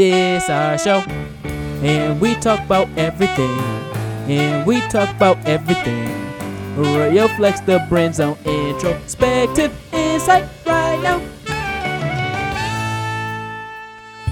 this 0.00 0.48
our 0.48 0.78
show, 0.78 1.00
and 1.84 2.18
we 2.22 2.34
talk 2.36 2.58
about 2.64 2.88
everything, 2.96 3.50
and 4.30 4.66
we 4.66 4.80
talk 4.88 5.14
about 5.14 5.36
everything. 5.46 6.08
Royal 6.74 7.28
Flex 7.28 7.60
the 7.60 7.84
brand 7.90 8.14
zone 8.14 8.38
introspective 8.46 9.70
insight 9.92 10.48
right 10.64 10.98
now. 11.02 11.20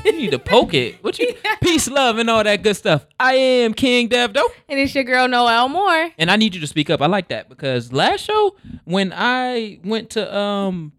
you 0.06 0.12
need 0.12 0.30
to 0.30 0.38
poke 0.38 0.72
it. 0.72 1.04
What 1.04 1.18
you 1.18 1.34
peace, 1.60 1.87
love, 1.90 2.16
and 2.16 2.30
all 2.30 2.42
that 2.42 2.62
good 2.62 2.74
stuff. 2.76 3.06
I 3.21 3.35
am 3.35 3.74
King 3.74 4.08
Devdo. 4.08 4.42
And 4.71 4.80
it's 4.80 4.94
your 4.94 5.04
girl 5.04 5.28
Noel 5.28 5.69
Moore. 5.69 6.12
And 6.16 6.30
I 6.30 6.37
need 6.37 6.54
you 6.54 6.62
to 6.62 6.66
speak 6.66 6.88
up. 6.88 7.03
I 7.03 7.06
like 7.08 7.28
that 7.28 7.50
because 7.50 7.92
last 7.92 8.24
show 8.24 8.56
when 8.85 9.12
I 9.14 9.80
went 9.85 10.08
to 10.10 10.35
um, 10.35 10.92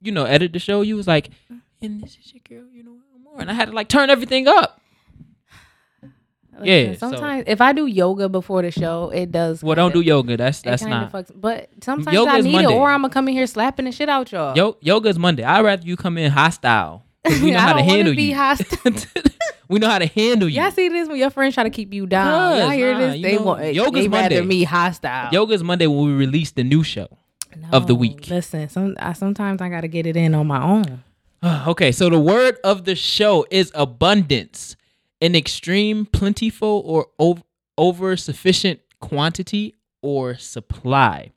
you 0.00 0.12
know, 0.12 0.26
edit 0.26 0.52
the 0.52 0.60
show, 0.60 0.82
you 0.82 0.94
was 0.94 1.08
like, 1.08 1.30
and 1.80 2.00
this 2.00 2.16
is 2.24 2.32
your 2.32 2.42
girl, 2.48 2.70
you 2.72 2.84
know, 2.84 3.01
and 3.38 3.50
I 3.50 3.54
had 3.54 3.66
to 3.68 3.72
like 3.72 3.88
turn 3.88 4.10
everything 4.10 4.46
up. 4.48 4.80
Listen, 6.58 6.66
Yeah, 6.66 6.92
so- 6.92 7.10
Sometimes 7.10 7.44
if 7.46 7.60
I 7.60 7.72
do 7.72 7.86
yoga 7.86 8.28
before 8.28 8.62
the 8.62 8.70
show, 8.70 9.10
it 9.10 9.32
does. 9.32 9.62
Well, 9.64 9.74
don't 9.74 9.92
do 9.92 10.00
yoga. 10.02 10.36
That's 10.36 10.60
that's 10.60 10.82
not. 10.84 11.10
Fucks, 11.12 11.30
but 11.34 11.70
sometimes 11.82 12.14
Yoga 12.14 12.30
I 12.30 12.40
need 12.42 12.52
Monday. 12.52 12.72
it, 12.74 12.76
or 12.76 12.90
I'm 12.90 13.00
gonna 13.02 13.12
come 13.12 13.26
in 13.28 13.34
here 13.34 13.46
slapping 13.46 13.86
the 13.86 13.92
shit 13.92 14.08
out 14.08 14.30
y'all. 14.32 14.54
Yo, 14.56 14.76
yoga's 14.80 15.18
Monday. 15.18 15.42
I'd 15.44 15.64
rather 15.64 15.84
you 15.86 15.96
come 15.96 16.18
in 16.18 16.30
hostile. 16.30 17.04
'cause 17.24 17.40
We 17.40 17.50
know 17.52 17.58
I 17.58 17.60
how 17.60 17.72
to 17.72 17.78
don't 17.78 17.86
wanna 17.86 17.96
handle 17.96 18.14
be 18.14 18.22
you. 18.24 18.34
hostile. 18.36 18.92
we 19.68 19.78
know 19.78 19.88
how 19.88 19.98
to 19.98 20.06
handle 20.06 20.48
you. 20.48 20.60
Y'all 20.60 20.70
see 20.70 20.88
this 20.90 21.08
when 21.08 21.16
your 21.18 21.30
friends 21.30 21.54
try 21.54 21.64
to 21.64 21.70
keep 21.70 21.94
you 21.94 22.06
down. 22.06 22.58
Y'all 22.58 22.68
Cuz, 22.68 22.76
hear 22.76 22.92
nah, 22.92 22.98
this? 23.00 23.22
They 23.22 23.36
know, 23.36 23.42
want 23.42 23.62
eh, 23.62 23.70
yoga's 23.70 23.92
they 24.02 24.08
rather 24.08 24.34
Monday. 24.36 24.40
me 24.42 24.64
hostile. 24.64 25.30
Yoga's 25.32 25.62
Monday 25.64 25.86
when 25.86 26.04
we 26.06 26.12
release 26.12 26.50
the 26.50 26.64
new 26.64 26.82
show. 26.82 27.08
of 27.70 27.86
the 27.86 27.94
week. 27.94 28.28
Listen, 28.28 28.68
some 28.68 28.96
I, 29.00 29.12
sometimes 29.14 29.60
I 29.62 29.68
gotta 29.68 29.88
get 29.88 30.06
it 30.06 30.16
in 30.16 30.34
on 30.34 30.46
my 30.46 30.62
own. 30.62 31.02
okay, 31.66 31.92
so 31.92 32.08
the 32.08 32.20
word 32.20 32.58
of 32.62 32.84
the 32.84 32.94
show 32.94 33.46
is 33.50 33.72
abundance, 33.74 34.76
an 35.20 35.34
extreme, 35.34 36.06
plentiful, 36.06 36.82
or 36.84 37.08
over, 37.18 37.42
over 37.76 38.16
sufficient 38.16 38.80
quantity 39.00 39.74
or 40.02 40.36
supply. 40.36 41.32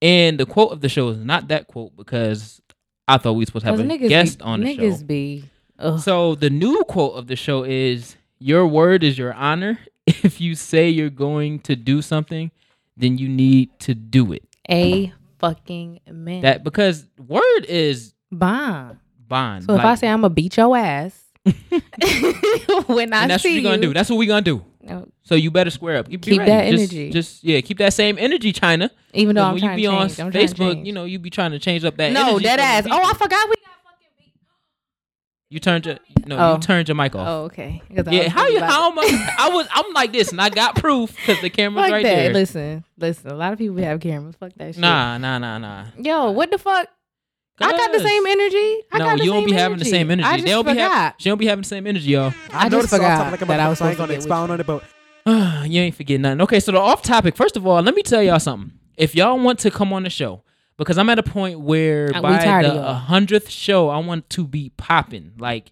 And 0.00 0.38
the 0.38 0.46
quote 0.46 0.72
of 0.72 0.80
the 0.80 0.88
show 0.88 1.08
is 1.08 1.18
not 1.18 1.48
that 1.48 1.68
quote 1.68 1.96
because 1.96 2.60
I 3.06 3.18
thought 3.18 3.32
we 3.34 3.42
were 3.42 3.46
supposed 3.46 3.64
to 3.66 3.70
have 3.70 3.80
a 3.80 4.08
guest 4.08 4.38
be, 4.38 4.44
on 4.44 4.60
the 4.60 4.76
niggas 4.76 4.98
show. 5.00 5.04
be. 5.04 5.44
Ugh. 5.78 6.00
So 6.00 6.34
the 6.34 6.50
new 6.50 6.82
quote 6.84 7.14
of 7.14 7.26
the 7.26 7.36
show 7.36 7.64
is 7.64 8.16
your 8.38 8.66
word 8.66 9.02
is 9.04 9.18
your 9.18 9.34
honor. 9.34 9.78
If 10.04 10.40
you 10.40 10.56
say 10.56 10.88
you're 10.88 11.10
going 11.10 11.60
to 11.60 11.76
do 11.76 12.02
something, 12.02 12.50
then 12.96 13.18
you 13.18 13.28
need 13.28 13.70
to 13.80 13.94
do 13.94 14.32
it. 14.32 14.42
a 14.68 15.12
fucking 15.38 16.00
man. 16.10 16.40
That 16.42 16.64
because 16.64 17.06
word 17.16 17.64
is 17.68 18.12
bond. 18.32 18.98
Bond. 19.32 19.64
So 19.64 19.74
if 19.74 19.80
I 19.84 19.94
say 19.96 20.08
I'm 20.08 20.20
gonna 20.20 20.30
beat 20.34 20.56
your 20.56 20.76
ass, 20.76 21.18
when 22.86 23.12
I 23.12 23.22
and 23.22 23.30
that's 23.30 23.30
what 23.30 23.40
see 23.42 23.54
you're 23.54 23.62
gonna 23.62 23.76
you, 23.76 23.82
do. 23.88 23.94
That's 23.94 24.08
what 24.10 24.16
we're 24.16 24.28
gonna 24.28 24.42
do. 24.42 24.64
So 25.22 25.34
you 25.36 25.50
better 25.50 25.70
square 25.70 25.96
up. 25.98 26.10
You 26.10 26.18
be 26.18 26.32
Keep 26.32 26.38
ready. 26.40 26.50
that 26.50 26.70
Just- 26.70 26.92
energy. 26.92 27.10
Just, 27.10 27.44
yeah, 27.44 27.60
keep 27.60 27.78
that 27.78 27.92
same 27.92 28.18
energy, 28.18 28.52
China. 28.52 28.90
even 29.14 29.36
though 29.36 29.44
I'm 29.44 29.54
when 29.54 29.62
you 29.64 29.74
be 29.76 29.82
to 29.82 29.88
on 29.88 30.08
change, 30.08 30.20
I'm 30.20 30.30
trying 30.32 30.46
to 30.48 30.54
Facebook, 30.54 30.86
you 30.86 30.92
know, 30.92 31.04
you 31.04 31.18
be 31.18 31.30
trying 31.30 31.52
to 31.52 31.58
change 31.58 31.84
up 31.84 31.96
that. 31.96 32.12
no, 32.12 32.38
dead 32.38 32.58
ass. 32.60 32.86
Oh, 32.90 33.02
I 33.02 33.12
forgot 33.14 33.48
we 33.48 33.54
got 33.56 33.72
fucking. 33.84 34.32
You 35.50 35.60
turned 35.60 35.86
your 35.86 35.98
no, 36.26 36.36
Oh. 36.38 36.54
you 36.54 36.60
turned 36.60 36.88
your 36.88 36.94
mic 36.96 37.14
off. 37.14 37.26
Oh, 37.28 37.44
okay. 37.44 37.82
Yeah, 37.90 38.28
how 38.28 38.46
you? 38.48 38.60
How 38.60 38.90
am 38.90 38.98
I? 38.98 39.34
I 39.38 39.48
was. 39.50 39.66
I'm 39.72 39.92
like 39.94 40.12
this, 40.12 40.30
and 40.32 40.40
I 40.40 40.48
got 40.50 40.76
proof 40.76 41.14
because 41.16 41.40
the 41.42 41.50
camera's 41.50 41.84
Fuck 41.86 41.92
right 41.92 42.04
that. 42.04 42.14
there. 42.16 42.32
Listen, 42.32 42.84
listen. 42.98 43.30
A 43.30 43.34
lot 43.34 43.52
of 43.52 43.58
people 43.58 43.76
have 43.78 44.00
cameras. 44.00 44.34
Fuck 44.36 44.52
that 44.56 44.74
shit. 44.74 44.80
Nah, 44.80 45.18
nah, 45.18 45.38
nah, 45.38 45.58
nah. 45.58 45.86
Yo, 45.98 46.30
what 46.32 46.50
the 46.50 46.58
fuck? 46.58 46.88
I 47.62 47.72
got 47.72 47.92
the 47.92 48.00
same 48.00 48.26
energy. 48.26 48.56
I 48.92 48.98
no, 48.98 49.04
got 49.04 49.18
the 49.18 49.24
you 49.24 49.30
don't 49.30 49.40
same 49.42 49.46
be 49.50 49.52
having 49.52 49.78
the 49.78 49.84
same 49.84 50.10
energy. 50.10 50.26
I 50.28 50.32
they 50.32 50.42
just 50.42 50.46
don't 50.48 50.64
be 50.64 50.68
having. 50.70 50.84
forgot. 50.84 51.14
She 51.18 51.28
don't 51.28 51.38
be 51.38 51.46
having 51.46 51.62
the 51.62 51.68
same 51.68 51.86
energy, 51.86 52.10
y'all. 52.10 52.32
I 52.52 52.68
just 52.68 52.72
noticed 52.72 52.92
off 52.94 52.98
forgot 53.00 53.16
topic 53.18 53.30
like 53.32 53.42
a 53.42 53.44
that 53.46 53.60
I 53.60 53.68
was 53.68 53.78
motherfucker, 53.78 53.78
so 53.78 53.84
I 53.84 53.90
supposed 53.90 53.90
ain't 53.90 53.96
to 53.96 53.98
gonna 53.98 54.08
get 54.08 54.16
with 54.16 54.24
expound 54.26 54.52
on 54.52 54.60
it, 54.60 54.66
but 54.66 54.84
you 55.70 55.80
ain't 55.82 55.94
forgetting 55.94 56.22
nothing. 56.22 56.40
Okay, 56.42 56.60
so 56.60 56.72
the 56.72 56.78
off 56.78 57.02
topic. 57.02 57.36
First 57.36 57.56
of 57.56 57.66
all, 57.66 57.80
let 57.82 57.94
me 57.94 58.02
tell 58.02 58.22
y'all 58.22 58.40
something. 58.40 58.72
If 58.96 59.14
y'all 59.14 59.38
want 59.38 59.58
to 59.60 59.70
come 59.70 59.92
on 59.92 60.02
the 60.02 60.10
show, 60.10 60.42
because 60.76 60.98
I'm 60.98 61.08
at 61.10 61.18
a 61.18 61.22
point 61.22 61.60
where 61.60 62.06
Uh, 62.14 62.18
we 62.18 62.20
by 62.22 62.44
tired 62.44 62.64
of 62.66 62.74
the 62.74 62.80
y'all. 62.80 62.94
hundredth 62.94 63.48
show, 63.50 63.88
I 63.88 63.98
want 63.98 64.28
to 64.30 64.46
be 64.46 64.70
popping. 64.76 65.32
Like 65.38 65.70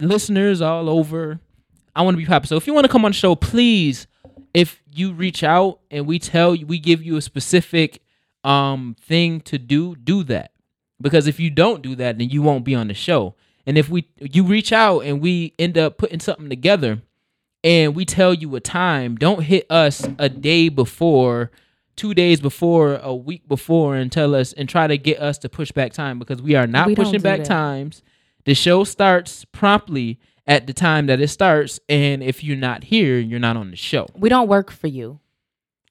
listeners 0.00 0.60
all 0.60 0.88
over, 0.88 1.40
I 1.94 2.02
want 2.02 2.14
to 2.16 2.18
be 2.18 2.26
popping. 2.26 2.46
So 2.48 2.56
if 2.56 2.66
you 2.66 2.74
want 2.74 2.84
to 2.86 2.92
come 2.92 3.04
on 3.04 3.10
the 3.12 3.16
show, 3.16 3.34
please, 3.34 4.06
if 4.52 4.82
you 4.92 5.12
reach 5.12 5.42
out 5.42 5.80
and 5.90 6.06
we 6.06 6.18
tell 6.18 6.54
you, 6.54 6.66
we 6.66 6.78
give 6.78 7.02
you 7.02 7.16
a 7.16 7.22
specific 7.22 8.00
um 8.42 8.94
thing 9.00 9.40
to 9.42 9.58
do, 9.58 9.96
do 9.96 10.22
that. 10.24 10.50
Because 11.04 11.28
if 11.28 11.38
you 11.38 11.50
don't 11.50 11.82
do 11.82 11.94
that, 11.96 12.18
then 12.18 12.30
you 12.30 12.42
won't 12.42 12.64
be 12.64 12.74
on 12.74 12.88
the 12.88 12.94
show. 12.94 13.34
And 13.66 13.78
if 13.78 13.88
we 13.88 14.08
you 14.18 14.42
reach 14.44 14.72
out 14.72 15.00
and 15.00 15.20
we 15.20 15.54
end 15.58 15.78
up 15.78 15.98
putting 15.98 16.18
something 16.18 16.48
together 16.48 17.02
and 17.62 17.94
we 17.94 18.04
tell 18.04 18.34
you 18.34 18.56
a 18.56 18.60
time, 18.60 19.14
don't 19.16 19.42
hit 19.44 19.66
us 19.70 20.06
a 20.18 20.28
day 20.28 20.68
before, 20.68 21.50
two 21.94 22.14
days 22.14 22.40
before, 22.40 22.96
a 22.96 23.14
week 23.14 23.46
before, 23.46 23.94
and 23.96 24.10
tell 24.10 24.34
us 24.34 24.52
and 24.54 24.68
try 24.68 24.86
to 24.86 24.98
get 24.98 25.20
us 25.20 25.38
to 25.38 25.48
push 25.48 25.70
back 25.70 25.92
time 25.92 26.18
because 26.18 26.42
we 26.42 26.54
are 26.56 26.66
not 26.66 26.86
We 26.88 26.94
pushing 26.96 27.20
back 27.20 27.38
that. 27.40 27.46
times. 27.46 28.02
The 28.44 28.54
show 28.54 28.82
starts 28.84 29.44
promptly 29.46 30.18
at 30.46 30.66
the 30.66 30.74
time 30.74 31.06
that 31.06 31.20
it 31.20 31.28
starts, 31.28 31.80
and 31.88 32.22
if 32.22 32.44
you're 32.44 32.56
not 32.56 32.84
here, 32.84 33.18
you're 33.18 33.40
not 33.40 33.56
on 33.56 33.70
the 33.70 33.76
show. 33.76 34.06
We 34.14 34.28
don't 34.28 34.48
work 34.48 34.70
for 34.70 34.88
you. 34.88 35.20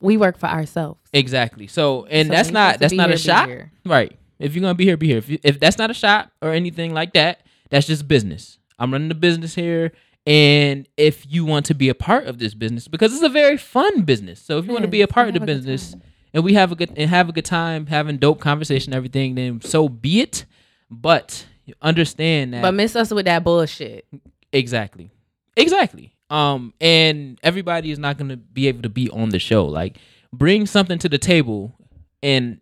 We 0.02 0.18
work 0.18 0.38
for 0.38 0.48
ourselves. 0.48 1.00
Exactly. 1.14 1.66
So, 1.66 2.06
and 2.06 2.28
So 2.28 2.34
that's 2.34 2.52
not 2.52 2.80
that's 2.80 2.94
not 2.94 3.10
a 3.10 3.18
shot, 3.18 3.50
right? 3.86 4.16
If 4.40 4.56
you're 4.56 4.62
gonna 4.62 4.76
be 4.76 4.86
here, 4.86 4.98
be 4.98 5.08
here. 5.08 5.18
If, 5.18 5.30
you, 5.30 5.40
if 5.44 5.60
that's 5.60 5.78
not 5.78 5.90
a 5.90 5.94
shot 5.94 6.32
or 6.42 6.52
anything 6.52 6.94
like 6.94 7.14
that, 7.14 7.42
that's 7.70 7.88
just 7.88 8.08
business. 8.08 8.58
I'm 8.80 8.92
running 8.92 9.10
the 9.10 9.16
business 9.16 9.56
here, 9.56 9.92
and 10.26 10.88
if 10.98 11.26
you 11.32 11.46
want 11.46 11.66
to 11.68 11.74
be 11.74 11.90
a 11.90 11.96
part 11.96 12.26
of 12.26 12.40
this 12.40 12.54
business, 12.54 12.88
because 12.88 13.14
it's 13.14 13.24
a 13.24 13.30
very 13.30 13.58
fun 13.58 14.02
business, 14.02 14.42
so 14.42 14.58
if 14.58 14.66
you 14.66 14.72
want 14.72 14.84
to 14.84 14.90
be 14.90 15.02
a 15.02 15.08
part 15.08 15.28
of 15.28 15.34
the 15.34 15.40
have 15.40 15.48
a 15.48 15.52
good 15.52 15.58
business, 15.60 15.96
and 16.34 16.44
we 16.44 16.54
have 16.54 16.72
a 16.72 16.76
good 16.76 16.92
and 16.96 17.10
have 17.10 17.30
a 17.30 17.32
good 17.32 17.46
time 17.46 17.86
having 17.86 18.18
dope 18.18 18.40
conversation, 18.40 18.94
and 18.94 18.98
everything, 18.98 19.36
then 19.36 19.62
so 19.62 19.88
be 19.88 20.22
it. 20.22 20.46
But 20.90 21.46
you 21.66 21.74
understand 21.82 22.54
that 22.54 22.62
But 22.62 22.74
miss 22.74 22.96
us 22.96 23.12
with 23.12 23.26
that 23.26 23.44
bullshit. 23.44 24.06
Exactly. 24.52 25.12
Exactly. 25.56 26.14
Um, 26.30 26.74
and 26.82 27.40
everybody 27.44 27.92
is 27.92 28.00
not 28.00 28.18
gonna 28.18 28.38
be 28.38 28.68
able 28.68 28.82
to 28.84 28.90
be 28.90 29.10
on 29.10 29.30
the 29.30 29.40
show. 29.40 29.66
Like, 29.66 29.98
bring 30.32 30.66
something 30.66 30.98
to 31.00 31.10
the 31.10 31.18
table 31.20 31.76
and 32.22 32.60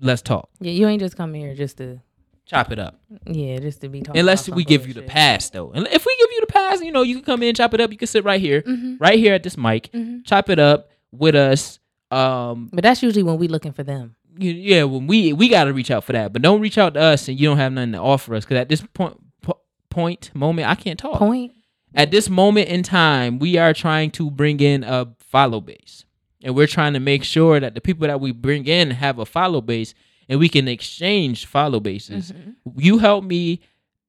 let's 0.00 0.22
talk. 0.22 0.48
Yeah, 0.60 0.72
you 0.72 0.86
ain't 0.88 1.00
just 1.00 1.16
come 1.16 1.34
here 1.34 1.54
just 1.54 1.78
to 1.78 2.00
Chop 2.46 2.70
it 2.72 2.78
up. 2.78 3.00
yeah, 3.26 3.58
just 3.58 3.80
to 3.80 3.88
be 3.88 4.02
talking. 4.02 4.20
Unless 4.20 4.48
we 4.50 4.64
give 4.64 4.86
you 4.86 4.92
the 4.94 5.02
pass 5.02 5.48
though. 5.50 5.70
And 5.72 5.86
if 5.88 6.04
we 6.04 6.14
give 6.18 6.28
you 6.32 6.40
the 6.40 6.46
pass, 6.46 6.80
you 6.82 6.92
know, 6.92 7.02
you 7.02 7.14
can 7.16 7.24
come 7.24 7.42
in, 7.42 7.54
chop 7.54 7.72
it 7.74 7.80
up. 7.80 7.90
You 7.90 7.96
can 7.96 8.06
sit 8.06 8.22
right 8.24 8.40
here, 8.40 8.60
Mhm. 8.62 8.96
right 9.00 9.18
here 9.18 9.32
at 9.34 9.42
this 9.42 9.56
mic, 9.56 9.90
Mhm. 9.92 10.24
chop 10.26 10.50
it 10.50 10.58
up 10.58 10.90
with 11.10 11.34
us. 11.34 11.78
Um, 12.10 12.68
But 12.72 12.82
that's 12.84 13.02
usually 13.02 13.22
when 13.22 13.38
we 13.38 13.48
looking 13.48 13.72
for 13.72 13.82
them. 13.82 14.16
yeah, 14.38 14.82
when 14.84 15.06
we 15.06 15.32
we 15.32 15.48
got 15.48 15.64
to 15.64 15.72
reach 15.72 15.90
out 15.90 16.04
for 16.04 16.12
that, 16.12 16.32
but 16.34 16.42
don't 16.42 16.60
reach 16.60 16.76
out 16.76 16.94
to 16.94 17.00
us 17.00 17.28
and 17.28 17.40
you 17.40 17.48
don't 17.48 17.56
have 17.56 17.72
nothing 17.72 17.92
to 17.92 17.98
offer 17.98 18.34
us 18.34 18.44
because 18.44 18.58
at 18.58 18.68
this 18.68 18.82
point, 18.92 19.16
po- 19.40 19.60
point, 19.88 20.30
moment, 20.34 20.68
I 20.68 20.74
can't 20.74 20.98
talk. 20.98 21.18
Point. 21.18 21.52
at 21.94 22.10
this 22.10 22.28
moment 22.28 22.68
in 22.68 22.82
time, 22.82 23.38
we 23.38 23.56
are 23.56 23.72
trying 23.72 24.10
to 24.10 24.30
bring 24.30 24.60
in 24.60 24.82
a 24.84 25.06
follow 25.20 25.60
base. 25.62 26.03
And 26.44 26.54
we're 26.54 26.66
trying 26.66 26.92
to 26.92 27.00
make 27.00 27.24
sure 27.24 27.58
that 27.58 27.74
the 27.74 27.80
people 27.80 28.06
that 28.06 28.20
we 28.20 28.30
bring 28.30 28.66
in 28.66 28.90
have 28.90 29.18
a 29.18 29.24
follow 29.24 29.62
base 29.62 29.94
and 30.28 30.38
we 30.38 30.48
can 30.50 30.68
exchange 30.68 31.46
follow 31.46 31.80
bases. 31.80 32.32
Mm-hmm. 32.32 32.78
You 32.78 32.98
help 32.98 33.24
me, 33.24 33.60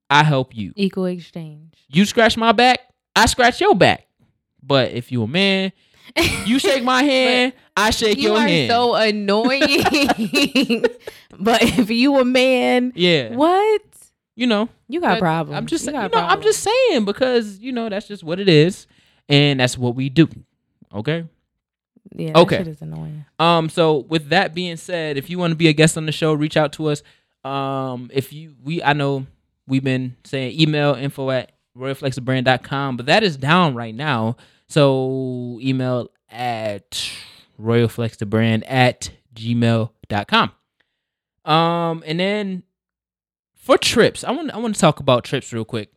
I 0.10 0.24
help 0.24 0.54
you. 0.56 0.74
Equal 0.76 1.06
exchange. 1.06 1.74
You 1.88 2.06
scratch 2.06 2.36
my 2.36 2.52
back, 2.52 2.80
I 3.16 3.26
scratch 3.28 3.62
your 3.62 3.74
back. 3.74 4.08
But 4.62 4.92
if 4.92 5.14
you 5.14 5.24
a 5.24 5.28
man, 5.28 5.72
you 6.46 6.60
shake 6.60 6.84
my 6.84 7.04
hand, 7.04 7.54
I 7.76 7.92
shake 7.92 8.18
You 8.18 8.30
your 8.30 8.38
are 8.38 8.48
hand. 8.48 8.70
so 8.70 8.96
annoying. 8.96 9.62
but 11.40 11.64
if 11.64 11.90
you 11.90 12.20
a 12.20 12.26
man, 12.26 12.92
yeah. 12.96 13.34
what? 13.34 13.82
You 14.36 14.48
know, 14.48 14.68
You 14.90 15.00
got 15.00 15.20
problems. 15.20 15.58
I'm 15.58 15.66
just 15.68 15.86
You 15.86 15.94
you 15.94 16.00
know, 16.02 16.10
got 16.10 16.32
I'm 16.32 16.42
just 16.42 16.60
saying 16.60 17.06
because 17.06 17.60
you 17.60 17.72
know 17.72 17.88
that's 17.88 18.10
just 18.10 18.24
what 18.26 18.42
it 18.42 18.50
is, 18.50 18.88
and 19.30 19.62
that's 19.62 19.78
what 19.78 19.96
we 19.96 20.10
do. 20.10 20.28
Okay. 20.94 21.26
Yeah. 22.14 22.32
okay. 22.36 22.58
That 22.58 22.66
shit 22.66 22.74
is 22.74 22.82
annoying. 22.82 23.26
Um. 23.40 23.70
So 23.70 24.00
with 24.10 24.30
that 24.30 24.54
being 24.54 24.78
said, 24.78 25.18
if 25.18 25.30
you 25.30 25.38
want 25.40 25.52
to 25.52 25.56
be 25.56 25.68
a 25.68 25.74
guest 25.74 25.98
on 25.98 26.06
the 26.06 26.12
show, 26.12 26.34
reach 26.34 26.58
out 26.58 26.74
to 26.74 26.88
us. 26.88 27.04
Um. 27.44 28.10
If 28.14 28.34
you 28.34 28.56
we 28.64 28.84
I 28.84 28.94
know 28.94 29.26
we've 29.68 29.84
been 29.84 30.16
saying 30.24 30.60
email 30.60 30.94
info 30.96 31.30
at 31.32 31.52
royalflexbrand.com, 31.78 32.98
but 32.98 33.06
that 33.08 33.24
is 33.24 33.38
down 33.38 33.76
right 33.76 33.96
now. 33.96 34.38
So 34.68 35.60
email 35.62 36.10
at 36.30 37.12
royalflexthebrand 37.62 38.64
at 38.68 39.10
gmail.com. 39.34 40.52
Um. 41.46 42.04
And 42.06 42.20
then 42.20 42.64
for 43.56 43.78
trips, 43.78 44.24
I 44.24 44.32
want 44.32 44.52
I 44.52 44.58
want 44.58 44.76
to 44.76 44.82
talk 44.82 45.00
about 45.00 45.24
trips 45.24 45.52
real 45.52 45.66
quick. 45.66 45.92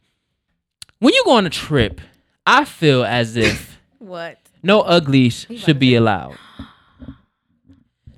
When 1.00 1.14
you 1.14 1.22
go 1.25 1.32
on 1.32 1.46
a 1.46 1.50
trip, 1.50 2.00
I 2.46 2.64
feel 2.64 3.04
as 3.04 3.37
if 3.37 3.78
What? 3.99 4.38
No 4.62 4.81
uglies 4.82 5.46
should 5.56 5.78
be 5.78 5.94
allowed. 5.94 6.37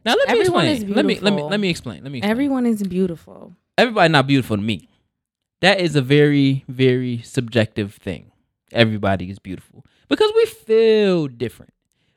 Now 0.04 0.14
let 0.14 0.28
me 0.28 0.40
Everyone 0.40 0.66
explain. 0.66 0.90
is 0.90 0.96
Let 0.96 1.04
me 1.04 1.20
let 1.20 1.32
me 1.34 1.42
let 1.42 1.60
me 1.60 1.69
explain. 1.69 2.02
Let 2.02 2.10
me 2.12 2.19
explain. 2.19 2.31
Everyone 2.31 2.66
is 2.66 2.82
beautiful. 2.82 3.54
Everybody 3.76 4.10
not 4.12 4.26
beautiful 4.26 4.56
to 4.56 4.62
me. 4.62 4.88
that 5.60 5.81
is 5.81 5.94
a 5.96 6.02
very, 6.02 6.64
very 6.69 7.20
subjective 7.22 7.94
thing. 7.94 8.32
Everybody 8.72 9.31
is 9.31 9.38
beautiful 9.38 9.84
because 10.08 10.32
we 10.34 10.46
feel 10.46 11.26
different. 11.28 11.72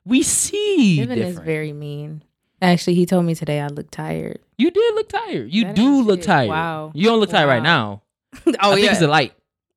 We 0.05 0.21
see 0.23 0.97
Devin 0.99 1.17
is 1.17 1.25
different. 1.25 1.45
very 1.45 1.73
mean. 1.73 2.23
Actually, 2.61 2.93
he 2.95 3.05
told 3.05 3.25
me 3.25 3.35
today 3.35 3.59
I 3.59 3.67
look 3.67 3.91
tired. 3.91 4.39
you 4.57 4.71
did 4.71 4.95
look 4.95 5.09
tired. 5.09 5.51
You 5.51 5.65
That 5.65 5.75
do 5.75 6.01
look 6.03 6.21
tired. 6.21 6.49
Wow. 6.49 6.91
You 6.93 7.07
don't 7.09 7.19
look 7.19 7.29
tired 7.29 7.47
right 7.47 7.63
now. 7.63 8.03
oh 8.47 8.53
I 8.59 8.75
think 8.75 8.91
it's 8.91 9.01
a 9.01 9.07
light. 9.07 9.33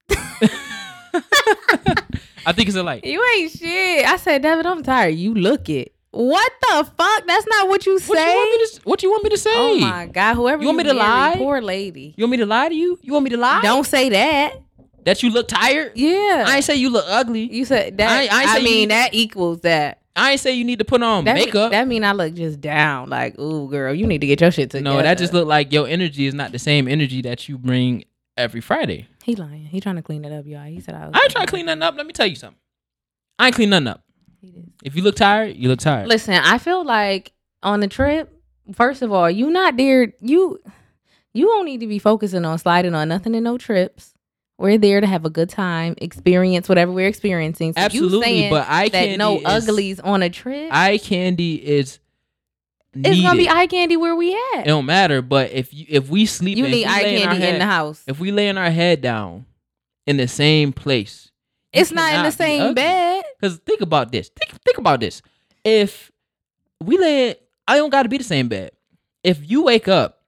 I 2.46 2.52
think 2.52 2.69
it's 2.69 2.76
a 2.76 2.82
light. 2.82 3.04
you 3.04 3.22
ain't 3.37 3.50
shit. 3.52 4.06
I 4.06 4.16
said, 4.16 4.40
David, 4.43 4.64
I'm 4.66 4.82
tired. 4.82 5.16
You 5.16 5.34
look 5.34 5.69
it. 5.69 5.93
What 6.12 6.50
the 6.62 6.84
fuck? 6.96 7.26
That's 7.26 7.46
not 7.46 7.69
what 7.69 7.84
you 7.84 7.98
say. 7.98 8.08
What 8.14 8.22
you 8.25 8.34
want 8.37 8.50
me 8.50 8.66
to? 8.66 8.81
What 8.84 9.02
you 9.02 9.10
want 9.10 9.25
me 9.25 9.31
to 9.31 9.37
say? 9.38 9.50
oh 9.54 9.78
my 9.78 10.06
god, 10.06 10.34
whoever 10.34 10.62
You 10.62 10.69
want 10.69 10.78
me 10.78 10.84
to 10.84 10.94
marry, 10.94 10.98
lie? 11.08 11.34
Poor 11.37 11.60
lady. 11.60 12.14
You 12.16 12.25
want 12.25 12.31
me 12.31 12.37
to 12.38 12.46
lie 12.46 12.69
to 12.70 12.75
you? 12.75 12.98
You 13.02 13.12
want 13.12 13.25
me 13.25 13.31
to 13.31 13.37
lie? 13.37 13.60
Don't 13.62 13.84
say 13.84 14.08
that. 14.10 14.54
That 15.04 15.22
you 15.22 15.31
look 15.31 15.46
tired? 15.48 15.93
Yeah. 15.94 16.44
I 16.48 16.56
ain't 16.56 16.64
say 16.64 16.76
you 16.76 16.88
look 16.88 17.04
ugly. 17.06 17.52
you 17.52 17.64
said 17.66 17.98
that. 17.98 18.08
I 18.10 18.22
ain't- 18.22 18.32
I 18.32 18.37
I, 18.37 18.56
ain't 18.56 18.62
you 18.62 18.70
mean, 18.76 18.88
that 18.88 19.10
equals 19.12 19.60
that. 19.60 20.00
I 20.16 20.31
ain't 20.32 20.40
say 20.40 20.52
you 20.52 20.64
need 20.64 20.78
to 20.78 20.84
put 20.87 21.02
on 21.02 21.25
That, 21.25 21.34
makeup. 21.34 21.72
that 21.72 21.87
mean 21.87 22.02
I 22.02 22.12
look 22.12 22.32
just 22.32 22.60
down. 22.62 23.10
Like, 23.10 23.38
ooh, 23.38 23.69
girl, 23.69 23.92
you 23.92 24.06
need 24.06 24.22
to 24.22 24.26
get 24.26 24.40
your 24.40 24.50
shit 24.50 24.70
together. 24.70 24.96
no, 24.96 25.02
that 25.02 25.19
just 25.19 25.34
look 25.34 25.46
like 25.46 25.70
your 25.72 25.87
energy 25.87 26.26
is 26.26 26.32
not 26.32 26.52
the 26.52 26.58
same 26.58 26.88
energy 26.88 27.20
that 27.22 27.49
you 27.49 27.58
bring 27.58 28.04
every 28.38 28.62
Friday. 28.62 29.06
He 29.26 29.34
lying. 29.34 29.64
He 29.64 29.81
trying 29.81 29.96
to 29.96 30.02
clean 30.02 30.25
it 30.25 30.32
up, 30.32 30.46
y'all. 30.46 30.67
He 30.67 30.78
said 30.78 30.94
I 30.94 31.08
was. 31.08 31.11
I 31.12 31.23
ain't 31.23 31.32
trying 31.32 31.46
to 31.46 31.50
clean 31.50 31.67
nothing 31.67 31.82
up. 31.82 31.96
Let 31.96 32.06
me 32.06 32.12
tell 32.12 32.28
you 32.28 32.37
something. 32.37 32.61
I 33.40 33.46
ain't 33.46 33.56
clean 33.56 33.70
nothing 33.70 33.88
up. 33.88 34.05
If 34.84 34.94
you 34.94 35.02
look 35.02 35.17
tired, 35.17 35.56
you 35.56 35.69
look 35.69 35.81
tired. 35.81 36.06
Listen, 36.06 36.34
I 36.34 36.58
feel 36.58 36.84
like 36.84 37.32
on 37.61 37.81
the 37.81 37.88
trip, 37.88 38.32
first 38.73 39.02
of 39.02 39.11
all, 39.12 39.28
you 39.28 39.50
not 39.50 39.76
there. 39.76 40.12
You 40.20 40.61
you 41.34 41.46
don't 41.46 41.64
need 41.64 41.81
to 41.81 41.88
be 41.88 41.99
focusing 41.99 42.44
on 42.44 42.56
sliding 42.58 42.94
on 42.94 43.08
nothing 43.08 43.34
in 43.34 43.43
no 43.43 43.58
trips. 43.58 44.14
We're 44.58 44.78
there 44.78 45.00
to 45.00 45.08
have 45.08 45.25
a 45.25 45.31
good 45.31 45.50
time, 45.50 45.96
experience 45.99 46.69
whatever 46.69 46.93
we're 46.93 47.08
experiencing. 47.08 47.73
So 47.73 47.81
Absolutely, 47.81 48.49
but 48.49 48.69
eye 48.69 48.90
that 48.90 48.93
candy 48.93 49.17
no 49.17 49.38
is, 49.38 49.44
uglies 49.44 49.99
on 49.99 50.23
a 50.23 50.31
trip. 50.31 50.69
Eye 50.73 50.99
candy 50.99 51.56
is. 51.56 51.99
It's 53.04 53.20
gonna 53.22 53.37
be 53.38 53.48
eye 53.48 53.66
candy 53.66 53.96
where 53.96 54.14
we 54.16 54.34
at. 54.54 54.60
it 54.60 54.66
don't 54.66 54.87
matter. 54.87 55.22
But 55.22 55.50
if 55.52 55.72
you 55.75 55.87
if 55.88 56.08
we 56.08 56.26
sleep, 56.26 56.56
You 56.58 56.69
need 56.69 56.87
eye 56.87 57.02
candy 57.02 57.22
in 57.37 57.40
head- 57.43 57.60
the 57.60 57.66
house. 57.66 58.02
If 58.06 58.20
we 58.20 58.31
laying 58.32 58.56
our 58.58 58.70
head 58.70 59.00
down 59.00 59.46
in 60.06 60.16
the 60.16 60.28
same 60.28 60.72
place, 60.72 61.31
It's 61.72 61.90
not 61.93 62.14
in 62.14 62.22
the 62.22 62.31
same 62.32 62.60
ugly. 62.62 62.75
bed. 62.75 63.25
Because 63.40 63.58
think 63.58 63.81
about 63.81 64.12
this. 64.12 64.28
Think 64.31 64.60
think 64.62 64.78
about 64.78 65.00
this. 65.00 65.20
If 65.64 66.10
we 66.82 66.96
lay, 66.98 67.37
I 67.66 67.76
don't 67.76 67.90
got 67.90 68.04
to 68.04 68.08
be 68.08 68.19
the 68.19 68.25
same 68.25 68.48
bed. 68.48 68.70
If 69.25 69.50
you 69.50 69.62
wake 69.64 69.88
up, 69.88 70.22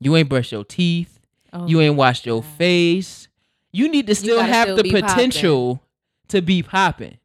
you 0.00 0.16
ain't 0.16 0.28
brush 0.28 0.50
your 0.52 0.64
teeth, 0.64 1.18
Oh. 1.52 1.66
you 1.66 1.80
ain't 1.80 1.94
washed 1.96 2.26
your 2.26 2.42
God. 2.42 2.50
face. 2.58 3.28
You 3.72 3.88
need 3.88 4.06
to 4.08 4.14
still 4.14 4.40
have 4.40 4.64
still 4.64 4.76
the 4.76 4.82
be 4.82 4.90
potential 4.90 5.82
to 6.28 6.42
be 6.42 6.62
popping. 6.62 7.18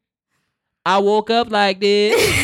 I 0.84 0.98
woke 0.98 1.30
up 1.30 1.50
like 1.50 1.80
this. 1.80 2.14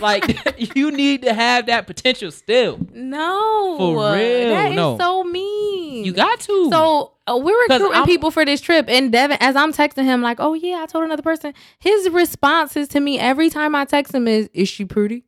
like 0.00 0.76
you 0.76 0.90
need 0.90 1.22
to 1.22 1.32
have 1.34 1.66
that 1.66 1.86
potential 1.86 2.30
still. 2.30 2.78
no, 2.92 3.74
For 3.78 3.94
real, 4.14 4.48
That 4.50 4.70
is 4.70 4.76
no. 4.76 4.96
so 4.98 5.24
mean. 5.24 6.04
You 6.04 6.12
got 6.12 6.40
to. 6.40 6.70
So 6.70 7.12
uh, 7.26 7.36
we're 7.42 7.60
recruiting 7.62 7.92
I'm- 7.94 8.06
people 8.06 8.30
for 8.30 8.44
this 8.44 8.60
trip, 8.60 8.86
and 8.88 9.10
Devin, 9.12 9.38
as 9.40 9.56
I'm 9.56 9.72
texting 9.72 10.04
him, 10.04 10.22
like, 10.22 10.38
"Oh 10.40 10.54
yeah, 10.54 10.80
I 10.82 10.86
told 10.86 11.04
another 11.04 11.22
person." 11.22 11.52
His 11.78 12.08
responses 12.10 12.88
to 12.88 13.00
me 13.00 13.18
every 13.18 13.50
time 13.50 13.74
I 13.74 13.84
text 13.84 14.14
him 14.14 14.28
is, 14.28 14.48
"Is 14.52 14.68
she 14.68 14.84
pretty? 14.84 15.24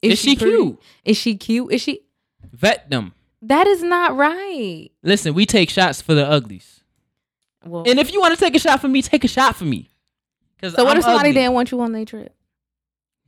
Is 0.00 0.18
she 0.18 0.36
pretty? 0.36 0.56
cute? 0.56 0.78
Is 1.04 1.16
she 1.16 1.36
cute? 1.36 1.72
Is 1.72 1.80
she?" 1.82 2.00
vet 2.52 2.88
them. 2.90 3.14
That 3.42 3.66
is 3.66 3.82
not 3.82 4.14
right. 4.16 4.90
Listen, 5.02 5.34
we 5.34 5.46
take 5.46 5.68
shots 5.70 6.00
for 6.00 6.14
the 6.14 6.24
uglies. 6.24 6.80
Well, 7.64 7.84
And 7.88 7.98
if 7.98 8.12
you 8.12 8.20
want 8.20 8.34
to 8.34 8.40
take 8.40 8.54
a 8.54 8.58
shot 8.58 8.80
for 8.80 8.88
me, 8.88 9.02
take 9.02 9.24
a 9.24 9.28
shot 9.28 9.56
for 9.56 9.64
me. 9.64 9.90
So 10.62 10.84
what 10.84 10.92
I'm 10.92 10.98
if 10.98 11.04
somebody 11.04 11.30
ugly. 11.30 11.40
didn't 11.40 11.54
want 11.54 11.70
you 11.72 11.80
on 11.80 11.90
their 11.92 12.04
trip 12.04 12.34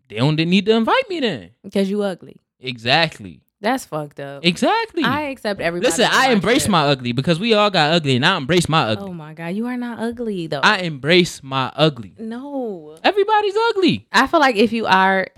They 0.08 0.16
don't 0.16 0.36
need 0.36 0.66
to 0.66 0.72
invite 0.72 1.08
me 1.08 1.20
then. 1.20 1.50
because 1.62 1.88
you 1.90 2.02
ugly? 2.02 2.36
Exactly. 2.60 3.40
That's 3.60 3.86
fucked 3.86 4.20
up. 4.20 4.44
Exactly. 4.44 5.04
I 5.04 5.22
accept 5.22 5.58
everybody. 5.60 5.88
Listen, 5.90 6.06
I 6.12 6.32
embrace 6.32 6.68
my 6.68 6.82
ugly 6.86 7.12
because 7.12 7.40
we 7.40 7.54
all 7.54 7.70
got 7.70 7.92
ugly, 7.92 8.16
and 8.16 8.26
I 8.26 8.36
embrace 8.36 8.68
my 8.68 8.82
ugly. 8.88 9.08
Oh 9.08 9.14
my 9.14 9.32
god, 9.32 9.54
you 9.54 9.66
are 9.66 9.76
not 9.78 9.98
ugly 10.00 10.46
though. 10.48 10.60
I 10.62 10.78
embrace 10.80 11.42
my 11.42 11.72
ugly. 11.74 12.14
no. 12.18 12.96
Everybody's 13.02 13.56
ugly. 13.70 14.06
I 14.12 14.26
feel 14.26 14.40
like 14.40 14.56
if 14.56 14.70
you 14.72 14.84
are, 14.86 15.28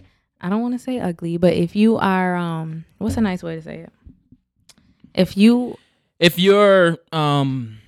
I 0.40 0.48
don't 0.48 0.60
want 0.60 0.74
to 0.74 0.78
say 0.78 0.98
ugly, 0.98 1.36
but 1.36 1.52
if 1.54 1.76
you 1.76 1.98
are, 1.98 2.34
um, 2.34 2.84
what's 2.98 3.16
a 3.16 3.20
nice 3.20 3.42
way 3.44 3.54
to 3.56 3.62
say 3.62 3.78
it? 3.80 3.92
If 5.14 5.36
you 5.36 5.78
If 6.19 6.36
you're 6.38 6.98
um 7.12 7.78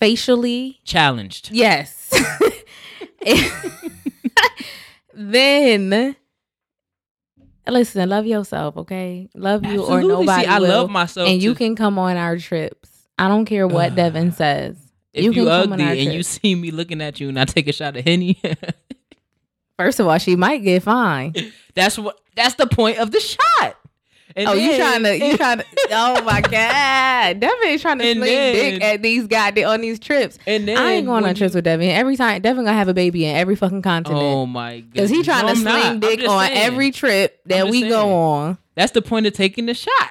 facially, 0.00 0.80
challenged, 0.84 1.50
yes, 1.52 2.10
then 5.16 6.16
listen, 7.68 8.08
love 8.08 8.26
yourself, 8.26 8.76
okay? 8.76 9.28
Love 9.34 9.64
you 9.64 9.80
Absolutely. 9.80 9.96
or 9.96 10.08
nobody 10.08 10.44
See, 10.44 10.48
I 10.48 10.58
will, 10.58 10.68
love 10.68 10.90
myself. 10.90 11.28
and 11.28 11.42
you 11.42 11.54
can 11.54 11.76
come 11.76 11.98
on 11.98 12.16
our 12.16 12.36
trips. 12.38 12.90
I 13.18 13.28
don't 13.28 13.44
care 13.44 13.66
what 13.66 13.94
Devin 13.94 14.32
says. 14.32 14.76
If 15.12 15.24
you 15.24 15.32
you, 15.32 15.44
can 15.44 15.62
come 15.62 15.72
on 15.74 15.80
ugly 15.80 16.06
and 16.06 16.14
you 16.14 16.22
see 16.22 16.54
me 16.54 16.70
looking 16.72 17.00
at 17.00 17.20
you, 17.20 17.28
and 17.28 17.38
I 17.38 17.44
take 17.44 17.68
a 17.68 17.72
shot 17.72 17.96
of 17.96 18.04
henny, 18.04 18.40
First 19.78 19.98
of 19.98 20.06
all, 20.06 20.18
she 20.18 20.36
might 20.36 20.58
get 20.62 20.82
fined. 20.84 21.52
that's 21.74 21.98
what. 21.98 22.18
That's 22.36 22.54
the 22.54 22.66
point 22.66 22.98
of 22.98 23.10
the 23.12 23.20
shot. 23.20 23.76
And 24.36 24.48
oh, 24.48 24.52
you 24.54 24.70
then- 24.72 24.80
trying 24.80 25.02
to? 25.20 25.26
You 25.26 25.36
trying 25.36 25.58
to? 25.58 25.64
Oh 25.92 26.22
my 26.24 26.40
god, 26.74 27.38
Devin 27.40 27.68
is 27.68 27.80
trying 27.82 27.98
to 27.98 28.04
sling 28.14 28.20
dick 28.20 28.82
at 28.82 29.00
these 29.02 29.26
goddamn 29.26 29.68
on 29.68 29.80
these 29.80 30.00
trips. 30.00 30.38
And 30.46 30.66
then 30.66 30.76
I 30.76 30.92
ain't 30.94 31.06
going 31.06 31.24
on 31.24 31.34
trips 31.34 31.54
you- 31.54 31.58
with 31.58 31.64
Devin. 31.64 31.88
Every 31.90 32.16
time 32.16 32.42
Devin 32.42 32.64
gonna 32.64 32.76
have 32.76 32.88
a 32.88 32.94
baby 32.94 33.26
in 33.26 33.36
every 33.36 33.54
fucking 33.54 33.82
continent. 33.82 34.22
Oh 34.22 34.46
my 34.46 34.80
god! 34.80 34.94
Cause 35.02 35.10
he 35.10 35.22
trying 35.22 35.46
to 35.46 35.56
sling 35.56 36.00
dick 36.00 36.28
on 36.28 36.48
every 36.52 36.90
trip 36.90 37.40
that 37.46 37.68
we 37.68 37.80
saying. 37.82 37.92
go 37.92 38.12
on, 38.14 38.58
That's 38.74 38.92
the 38.92 39.02
point 39.02 39.26
of 39.26 39.34
taking 39.34 39.66
the 39.66 39.74
shot. 39.74 40.10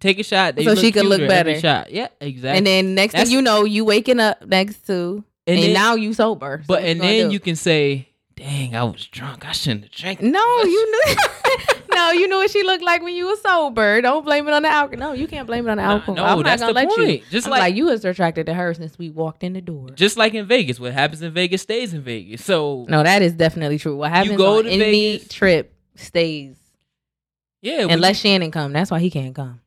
Take 0.00 0.18
a 0.18 0.24
shot. 0.24 0.60
So 0.60 0.74
she 0.74 0.90
could 0.92 1.06
look 1.06 1.20
better. 1.26 1.58
Shot. 1.60 1.90
Yeah, 1.92 2.08
exactly. 2.20 2.58
and 2.58 2.66
then 2.66 2.94
next 2.94 3.12
That's- 3.12 3.28
thing 3.28 3.36
you 3.36 3.42
know, 3.42 3.64
you 3.64 3.84
waking 3.84 4.18
up 4.20 4.44
next 4.46 4.86
to, 4.88 5.24
and, 5.46 5.56
And 5.56 5.62
then- 5.62 5.72
now 5.72 5.94
you 5.94 6.12
sober. 6.12 6.58
So 6.62 6.74
but 6.74 6.82
and 6.82 7.00
then 7.00 7.30
you 7.30 7.40
can 7.40 7.56
say, 7.56 8.08
"Dang, 8.42 8.74
I 8.74 8.82
was 8.84 9.06
drunk. 9.06 9.46
I 9.46 9.52
shouldn't 9.52 9.84
have 9.84 9.90
drank." 9.92 10.20
no, 10.20 10.62
you 10.62 10.90
knew, 10.92 11.14
no, 11.94 12.10
you 12.10 12.26
knew 12.28 12.36
what 12.36 12.50
she 12.50 12.62
looked 12.64 12.82
like 12.82 13.02
when 13.02 13.14
you 13.14 13.26
were 13.26 13.36
sober. 13.36 14.00
Don't 14.00 14.24
blame 14.24 14.48
it 14.48 14.52
on 14.54 14.62
the 14.62 14.68
alcohol. 14.68 15.10
No, 15.10 15.12
you 15.14 15.26
can't 15.28 15.46
blame 15.46 15.66
it 15.66 15.70
on 15.70 15.76
the 15.76 15.82
alcohol. 15.84 16.14
no, 16.16 16.42
that's 16.42 16.62
the 16.62 16.72
let 16.72 16.90
you. 16.90 16.96
point. 16.96 17.22
Just 17.30 17.46
like- 17.48 17.60
like 17.60 17.76
you 17.76 17.86
was 17.86 18.04
attracted 18.04 18.46
to 18.46 18.54
her 18.54 18.74
since 18.74 18.98
we 18.98 19.10
walked 19.10 19.44
in 19.44 19.52
the 19.52 19.60
door. 19.60 19.90
Just 19.90 20.16
like 20.16 20.34
in 20.34 20.46
Vegas, 20.46 20.80
what 20.80 20.92
happens 20.92 21.22
in 21.22 21.32
Vegas 21.32 21.62
stays 21.62 21.94
in 21.94 22.02
Vegas. 22.02 22.44
So 22.44 22.86
No, 22.88 23.02
that 23.02 23.22
is 23.22 23.32
definitely 23.34 23.78
true. 23.78 23.96
What 23.96 24.10
happens 24.10 24.36
go 24.36 24.58
on 24.58 24.64
to 24.64 24.70
any 24.70 24.80
Vegas- 25.18 25.28
trip 25.28 25.74
stays. 25.94 26.56
yeah, 27.60 27.86
Unless 27.88 28.18
Shannon 28.20 28.50
come, 28.50 28.72
that's 28.72 28.90
why 28.90 28.98
he 28.98 29.10
can't 29.10 29.34
come. 29.34 29.60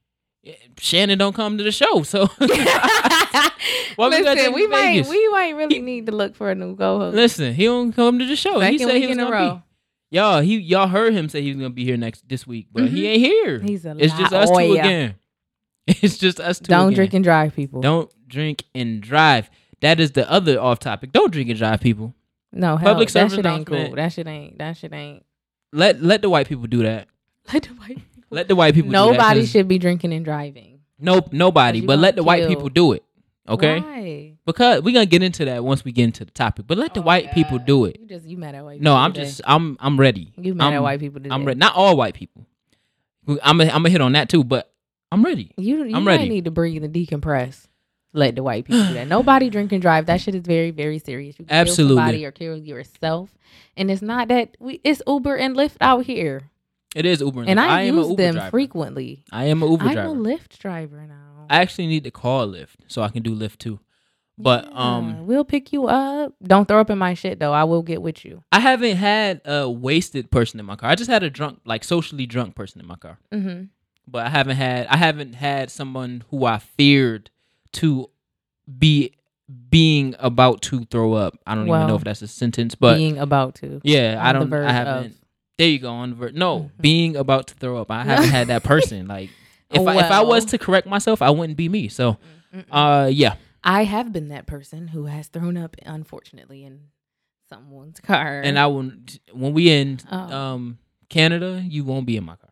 Shannon 0.79 1.17
don't 1.17 1.35
come 1.35 1.57
to 1.57 1.63
the 1.63 1.71
show. 1.71 2.03
So 2.03 2.29
we 2.39 2.47
Listen, 3.97 4.35
take 4.35 4.53
we 4.55 4.67
might 4.67 4.81
Vegas? 4.93 5.09
we 5.09 5.27
might 5.29 5.55
really 5.55 5.79
need 5.81 6.05
to 6.07 6.11
look 6.11 6.35
for 6.35 6.51
a 6.51 6.55
new 6.55 6.75
co-host. 6.75 7.15
listen, 7.15 7.53
he 7.53 7.65
don't 7.65 7.93
come 7.93 8.19
to 8.19 8.25
the 8.25 8.35
show. 8.35 8.59
he 8.59 8.77
said 8.77 8.95
he 8.97 9.07
was 9.07 9.17
gonna 9.17 9.31
row. 9.31 9.55
be. 9.55 10.17
Y'all, 10.17 10.41
he 10.41 10.57
y'all 10.59 10.87
heard 10.87 11.13
him 11.13 11.29
say 11.29 11.41
he 11.41 11.49
was 11.49 11.57
gonna 11.57 11.69
be 11.71 11.83
here 11.83 11.97
next 11.97 12.27
this 12.29 12.45
week, 12.45 12.67
but 12.71 12.89
he 12.89 13.03
Mhm. 13.03 13.07
ain't 13.07 13.21
here. 13.21 13.59
He's 13.59 13.85
a 13.85 13.95
It's 13.97 14.13
just 14.13 14.33
us 14.33 14.49
two 14.49 14.55
liar. 14.55 14.79
again. 14.79 15.15
It's 15.87 16.17
just 16.17 16.39
us 16.39 16.57
2 16.59 16.65
Don't 16.65 16.87
again. 16.87 16.95
drink 16.95 17.13
and 17.13 17.23
drive, 17.23 17.55
people. 17.55 17.79
Don't 17.81 18.11
drink 18.27 18.63
and 18.73 19.01
drive. 19.01 19.51
That 19.81 19.99
is 19.99 20.11
the 20.13 20.29
other 20.31 20.59
off 20.59 20.79
topic. 20.79 21.11
Don't 21.11 21.31
drink 21.31 21.47
and 21.49 21.59
drive, 21.59 21.79
people. 21.79 22.15
no 22.51 22.75
hell, 22.75 22.93
Public 22.93 23.09
that 23.11 23.29
shit 23.31 23.45
ain't 23.45 23.67
cool. 23.67 23.93
That 23.95 24.11
shit 24.11 24.25
ain't. 24.25 24.57
That 24.57 24.77
shit 24.77 24.91
ain't. 24.93 25.23
Let 25.71 26.01
let 26.01 26.21
the 26.23 26.29
white 26.29 26.47
people 26.47 26.65
do 26.65 26.81
that. 26.83 27.07
Let 27.53 27.63
the 27.63 27.69
white 27.75 27.99
people. 28.25 28.35
Let 28.35 28.47
the 28.47 28.55
white 28.55 28.73
people. 28.73 28.91
do 28.91 29.17
that, 29.17 29.47
should 29.47 29.67
be 29.67 29.77
drinking 29.79 30.13
and 30.13 30.25
driving. 30.25 30.79
Nope, 30.99 31.33
nobody. 31.33 31.81
But 31.81 31.99
let 31.99 32.15
the 32.15 32.23
white 32.23 32.47
people 32.47 32.69
do 32.69 32.93
it. 32.93 33.03
Okay. 33.47 33.79
Why? 33.79 34.33
Because 34.45 34.81
we're 34.81 34.93
gonna 34.93 35.05
get 35.05 35.21
into 35.23 35.45
that 35.45 35.63
once 35.63 35.85
we 35.85 35.91
get 35.91 36.03
into 36.05 36.25
the 36.25 36.31
topic. 36.31 36.65
But 36.67 36.77
let 36.77 36.93
the 36.93 36.99
Oh, 37.01 37.03
white 37.03 37.31
people 37.31 37.59
do 37.59 37.85
it. 37.85 37.97
You 37.99 38.07
just 38.07 38.25
you 38.25 38.37
mad 38.37 38.55
at 38.55 38.63
white 38.63 38.79
people. 38.79 38.83
No, 38.85 38.95
I'm 38.95 39.13
today. 39.13 39.25
just 39.25 39.41
I'm 39.45 39.77
I'm 39.79 39.99
ready. 39.99 40.33
you 40.37 40.55
mad 40.55 40.67
I'm, 40.67 40.73
at 40.73 40.81
white 40.83 40.99
people 40.99 41.19
today. 41.19 41.33
I'm 41.33 41.45
ready. 41.45 41.59
Not 41.59 41.75
all 41.75 41.95
white 41.95 42.15
people. 42.15 42.45
I'm 43.43 43.59
a, 43.61 43.65
I'm 43.65 43.69
gonna 43.83 43.89
hit 43.89 44.01
on 44.01 44.13
that 44.13 44.29
too, 44.29 44.43
but 44.43 44.71
I'm 45.11 45.23
ready. 45.23 45.51
You 45.57 45.83
you 45.83 45.95
I'm 45.95 46.07
ready. 46.07 46.27
need 46.29 46.45
to 46.45 46.51
breathe 46.51 46.83
and 46.83 46.93
decompress. 46.93 47.67
Let 48.13 48.35
the 48.35 48.43
white 48.43 48.65
people 48.65 48.85
do 48.87 48.93
that. 48.93 49.07
Nobody 49.07 49.49
drink 49.49 49.71
and 49.73 49.81
drive. 49.81 50.05
That 50.07 50.21
shit 50.21 50.35
is 50.35 50.41
very 50.45 50.71
very 50.71 50.99
serious. 50.99 51.37
You 51.37 51.45
can 51.45 51.55
Absolutely. 51.55 51.95
kill 51.95 52.03
somebody 52.03 52.25
or 52.25 52.31
kill 52.31 52.57
yourself. 52.57 53.29
And 53.77 53.91
it's 53.91 54.01
not 54.01 54.27
that 54.29 54.55
we. 54.59 54.79
It's 54.83 55.01
Uber 55.05 55.35
and 55.35 55.55
Lyft 55.55 55.77
out 55.81 56.05
here, 56.05 56.49
It 56.95 57.05
is 57.05 57.19
Uber, 57.21 57.43
and 57.45 57.59
I, 57.59 57.83
am 57.83 57.97
a 57.97 58.01
use 58.01 58.09
Uber 58.09 58.23
them 58.23 58.35
driver. 58.35 58.49
frequently. 58.51 59.23
I 59.31 59.45
am 59.45 59.61
a 59.61 59.69
Uber 59.69 59.83
driver. 59.83 60.01
I'm 60.11 60.25
a 60.25 60.29
Lyft 60.29 60.57
driver 60.59 61.05
now. 61.05 61.45
I 61.49 61.61
actually 61.61 61.87
need 61.87 62.05
to 62.05 62.11
call 62.11 62.47
Lyft 62.47 62.77
so 62.87 63.03
I 63.03 63.09
can 63.09 63.21
do 63.21 63.35
Lyft 63.35 63.57
too. 63.57 63.79
But 64.37 64.65
Yeah, 64.65 64.71
um, 64.73 65.27
we'll 65.27 65.45
pick 65.45 65.71
you 65.71 65.87
up. 65.87 66.33
Don't 66.43 66.67
throw 66.67 66.81
up 66.81 66.89
in 66.89 66.97
my 66.97 67.13
shit 67.13 67.39
though. 67.39 67.53
I 67.53 67.65
will 67.65 67.83
get 67.83 68.01
with 68.01 68.25
you. 68.25 68.43
I 68.51 68.59
haven't 68.59 68.95
had 68.97 69.41
a 69.45 69.69
wasted 69.69 70.31
person 70.31 70.59
in 70.59 70.65
my 70.65 70.75
car. 70.75 70.89
I 70.89 70.95
just 70.95 71.09
had 71.09 71.23
a 71.23 71.29
drunk, 71.29 71.59
like 71.65 71.83
socially 71.83 72.25
drunk 72.25 72.55
person 72.55 72.81
in 72.81 72.87
my 72.87 72.95
car. 72.95 73.19
Mm-hmm. 73.31 73.65
But 74.07 74.25
I 74.25 74.29
haven't 74.29 74.57
had 74.57 74.87
I 74.87 74.97
haven't 74.97 75.33
had 75.33 75.69
someone 75.71 76.23
who 76.31 76.45
I 76.45 76.59
feared 76.59 77.29
to 77.73 78.09
be 78.77 79.11
being 79.69 80.15
about 80.19 80.61
to 80.63 80.85
throw 80.85 81.13
up. 81.13 81.37
I 81.45 81.55
don't 81.55 81.67
even 81.67 81.87
know 81.87 81.95
if 81.95 82.03
that's 82.03 82.21
a 82.21 82.27
sentence, 82.27 82.75
but 82.75 82.95
being 82.97 83.17
about 83.17 83.55
to. 83.55 83.79
yeah, 83.83 84.19
I 84.21 84.33
don't. 84.33 84.51
I 84.53 84.71
haven't. 84.71 85.05
of- 85.07 85.24
There 85.57 85.67
you 85.69 85.79
go 85.79 85.91
on 85.91 86.09
the 86.11 86.15
ver- 86.15 86.31
No, 86.31 86.59
Mhm. 86.59 86.81
being 86.81 87.15
about 87.15 87.47
to 87.47 87.53
throw 87.55 87.77
up. 87.79 87.89
I 87.91 88.03
haven't 88.03 88.29
had 88.29 88.47
that 88.47 88.63
person. 88.63 89.07
Like 89.15 89.29
if 89.71 89.87
I, 89.87 89.97
if 90.05 90.11
I 90.11 90.21
was 90.21 90.45
to 90.45 90.57
correct 90.57 90.87
myself, 90.87 91.21
I 91.21 91.29
wouldn't 91.31 91.57
be 91.57 91.67
me. 91.69 91.87
So, 91.89 92.17
Mm-mm. 92.53 92.65
uh, 92.71 93.07
yeah. 93.07 93.35
I 93.63 93.83
have 93.83 94.13
been 94.13 94.27
that 94.29 94.45
person 94.45 94.89
who 94.89 95.05
has 95.05 95.27
thrown 95.27 95.57
up, 95.57 95.75
unfortunately, 95.85 96.63
in 96.63 96.81
someone's 97.49 97.99
car. 97.99 98.41
And 98.41 98.59
I 98.59 98.67
will 98.67 98.91
when 99.33 99.53
we 99.53 99.69
in 99.71 99.99
Oh. 100.11 100.17
um 100.35 100.77
Canada, 101.09 101.63
you 101.65 101.83
won't 101.83 102.05
be 102.05 102.15
in 102.17 102.23
my 102.25 102.35
car. 102.35 102.51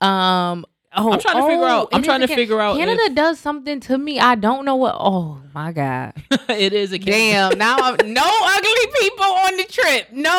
um, 0.00 0.66
oh, 0.94 1.12
I'm 1.12 1.20
trying 1.20 1.36
to 1.36 1.42
figure 1.48 1.64
oh, 1.64 1.66
out. 1.66 1.88
I'm 1.92 2.02
trying 2.02 2.20
to 2.20 2.26
Can- 2.26 2.36
figure 2.36 2.60
out. 2.60 2.76
Canada 2.76 3.14
does 3.14 3.38
something 3.38 3.80
to 3.80 3.96
me. 3.98 4.18
I 4.20 4.34
don't 4.34 4.64
know 4.64 4.76
what. 4.76 4.94
Oh 4.98 5.40
my 5.54 5.72
god! 5.72 6.14
it 6.48 6.72
is 6.72 6.92
a 6.92 6.98
Canada. 6.98 7.56
Damn! 7.56 7.58
Now 7.58 7.76
I'm 7.78 7.96
no 8.12 8.22
ugly 8.24 8.86
people 9.00 9.24
on 9.24 9.56
the 9.56 9.64
trip. 9.64 10.08
No 10.12 10.30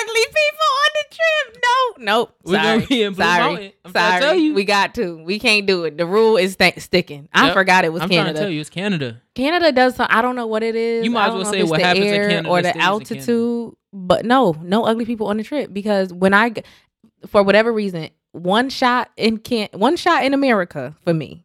ugly 0.00 0.24
people 0.26 0.68
on 0.82 0.90
the 0.94 1.14
trip. 1.14 1.62
No, 1.64 2.04
nope. 2.04 2.34
We're 2.44 2.62
Sorry. 2.62 2.76
gonna 2.78 2.86
be 2.86 3.02
in 3.02 3.12
Blue 3.14 3.24
Sorry. 3.24 3.74
I'm 3.84 3.92
Sorry. 3.92 4.20
to 4.20 4.26
tell 4.26 4.34
you. 4.34 4.54
We 4.54 4.64
got 4.64 4.94
to. 4.96 5.22
We 5.24 5.38
can't 5.38 5.66
do 5.66 5.84
it. 5.84 5.96
The 5.96 6.06
rule 6.06 6.36
is 6.36 6.56
th- 6.56 6.78
sticking. 6.80 7.28
I 7.32 7.46
Yep. 7.46 7.54
forgot 7.54 7.84
it 7.84 7.92
was 7.92 8.02
I'm 8.02 8.08
trying 8.08 8.18
to 8.18 8.24
Canada. 8.26 8.40
tell 8.40 8.50
you, 8.50 8.60
it's 8.60 8.70
Canada. 8.70 9.22
Canada 9.34 9.72
does 9.72 9.96
some. 9.96 10.06
I 10.10 10.22
don't 10.22 10.36
know 10.36 10.46
what 10.46 10.62
it 10.62 10.74
is. 10.76 11.04
You 11.04 11.10
might 11.10 11.28
as 11.28 11.34
well 11.34 11.44
know 11.44 11.50
say 11.52 11.60
it's 11.60 11.70
what 11.70 11.80
the 11.80 11.86
happens 11.86 12.06
in 12.06 12.14
air 12.14 12.28
Canada 12.28 12.48
or 12.48 12.62
the 12.62 12.68
stays 12.68 12.74
in 12.76 12.80
Canada. 12.80 12.92
altitude. 12.92 13.72
But 13.92 14.24
no, 14.26 14.54
no 14.62 14.84
ugly 14.84 15.04
people 15.06 15.28
on 15.28 15.38
the 15.38 15.42
trip 15.42 15.72
because 15.72 16.12
when 16.12 16.34
I, 16.34 16.52
for 17.28 17.42
whatever 17.42 17.72
reason, 17.72 18.10
one 18.36 18.68
shot 18.70 19.10
in 19.16 19.38
can 19.38 19.68
one 19.72 19.96
shot 19.96 20.24
in 20.24 20.34
America 20.34 20.94
for 21.04 21.14
me 21.14 21.44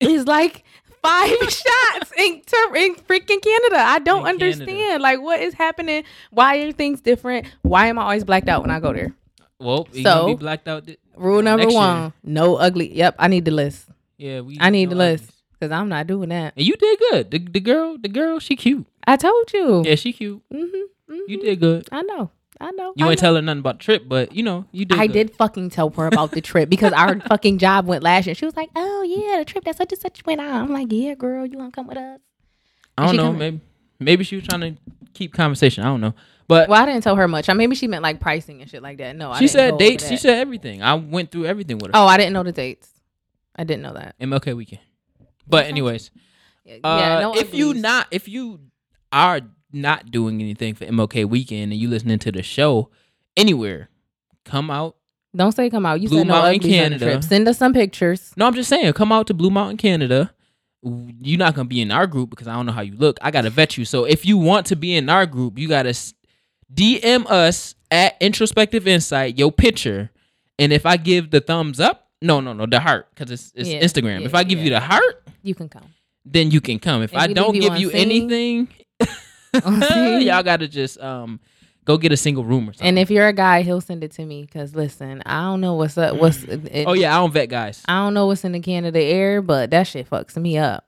is 0.00 0.26
like 0.26 0.64
five 1.02 1.30
shots 1.40 2.12
in 2.18 2.42
in 2.76 2.94
freaking 2.96 3.42
Canada. 3.42 3.76
I 3.78 3.98
don't 4.00 4.26
In 4.26 4.38
Canada. 4.38 4.44
understand. 4.62 5.02
Like 5.02 5.20
what 5.20 5.40
is 5.40 5.54
happening? 5.54 6.04
Why 6.30 6.58
are 6.58 6.72
things 6.72 7.00
different? 7.00 7.46
Why 7.62 7.86
am 7.86 7.98
I 7.98 8.02
always 8.02 8.24
blacked 8.24 8.48
out 8.48 8.62
when 8.62 8.70
I 8.70 8.80
go 8.80 8.92
there? 8.92 9.12
Well, 9.58 9.86
you 9.92 10.02
gonna 10.04 10.26
be 10.26 10.32
So- 10.32 10.36
blacked 10.36 10.68
out. 10.68 10.86
th- 10.86 10.98
Rule 11.16 11.42
number 11.42 11.64
Next 11.64 11.72
year. 11.74 11.80
one: 11.82 12.12
no 12.24 12.56
ugly. 12.56 12.94
Yep, 12.96 13.16
I 13.18 13.28
need 13.28 13.44
the 13.44 13.50
list 13.50 13.86
Yeah, 14.16 14.40
we. 14.40 14.56
I 14.58 14.70
need 14.70 14.86
no 14.86 14.90
the 14.90 14.96
list. 14.98 15.30
because 15.52 15.70
I'm 15.70 15.88
not 15.90 16.06
doing 16.06 16.30
that. 16.30 16.54
And 16.56 16.66
you 16.66 16.74
did 16.74 16.98
good. 17.10 17.30
The, 17.30 17.38
the 17.38 17.60
girl, 17.60 17.98
the 17.98 18.08
girl, 18.08 18.38
she 18.38 18.56
cute. 18.56 18.86
I 19.06 19.16
told 19.16 19.52
you. 19.52 19.82
Yeah, 19.84 19.94
she 19.96 20.12
cute. 20.14 20.42
Mm-hmm, 20.52 21.14
You 21.28 21.36
did 21.40 21.60
good. 21.60 21.86
I 21.92 22.00
know. 22.02 22.30
I 22.62 22.70
know. 22.70 22.92
You 22.96 23.06
I 23.06 23.10
ain't 23.10 23.18
know. 23.18 23.20
tell 23.20 23.34
her 23.34 23.42
nothing 23.42 23.58
about 23.58 23.78
the 23.80 23.84
trip, 23.84 24.04
but 24.06 24.34
you 24.34 24.42
know, 24.44 24.64
you 24.70 24.84
did. 24.84 24.98
I 24.98 25.06
good. 25.08 25.12
did 25.12 25.34
fucking 25.34 25.70
tell 25.70 25.90
her 25.90 26.06
about 26.06 26.30
the 26.30 26.40
trip 26.40 26.68
because 26.70 26.92
our 26.92 27.18
fucking 27.28 27.58
job 27.58 27.86
went 27.86 28.02
last 28.04 28.26
year. 28.26 28.34
She 28.36 28.44
was 28.44 28.56
like, 28.56 28.70
"Oh 28.76 29.02
yeah, 29.02 29.38
the 29.40 29.44
trip 29.44 29.64
that 29.64 29.76
such 29.76 29.92
and 29.92 30.00
such 30.00 30.24
went 30.24 30.40
on." 30.40 30.46
I'm 30.48 30.72
like, 30.72 30.86
"Yeah, 30.90 31.14
girl, 31.14 31.44
you 31.44 31.58
want 31.58 31.72
to 31.72 31.76
come 31.76 31.88
with 31.88 31.98
us?" 31.98 32.20
I 32.96 33.06
don't 33.06 33.16
know. 33.16 33.22
coming? 33.24 33.38
Maybe, 33.38 33.60
maybe 33.98 34.24
she 34.24 34.36
was 34.36 34.44
trying 34.46 34.60
to 34.60 34.74
keep 35.12 35.32
conversation. 35.34 35.82
I 35.82 35.88
don't 35.88 36.00
know. 36.00 36.14
But 36.46 36.68
Well, 36.68 36.80
I 36.82 36.86
didn't 36.86 37.02
tell 37.02 37.16
her 37.16 37.26
much. 37.26 37.48
I 37.48 37.52
maybe 37.54 37.74
she 37.74 37.86
meant 37.88 38.02
like 38.02 38.20
pricing 38.20 38.60
and 38.60 38.70
shit 38.70 38.82
like 38.82 38.98
that. 38.98 39.16
No, 39.16 39.32
I 39.32 39.38
she 39.40 39.48
said 39.48 39.78
dates. 39.78 40.06
She 40.08 40.16
said 40.16 40.38
everything. 40.38 40.82
I 40.82 40.94
went 40.94 41.30
through 41.32 41.46
everything 41.46 41.78
with 41.78 41.86
her. 41.86 41.96
"Oh, 41.96 42.06
I 42.06 42.16
didn't 42.16 42.32
know 42.32 42.42
the 42.44 42.52
dates. 42.52 42.88
I 43.56 43.64
didn't 43.64 43.82
know 43.82 43.94
that." 43.94 44.14
MLK 44.20 44.54
weekend. 44.56 44.82
But 45.48 45.66
anyways, 45.66 46.10
Yeah, 46.64 46.76
uh, 46.84 47.18
no 47.20 47.34
if 47.36 47.52
you 47.54 47.74
not, 47.74 48.06
if 48.12 48.28
you 48.28 48.60
are 49.10 49.40
not 49.72 50.10
doing 50.10 50.40
anything 50.40 50.74
for 50.74 50.84
MLK 50.86 51.24
weekend 51.24 51.72
and 51.72 51.80
you 51.80 51.88
listening 51.88 52.18
to 52.20 52.32
the 52.32 52.42
show 52.42 52.90
anywhere, 53.36 53.88
come 54.44 54.70
out. 54.70 54.96
don't 55.34 55.52
say 55.52 55.70
come 55.70 55.86
out. 55.86 56.00
You 56.00 56.08
Blue 56.08 56.18
said 56.18 56.26
no 56.28 56.34
Mountain, 56.42 56.60
Canada. 56.70 57.22
Send 57.22 57.48
us 57.48 57.58
some 57.58 57.72
pictures. 57.72 58.32
No, 58.36 58.46
I'm 58.46 58.54
just 58.54 58.68
saying, 58.68 58.92
come 58.92 59.12
out 59.12 59.26
to 59.28 59.34
Blue 59.34 59.50
Mountain, 59.50 59.76
Canada. 59.78 60.32
You're 60.82 61.38
not 61.38 61.54
gonna 61.54 61.68
be 61.68 61.80
in 61.80 61.90
our 61.92 62.06
group 62.08 62.30
because 62.30 62.48
I 62.48 62.54
don't 62.54 62.66
know 62.66 62.72
how 62.72 62.80
you 62.82 62.96
look. 62.96 63.16
I 63.22 63.30
gotta 63.30 63.50
vet 63.50 63.78
you. 63.78 63.84
So 63.84 64.04
if 64.04 64.26
you 64.26 64.36
want 64.36 64.66
to 64.66 64.76
be 64.76 64.94
in 64.96 65.08
our 65.08 65.26
group, 65.26 65.58
you 65.58 65.68
gotta 65.68 65.94
DM 66.74 67.26
us 67.30 67.74
at 67.90 68.16
Introspective 68.20 68.86
Insight 68.88 69.38
your 69.38 69.52
picture, 69.52 70.10
and 70.58 70.72
if 70.72 70.84
I 70.86 70.96
give 70.96 71.30
the 71.30 71.40
thumbs 71.40 71.78
up, 71.80 72.08
no, 72.20 72.40
no, 72.40 72.52
no, 72.52 72.66
the 72.66 72.80
heart 72.80 73.08
because 73.14 73.30
it's, 73.30 73.52
it's 73.54 73.68
Yeah, 73.68 73.80
Instagram. 73.80 74.20
yeah, 74.20 74.26
if 74.26 74.34
I 74.34 74.42
give 74.44 74.58
you 74.58 74.70
the 74.70 74.80
heart, 74.80 75.22
You 75.42 75.54
can 75.54 75.68
come. 75.68 75.84
then 76.24 76.50
you 76.50 76.60
can 76.60 76.78
come. 76.78 77.02
If 77.02 77.12
If 77.12 77.18
I 77.18 77.28
don't 77.28 77.52
give 77.54 77.76
you 77.76 77.90
anything, 77.90 78.68
Y'all 80.22 80.42
gotta 80.42 80.66
just 80.68 81.00
um 81.00 81.40
go 81.84 81.96
get 81.98 82.12
a 82.12 82.16
single 82.16 82.44
room 82.44 82.68
or 82.68 82.72
something. 82.72 82.86
And 82.86 82.98
if 82.98 83.10
you're 83.10 83.26
a 83.28 83.32
guy, 83.32 83.62
he'll 83.62 83.80
send 83.80 84.02
it 84.04 84.12
to 84.12 84.24
me. 84.24 84.46
Cause 84.46 84.74
listen, 84.74 85.22
I 85.26 85.42
don't 85.42 85.60
know 85.60 85.74
what's 85.74 85.98
up. 85.98 86.16
What's 86.16 86.42
it, 86.44 86.84
oh 86.86 86.92
yeah, 86.94 87.14
I 87.16 87.20
don't 87.20 87.32
vet 87.32 87.48
guys. 87.48 87.82
I 87.88 87.94
don't 88.04 88.14
know 88.14 88.26
what's 88.26 88.44
in 88.44 88.52
the 88.52 88.60
Canada 88.60 89.00
air, 89.00 89.42
but 89.42 89.70
that 89.70 89.84
shit 89.86 90.08
fucks 90.08 90.36
me 90.36 90.58
up. 90.58 90.84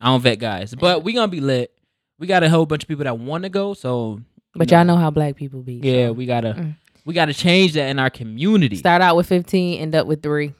I 0.00 0.06
don't 0.06 0.20
vet 0.20 0.38
guys, 0.38 0.74
but 0.74 1.04
we 1.04 1.12
gonna 1.12 1.28
be 1.28 1.40
lit. 1.40 1.72
We 2.18 2.26
got 2.26 2.42
a 2.42 2.48
whole 2.50 2.66
bunch 2.66 2.82
of 2.82 2.88
people 2.88 3.04
that 3.04 3.18
want 3.18 3.44
to 3.44 3.48
go, 3.50 3.74
so 3.74 4.20
But 4.54 4.70
No. 4.70 4.78
y'all 4.78 4.86
know 4.86 4.96
how 4.96 5.10
black 5.10 5.36
people 5.36 5.60
be. 5.62 5.74
yeah, 5.82 6.06
so. 6.08 6.12
we 6.14 6.26
gotta 6.26 6.54
Mm. 6.54 6.74
we 7.04 7.14
gotta 7.14 7.34
change 7.34 7.74
that 7.74 7.88
in 7.88 7.98
our 8.00 8.10
community. 8.10 8.76
start 8.76 9.00
out 9.02 9.14
with 9.16 9.26
15, 9.28 9.80
end 9.80 9.94
up 9.94 10.06
with 10.08 10.22
3 10.22 10.52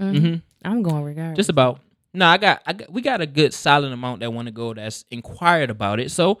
Mhm. 0.00 0.18
hmm 0.18 0.34
I'm 0.64 0.82
going 0.82 1.04
regardless. 1.04 1.36
Just 1.36 1.50
about. 1.50 1.80
No, 2.12 2.26
I 2.26 2.38
got, 2.38 2.62
I 2.66 2.72
got, 2.72 2.92
we 2.92 3.02
got 3.02 3.20
a 3.20 3.26
good 3.26 3.54
solid 3.54 3.92
amount 3.92 4.20
that 4.20 4.32
want 4.32 4.46
to 4.46 4.52
go. 4.52 4.74
That's 4.74 5.04
inquired 5.10 5.70
about 5.70 6.00
it. 6.00 6.10
So, 6.10 6.40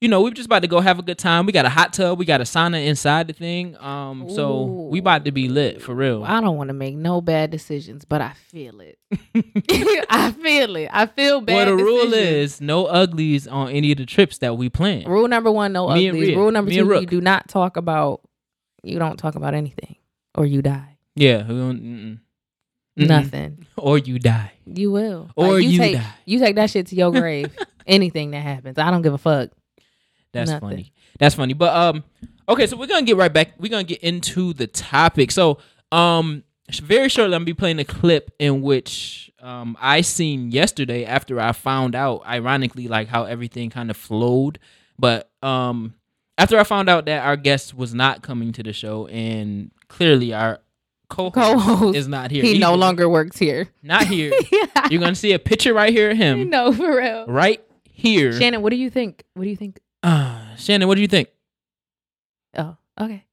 you 0.00 0.08
know, 0.08 0.20
we're 0.22 0.30
just 0.30 0.46
about 0.46 0.60
to 0.60 0.68
go 0.68 0.80
have 0.80 0.98
a 0.98 1.02
good 1.02 1.16
time. 1.18 1.46
We 1.46 1.52
got 1.52 1.64
a 1.64 1.70
hot 1.70 1.94
tub. 1.94 2.18
We 2.18 2.26
got 2.26 2.42
a 2.42 2.44
sauna 2.44 2.84
inside 2.86 3.28
the 3.28 3.32
thing. 3.32 3.78
Um, 3.78 4.28
so 4.28 4.64
we 4.90 4.98
about 4.98 5.24
to 5.24 5.32
be 5.32 5.48
lit 5.48 5.80
for 5.80 5.94
real. 5.94 6.22
I 6.22 6.42
don't 6.42 6.58
want 6.58 6.68
to 6.68 6.74
make 6.74 6.94
no 6.94 7.22
bad 7.22 7.50
decisions, 7.50 8.04
but 8.04 8.20
I 8.20 8.34
feel 8.34 8.82
it. 8.82 8.98
I 10.10 10.32
feel 10.32 10.76
it. 10.76 10.90
I 10.92 11.06
feel 11.06 11.40
bad. 11.40 11.54
well, 11.54 11.76
the 11.78 11.82
rule 11.82 12.12
is 12.12 12.60
no 12.60 12.84
uglies 12.84 13.48
on 13.48 13.70
any 13.70 13.92
of 13.92 13.98
the 13.98 14.06
trips 14.06 14.36
that 14.38 14.58
we 14.58 14.68
plan. 14.68 15.08
rule 15.08 15.28
number 15.28 15.50
one: 15.50 15.72
no 15.72 15.88
Me 15.88 16.10
uglies. 16.10 16.36
Rule 16.36 16.50
number 16.50 16.70
Me 16.70 16.76
two: 16.76 17.00
you 17.00 17.06
do 17.06 17.22
not 17.22 17.48
talk 17.48 17.78
about. 17.78 18.20
You 18.82 18.98
don't 18.98 19.16
talk 19.16 19.34
about 19.34 19.54
anything, 19.54 19.96
or 20.34 20.44
you 20.44 20.60
die. 20.60 20.98
Yeah, 21.14 21.48
we 21.48 22.18
mm-mm. 22.98 23.08
Nothing. 23.08 23.66
Or 23.76 23.98
you 23.98 24.18
die. 24.18 24.52
You 24.66 24.90
will. 24.90 25.30
Or 25.36 25.54
Like, 25.54 25.64
you 25.64 25.78
take, 25.78 25.96
die. 25.96 26.14
You 26.24 26.38
take 26.38 26.56
that 26.56 26.70
shit 26.70 26.86
to 26.88 26.96
your 26.96 27.10
grave. 27.20 27.54
anything 27.86 28.30
that 28.32 28.40
happens, 28.42 28.78
I 28.78 28.90
don't 28.90 29.02
give 29.02 29.14
a 29.14 29.18
fuck. 29.18 29.50
That's 30.32 30.50
Nothing. 30.50 30.68
funny. 30.68 30.92
That's 31.18 31.34
funny. 31.34 31.54
But 31.54 31.74
um, 31.74 32.04
okay, 32.48 32.66
so 32.66 32.76
we're 32.76 32.86
gonna 32.88 33.06
get 33.06 33.16
right 33.16 33.32
back. 33.32 33.52
We're 33.58 33.70
gonna 33.70 33.84
get 33.84 34.00
into 34.02 34.52
the 34.52 34.66
topic. 34.66 35.30
So 35.30 35.58
um, 35.92 36.42
very 36.82 37.08
shortly, 37.08 37.34
I'm 37.34 37.40
gonna 37.40 37.46
be 37.46 37.54
playing 37.54 37.78
a 37.78 37.84
clip 37.84 38.30
in 38.38 38.60
which 38.62 39.30
um 39.40 39.76
I 39.80 40.00
seen 40.02 40.50
yesterday 40.50 41.04
after 41.04 41.40
I 41.40 41.52
found 41.52 41.94
out, 41.94 42.26
ironically, 42.26 42.88
like 42.88 43.08
how 43.08 43.24
everything 43.24 43.70
kind 43.70 43.90
of 43.90 43.96
flowed. 43.96 44.58
But 44.98 45.30
um, 45.42 45.94
after 46.36 46.58
I 46.58 46.64
found 46.64 46.88
out 46.90 47.06
that 47.06 47.24
our 47.24 47.36
guest 47.36 47.74
was 47.74 47.94
not 47.94 48.22
coming 48.22 48.52
to 48.52 48.62
the 48.62 48.72
show, 48.74 49.06
and 49.06 49.70
clearly 49.88 50.34
our 50.34 50.60
co-host, 51.08 51.34
Co-host. 51.34 51.96
is 51.96 52.08
not 52.08 52.30
here. 52.30 52.42
He 52.42 52.58
no 52.58 52.74
longer 52.74 53.08
works 53.08 53.38
here. 53.38 53.68
not 53.82 54.06
here. 54.06 54.32
You're 54.90 55.00
gonna 55.00 55.14
see 55.14 55.32
a 55.32 55.38
picture 55.38 55.72
right 55.74 55.92
here 55.92 56.10
of 56.10 56.16
him, 56.16 56.50
no, 56.50 56.72
for 56.72 56.96
real. 56.96 57.26
right 57.26 57.62
here. 57.84 58.32
Shannon, 58.32 58.62
what 58.62 58.70
do 58.70 58.76
you 58.76 58.90
think? 58.90 59.24
What 59.34 59.44
do 59.44 59.50
you 59.50 59.56
think? 59.56 59.80
Uh, 60.02 60.54
Shannon, 60.56 60.86
what 60.88 60.94
do 60.96 61.00
you 61.02 61.08
think? 61.08 61.28
Oh, 62.56 62.76
okay. 63.00 63.24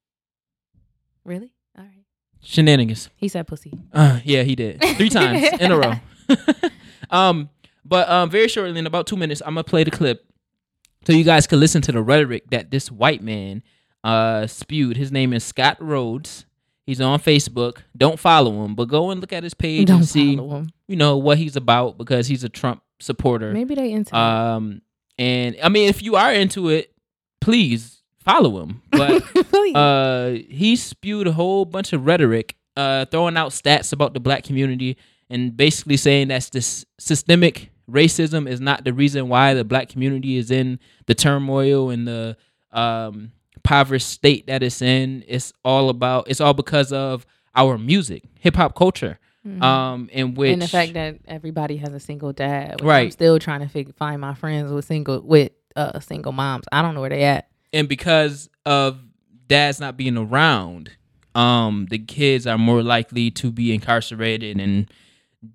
Really? 1.26 1.54
All 1.78 1.84
right. 1.84 2.04
Shenanigans. 2.42 3.10
He 3.16 3.28
said 3.28 3.48
pussy. 3.48 3.72
Uh, 3.94 4.20
yeah, 4.24 4.44
he 4.44 4.56
did 4.56 4.82
three 4.98 5.10
times 5.20 5.48
in 5.60 5.72
a 5.72 5.78
row. 5.78 5.94
um, 7.10 7.50
but 7.86 8.10
um, 8.10 8.30
very 8.30 8.48
shortly 8.48 8.78
in 8.78 8.86
about 8.88 9.08
two 9.08 9.18
minutes, 9.18 9.42
I'm 9.46 9.54
gonna 9.56 9.64
play 9.64 9.84
the 9.84 9.92
clip 9.92 10.26
so 11.06 11.14
you 11.14 11.24
guys 11.24 11.48
can 11.48 11.60
listen 11.60 11.82
to 11.84 11.92
the 11.92 12.02
rhetoric 12.02 12.50
that 12.52 12.72
this 12.72 12.90
white 12.92 13.22
man 13.22 13.64
uh 14.04 14.48
spewed. 14.48 14.98
His 14.98 15.12
name 15.12 15.32
is 15.34 15.44
Scott 15.44 15.78
Rhodes. 15.80 16.46
He's 16.86 17.00
on 17.00 17.20
Facebook. 17.20 17.78
Don't 17.96 18.20
follow 18.20 18.66
him, 18.66 18.76
but 18.76 18.90
go 18.90 19.12
and 19.12 19.22
look 19.22 19.32
at 19.32 19.44
his 19.44 19.54
page 19.54 19.88
Don't 19.88 19.98
and 19.98 20.08
see, 20.08 20.34
you 20.88 20.96
know, 20.96 21.18
what 21.18 21.38
he's 21.38 21.56
about 21.56 21.98
because 21.98 22.28
he's 22.28 22.44
a 22.44 22.50
Trump 22.50 22.82
supporter. 23.00 23.54
Maybe 23.54 23.76
they 23.76 23.92
into 23.92 24.16
Um, 24.18 24.82
and 25.18 25.56
I 25.64 25.70
mean, 25.70 25.90
if 25.90 26.02
you 26.04 26.16
are 26.16 26.34
into 26.34 26.70
it, 26.70 26.94
please 27.40 28.02
follow 28.20 28.62
him. 28.64 28.82
But 28.92 29.24
uh 29.76 30.30
he 30.50 30.76
spewed 30.76 31.28
a 31.28 31.32
whole 31.34 31.66
bunch 31.66 31.94
of 31.94 32.06
rhetoric 32.06 32.56
uh 32.76 33.06
throwing 33.06 33.38
out 33.38 33.52
stats 33.52 33.94
about 33.94 34.14
the 34.14 34.20
black 34.20 34.44
community 34.44 34.98
and 35.30 35.56
basically 35.56 35.98
saying 35.98 36.30
that 36.30 36.50
this 36.52 36.86
systemic 37.00 37.70
racism 37.90 38.48
is 38.48 38.62
not 38.62 38.84
the 38.84 38.94
reason 38.94 39.28
why 39.30 39.54
the 39.54 39.64
black 39.64 39.90
community 39.90 40.38
is 40.38 40.52
in 40.52 40.80
the 41.06 41.14
turmoil 41.16 41.90
and 41.90 42.08
the 42.08 42.38
um 42.72 43.32
impoverished 43.56 44.08
state 44.10 44.48
that 44.48 44.64
it's 44.64 44.82
in 44.82 45.24
it's 45.28 45.54
all 45.64 45.90
about 45.90 46.28
it's 46.30 46.42
all 46.42 46.54
because 46.54 46.92
of 46.92 47.26
our 47.56 47.78
music 47.78 48.24
hip 48.40 48.56
hop 48.56 48.76
culture 48.76 49.20
Mhm. 49.46 49.62
um 49.62 50.10
in 50.14 50.36
which 50.36 50.54
and 50.54 50.62
the 50.62 50.68
fact 50.68 50.94
that 50.94 51.18
everybody 51.28 51.76
has 51.78 51.94
a 51.94 52.00
single 52.00 52.32
dad. 52.32 52.76
which 52.76 52.82
I'm 52.84 52.88
Right. 52.88 53.12
still 53.14 53.40
trying 53.40 53.60
to 53.60 53.68
fig- 53.68 53.94
find 53.96 54.22
my 54.22 54.34
friends 54.34 54.72
with 54.72 54.86
single 54.86 55.20
with 55.22 55.52
uh 55.76 56.00
single 56.00 56.32
moms. 56.32 56.64
I 56.72 56.82
don't 56.82 56.96
know 56.96 57.02
where 57.02 57.10
they 57.10 57.24
at. 57.24 57.48
and 57.74 57.90
because 57.90 58.50
of 58.66 59.00
dads 59.48 59.80
not 59.82 59.98
being 59.98 60.18
around 60.18 60.92
um 61.36 61.88
the 61.90 61.98
kids 62.00 62.48
are 62.48 62.58
more 62.58 62.82
likely 62.84 63.32
to 63.32 63.52
be 63.52 63.74
incarcerated 63.74 64.60
and 64.62 64.90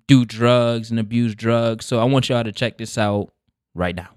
do 0.07 0.23
drugs 0.23 0.91
and 0.91 0.99
abuse 0.99 1.33
drugs 1.33 1.83
so 1.85 1.99
i 1.99 2.03
want 2.03 2.29
y'all 2.29 2.43
to 2.43 2.51
check 2.51 2.77
this 2.77 2.95
out 2.97 3.31
right 3.73 3.95
now. 3.95 4.09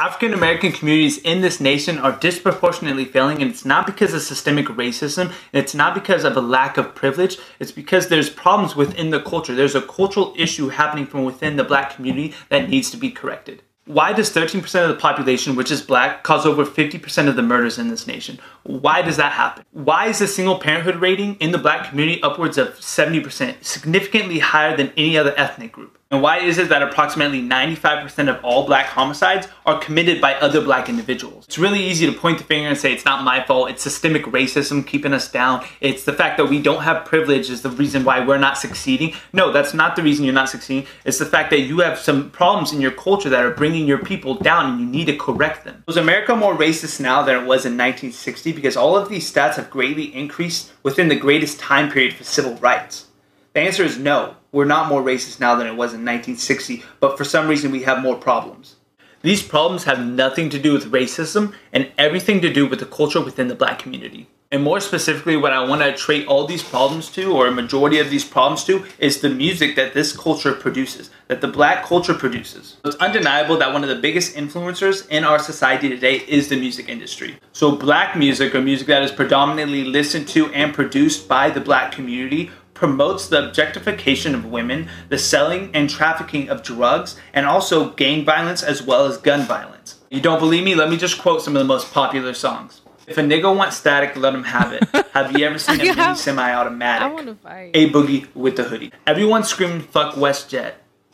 African 0.00 0.32
American 0.32 0.72
communities 0.72 1.18
in 1.18 1.42
this 1.42 1.60
nation 1.60 1.98
are 1.98 2.18
disproportionately 2.20 3.04
failing, 3.04 3.42
and 3.42 3.50
it's 3.50 3.66
not 3.66 3.84
because 3.84 4.14
of 4.14 4.22
systemic 4.22 4.64
racism, 4.68 5.26
and 5.26 5.62
it's 5.62 5.74
not 5.74 5.92
because 5.92 6.24
of 6.24 6.34
a 6.38 6.40
lack 6.40 6.78
of 6.78 6.94
privilege. 6.94 7.36
It's 7.58 7.70
because 7.70 8.08
there's 8.08 8.30
problems 8.30 8.74
within 8.74 9.10
the 9.10 9.20
culture. 9.20 9.54
There's 9.54 9.74
a 9.74 9.82
cultural 9.82 10.32
issue 10.38 10.70
happening 10.70 11.04
from 11.04 11.24
within 11.24 11.56
the 11.56 11.64
black 11.64 11.94
community 11.94 12.32
that 12.48 12.70
needs 12.70 12.90
to 12.92 12.96
be 12.96 13.10
corrected. 13.10 13.62
Why 13.84 14.14
does 14.14 14.30
13% 14.30 14.64
of 14.82 14.88
the 14.88 14.94
population, 14.94 15.54
which 15.54 15.70
is 15.70 15.82
black, 15.82 16.22
cause 16.22 16.46
over 16.46 16.64
50% 16.64 17.28
of 17.28 17.36
the 17.36 17.42
murders 17.42 17.78
in 17.78 17.90
this 17.90 18.06
nation? 18.06 18.38
Why 18.62 19.02
does 19.02 19.18
that 19.18 19.32
happen? 19.32 19.66
Why 19.72 20.06
is 20.06 20.20
the 20.20 20.28
single 20.28 20.58
parenthood 20.58 20.96
rating 20.96 21.34
in 21.40 21.52
the 21.52 21.58
black 21.58 21.90
community 21.90 22.22
upwards 22.22 22.56
of 22.56 22.68
70%, 22.68 23.62
significantly 23.62 24.38
higher 24.38 24.74
than 24.74 24.94
any 24.96 25.18
other 25.18 25.34
ethnic 25.36 25.72
group? 25.72 25.99
And 26.12 26.22
why 26.22 26.38
is 26.38 26.58
it 26.58 26.70
that 26.70 26.82
approximately 26.82 27.40
95% 27.40 28.28
of 28.28 28.44
all 28.44 28.66
black 28.66 28.86
homicides 28.86 29.46
are 29.64 29.78
committed 29.78 30.20
by 30.20 30.34
other 30.34 30.60
black 30.60 30.88
individuals? 30.88 31.44
It's 31.46 31.56
really 31.56 31.78
easy 31.78 32.04
to 32.04 32.12
point 32.12 32.38
the 32.38 32.44
finger 32.44 32.68
and 32.68 32.76
say 32.76 32.92
it's 32.92 33.04
not 33.04 33.22
my 33.22 33.44
fault. 33.44 33.70
It's 33.70 33.84
systemic 33.84 34.24
racism 34.24 34.84
keeping 34.84 35.12
us 35.12 35.30
down. 35.30 35.64
It's 35.80 36.02
the 36.02 36.12
fact 36.12 36.36
that 36.38 36.46
we 36.46 36.60
don't 36.60 36.82
have 36.82 37.04
privilege 37.04 37.48
is 37.48 37.62
the 37.62 37.70
reason 37.70 38.02
why 38.02 38.26
we're 38.26 38.38
not 38.38 38.58
succeeding. 38.58 39.14
No, 39.32 39.52
that's 39.52 39.72
not 39.72 39.94
the 39.94 40.02
reason 40.02 40.24
you're 40.24 40.34
not 40.34 40.48
succeeding. 40.48 40.88
It's 41.04 41.18
the 41.18 41.26
fact 41.26 41.50
that 41.50 41.60
you 41.60 41.78
have 41.78 41.96
some 41.96 42.32
problems 42.32 42.72
in 42.72 42.80
your 42.80 42.90
culture 42.90 43.28
that 43.28 43.44
are 43.44 43.54
bringing 43.54 43.86
your 43.86 44.04
people 44.04 44.34
down 44.34 44.66
and 44.72 44.80
you 44.80 44.86
need 44.86 45.04
to 45.04 45.16
correct 45.16 45.64
them. 45.64 45.84
Was 45.86 45.96
America 45.96 46.34
more 46.34 46.56
racist 46.56 46.98
now 46.98 47.22
than 47.22 47.36
it 47.36 47.46
was 47.46 47.64
in 47.64 47.78
1960? 47.78 48.50
Because 48.50 48.76
all 48.76 48.96
of 48.96 49.08
these 49.08 49.32
stats 49.32 49.54
have 49.54 49.70
greatly 49.70 50.12
increased 50.12 50.72
within 50.82 51.06
the 51.06 51.14
greatest 51.14 51.60
time 51.60 51.88
period 51.88 52.14
for 52.14 52.24
civil 52.24 52.56
rights. 52.56 53.06
The 53.52 53.60
answer 53.60 53.84
is 53.84 53.96
no. 53.96 54.34
We're 54.52 54.64
not 54.64 54.88
more 54.88 55.02
racist 55.02 55.38
now 55.38 55.54
than 55.54 55.68
it 55.68 55.76
was 55.76 55.92
in 55.92 56.04
1960, 56.04 56.82
but 56.98 57.16
for 57.16 57.24
some 57.24 57.46
reason 57.46 57.70
we 57.70 57.84
have 57.84 58.02
more 58.02 58.16
problems. 58.16 58.76
These 59.22 59.42
problems 59.42 59.84
have 59.84 60.04
nothing 60.04 60.50
to 60.50 60.58
do 60.58 60.72
with 60.72 60.90
racism 60.90 61.54
and 61.72 61.90
everything 61.96 62.40
to 62.40 62.52
do 62.52 62.66
with 62.66 62.80
the 62.80 62.86
culture 62.86 63.20
within 63.20 63.48
the 63.48 63.54
black 63.54 63.78
community. 63.78 64.28
And 64.52 64.64
more 64.64 64.80
specifically, 64.80 65.36
what 65.36 65.52
I 65.52 65.64
want 65.64 65.80
to 65.82 65.92
attribute 65.92 66.26
all 66.26 66.44
these 66.44 66.64
problems 66.64 67.08
to, 67.10 67.32
or 67.32 67.46
a 67.46 67.52
majority 67.52 68.00
of 68.00 68.10
these 68.10 68.24
problems 68.24 68.64
to, 68.64 68.84
is 68.98 69.20
the 69.20 69.30
music 69.30 69.76
that 69.76 69.94
this 69.94 70.16
culture 70.16 70.52
produces, 70.52 71.08
that 71.28 71.40
the 71.40 71.46
black 71.46 71.84
culture 71.84 72.14
produces. 72.14 72.78
It's 72.84 72.96
undeniable 72.96 73.56
that 73.58 73.72
one 73.72 73.84
of 73.84 73.88
the 73.88 73.94
biggest 73.94 74.34
influencers 74.34 75.08
in 75.08 75.22
our 75.22 75.38
society 75.38 75.88
today 75.88 76.24
is 76.26 76.48
the 76.48 76.58
music 76.58 76.88
industry. 76.88 77.36
So, 77.52 77.76
black 77.76 78.16
music, 78.16 78.52
or 78.52 78.60
music 78.60 78.88
that 78.88 79.04
is 79.04 79.12
predominantly 79.12 79.84
listened 79.84 80.26
to 80.28 80.52
and 80.52 80.74
produced 80.74 81.28
by 81.28 81.50
the 81.50 81.60
black 81.60 81.92
community, 81.92 82.50
promotes 82.80 83.28
the 83.28 83.46
objectification 83.46 84.34
of 84.34 84.46
women, 84.46 84.88
the 85.10 85.18
selling 85.18 85.70
and 85.74 85.90
trafficking 85.90 86.48
of 86.48 86.62
drugs, 86.62 87.14
and 87.34 87.44
also 87.44 87.90
gang 87.90 88.24
violence 88.24 88.62
as 88.62 88.82
well 88.82 89.04
as 89.04 89.18
gun 89.18 89.42
violence. 89.42 90.00
You 90.08 90.22
don't 90.22 90.38
believe 90.38 90.64
me? 90.64 90.74
Let 90.74 90.88
me 90.88 90.96
just 90.96 91.20
quote 91.20 91.42
some 91.42 91.54
of 91.54 91.60
the 91.60 91.66
most 91.66 91.92
popular 91.92 92.32
songs. 92.32 92.80
If 93.06 93.18
a 93.18 93.20
nigga 93.20 93.54
wants 93.54 93.76
static, 93.76 94.16
let 94.16 94.34
him 94.34 94.44
have 94.44 94.72
it. 94.72 94.88
Have 95.12 95.36
you 95.36 95.44
ever 95.44 95.58
seen 95.58 95.78
a 95.78 95.94
mini 95.94 96.14
semi-automatic? 96.14 97.02
I 97.02 97.12
want 97.12 97.26
to 97.26 97.34
fight. 97.34 97.72
A 97.74 97.90
boogie 97.90 98.34
with 98.34 98.56
the 98.56 98.64
hoodie. 98.64 98.92
Everyone 99.06 99.44
screaming 99.44 99.82
fuck 99.82 100.14
WestJet. 100.14 100.72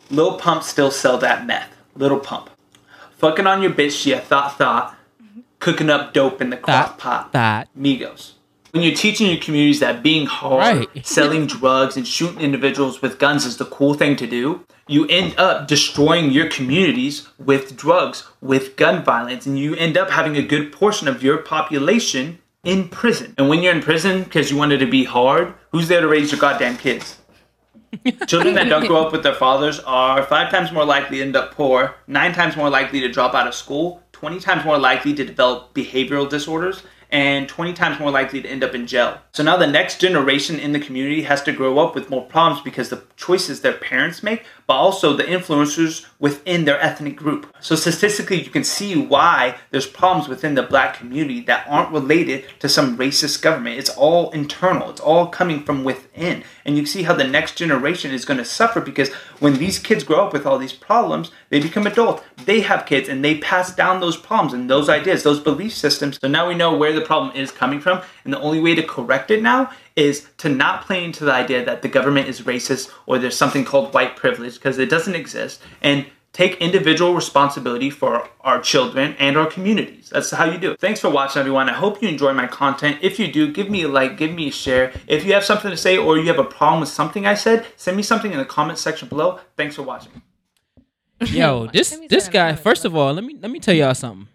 Lil 0.09 0.39
Pump 0.39 0.63
still 0.63 0.93
sell 0.93 1.19
that 1.19 1.47
meth. 1.47 1.75
Little 1.97 2.21
Pump. 2.21 2.49
Fucking 3.17 3.49
on 3.49 3.61
your 3.61 3.73
bitch, 3.73 4.01
she 4.01 4.13
a 4.13 4.21
thought 4.21 4.57
thought. 4.57 4.97
Mm-hmm. 5.21 5.41
Cooking 5.59 5.91
up 5.91 6.15
dope 6.15 6.41
in 6.41 6.51
the 6.51 6.57
crock 6.57 6.97
pot. 6.97 7.33
That 7.33 7.69
Migos. 7.77 8.35
When 8.73 8.83
you're 8.83 8.95
teaching 8.95 9.29
your 9.29 9.41
communities 9.41 9.81
that 9.81 10.03
being 10.03 10.27
hard, 10.27 10.61
Right. 10.95 11.07
selling 11.07 11.47
drugs, 11.47 11.97
and 11.97 12.07
shooting 12.07 12.41
individuals 12.41 13.01
with 13.03 13.19
guns 13.19 13.45
is 13.45 13.57
the 13.57 13.65
cool 13.65 13.95
thing 13.95 14.17
to 14.17 14.27
do, 14.27 14.65
you 14.89 15.07
end 15.09 15.35
up 15.39 15.67
destroying 15.67 16.31
your 16.31 16.49
communities 16.49 17.29
with 17.39 17.77
drugs, 17.77 18.25
with 18.41 18.77
gun 18.77 19.03
violence, 19.03 19.47
and 19.47 19.59
you 19.59 19.75
end 19.77 19.97
up 19.97 20.11
having 20.11 20.37
a 20.37 20.43
good 20.43 20.73
portion 20.73 21.09
of 21.09 21.23
your 21.23 21.39
population 21.39 22.39
in 22.65 22.89
prison. 22.89 23.35
And 23.39 23.49
when 23.49 23.63
you're 23.63 23.75
in 23.75 23.83
prison 23.83 24.25
because 24.25 24.51
you 24.51 24.57
wanted 24.57 24.79
to 24.79 24.87
be 24.87 25.05
hard, 25.05 25.55
who's 25.73 25.89
there 25.89 26.01
to 26.01 26.09
raise 26.09 26.31
your 26.33 26.41
goddamn 26.41 26.77
kids? 26.77 27.19
Children 28.27 28.55
that 28.55 28.69
don't 28.69 28.87
grow 28.87 29.07
up 29.07 29.13
with 29.13 29.23
their 29.23 29.35
fathers 29.35 29.81
are 29.81 30.23
five 30.25 30.51
times 30.51 30.71
more 30.73 30.85
likely 30.85 31.19
to 31.19 31.23
end 31.23 31.37
up 31.37 31.53
poor, 31.53 31.95
nine 32.07 32.33
times 32.33 32.57
more 32.57 32.69
likely 32.69 33.01
to 33.01 33.09
drop 33.11 33.35
out 33.35 33.47
of 33.47 33.55
school, 33.55 34.03
20 34.13 34.41
times 34.41 34.65
more 34.65 34.79
likely 34.79 35.15
to 35.15 35.25
develop 35.25 35.73
behavioral 35.75 36.29
disorders, 36.29 36.83
and 37.11 37.49
20 37.49 37.73
times 37.73 37.99
more 37.99 38.11
likely 38.11 38.43
to 38.43 38.49
end 38.49 38.65
up 38.65 38.75
in 38.75 38.87
jail. 38.87 39.19
So 39.33 39.43
now 39.43 39.57
the 39.57 39.67
next 39.67 40.01
generation 40.01 40.59
in 40.59 40.73
the 40.73 40.81
community 40.81 41.23
has 41.23 41.43
to 41.43 41.53
grow 41.53 41.79
up 41.79 41.95
with 41.95 42.11
more 42.11 42.25
problems 42.25 42.63
because 42.63 42.89
the 42.89 43.03
choices 43.17 43.61
their 43.61 43.73
parents 43.73 44.23
make, 44.23 44.45
but 44.67 44.75
also 44.75 45.13
the 45.13 45.23
influencers 45.23 46.07
within 46.19 46.65
their 46.65 46.81
ethnic 46.81 47.17
group. 47.17 47.55
So 47.61 47.77
statistically, 47.77 48.43
you 48.43 48.51
can 48.51 48.65
see 48.65 48.97
why 48.97 49.57
there's 49.71 49.87
problems 49.87 50.29
within 50.29 50.55
the 50.55 50.63
black 50.63 50.95
community 50.95 51.41
that 51.43 51.67
aren't 51.69 51.93
related 51.93 52.45
to 52.61 52.69
some 52.69 52.97
racist 52.97 53.43
government. 53.43 53.79
It's 53.79 53.91
all 53.91 54.31
internal. 54.31 54.91
It's 54.91 55.01
all 55.01 55.29
coming 55.29 55.63
from 55.63 55.85
within. 55.85 56.43
And 56.65 56.77
you 56.77 56.87
see 56.87 57.05
how 57.05 57.15
the 57.15 57.25
next 57.25 57.57
generation 57.57 58.11
is 58.11 58.25
going 58.25 58.39
to 58.39 58.45
suffer 58.45 58.81
because 58.81 59.13
when 59.39 59.59
these 59.59 59.79
kids 59.79 60.05
grow 60.05 60.27
up 60.27 60.33
with 60.33 60.47
all 60.47 60.59
these 60.59 60.73
problems, 60.73 61.31
they 61.51 61.61
become 61.61 61.87
adults. 61.87 62.23
They 62.45 62.61
have 62.61 62.87
kids 62.87 63.09
and 63.09 63.25
they 63.25 63.39
pass 63.39 63.75
down 63.75 64.01
those 64.01 64.17
problems 64.17 64.53
and 64.53 64.69
those 64.69 64.89
ideas, 64.89 65.23
those 65.23 65.41
belief 65.41 65.75
systems. 65.75 66.19
So 66.21 66.29
now 66.29 66.49
we 66.49 66.55
know 66.55 66.77
where 66.77 66.93
the 66.93 67.01
problem 67.01 67.37
is 67.37 67.53
coming 67.53 67.81
from. 67.81 68.03
And 68.25 68.33
the 68.33 68.41
only 68.41 68.61
way 68.61 68.75
to 68.75 68.83
correct 68.83 69.31
it 69.31 69.43
now 69.43 69.71
is 69.97 70.29
to 70.37 70.49
not 70.49 70.85
play 70.85 71.03
into 71.03 71.25
the 71.25 71.33
idea 71.33 71.65
that 71.65 71.83
the 71.83 71.89
government 71.89 72.29
is 72.29 72.43
racist 72.43 72.93
or 73.07 73.19
there's 73.19 73.37
something 73.37 73.65
called 73.65 73.93
white 73.95 74.15
privilege 74.15 74.55
because 74.55 74.79
it 74.79 74.91
doesn't 74.91 75.15
exist. 75.15 75.61
And 75.81 76.07
take 76.37 76.61
individual 76.61 77.15
responsibility 77.15 77.89
for 77.89 78.29
our 78.43 78.61
children 78.61 79.17
and 79.19 79.39
our 79.39 79.47
communities. 79.47 80.11
That's 80.11 80.31
how 80.31 80.45
you 80.45 80.59
do 80.59 80.73
it. 80.73 80.81
Thanks 80.81 81.01
for 81.01 81.09
watching, 81.09 81.41
everyone. 81.41 81.71
I 81.71 81.73
hope 81.73 82.03
you 82.03 82.11
enjoy 82.11 82.35
my 82.35 82.47
content. 82.47 82.99
If 83.01 83.19
you 83.19 83.33
do, 83.33 83.51
give 83.51 83.71
me 83.71 83.85
a 83.85 83.89
like, 83.89 84.19
give 84.19 84.35
me 84.35 84.49
a 84.49 84.53
share. 84.53 84.93
If 85.07 85.25
you 85.25 85.33
have 85.33 85.45
something 85.45 85.71
to 85.71 85.79
say 85.79 85.97
or 85.97 86.19
you 86.19 86.27
have 86.27 86.39
a 86.39 86.45
problem 86.45 86.81
with 86.81 86.91
something 86.91 87.27
I 87.27 87.33
said, 87.33 87.65
send 87.77 87.97
me 87.97 88.03
something 88.03 88.33
in 88.33 88.39
the 88.39 88.45
comment 88.45 88.79
section 88.79 89.09
below. 89.09 89.41
Thanks 89.57 89.77
for 89.77 89.83
watching. 89.83 90.21
yo, 91.21 91.67
this 91.73 91.99
this 92.11 92.29
guy. 92.29 92.55
First 92.55 92.85
of 92.85 92.95
all, 92.95 93.15
let 93.15 93.25
me 93.25 93.39
let 93.41 93.51
me 93.51 93.59
tell 93.59 93.75
y'all 93.75 93.95
something. 93.95 94.29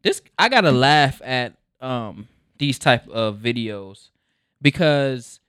This 0.00 0.22
I 0.38 0.48
gotta 0.48 0.72
laugh 0.72 1.20
at 1.22 1.52
um 1.82 2.26
these 2.56 2.78
type 2.78 3.06
of 3.08 3.36
videos 3.36 4.08
because 4.62 5.40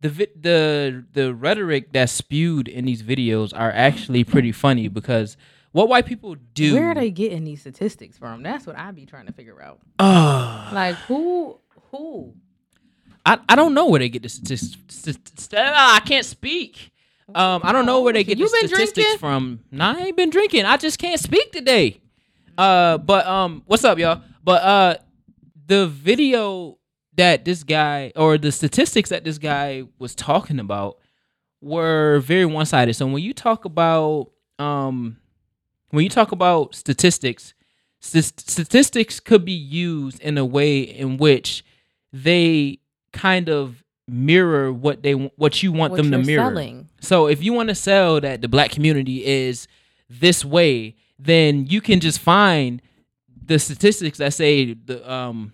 the 0.00 0.08
vi- 0.08 0.26
the 0.38 1.04
the 1.12 1.34
rhetoric 1.34 1.92
that's 1.92 2.12
spewed 2.12 2.68
in 2.68 2.84
these 2.84 3.02
videos 3.02 3.52
are 3.54 3.70
actually 3.72 4.24
pretty 4.24 4.52
funny 4.52 4.88
because 4.88 5.36
what 5.72 5.88
white 5.88 6.06
people 6.06 6.34
do. 6.54 6.74
Where 6.74 6.90
are 6.90 6.94
they 6.94 7.10
getting 7.10 7.44
these 7.44 7.60
statistics 7.60 8.16
from? 8.18 8.42
That's 8.42 8.66
what 8.66 8.76
I'd 8.78 8.94
be 8.94 9.06
trying 9.06 9.26
to 9.26 9.32
figure 9.32 9.60
out. 9.62 9.80
Ah. 9.98 10.70
Like 10.74 10.94
who 11.06 11.58
who? 11.90 12.34
I, 13.26 13.38
I 13.48 13.56
don't 13.56 13.74
know 13.74 13.88
where 13.88 13.98
they 13.98 14.08
get 14.08 14.22
the 14.22 14.28
statistics. 14.28 14.78
st- 14.94 15.38
st- 15.38 15.62
ah, 15.62 15.96
I 15.96 16.00
can't 16.00 16.24
speak. 16.24 16.92
Um, 17.34 17.60
I 17.62 17.72
don't 17.72 17.84
know 17.84 18.00
where 18.00 18.12
they 18.14 18.24
get 18.24 18.38
You 18.38 18.46
the 18.48 18.56
statistics 18.56 18.94
drinking? 18.94 19.18
from. 19.18 19.60
Nah, 19.70 19.94
I 19.98 20.00
ain't 20.06 20.16
been 20.16 20.30
drinking. 20.30 20.64
I 20.64 20.78
just 20.78 20.98
can't 20.98 21.20
speak 21.20 21.52
today. 21.52 22.00
Uh, 22.56 22.96
but 22.96 23.26
um, 23.26 23.62
what's 23.66 23.84
up, 23.84 23.98
y'all? 23.98 24.22
But 24.42 24.62
uh, 24.62 24.96
the 25.66 25.88
video 25.88 26.77
that 27.18 27.44
this 27.44 27.62
guy 27.62 28.12
or 28.16 28.38
the 28.38 28.50
statistics 28.50 29.10
that 29.10 29.24
this 29.24 29.38
guy 29.38 29.84
was 29.98 30.14
talking 30.14 30.58
about 30.58 30.98
were 31.60 32.20
very 32.20 32.46
one 32.46 32.64
sided. 32.66 32.94
So 32.94 33.06
when 33.06 33.22
you 33.22 33.34
talk 33.34 33.64
about 33.64 34.30
um, 34.58 35.18
when 35.90 36.04
you 36.04 36.10
talk 36.10 36.32
about 36.32 36.74
statistics, 36.74 37.54
st- 38.00 38.40
statistics 38.40 39.20
could 39.20 39.44
be 39.44 39.52
used 39.52 40.20
in 40.20 40.38
a 40.38 40.44
way 40.44 40.80
in 40.80 41.16
which 41.18 41.64
they 42.12 42.78
kind 43.12 43.48
of 43.48 43.82
mirror 44.06 44.72
what 44.72 45.02
they 45.02 45.12
what 45.12 45.62
you 45.62 45.70
want 45.72 45.90
What 45.92 45.96
them 45.98 46.10
to 46.12 46.18
mirror. 46.18 46.44
selling. 46.44 46.88
So 47.00 47.26
if 47.26 47.42
you 47.42 47.52
want 47.52 47.68
to 47.68 47.74
sell 47.74 48.20
that 48.20 48.40
the 48.40 48.48
black 48.48 48.70
community 48.70 49.24
is 49.24 49.68
this 50.08 50.44
way, 50.44 50.96
then 51.18 51.66
you 51.66 51.80
can 51.80 52.00
just 52.00 52.18
find 52.20 52.80
the 53.44 53.58
statistics 53.58 54.18
that 54.18 54.32
say 54.32 54.74
the 54.74 55.10
um 55.10 55.52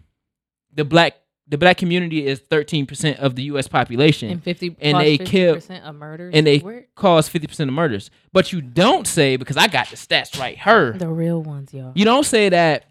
the 0.75 0.85
black 0.85 1.15
the 1.47 1.59
black 1.59 1.77
community 1.77 2.27
is 2.27 2.41
13% 2.41 3.19
of 3.19 3.35
the 3.37 3.43
US 3.45 3.69
population 3.69 4.31
And 4.31 4.43
fifty 4.43 4.75
And 4.81 4.95
plus 4.95 5.05
they 5.05 5.19
50% 5.19 5.27
kill- 5.27 5.57
of 5.89 5.95
murders. 5.97 6.35
and 6.35 6.47
they 6.47 6.59
Where- 6.59 6.87
cause 6.95 7.29
50% 7.29 7.69
of 7.69 7.75
murders. 7.75 8.11
But 8.33 8.53
you 8.53 8.63
don't 8.63 9.07
say 9.07 9.37
because 9.37 9.57
I 9.59 9.69
got 9.69 9.89
the 9.89 9.97
stats 9.97 10.39
right 10.39 10.59
here. 10.59 10.93
the 10.93 11.09
real 11.09 11.43
ones, 11.43 11.75
y'all. 11.75 11.93
You 11.95 12.05
don't 12.07 12.25
say 12.25 12.49
that 12.49 12.87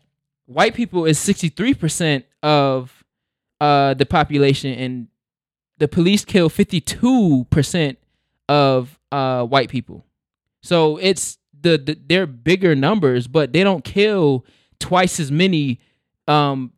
white 0.46 0.76
people 0.76 1.06
is 1.06 1.18
63% 1.18 2.24
of 2.44 3.04
uh 3.62 3.94
the 3.96 4.06
population 4.06 4.74
and 4.74 5.08
the 5.80 5.88
police 5.88 6.24
kill 6.24 6.50
52% 6.50 7.98
of 8.50 9.00
uh 9.12 9.46
white 9.46 9.70
people. 9.70 10.06
So 10.62 10.98
it's 10.98 11.38
the, 11.60 11.78
the 11.78 11.98
they're 12.08 12.28
bigger 12.28 12.76
numbers, 12.76 13.28
but 13.28 13.54
they 13.54 13.63
don't 13.63 13.84
kill 13.84 14.46
twice 14.80 15.20
as 15.20 15.32
many 15.32 15.80
um 16.28 16.72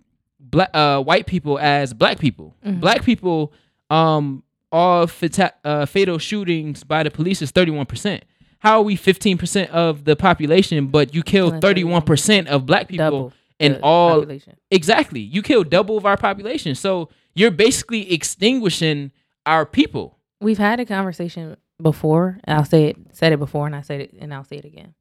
black 0.55 0.69
uh 0.73 1.01
white 1.09 1.25
people 1.33 1.55
as 1.59 1.93
black 1.93 2.17
people. 2.19 2.55
Mhm. 2.65 2.79
Black 2.79 3.03
people 3.03 3.51
um 3.89 4.43
all 4.71 5.07
fata- 5.07 5.53
uh, 5.63 5.85
fatal 5.85 6.17
shootings 6.17 6.83
by 6.83 7.01
the 7.03 7.11
police 7.11 7.41
is 7.41 7.51
31%. 7.51 8.23
how 8.59 8.79
are 8.79 8.83
we 8.83 8.95
15% 8.97 9.69
of 9.69 10.05
the 10.05 10.15
population, 10.15 10.87
but 10.87 11.13
you 11.15 11.21
kill 11.21 11.51
31% 11.51 12.47
of 12.47 12.65
black 12.65 12.87
people 12.87 13.05
Double 13.05 13.33
and 13.59 13.79
all 13.83 14.09
population. 14.21 14.53
exactly. 14.71 15.19
You 15.35 15.41
kill 15.43 15.63
double 15.63 15.97
of 15.97 16.05
our 16.05 16.17
population. 16.17 16.73
So 16.73 17.09
you're 17.35 17.51
basically 17.67 18.11
extinguishing 18.11 19.11
our 19.45 19.65
people. 19.67 20.17
We've 20.41 20.57
had 20.57 20.79
a 20.79 20.85
conversation 20.85 21.57
before, 21.81 22.39
and 22.43 22.57
I'll 22.57 22.65
say 22.65 22.85
it, 22.89 22.97
said 23.11 23.31
it 23.33 23.39
before, 23.39 23.65
and 23.67 23.75
I 23.75 23.81
said 23.81 24.01
it, 24.01 24.13
and 24.19 24.33
I'll 24.33 24.43
say 24.51 24.57
it 24.57 24.65
again. 24.65 24.95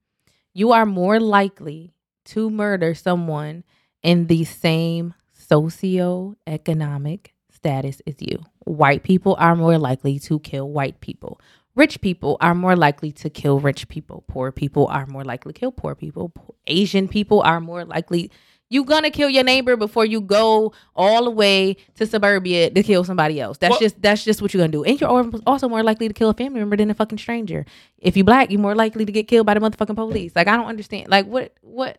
You 0.52 0.72
are 0.72 0.84
more 0.86 1.18
likely 1.18 1.94
to 2.26 2.50
murder 2.50 2.94
someone 2.94 3.64
in 4.02 4.26
the 4.26 4.44
same 4.44 5.14
socioeconomic 5.48 7.26
status 7.50 8.02
is 8.06 8.16
you. 8.18 8.38
White 8.64 9.02
people 9.02 9.36
are 9.38 9.56
more 9.56 9.78
likely 9.78 10.18
to 10.20 10.38
kill 10.40 10.68
white 10.68 11.00
people. 11.00 11.40
Rich 11.74 12.00
people 12.00 12.36
are 12.40 12.54
more 12.54 12.76
likely 12.76 13.10
to 13.12 13.28
kill 13.30 13.58
rich 13.58 13.88
people. 13.88 14.24
Poor 14.28 14.52
people 14.52 14.86
are 14.88 15.06
more 15.06 15.24
likely 15.24 15.52
to 15.52 15.58
kill 15.58 15.72
poor 15.72 15.94
people. 15.94 16.32
Asian 16.66 17.08
people 17.08 17.40
are 17.42 17.60
more 17.60 17.84
likely. 17.84 18.30
You're 18.70 18.84
gonna 18.84 19.10
kill 19.10 19.28
your 19.28 19.44
neighbor 19.44 19.76
before 19.76 20.06
you 20.06 20.20
go 20.20 20.72
all 20.94 21.24
the 21.24 21.30
way 21.30 21.76
to 21.96 22.06
suburbia 22.06 22.70
to 22.70 22.82
kill 22.82 23.04
somebody 23.04 23.40
else. 23.40 23.58
That's 23.58 23.72
Well- 23.72 23.80
just 23.80 24.00
that's 24.00 24.24
just 24.24 24.40
what 24.40 24.54
you're 24.54 24.62
gonna 24.62 24.72
do. 24.72 24.84
And 24.84 25.00
you're 25.00 25.30
also 25.46 25.68
more 25.68 25.82
likely 25.82 26.08
to 26.08 26.14
kill 26.14 26.30
a 26.30 26.34
family 26.34 26.60
member 26.60 26.76
than 26.76 26.90
a 26.90 26.94
fucking 26.94 27.18
stranger. 27.18 27.66
If 27.98 28.16
you 28.16 28.24
black, 28.24 28.50
you're 28.50 28.60
more 28.60 28.74
likely 28.74 29.04
to 29.04 29.12
get 29.12 29.26
killed 29.28 29.46
by 29.46 29.54
the 29.54 29.60
motherfucking 29.60 29.96
police. 29.96 30.32
Like 30.36 30.48
I 30.48 30.56
don't 30.56 30.66
understand. 30.66 31.08
Like 31.08 31.26
what 31.26 31.52
what 31.60 31.98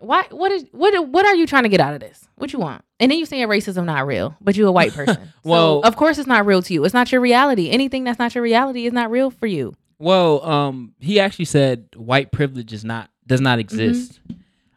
why 0.00 0.24
what 0.30 0.52
is 0.52 0.64
what 0.72 1.08
what 1.08 1.26
are 1.26 1.34
you 1.34 1.46
trying 1.46 1.64
to 1.64 1.68
get 1.68 1.80
out 1.80 1.94
of 1.94 2.00
this? 2.00 2.26
What 2.36 2.52
you 2.52 2.58
want? 2.58 2.84
And 3.00 3.10
then 3.10 3.18
you 3.18 3.26
saying 3.26 3.46
racism 3.48 3.84
not 3.84 4.06
real, 4.06 4.36
but 4.40 4.56
you 4.56 4.66
a 4.66 4.72
white 4.72 4.92
person. 4.94 5.32
Well- 5.44 5.82
so 5.82 5.88
of 5.88 5.96
course 5.96 6.18
it's 6.18 6.26
not 6.28 6.46
real 6.46 6.62
to 6.62 6.72
you. 6.74 6.84
It's 6.84 6.94
not 6.94 7.10
your 7.12 7.20
reality. 7.20 7.70
Anything 7.70 8.04
that's 8.04 8.18
not 8.18 8.34
your 8.34 8.42
reality 8.42 8.86
is 8.86 8.92
not 8.92 9.10
real 9.10 9.30
for 9.30 9.46
you. 9.46 9.74
Well, 9.98 10.44
um, 10.44 10.94
he 11.00 11.18
actually 11.18 11.46
said 11.46 11.88
white 11.96 12.30
privilege 12.32 12.72
is 12.72 12.84
not 12.84 13.10
does 13.26 13.40
not 13.40 13.58
exist. 13.58 14.20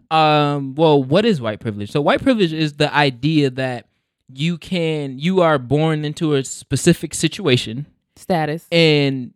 Um, 0.10 0.76
well, 0.76 1.02
what 1.02 1.24
is 1.26 1.40
white 1.40 1.60
privilege? 1.62 1.92
So 1.92 2.02
white 2.02 2.22
privilege 2.22 2.52
is 2.52 2.74
the 2.74 2.94
idea 2.94 3.50
that 3.52 3.88
you 4.34 4.58
can 4.58 5.20
you 5.20 5.42
are 5.42 5.58
born 5.60 6.04
into 6.04 6.34
a 6.36 6.44
specific 6.44 7.14
situation 7.14 7.86
Status. 8.16 8.66
and 8.72 9.34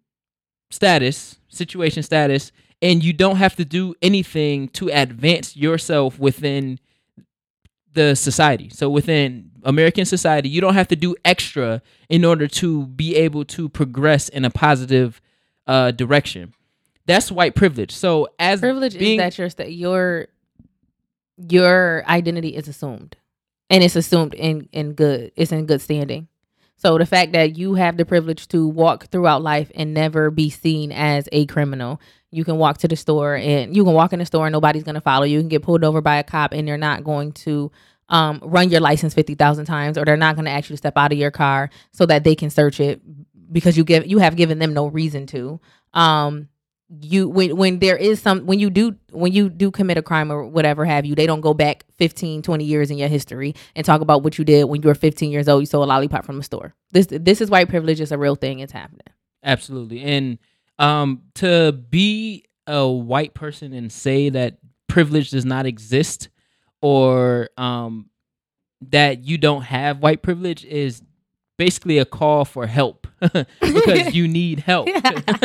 status, 0.71 1.37
situation 1.49 2.03
status, 2.03 2.51
and 2.85 3.03
you 3.03 3.13
don't 3.13 3.37
have 3.37 3.55
to 3.55 3.65
do 3.65 3.95
anything 4.03 4.67
to 4.67 4.89
advance 4.89 5.57
yourself 5.57 6.19
within 6.19 6.79
the 7.93 8.15
society. 8.15 8.69
So 8.69 8.91
within 8.91 9.49
American 9.63 10.05
society, 10.05 10.49
you 10.49 10.61
don't 10.61 10.75
have 10.75 10.87
to 10.89 10.95
do 10.95 11.15
extra 11.25 11.81
in 12.09 12.23
order 12.23 12.47
to 12.47 12.85
be 12.85 13.15
able 13.15 13.43
to 13.45 13.69
progress 13.69 14.29
in 14.29 14.45
a 14.45 14.51
positive 14.51 15.19
uh, 15.65 15.91
direction. 15.91 16.53
That's 17.07 17.31
white 17.31 17.55
privilege. 17.55 17.91
So 17.91 18.27
as 18.37 18.59
Privilege 18.59 18.99
being, 18.99 19.19
is 19.19 19.55
that 19.55 19.71
your 19.71 20.27
your 20.27 20.27
your 21.49 22.07
identity 22.07 22.55
is 22.55 22.67
assumed, 22.67 23.15
and 23.71 23.83
it's 23.83 23.95
assumed 23.95 24.35
in 24.35 24.69
in 24.71 24.93
good. 24.93 25.31
It's 25.35 25.51
in 25.51 25.65
good 25.65 25.81
standing. 25.81 26.27
So 26.77 26.97
the 26.97 27.05
fact 27.05 27.31
that 27.31 27.57
you 27.57 27.75
have 27.75 27.97
the 27.97 28.05
privilege 28.05 28.47
to 28.49 28.67
walk 28.67 29.07
throughout 29.07 29.41
life 29.41 29.71
and 29.75 29.93
never 29.93 30.29
be 30.29 30.49
seen 30.49 30.91
as 30.91 31.27
a 31.31 31.45
criminal, 31.45 32.01
you 32.35 32.43
can 32.43 32.57
walk 32.57 32.79
to 32.79 32.87
the 32.87 32.95
store 32.95 33.35
and 33.35 33.75
you 33.75 33.83
can 33.83 33.93
walk 33.93 34.11
in 34.11 34.19
the 34.19 34.25
store 34.25 34.45
and 34.45 34.53
nobody's 34.53 34.83
gonna 34.83 35.01
follow 35.01 35.25
you. 35.25 35.35
You 35.35 35.41
can 35.41 35.49
get 35.49 35.63
pulled 35.63 35.83
over 35.83 36.01
by 36.01 36.17
a 36.17 36.23
cop 36.23 36.51
and 36.51 36.67
they're 36.67 36.77
not 36.77 37.03
going 37.03 37.31
to 37.31 37.71
um, 38.09 38.39
run 38.43 38.69
your 38.69 38.81
license 38.81 39.13
fifty 39.13 39.35
thousand 39.35 39.65
times, 39.65 39.97
or 39.97 40.05
they're 40.05 40.17
not 40.17 40.35
going 40.35 40.45
to 40.45 40.51
ask 40.51 40.69
you 40.69 40.73
to 40.73 40.77
step 40.77 40.95
out 40.95 41.11
of 41.11 41.17
your 41.17 41.31
car 41.31 41.71
so 41.91 42.05
that 42.05 42.23
they 42.23 42.35
can 42.35 42.49
search 42.51 42.79
it 42.79 43.01
because 43.51 43.77
you 43.77 43.83
give 43.83 44.05
you 44.05 44.19
have 44.19 44.35
given 44.35 44.59
them 44.59 44.73
no 44.73 44.87
reason 44.87 45.25
to. 45.27 45.59
Um, 45.93 46.49
you 47.01 47.27
when 47.27 47.55
when 47.57 47.79
there 47.79 47.97
is 47.97 48.21
some 48.21 48.45
when 48.45 48.59
you 48.59 48.69
do 48.69 48.95
when 49.11 49.31
you 49.31 49.49
do 49.49 49.71
commit 49.71 49.97
a 49.97 50.03
crime 50.03 50.31
or 50.31 50.45
whatever 50.45 50.85
have 50.85 51.03
you 51.03 51.15
they 51.15 51.25
don't 51.25 51.41
go 51.41 51.51
back 51.51 51.83
15 51.97 52.43
20 52.43 52.63
years 52.63 52.91
in 52.91 52.99
your 52.99 53.07
history 53.07 53.55
and 53.75 53.83
talk 53.83 54.01
about 54.01 54.21
what 54.21 54.37
you 54.37 54.45
did 54.45 54.65
when 54.65 54.83
you 54.83 54.87
were 54.87 54.93
15 54.93 55.31
years 55.31 55.47
old 55.47 55.63
you 55.63 55.65
stole 55.65 55.83
a 55.83 55.85
lollipop 55.85 56.23
from 56.23 56.39
a 56.39 56.43
store 56.43 56.75
this 56.91 57.07
this 57.09 57.41
is 57.41 57.49
white 57.49 57.69
privilege 57.69 57.99
is 57.99 58.11
a 58.11 58.19
real 58.19 58.35
thing 58.35 58.59
it's 58.59 58.71
happening 58.71 59.07
Absolutely. 59.45 60.01
And 60.01 60.39
um 60.79 61.21
to 61.35 61.71
be 61.71 62.45
a 62.67 62.87
white 62.87 63.33
person 63.33 63.73
and 63.73 63.91
say 63.91 64.29
that 64.29 64.57
privilege 64.87 65.29
does 65.31 65.45
not 65.45 65.65
exist 65.65 66.29
or 66.81 67.49
um 67.57 68.09
that 68.81 69.23
you 69.25 69.37
don't 69.37 69.63
have 69.63 69.99
white 69.99 70.21
privilege 70.21 70.63
is 70.65 71.01
basically 71.57 71.97
a 71.97 72.05
call 72.05 72.45
for 72.45 72.67
help 72.67 73.07
because 73.61 74.13
you 74.13 74.27
need 74.39 74.59
help. 74.59 74.87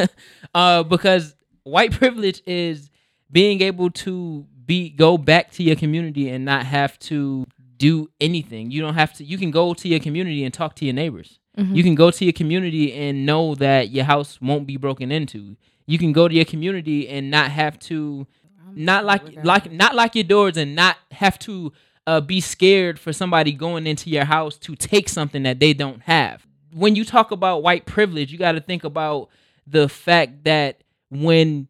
uh 0.54 0.82
because 0.82 1.34
white 1.64 1.92
privilege 1.92 2.42
is 2.46 2.90
being 3.30 3.60
able 3.62 3.90
to 3.90 4.46
be 4.66 4.90
go 4.90 5.18
back 5.18 5.50
to 5.50 5.62
your 5.62 5.76
community 5.76 6.28
and 6.28 6.44
not 6.44 6.64
have 6.64 6.98
to 7.00 7.44
do 7.76 8.08
anything. 8.20 8.70
You 8.70 8.82
don't 8.82 8.94
have 8.94 9.12
to 9.14 9.24
you 9.24 9.38
can 9.38 9.50
go 9.50 9.74
to 9.74 9.88
your 9.88 10.00
community 10.00 10.44
and 10.44 10.54
talk 10.54 10.76
to 10.76 10.84
your 10.84 10.94
neighbors. 10.94 11.39
You 11.60 11.82
can 11.82 11.94
go 11.94 12.10
to 12.10 12.24
your 12.24 12.32
community 12.32 12.92
and 12.92 13.26
know 13.26 13.54
that 13.56 13.90
your 13.90 14.04
house 14.04 14.40
won't 14.40 14.66
be 14.66 14.76
broken 14.76 15.12
into. 15.12 15.56
You 15.86 15.98
can 15.98 16.12
go 16.12 16.28
to 16.28 16.34
your 16.34 16.44
community 16.44 17.08
and 17.08 17.30
not 17.30 17.50
have 17.50 17.78
to 17.80 18.26
not 18.74 19.04
like 19.04 19.44
like 19.44 19.70
not 19.72 19.94
lock 19.94 20.14
your 20.14 20.24
doors 20.24 20.56
and 20.56 20.74
not 20.74 20.96
have 21.10 21.38
to 21.40 21.72
uh, 22.06 22.20
be 22.20 22.40
scared 22.40 22.98
for 22.98 23.12
somebody 23.12 23.52
going 23.52 23.86
into 23.86 24.10
your 24.10 24.24
house 24.24 24.56
to 24.58 24.74
take 24.74 25.08
something 25.08 25.42
that 25.42 25.60
they 25.60 25.72
don't 25.72 26.02
have. 26.02 26.46
When 26.72 26.94
you 26.94 27.04
talk 27.04 27.30
about 27.30 27.62
white 27.62 27.86
privilege, 27.86 28.32
you 28.32 28.38
got 28.38 28.52
to 28.52 28.60
think 28.60 28.84
about 28.84 29.28
the 29.66 29.88
fact 29.88 30.44
that 30.44 30.82
when 31.10 31.68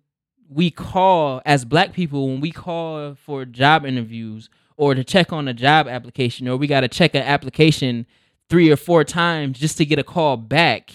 we 0.49 0.71
call 0.71 1.41
as 1.47 1.65
black 1.65 1.93
people, 1.93 2.29
when 2.29 2.41
we 2.41 2.51
call 2.53 3.15
for 3.15 3.45
job 3.45 3.87
interviews 3.87 4.51
or 4.77 4.95
to 4.95 5.05
check 5.05 5.33
on 5.33 5.49
a 5.49 5.55
job 5.55 5.89
application, 5.89 6.49
or 6.49 6.57
we 6.57 6.67
got 6.67 6.81
to 6.81 6.89
check 6.89 7.15
an 7.15 7.23
application 7.23 8.07
three 8.51 8.71
or 8.71 8.77
four 8.77 9.05
times 9.05 9.59
just 9.59 9.79
to 9.79 9.87
get 9.87 9.99
a 9.99 10.05
call 10.05 10.37
back. 10.37 10.91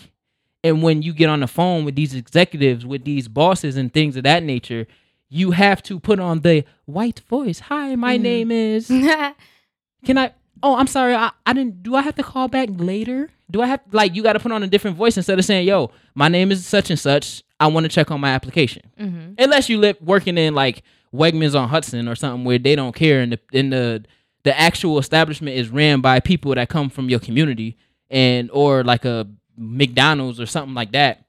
And 0.63 0.83
when 0.83 1.01
you 1.01 1.13
get 1.13 1.29
on 1.29 1.39
the 1.39 1.47
phone 1.47 1.85
with 1.85 1.95
these 1.95 2.13
executives, 2.13 2.85
with 2.85 3.03
these 3.05 3.27
bosses 3.27 3.77
and 3.77 3.91
things 3.93 4.15
of 4.17 4.23
that 4.23 4.43
nature, 4.43 4.85
you 5.29 5.51
have 5.51 5.81
to 5.83 5.99
put 5.99 6.19
on 6.19 6.41
the 6.41 6.63
white 6.85 7.21
voice. 7.21 7.59
Hi, 7.61 7.95
my 7.95 8.17
Mhm. 8.17 8.21
name 8.21 8.51
is. 8.51 8.87
Can 10.05 10.17
I? 10.17 10.31
Oh, 10.63 10.75
I'm 10.75 10.87
sorry. 10.87 11.15
I, 11.15 11.31
I 11.45 11.53
didn't. 11.53 11.83
Do 11.83 11.95
I 11.95 12.01
have 12.01 12.15
to 12.15 12.23
call 12.23 12.47
back 12.47 12.69
later? 12.71 13.29
Do 13.51 13.61
I 13.61 13.67
have 13.67 13.81
like 13.91 14.15
you 14.15 14.23
got 14.23 14.33
to 14.33 14.39
put 14.39 14.51
on 14.51 14.63
a 14.63 14.67
different 14.67 14.97
voice 14.97 15.17
instead 15.17 15.37
of 15.39 15.45
saying, 15.45 15.67
"Yo, 15.67 15.91
my 16.15 16.27
name 16.27 16.51
is 16.51 16.65
such 16.65 16.89
and 16.89 16.99
such. 16.99 17.43
I 17.59 17.67
want 17.67 17.83
to 17.85 17.89
check 17.89 18.09
on 18.11 18.19
my 18.19 18.29
application." 18.31 18.83
mm-hmm. 18.99 19.33
Unless 19.37 19.69
you 19.69 19.77
live 19.77 19.97
working 20.01 20.37
in 20.37 20.55
like 20.55 20.83
Wegmans 21.13 21.59
on 21.59 21.69
Hudson 21.69 22.07
or 22.07 22.15
something 22.15 22.43
where 22.43 22.57
they 22.59 22.75
don't 22.75 22.95
care, 22.95 23.21
and 23.21 23.33
the 23.33 23.39
and 23.53 23.71
the 23.73 24.03
the 24.45 24.57
actual 24.57 24.99
establishment 24.99 25.57
is 25.57 25.69
ran 25.69 26.01
by 26.01 26.19
people 26.19 26.53
that 26.53 26.69
come 26.69 26.89
from 26.89 27.09
your 27.09 27.19
community, 27.19 27.77
and 28.11 28.49
or 28.51 28.83
like 28.83 29.03
a 29.03 29.27
McDonald's 29.57 30.39
or 30.39 30.45
something 30.45 30.75
like 30.75 30.91
that. 30.91 31.25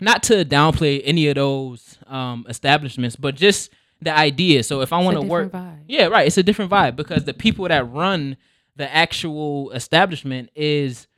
Not 0.00 0.22
to 0.24 0.44
downplay 0.44 1.02
any 1.04 1.26
of 1.26 1.34
those 1.34 1.98
um, 2.06 2.46
establishments, 2.48 3.16
but 3.16 3.34
just 3.34 3.70
the 4.00 4.16
idea. 4.16 4.62
So 4.62 4.80
if 4.82 4.92
I 4.92 5.02
want 5.02 5.16
to 5.16 5.22
work, 5.26 5.52
yeah, 5.88 6.06
right. 6.06 6.28
It's 6.28 6.38
a 6.38 6.44
different 6.44 6.70
vibe 6.70 6.94
because 6.94 7.24
the 7.24 7.34
people 7.34 7.66
that 7.66 7.90
run 7.90 8.36
the 8.76 8.92
actual 8.94 9.72
establishment 9.72 10.50
is 10.54 11.08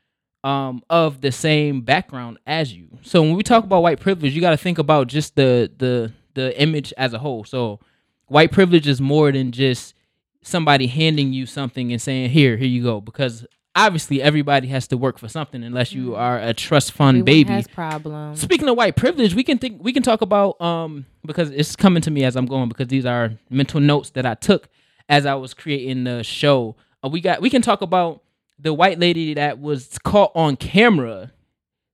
um 0.42 0.82
of 0.88 1.20
the 1.20 1.30
same 1.30 1.82
background 1.82 2.38
as 2.46 2.72
you. 2.72 2.88
So 3.02 3.20
when 3.20 3.36
we 3.36 3.42
talk 3.42 3.64
about 3.64 3.82
white 3.82 4.00
privilege, 4.00 4.34
you 4.34 4.40
got 4.40 4.52
to 4.52 4.56
think 4.56 4.78
about 4.78 5.08
just 5.08 5.36
the 5.36 5.70
the 5.76 6.14
the 6.32 6.58
image 6.58 6.94
as 6.96 7.12
a 7.12 7.18
whole. 7.18 7.44
So 7.44 7.80
white 8.28 8.50
privilege 8.50 8.88
is 8.88 9.02
more 9.02 9.30
than 9.30 9.52
just 9.52 9.94
somebody 10.42 10.86
handing 10.86 11.32
you 11.32 11.46
something 11.46 11.92
and 11.92 12.00
saying, 12.00 12.30
"Here, 12.30 12.56
here 12.56 12.66
you 12.68 12.82
go," 12.82 13.00
because 13.00 13.46
obviously 13.76 14.20
everybody 14.20 14.68
has 14.68 14.88
to 14.88 14.96
work 14.96 15.18
for 15.18 15.28
something 15.28 15.62
unless 15.62 15.92
you 15.92 16.14
are 16.16 16.38
a 16.38 16.52
trust 16.52 16.90
fund 16.92 17.18
Everyone 17.20 17.24
baby. 17.24 17.52
has 17.52 17.68
problems 17.68 18.40
Speaking 18.40 18.68
of 18.68 18.76
white 18.76 18.96
privilege, 18.96 19.34
we 19.34 19.44
can 19.44 19.58
think 19.58 19.82
we 19.82 19.92
can 19.92 20.02
talk 20.02 20.22
about 20.22 20.60
um 20.60 21.06
because 21.24 21.50
it's 21.50 21.76
coming 21.76 22.02
to 22.02 22.10
me 22.10 22.24
as 22.24 22.36
I'm 22.36 22.46
going 22.46 22.68
because 22.68 22.88
these 22.88 23.06
are 23.06 23.32
mental 23.48 23.80
notes 23.80 24.10
that 24.10 24.26
I 24.26 24.34
took 24.34 24.68
as 25.08 25.24
I 25.26 25.34
was 25.34 25.54
creating 25.54 26.04
the 26.04 26.22
show. 26.24 26.76
Uh, 27.04 27.08
we 27.08 27.20
got 27.20 27.40
we 27.40 27.50
can 27.50 27.62
talk 27.62 27.80
about 27.80 28.22
the 28.58 28.74
white 28.74 28.98
lady 28.98 29.34
that 29.34 29.60
was 29.60 29.98
caught 30.04 30.32
on 30.34 30.56
camera 30.56 31.32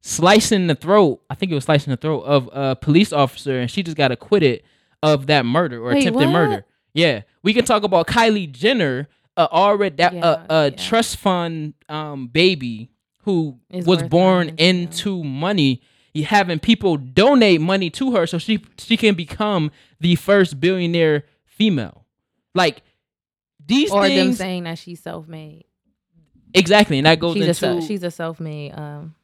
slicing 0.01 0.69
the 0.69 0.75
throat. 0.75 1.21
I 1.29 1.35
think 1.35 1.53
it 1.53 1.55
was 1.55 1.65
slicing 1.65 1.91
the 1.91 1.97
throat 1.97 2.21
of 2.23 2.49
a 2.53 2.77
police 2.77 3.13
officer, 3.13 3.59
and 3.59 3.71
she 3.71 3.83
just 3.83 3.97
got 3.97 4.13
acquitted 4.13 4.63
of 5.03 5.27
that 5.27 5.45
murder 5.45 5.79
or 5.81 5.91
Wait, 5.91 6.01
attempted 6.01 6.27
what? 6.27 6.33
murder. 6.33 6.65
Yeah, 6.97 7.23
we 7.43 7.53
can 7.53 7.65
talk 7.65 7.83
about 7.85 8.07
Kylie 8.07 8.51
Jenner, 8.51 9.09
uh, 9.37 9.49
already 9.53 9.97
that 9.97 10.15
Yeah, 10.15 10.21
uh, 10.21 10.47
a 10.49 10.71
yeah. 10.71 10.77
trust 10.77 11.19
fund 11.19 11.75
um 11.89 12.29
baby 12.29 12.91
who 13.25 13.59
Is 13.71 13.87
was 13.87 14.03
born 14.03 14.55
into 14.57 15.23
money. 15.23 15.83
Having 16.25 16.61
people 16.61 16.97
donate 16.97 17.61
money 17.61 17.91
to 17.91 18.13
her 18.13 18.27
so 18.27 18.39
she 18.39 18.65
she 18.79 18.97
can 18.97 19.15
become 19.15 19.71
the 20.01 20.15
first 20.15 20.59
billionaire 20.59 21.25
female. 21.45 22.07
Like 22.55 22.83
these 23.67 23.91
or 23.91 24.09
them 24.09 24.33
saying 24.33 24.65
that 24.65 24.79
she's 24.79 25.03
self-made 25.03 25.65
exactly, 26.55 26.97
and 26.97 27.07
that 27.07 27.19
goes 27.19 27.35
she's 27.35 27.45
a 27.45 27.49
into 27.49 27.55
self, 27.55 27.85
she's 27.85 28.03
a 28.03 28.11
self-made 28.11 28.73
um 28.73 29.15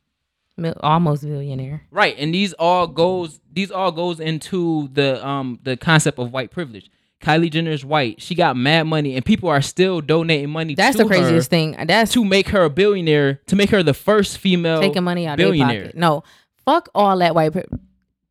almost 0.81 1.23
billionaire. 1.23 1.87
Right, 1.91 2.15
and 2.19 2.35
these 2.35 2.53
all 2.53 2.87
goes 2.87 3.41
these 3.51 3.71
all 3.71 3.91
goes 3.93 4.21
into 4.21 4.91
the 4.93 5.27
um 5.27 5.59
the 5.63 5.79
concept 5.79 6.19
of 6.19 6.31
white 6.31 6.51
privilege. 6.51 6.91
Kylie 7.23 7.51
Jenner 7.51 7.71
is 7.71 7.85
white. 7.85 8.21
She 8.21 8.35
got 8.35 8.57
mad 8.57 8.83
money, 8.85 9.15
and 9.17 9.25
people 9.25 9.49
are 9.49 9.63
still 9.63 10.01
donating 10.01 10.51
money. 10.51 10.75
That's 10.75 10.97
to 10.97 11.05
the 11.05 11.09
craziest 11.09 11.49
thing. 11.49 11.77
That's 11.87 12.13
to 12.13 12.25
make 12.25 12.49
her 12.49 12.65
a 12.65 12.71
billionaire, 12.71 13.41
to 13.47 13.57
make 13.57 13.71
her 13.71 13.83
the 13.83 13.95
first 13.95 14.39
female 14.39 14.81
taking 14.81 15.05
money 15.05 15.27
out 15.27 15.37
billionaire. 15.39 15.83
pocket. 15.85 15.97
No, 15.97 16.25
fuck 16.65 16.89
all 16.95 17.17
that 17.19 17.35
white. 17.35 17.55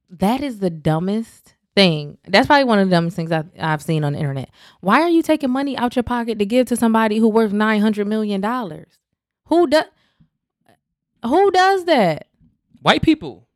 That 0.10 0.42
is 0.42 0.60
the 0.60 0.70
dumbest 0.70 1.56
thing. 1.74 2.18
That's 2.28 2.48
probably 2.48 2.66
one 2.66 2.80
of 2.80 2.90
the 2.90 2.96
dumbest 2.96 3.16
things 3.16 3.32
I've, 3.32 3.50
I've 3.58 3.82
seen 3.82 4.04
on 4.04 4.12
the 4.14 4.20
internet. 4.20 4.50
Why 4.82 5.02
are 5.02 5.10
you 5.10 5.22
taking 5.24 5.50
money 5.52 5.78
out 5.78 5.96
your 5.96 6.04
pocket 6.04 6.38
to 6.40 6.46
give 6.46 6.68
to 6.68 6.76
somebody 6.76 7.18
who 7.18 7.30
worth 7.30 7.54
nine 7.54 7.80
hundred 7.80 8.08
million 8.08 8.42
dollars? 8.42 9.00
Who 9.46 9.68
does? 9.68 9.86
Who 11.24 11.52
does 11.52 11.86
that? 11.86 12.28
White 12.82 13.04
people 13.04 13.48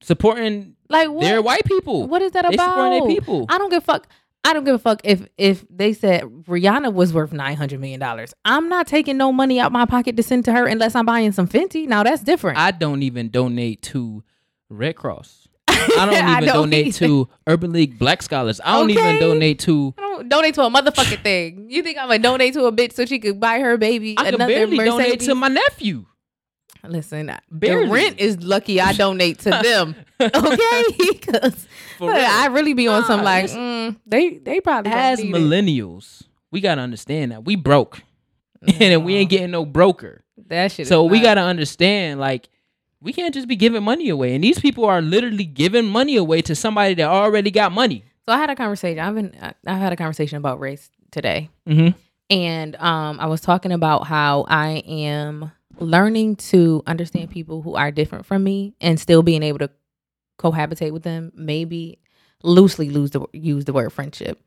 supporting 0.00 0.76
Like 0.88 1.10
what? 1.10 1.22
their 1.22 1.42
white 1.42 1.64
people. 1.64 2.06
What 2.06 2.22
is 2.22 2.32
that 2.32 2.44
about? 2.44 2.52
They 2.52 2.56
supporting 2.56 2.98
their 3.00 3.08
people. 3.20 3.46
I 3.48 3.58
don't 3.58 3.70
give 3.70 3.82
a 3.82 3.84
fuck. 3.84 4.08
I 4.44 4.52
don't 4.52 4.64
give 4.64 4.74
a 4.74 4.78
fuck 4.78 5.00
if 5.04 5.26
if 5.36 5.64
they 5.68 5.92
said 5.92 6.22
Rihanna 6.22 6.92
was 6.92 7.12
worth 7.12 7.32
nine 7.32 7.56
hundred 7.56 7.80
million 7.80 8.00
dollars. 8.00 8.32
I'm 8.44 8.68
not 8.68 8.86
taking 8.86 9.16
no 9.16 9.32
money 9.32 9.60
out 9.60 9.72
my 9.72 9.84
pocket 9.84 10.16
to 10.16 10.22
send 10.22 10.44
to 10.46 10.52
her 10.52 10.66
unless 10.66 10.94
I'm 10.94 11.06
buying 11.06 11.32
some 11.32 11.48
Fenty. 11.48 11.86
Now 11.86 12.02
that's 12.02 12.22
different. 12.22 12.58
I 12.58 12.70
don't 12.70 13.02
even 13.02 13.30
donate 13.30 13.82
to 13.82 14.22
Red 14.70 14.96
Cross. 14.96 15.48
I 15.68 16.06
don't 16.06 16.14
even 16.14 16.24
I 16.24 16.40
don't 16.40 16.54
donate 16.54 16.86
either. 16.86 17.06
to 17.06 17.28
Urban 17.46 17.72
League 17.72 17.98
Black 17.98 18.22
Scholars. 18.22 18.60
I 18.64 18.78
don't 18.78 18.90
even 18.90 19.18
donate 19.18 19.58
to. 19.60 19.94
I 19.98 20.00
don't 20.00 20.28
donate 20.28 20.54
to 20.54 20.62
a 20.62 20.70
motherfucking 20.70 21.22
thing. 21.22 21.66
You 21.70 21.82
think 21.82 21.98
I'm 21.98 22.06
gonna 22.08 22.18
donate 22.18 22.54
to 22.54 22.64
a 22.64 22.72
bitch 22.72 22.94
so 22.94 23.04
she 23.06 23.18
could 23.18 23.38
buy 23.38 23.58
her 23.60 23.76
baby 23.76 24.14
I 24.16 24.24
can 24.24 24.34
another 24.34 24.52
barely 24.52 24.76
Mercedes? 24.76 24.92
donate 24.92 25.20
to 25.20 25.34
my 25.34 25.48
nephew. 25.48 26.06
Listen, 26.84 27.32
Barely. 27.50 27.86
the 27.86 27.92
rent 27.92 28.18
is 28.20 28.42
lucky 28.42 28.80
I 28.80 28.92
donate 28.92 29.40
to 29.40 29.50
them. 29.50 29.94
okay, 30.20 30.82
because. 31.12 31.66
I 32.00 32.46
really 32.52 32.74
be 32.74 32.86
on 32.86 33.04
some 33.04 33.22
like 33.24 33.46
mm, 33.46 33.96
they 34.06 34.38
they 34.38 34.60
probably 34.60 34.92
As 34.92 35.18
need 35.18 35.34
it. 35.34 35.38
millennials, 35.38 36.22
we 36.52 36.60
gotta 36.60 36.80
understand 36.80 37.32
that 37.32 37.44
we 37.44 37.56
broke, 37.56 38.00
and 38.80 39.04
we 39.04 39.16
ain't 39.16 39.30
getting 39.30 39.50
no 39.50 39.64
broker. 39.64 40.22
that 40.46 40.70
shit. 40.72 40.86
So 40.86 41.04
we 41.04 41.20
gotta 41.20 41.40
understand, 41.40 42.20
like, 42.20 42.48
we 43.00 43.12
can't 43.12 43.34
just 43.34 43.48
be 43.48 43.56
giving 43.56 43.82
money 43.82 44.08
away. 44.08 44.34
And 44.34 44.44
these 44.44 44.60
people 44.60 44.84
are 44.84 45.02
literally 45.02 45.44
giving 45.44 45.86
money 45.86 46.16
away 46.16 46.40
to 46.42 46.54
somebody 46.54 46.94
that 46.94 47.08
already 47.08 47.50
got 47.50 47.72
money. 47.72 48.04
So 48.28 48.32
I 48.34 48.38
had 48.38 48.50
a 48.50 48.56
conversation. 48.56 49.00
I've 49.00 49.14
been 49.14 49.36
I- 49.42 49.54
I've 49.66 49.78
had 49.80 49.92
a 49.92 49.96
conversation 49.96 50.38
about 50.38 50.60
race 50.60 50.90
today. 51.10 51.50
Mm-hmm. 51.68 51.98
and 52.30 52.76
um, 52.76 53.18
I 53.20 53.26
was 53.26 53.40
talking 53.40 53.72
about 53.72 54.06
how 54.06 54.44
I 54.48 54.82
am 54.86 55.50
learning 55.80 56.36
to 56.36 56.82
understand 56.86 57.30
people 57.30 57.62
who 57.62 57.74
are 57.74 57.90
different 57.90 58.26
from 58.26 58.44
me 58.44 58.74
and 58.80 58.98
still 58.98 59.22
being 59.22 59.42
able 59.42 59.58
to 59.58 59.70
cohabitate 60.38 60.92
with 60.92 61.02
them. 61.02 61.32
Maybe 61.34 62.00
loosely 62.42 62.88
the 62.88 63.26
use 63.32 63.64
the 63.64 63.72
word 63.72 63.92
friendship, 63.92 64.40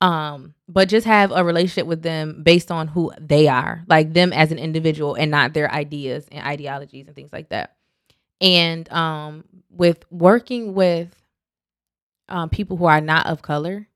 um, 0.00 0.54
but 0.68 0.88
just 0.88 1.06
have 1.06 1.32
a 1.32 1.44
relationship 1.44 1.86
with 1.86 2.02
them 2.02 2.42
based 2.42 2.70
on 2.70 2.88
who 2.88 3.12
they 3.20 3.48
are, 3.48 3.84
like 3.88 4.12
them 4.12 4.32
as 4.32 4.52
an 4.52 4.58
individual, 4.58 5.14
and 5.14 5.30
not 5.30 5.54
their 5.54 5.70
ideas 5.72 6.26
and 6.30 6.46
ideologies 6.46 7.06
and 7.06 7.16
things 7.16 7.32
like 7.32 7.48
that. 7.48 7.76
And 8.40 8.90
um, 8.92 9.44
with 9.70 10.04
working 10.10 10.74
with 10.74 11.14
um, 12.28 12.50
people 12.50 12.76
who 12.76 12.84
are 12.84 13.00
not 13.00 13.26
of 13.26 13.42
color, 13.42 13.88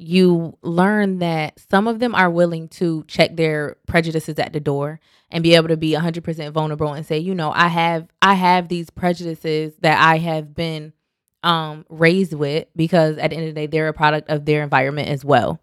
you 0.00 0.56
learn 0.62 1.18
that 1.18 1.58
some 1.70 1.86
of 1.86 1.98
them 1.98 2.14
are 2.14 2.30
willing 2.30 2.68
to 2.68 3.04
check 3.06 3.36
their 3.36 3.76
prejudices 3.86 4.38
at 4.38 4.52
the 4.52 4.60
door 4.60 4.98
and 5.30 5.42
be 5.42 5.54
able 5.54 5.68
to 5.68 5.76
be 5.76 5.92
100% 5.92 6.52
vulnerable 6.52 6.92
and 6.92 7.04
say 7.04 7.18
you 7.18 7.34
know 7.34 7.52
i 7.54 7.68
have 7.68 8.08
i 8.22 8.34
have 8.34 8.68
these 8.68 8.88
prejudices 8.88 9.74
that 9.80 9.98
i 10.00 10.16
have 10.16 10.54
been 10.54 10.92
um 11.42 11.84
raised 11.90 12.32
with 12.32 12.66
because 12.74 13.18
at 13.18 13.30
the 13.30 13.36
end 13.36 13.48
of 13.48 13.54
the 13.54 13.60
day 13.60 13.66
they're 13.66 13.88
a 13.88 13.92
product 13.92 14.30
of 14.30 14.44
their 14.46 14.62
environment 14.62 15.08
as 15.08 15.24
well. 15.24 15.60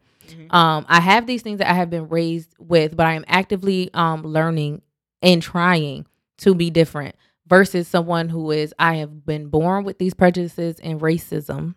Um 0.52 0.86
i 0.88 1.00
have 1.00 1.26
these 1.26 1.42
things 1.42 1.60
that 1.60 1.70
i 1.70 1.74
have 1.74 1.90
been 1.90 2.08
raised 2.08 2.54
with 2.60 2.96
but 2.96 3.06
i 3.06 3.14
am 3.14 3.26
actively 3.28 3.90
um 3.94 4.22
learning 4.24 4.82
and 5.22 5.42
trying 5.42 6.06
to 6.40 6.54
be 6.54 6.70
different 6.70 7.16
versus 7.48 7.88
someone 7.88 8.30
who 8.30 8.52
is 8.52 8.74
i 8.78 8.96
have 8.96 9.26
been 9.26 9.48
born 9.50 9.84
with 9.84 9.98
these 10.00 10.14
prejudices 10.14 10.80
and 10.82 11.02
racism 11.02 11.76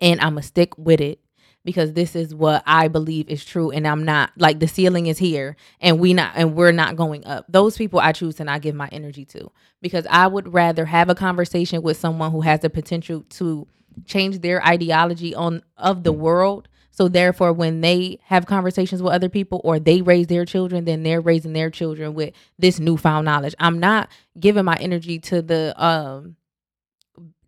and 0.00 0.20
i'm 0.20 0.32
gonna 0.34 0.42
stick 0.42 0.76
with 0.76 1.00
it 1.00 1.20
because 1.68 1.92
this 1.92 2.16
is 2.16 2.34
what 2.34 2.62
I 2.66 2.88
believe 2.88 3.28
is 3.28 3.44
true 3.44 3.70
and 3.70 3.86
I'm 3.86 4.02
not 4.02 4.30
like 4.38 4.58
the 4.58 4.66
ceiling 4.66 5.06
is 5.06 5.18
here 5.18 5.54
and 5.82 6.00
we 6.00 6.14
not 6.14 6.32
and 6.34 6.54
we're 6.54 6.72
not 6.72 6.96
going 6.96 7.26
up. 7.26 7.44
Those 7.46 7.76
people 7.76 8.00
I 8.00 8.12
choose 8.12 8.36
to 8.36 8.44
not 8.44 8.62
give 8.62 8.74
my 8.74 8.88
energy 8.90 9.26
to 9.26 9.52
because 9.82 10.06
I 10.08 10.28
would 10.28 10.54
rather 10.54 10.86
have 10.86 11.10
a 11.10 11.14
conversation 11.14 11.82
with 11.82 11.98
someone 11.98 12.32
who 12.32 12.40
has 12.40 12.60
the 12.60 12.70
potential 12.70 13.22
to 13.28 13.68
change 14.06 14.40
their 14.40 14.66
ideology 14.66 15.34
on 15.34 15.62
of 15.76 16.04
the 16.04 16.12
world. 16.12 16.68
So 16.90 17.06
therefore 17.06 17.52
when 17.52 17.82
they 17.82 18.18
have 18.22 18.46
conversations 18.46 19.02
with 19.02 19.12
other 19.12 19.28
people 19.28 19.60
or 19.62 19.78
they 19.78 20.00
raise 20.00 20.28
their 20.28 20.46
children, 20.46 20.86
then 20.86 21.02
they're 21.02 21.20
raising 21.20 21.52
their 21.52 21.68
children 21.68 22.14
with 22.14 22.32
this 22.58 22.80
newfound 22.80 23.26
knowledge. 23.26 23.54
I'm 23.58 23.78
not 23.78 24.08
giving 24.40 24.64
my 24.64 24.76
energy 24.76 25.18
to 25.18 25.42
the 25.42 25.74
um 25.76 26.36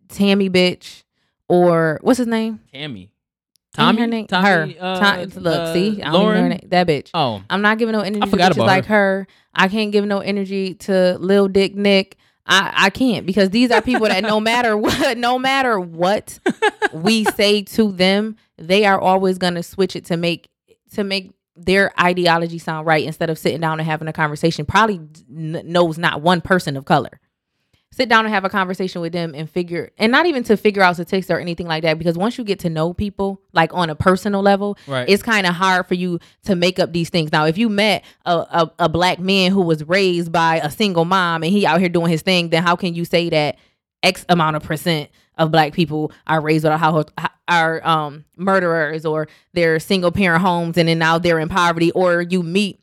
Tammy 0.09 0.47
bitch 0.47 1.01
or 1.47 1.99
what's 2.03 2.19
his 2.19 2.27
name? 2.27 2.59
Tammy, 2.71 3.10
Tommy, 3.73 4.01
her 4.01 4.07
name, 4.07 4.27
Tommy, 4.27 4.47
her. 4.47 4.75
uh, 4.79 4.99
Tom- 4.99 5.43
look, 5.43 5.59
uh, 5.59 5.73
see, 5.73 6.01
I 6.01 6.11
don't 6.11 6.13
know 6.13 6.25
her 6.29 6.35
Lahren. 6.35 6.49
name. 6.49 6.59
That 6.67 6.87
bitch. 6.87 7.09
Oh, 7.13 7.41
I'm 7.49 7.61
not 7.61 7.77
giving 7.77 7.93
no 7.93 8.01
energy 8.01 8.19
to 8.21 8.27
forgot 8.27 8.51
about 8.51 8.67
like 8.67 8.85
her. 8.85 9.27
I 9.53 9.67
can't 9.69 9.91
give 9.93 10.05
no 10.05 10.19
energy 10.19 10.73
to 10.75 11.17
Lil 11.19 11.47
Dick 11.47 11.73
Nick. 11.75 12.17
I, 12.45 12.73
I 12.75 12.89
can't 12.89 13.25
because 13.25 13.51
these 13.51 13.71
are 13.71 13.81
people 13.81 14.07
that 14.07 14.23
no 14.23 14.39
matter 14.41 14.75
what, 14.77 15.17
no 15.17 15.39
matter 15.39 15.79
what 15.79 16.37
we 16.91 17.23
say 17.35 17.61
to 17.63 17.91
them, 17.93 18.35
they 18.57 18.85
are 18.85 18.99
always 18.99 19.37
gonna 19.37 19.63
switch 19.63 19.95
it 19.95 20.05
to 20.05 20.17
make 20.17 20.49
to 20.95 21.03
make 21.05 21.31
their 21.55 21.91
ideology 22.01 22.57
sound 22.57 22.85
right 22.87 23.05
instead 23.05 23.29
of 23.29 23.37
sitting 23.37 23.61
down 23.61 23.79
and 23.79 23.87
having 23.87 24.07
a 24.09 24.13
conversation. 24.13 24.65
Probably 24.65 24.99
n- 25.29 25.61
knows 25.65 25.97
not 25.97 26.21
one 26.21 26.41
person 26.41 26.75
of 26.75 26.83
color. 26.83 27.20
Sit 27.93 28.07
down 28.07 28.25
and 28.25 28.33
have 28.33 28.45
a 28.45 28.49
conversation 28.49 29.01
with 29.01 29.11
them 29.11 29.33
and 29.35 29.49
figure, 29.49 29.91
and 29.97 30.11
not 30.11 30.25
even 30.25 30.43
to 30.43 30.55
figure 30.55 30.81
out 30.81 30.95
statistics 30.95 31.29
or 31.29 31.39
anything 31.39 31.67
like 31.67 31.83
that. 31.83 31.97
Because 31.97 32.17
once 32.17 32.37
you 32.37 32.43
get 32.45 32.59
to 32.59 32.69
know 32.69 32.93
people, 32.93 33.41
like 33.51 33.73
on 33.73 33.89
a 33.89 33.95
personal 33.95 34.41
level, 34.41 34.77
right. 34.87 35.09
it's 35.09 35.21
kind 35.21 35.45
of 35.45 35.53
hard 35.53 35.87
for 35.87 35.95
you 35.95 36.19
to 36.43 36.55
make 36.55 36.79
up 36.79 36.93
these 36.93 37.09
things. 37.09 37.33
Now, 37.33 37.45
if 37.45 37.57
you 37.57 37.67
met 37.67 38.05
a, 38.25 38.33
a, 38.33 38.71
a 38.79 38.89
black 38.89 39.19
man 39.19 39.51
who 39.51 39.61
was 39.61 39.83
raised 39.83 40.31
by 40.31 40.57
a 40.57 40.71
single 40.71 41.03
mom 41.03 41.43
and 41.43 41.51
he 41.51 41.65
out 41.65 41.81
here 41.81 41.89
doing 41.89 42.09
his 42.09 42.21
thing, 42.21 42.49
then 42.49 42.63
how 42.63 42.77
can 42.77 42.93
you 42.93 43.03
say 43.03 43.29
that 43.29 43.57
X 44.03 44.25
amount 44.29 44.55
of 44.55 44.63
percent 44.63 45.09
of 45.37 45.51
black 45.51 45.73
people 45.73 46.11
are 46.27 46.41
raised 46.41 46.63
with 46.63 46.73
how 46.73 47.03
are 47.47 47.85
um 47.85 48.25
murderers 48.37 49.05
or 49.05 49.27
they're 49.53 49.79
single 49.79 50.11
parent 50.11 50.41
homes 50.41 50.77
and 50.77 50.87
then 50.87 50.99
now 50.99 51.17
they're 51.17 51.39
in 51.39 51.49
poverty 51.49 51.91
or 51.91 52.21
you 52.21 52.43
meet 52.43 52.80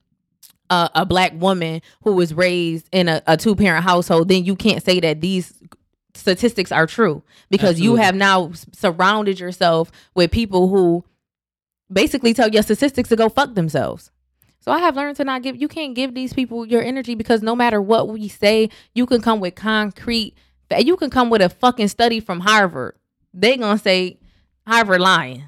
a, 0.71 0.91
a 0.95 1.07
black 1.07 1.33
woman 1.35 1.83
who 2.03 2.13
was 2.15 2.35
raised 2.35 2.89
in 2.93 3.09
a, 3.09 3.23
a 3.27 3.37
two 3.37 3.55
parent 3.55 3.85
household, 3.85 4.29
then 4.29 4.45
you 4.45 4.57
can't 4.57 4.83
say 4.83 5.01
that 5.01 5.21
these 5.21 5.55
statistics 6.15 6.73
are 6.73 6.87
true 6.87 7.23
because 7.49 7.79
you 7.79 7.95
have 7.95 8.15
now 8.15 8.51
surrounded 8.73 9.39
yourself 9.39 9.93
with 10.15 10.31
people 10.31 10.69
who 10.69 11.05
basically 11.93 12.35
tell 12.35 12.49
your 12.49 12.63
statistics 12.63 13.09
to 13.09 13.17
go 13.17 13.29
fuck 13.29 13.55
themselves. 13.55 14.11
So 14.61 14.73
I 14.73 14.81
have 14.81 14.97
learned 14.97 15.17
to 15.19 15.25
not 15.25 15.43
give 15.43 15.57
you 15.57 15.69
can't 15.69 15.95
give 15.95 16.15
these 16.15 16.33
people 16.33 16.67
your 16.67 16.83
energy 16.83 17.15
because 17.15 17.43
no 17.43 17.55
matter 17.55 17.81
what 17.81 18.09
we 18.09 18.29
say, 18.29 18.69
you 18.95 19.07
can 19.07 19.23
come 19.23 19.41
with 19.41 19.55
concrete 19.55 20.35
you 20.77 20.97
can 20.97 21.11
come 21.11 21.31
with 21.31 21.41
a 21.41 21.49
fucking 21.49 21.89
study 21.89 22.21
from 22.21 22.41
Harvard. 22.41 22.97
They 23.33 23.57
gonna 23.57 23.79
say 23.79 24.19
Harvard 24.67 25.01
lying. 25.01 25.45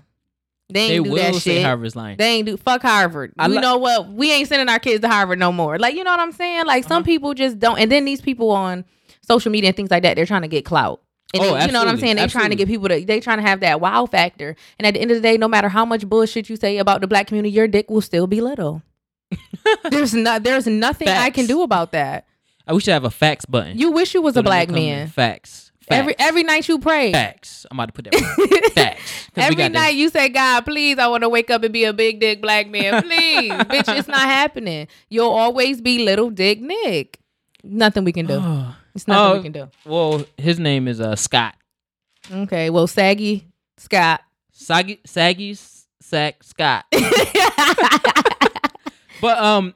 They 0.73 0.89
they 0.89 0.95
ain't 0.97 1.05
do 1.05 1.11
will 1.11 1.17
that 1.23 1.35
say 1.37 1.55
shit. 1.57 1.65
Harvard's 1.65 1.97
lying. 1.97 2.17
They 2.17 2.29
ain't 2.37 2.47
do 2.47 2.57
fuck 2.57 2.83
Harvard. 2.83 3.33
I 3.39 3.47
you 3.49 3.55
li- 3.55 3.61
know 3.61 3.77
what? 3.79 4.09
We 4.09 4.33
ain't 4.33 4.49
sending 4.49 4.69
our 4.69 4.79
kids 4.79 5.01
to 5.03 5.09
Harvard 5.09 5.39
no 5.39 5.53
more. 5.53 5.79
Like 5.79 5.95
you 5.95 6.05
know 6.05 6.11
what 6.11 6.21
I'm 6.21 6.33
saying? 6.33 6.67
Like 6.67 6.85
some 6.85 6.99
Uh-huh. 6.99 7.05
people 7.05 7.35
just 7.35 7.59
don't. 7.59 7.79
And 7.79 7.91
then 7.91 8.05
these 8.05 8.21
people 8.21 8.51
on 8.51 8.85
social 9.23 9.51
media 9.53 9.69
and 9.69 9.77
things 9.77 9.91
like 9.91 10.03
that, 10.03 10.17
they're 10.17 10.27
trying 10.27 10.43
to 10.43 10.49
get 10.49 10.65
clout. 10.65 11.01
And 11.33 11.43
Oh, 11.45 11.55
then, 11.55 11.69
you 11.69 11.73
know 11.73 11.79
what 11.79 11.87
I'm 11.89 11.99
saying? 11.99 12.17
They're 12.17 12.27
trying 12.27 12.51
to 12.51 12.57
get 12.57 12.67
people 12.67 12.89
to. 12.89 13.05
They 13.05 13.21
trying 13.21 13.39
to 13.39 13.43
have 13.43 13.61
that 13.61 13.81
wow 13.81 14.07
factor. 14.07 14.57
And 14.79 14.87
at 14.87 14.95
the 14.95 15.01
end 15.01 15.13
of 15.13 15.17
the 15.17 15.21
day, 15.21 15.37
no 15.37 15.47
matter 15.47 15.69
how 15.69 15.85
much 15.85 16.09
bullshit 16.09 16.49
you 16.51 16.57
say 16.57 16.79
about 16.79 17.01
the 17.03 17.07
black 17.07 17.29
community, 17.29 17.53
your 17.55 17.69
dick 17.69 17.89
will 17.89 18.01
still 18.01 18.27
be 18.27 18.41
little. 18.41 18.83
there's 19.91 20.13
not. 20.13 20.43
There's 20.43 20.67
nothing 20.67 21.07
I 21.09 21.31
can 21.31 21.47
do 21.47 21.63
about 21.63 21.93
that. 21.93 22.27
I 22.67 22.73
wish 22.73 22.89
I 22.89 22.93
have 22.93 23.05
a 23.05 23.11
facts 23.11 23.45
button. 23.47 23.79
You 23.79 23.91
wish 23.93 24.13
you 24.15 24.23
was 24.23 24.35
So 24.35 24.41
a 24.41 24.43
black 24.43 24.69
man. 24.71 25.09
Facts. 25.09 25.70
Facts. 25.91 25.99
Every 26.01 26.15
every 26.19 26.43
night 26.45 26.67
you 26.69 26.79
pray. 26.79 27.13
facts. 27.13 27.67
I'm 27.71 27.79
about 27.79 27.95
to 27.95 28.03
put 28.03 28.05
that. 28.11 28.15
Right. 28.39 28.73
facts. 28.75 29.29
Every 29.37 29.57
got 29.57 29.73
this. 29.73 29.75
night 29.81 29.95
you 29.97 30.09
say, 30.09 30.29
God, 30.31 30.63
please, 30.63 30.99
I 30.99 31.07
want 31.09 31.23
to 31.25 31.29
wake 31.29 31.51
up 31.51 31.63
and 31.63 31.73
be 31.73 31.85
a 31.85 31.93
big 31.93 32.21
dick 32.21 32.41
black 32.41 32.69
man. 32.71 33.03
Please. 33.03 33.51
Bitch, 33.53 33.97
it's 33.99 34.09
not 34.09 34.21
happening. 34.23 34.89
You'll 35.09 35.29
always 35.31 35.81
be 35.81 35.99
little 36.05 36.31
dick 36.31 36.61
Nick. 36.61 37.19
Nothing 37.63 38.05
we 38.05 38.13
can 38.13 38.27
do. 38.27 38.43
It's 38.95 39.07
nothing 39.07 39.33
Oh. 39.33 39.37
we 39.37 39.43
can 39.43 39.53
do. 39.53 39.69
well, 39.85 40.25
his 40.39 40.59
name 40.59 40.89
is 40.89 41.01
uh 41.01 41.15
Scott. 41.17 41.55
Okay. 42.33 42.71
Well, 42.71 42.87
Saggy 42.87 43.47
Scott. 43.77 44.23
Saggy 44.53 45.01
Saggy 45.05 45.55
Sack 46.01 46.43
Scott. 46.45 46.85
But 49.21 49.37
um, 49.39 49.75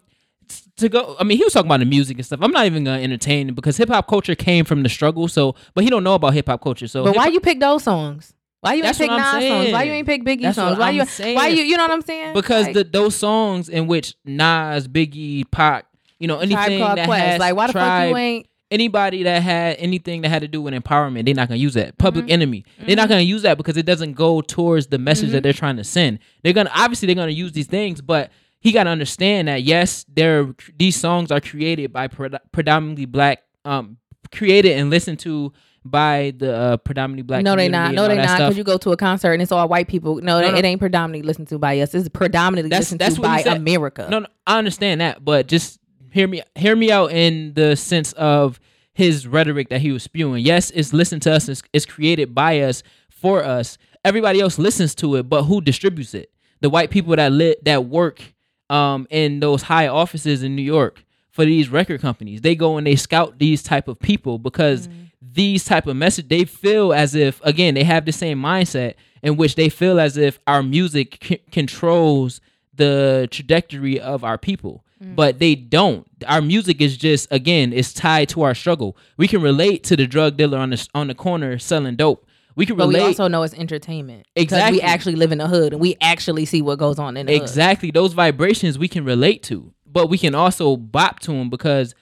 to 0.76 0.88
go. 0.88 1.16
I 1.18 1.24
mean, 1.24 1.38
he 1.38 1.44
was 1.44 1.52
talking 1.52 1.68
about 1.68 1.80
the 1.80 1.86
music 1.86 2.16
and 2.18 2.26
stuff. 2.26 2.40
I'm 2.42 2.50
not 2.52 2.66
even 2.66 2.84
gonna 2.84 3.02
entertain 3.02 3.48
it 3.48 3.54
because 3.54 3.76
hip 3.76 3.88
hop 3.88 4.08
culture 4.08 4.34
came 4.34 4.64
from 4.64 4.82
the 4.82 4.88
struggle. 4.88 5.28
So, 5.28 5.54
but 5.74 5.84
he 5.84 5.90
don't 5.90 6.04
know 6.04 6.14
about 6.14 6.34
hip 6.34 6.46
hop 6.48 6.62
culture. 6.62 6.88
So, 6.88 7.04
But 7.04 7.16
why 7.16 7.28
you 7.28 7.40
pick 7.40 7.60
those 7.60 7.84
songs? 7.84 8.34
Why 8.60 8.72
you 8.74 8.76
ain't 8.78 8.84
That's 8.86 8.98
pick 8.98 9.10
what 9.10 9.20
I'm 9.20 9.40
Nas 9.40 9.48
songs? 9.50 9.72
Why 9.72 9.82
you 9.82 9.92
ain't 9.92 10.06
pick 10.06 10.24
Biggie 10.24 10.42
That's 10.42 10.56
songs? 10.56 10.78
Why 10.78 10.88
I'm 10.88 10.94
you? 10.96 11.34
Why 11.36 11.48
you? 11.48 11.62
You 11.64 11.76
know 11.76 11.84
what 11.84 11.90
I'm 11.92 12.02
saying? 12.02 12.32
because 12.34 12.64
Like, 12.66 12.74
the 12.74 12.84
those 12.84 13.14
songs 13.14 13.68
in 13.68 13.86
which 13.86 14.14
Nas, 14.24 14.88
Biggie, 14.88 15.44
Pac, 15.50 15.86
you 16.18 16.26
know, 16.28 16.38
anything 16.38 16.80
that 16.80 17.06
Quest. 17.06 17.22
has 17.24 17.40
like 17.40 17.54
why 17.54 17.66
the 17.66 17.72
fuck 17.74 17.80
Tribe, 17.82 18.10
you 18.10 18.16
ain't? 18.16 18.46
anybody 18.70 19.22
that 19.24 19.42
had 19.42 19.76
anything 19.78 20.22
that 20.22 20.30
had 20.30 20.40
to 20.42 20.48
do 20.48 20.62
with 20.62 20.72
empowerment, 20.74 21.26
they're 21.26 21.34
not 21.34 21.48
gonna 21.48 21.58
use 21.58 21.74
that. 21.74 21.96
Public 21.98 22.24
Mhm. 22.26 22.30
Enemy, 22.30 22.64
they're 22.86 22.96
not 22.96 23.08
gonna 23.10 23.20
use 23.20 23.42
that 23.42 23.58
because 23.58 23.76
it 23.76 23.84
doesn't 23.84 24.14
go 24.14 24.40
towards 24.40 24.86
the 24.86 24.98
message 24.98 25.28
Mhm. 25.28 25.32
that 25.32 25.42
they're 25.42 25.52
trying 25.52 25.76
to 25.76 25.84
send. 25.84 26.18
They're 26.42 26.54
gonna 26.54 26.70
obviously 26.74 27.06
they're 27.06 27.14
gonna 27.14 27.32
use 27.32 27.52
these 27.52 27.66
things, 27.66 28.00
but 28.00 28.30
he 28.64 28.72
got 28.72 28.84
to 28.84 28.90
understand 28.90 29.46
that 29.48 29.62
yes, 29.62 30.04
they're 30.12 30.52
these 30.76 30.96
songs 30.96 31.30
are 31.30 31.40
created 31.40 31.92
by 31.92 32.08
pred- 32.08 32.38
predominantly 32.50 33.04
black, 33.04 33.42
um, 33.64 33.98
created 34.32 34.72
and 34.78 34.90
listened 34.90 35.20
to 35.20 35.52
by 35.84 36.32
the 36.38 36.50
uh, 36.56 36.76
predominantly 36.78 37.22
black. 37.22 37.44
no, 37.44 37.54
they 37.54 37.68
not. 37.68 37.92
No, 37.94 38.08
they 38.08 38.16
not. 38.16 38.38
Because 38.38 38.56
you 38.56 38.64
go 38.64 38.78
to 38.78 38.92
a 38.92 38.96
concert 38.96 39.32
and 39.34 39.42
it's 39.42 39.52
all 39.52 39.68
white 39.68 39.86
people. 39.86 40.16
No, 40.16 40.40
No, 40.40 40.48
it, 40.48 40.52
no. 40.52 40.58
it 40.58 40.64
ain't 40.64 40.80
predominantly 40.80 41.26
listened 41.26 41.48
to 41.48 41.58
by 41.58 41.78
us. 41.80 41.94
It's 41.94 42.08
predominantly 42.08 42.70
That's- 42.70 42.86
listened 42.86 43.00
that's 43.02 43.16
to 43.16 43.20
by. 43.20 43.40
America. 43.40 44.08
No, 44.10 44.20
no, 44.20 44.26
I 44.46 44.56
understand 44.58 45.02
that, 45.02 45.22
but 45.24 45.46
just 45.46 45.78
hear 46.10 46.26
me 46.26 46.42
hear 46.54 46.74
me 46.74 46.90
out 46.90 47.12
in 47.12 47.52
the 47.54 47.76
sense 47.76 48.12
of 48.14 48.58
his 48.94 49.26
rhetoric 49.26 49.68
that 49.68 49.82
he 49.82 49.92
was 49.92 50.02
spewing. 50.04 50.42
Yes, 50.42 50.70
it's 50.70 50.92
listened 50.94 51.20
to 51.22 51.32
us, 51.34 51.48
it's, 51.50 51.62
it's 51.74 51.84
created 51.84 52.34
by 52.34 52.60
us 52.60 52.82
for 53.10 53.44
us. 53.44 53.76
Everybody 54.06 54.40
else 54.40 54.58
listens 54.58 54.94
to 54.96 55.16
it, 55.16 55.24
but 55.28 55.42
who 55.44 55.60
distributes 55.60 56.14
it? 56.14 56.30
The 56.60 56.70
white 56.70 56.90
people 56.90 57.14
that 57.16 57.30
lit 57.32 57.62
that 57.66 57.84
work 57.86 58.22
um 58.70 59.06
in 59.10 59.40
those 59.40 59.62
high 59.62 59.86
offices 59.88 60.42
in 60.42 60.56
New 60.56 60.62
York 60.62 61.04
for 61.30 61.44
these 61.44 61.68
record 61.68 62.00
companies. 62.00 62.40
They 62.40 62.54
go 62.54 62.76
and 62.76 62.86
they 62.86 62.96
scout 62.96 63.38
these 63.38 63.62
type 63.62 63.88
of 63.88 63.98
people 63.98 64.38
because 64.38 64.88
these 65.20 65.64
type 65.64 65.86
of 65.86 65.96
message 65.96 66.28
they 66.28 66.44
feel 66.44 66.92
as 66.92 67.14
if 67.14 67.40
again 67.44 67.74
they 67.74 67.84
have 67.84 68.04
the 68.04 68.12
same 68.12 68.40
mindset 68.40 68.94
in 69.22 69.36
which 69.36 69.54
they 69.56 69.68
feel 69.68 69.98
as 69.98 70.16
if 70.16 70.38
our 70.46 70.62
music 70.62 71.18
c- 71.22 71.40
controls 71.50 72.40
the 72.74 73.28
trajectory 73.30 73.98
of 74.00 74.22
our 74.24 74.38
people. 74.38 74.84
But 75.16 75.38
they 75.38 75.54
don't. 75.54 76.06
Our 76.26 76.40
music 76.40 76.80
is 76.80 76.96
just 76.96 77.28
again 77.30 77.72
it's 77.72 77.92
tied 77.92 78.28
to 78.30 78.42
our 78.42 78.54
struggle. 78.54 78.96
We 79.18 79.28
can 79.28 79.42
relate 79.42 79.84
to 79.84 79.96
the 79.96 80.06
drug 80.06 80.36
dealer 80.38 80.56
on 80.58 80.70
the 80.70 80.88
on 80.94 81.08
the 81.08 81.14
corner 81.14 81.58
selling 81.58 81.96
dope 81.96 82.23
we 82.56 82.66
can 82.66 82.76
relate. 82.76 82.92
but 82.92 82.98
we 83.02 83.06
also 83.06 83.28
know 83.28 83.42
it's 83.42 83.54
entertainment. 83.54 84.26
Exactly. 84.36 84.76
Because 84.78 84.86
we 84.86 84.92
actually 84.92 85.16
live 85.16 85.32
in 85.32 85.38
the 85.38 85.48
hood 85.48 85.72
and 85.72 85.80
we 85.80 85.96
actually 86.00 86.44
see 86.44 86.62
what 86.62 86.78
goes 86.78 86.98
on 86.98 87.16
in 87.16 87.26
the 87.26 87.32
hood. 87.32 87.42
exactly 87.42 87.90
those 87.90 88.12
vibrations 88.12 88.78
we 88.78 88.88
can 88.88 89.04
relate 89.04 89.42
to 89.44 89.72
but 89.86 90.08
we 90.08 90.18
can 90.18 90.34
also 90.34 90.76
bop 90.76 91.20
to 91.20 91.30
them 91.32 91.50
because 91.50 91.94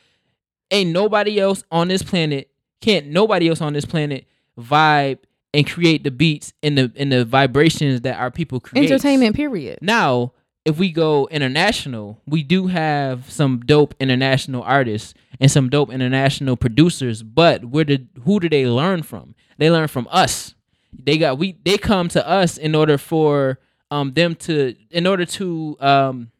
ain't 0.71 0.91
nobody 0.91 1.38
else 1.38 1.62
on 1.71 1.88
this 1.88 2.03
planet 2.03 2.51
can't 2.81 3.07
nobody 3.09 3.49
else 3.49 3.61
on 3.61 3.73
this 3.73 3.85
planet 3.85 4.27
vibe 4.59 5.19
and 5.55 5.69
create 5.69 6.03
the 6.05 6.11
beats 6.11 6.53
and 6.62 6.77
the 6.79 6.91
and 6.97 7.12
the 7.12 7.25
vibrations 7.25 8.01
that 8.03 8.19
our 8.19 8.31
people 8.31 8.59
create 8.61 8.91
Entertainment, 8.91 9.37
period. 9.37 9.79
now 9.83 10.33
if 10.64 10.79
we 10.79 10.92
go 10.92 11.29
international 11.31 12.20
we 12.27 12.42
do 12.42 12.68
have 12.68 13.31
some 13.31 13.61
dope 13.61 13.94
international 13.98 14.62
artists 14.62 15.14
and 15.40 15.51
some 15.51 15.68
dope 15.68 15.90
international 15.90 16.57
producers 16.57 17.22
but 17.22 17.64
where 17.64 17.85
did 17.85 18.09
who 18.25 18.40
do 18.40 18.48
they 18.48 18.66
learn 18.66 19.03
from? 19.03 19.35
They 19.59 19.70
learn 19.70 19.88
from 19.88 20.09
us. 20.11 20.55
They 20.92 21.18
got 21.18 21.38
we 21.38 21.59
they 21.64 21.79
come 21.79 22.09
to 22.11 22.27
us 22.27 22.57
in 22.57 22.75
order 22.75 22.96
for 22.98 23.59
um 23.90 24.12
them 24.14 24.35
to 24.37 24.75
in 24.90 25.07
order 25.07 25.25
to 25.25 25.77
um 25.81 26.31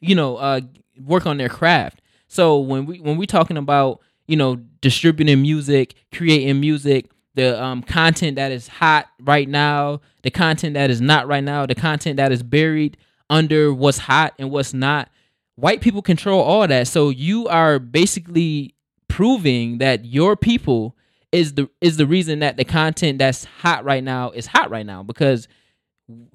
you 0.00 0.14
know 0.14 0.36
uh 0.36 0.60
work 1.02 1.26
on 1.26 1.38
their 1.38 1.48
craft. 1.48 2.02
So 2.28 2.58
when 2.58 2.86
we 2.86 3.00
when 3.00 3.16
we 3.16 3.26
talking 3.26 3.56
about 3.56 4.00
you 4.26 4.36
know 4.36 4.56
distributing 4.80 5.40
music 5.40 5.94
creating 6.12 6.60
music 6.60 7.10
the 7.34 7.60
um 7.62 7.82
content 7.82 8.36
that 8.36 8.52
is 8.52 8.68
hot 8.68 9.06
right 9.20 9.48
now 9.48 10.00
the 10.22 10.30
content 10.30 10.74
that 10.74 10.90
is 10.90 11.00
not 11.00 11.26
right 11.26 11.42
now 11.42 11.64
the 11.66 11.74
content 11.74 12.16
that 12.16 12.30
is 12.30 12.42
buried 12.42 12.96
under 13.30 13.72
what's 13.72 13.98
hot 13.98 14.34
and 14.38 14.50
what's 14.50 14.74
not 14.74 15.08
white 15.56 15.80
people 15.80 16.02
control 16.02 16.40
all 16.40 16.66
that. 16.66 16.88
So 16.88 17.10
you 17.10 17.48
are 17.48 17.78
basically 17.78 18.74
proving 19.08 19.78
that 19.78 20.04
your 20.04 20.36
people 20.36 20.96
is 21.32 21.54
the 21.54 21.68
is 21.80 21.96
the 21.96 22.06
reason 22.06 22.38
that 22.38 22.56
the 22.56 22.64
content 22.64 23.18
that's 23.18 23.44
hot 23.44 23.84
right 23.84 24.02
now 24.02 24.30
is 24.30 24.46
hot 24.46 24.70
right 24.70 24.86
now 24.86 25.02
because 25.02 25.46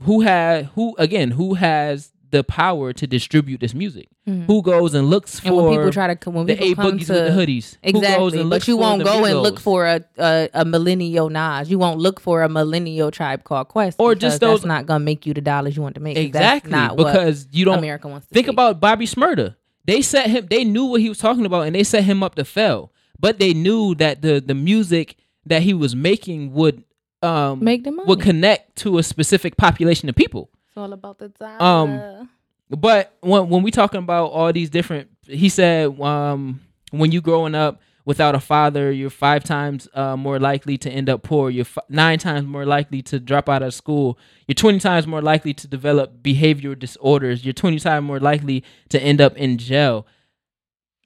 who 0.02 0.22
had 0.22 0.66
who 0.76 0.96
again 0.98 1.32
who 1.32 1.56
has 1.56 2.12
the 2.34 2.44
power 2.44 2.92
to 3.00 3.06
distribute 3.08 3.60
this 3.62 3.74
music 3.74 4.08
Mhm. 4.28 4.46
who 4.50 4.62
goes 4.62 4.94
and 4.94 5.10
looks 5.10 5.40
for 5.40 5.48
And 5.48 5.56
when 5.58 5.70
people 5.78 5.92
try 6.00 6.08
to 6.14 6.30
when 6.30 6.46
the 6.48 6.54
people 6.56 6.68
eight 6.68 6.76
come 6.76 6.86
boogies 7.00 7.08
to 7.08 7.14
with 7.14 7.26
the 7.28 7.36
hoodies 7.40 7.68
Who 7.86 7.92
goes 8.02 8.34
exactly, 8.34 8.50
but 8.54 8.68
you 8.68 8.76
won't 8.78 9.04
go 9.04 9.18
and 9.26 9.38
look 9.48 9.60
for 9.60 9.80
a, 9.86 10.02
a 10.18 10.50
a 10.62 10.66
millennial 10.66 11.30
Nas. 11.30 11.70
You 11.72 11.78
won't 11.84 12.00
look 12.00 12.20
for 12.20 12.42
a 12.44 12.50
millennial 12.50 13.12
tribe 13.12 13.44
called 13.44 13.68
Quest, 13.70 13.96
Or 14.00 14.16
just 14.16 14.40
those- 14.42 14.62
That's 14.62 14.68
not 14.76 14.86
gonna 14.88 15.04
make 15.12 15.26
you 15.28 15.34
the 15.34 15.42
dollars 15.42 15.76
you 15.76 15.82
want 15.84 15.96
to 15.96 16.02
make. 16.02 16.18
exactly 16.18 16.72
that's 16.72 16.88
not 16.90 16.98
because 16.98 17.48
you 17.52 17.64
don't 17.66 17.78
America 17.80 18.08
wants 18.08 18.28
to 18.28 18.34
think 18.34 18.48
about 18.48 18.80
Bobby 18.80 19.06
Shmurda. 19.06 19.56
They 19.86 20.02
set 20.02 20.30
him. 20.30 20.48
They 20.50 20.64
knew 20.64 20.86
what 20.86 21.02
he 21.02 21.10
was 21.10 21.18
talking 21.20 21.46
about, 21.46 21.62
and 21.68 21.76
they 21.76 21.84
set 21.84 22.04
him 22.06 22.24
up 22.24 22.36
to 22.36 22.46
fail. 22.46 22.92
But 23.20 23.38
they 23.40 23.54
knew 23.54 23.94
that 23.96 24.22
the 24.22 24.42
the 24.46 24.56
music 24.56 25.16
that 25.46 25.62
he 25.64 25.74
was 25.74 25.94
making 25.96 26.54
would 26.54 26.84
um 27.22 27.64
make 27.64 27.84
the 27.84 27.92
money. 27.92 28.08
would 28.08 28.22
connect 28.22 28.78
to 28.84 28.98
a 28.98 29.04
specific 29.04 29.58
population 29.58 30.08
of 30.10 30.16
people. 30.16 30.50
It's 30.74 30.78
all 30.80 30.92
about 30.92 31.20
the 31.20 31.30
time. 31.30 31.62
Um, 31.62 32.30
But 32.70 33.16
when 33.22 33.50
when 33.50 33.62
we 33.62 33.70
talking 33.70 34.00
about 34.00 34.32
all 34.32 34.52
these 34.52 34.72
different, 34.72 35.10
he 35.28 35.48
said, 35.50 36.00
um, 36.02 36.62
when 36.90 37.12
you 37.12 37.22
growing 37.22 37.54
up 37.54 37.80
without 38.06 38.34
a 38.34 38.40
father, 38.40 38.92
you're 38.92 39.12
five 39.12 39.44
times 39.44 39.88
uh, 39.94 40.18
more 40.18 40.40
likely 40.40 40.80
to 40.80 40.90
end 40.90 41.08
up 41.10 41.22
poor. 41.22 41.52
You're 41.52 41.66
f- 41.68 41.78
nine 41.90 42.18
times 42.18 42.48
more 42.48 42.66
likely 42.66 43.04
to 43.04 43.20
drop 43.20 43.48
out 43.48 43.62
of 43.62 43.76
school. 43.76 44.18
You're 44.48 44.56
twenty 44.56 44.80
times 44.80 45.06
more 45.06 45.22
likely 45.22 45.54
to 45.54 45.68
develop 45.68 46.24
behavioral 46.24 46.78
disorders. 46.80 47.46
You're 47.46 47.54
twenty 47.54 47.78
times 47.78 48.04
more 48.08 48.20
likely 48.20 48.64
to 48.90 49.00
end 49.00 49.22
up 49.22 49.38
in 49.38 49.60
jail, 49.60 50.08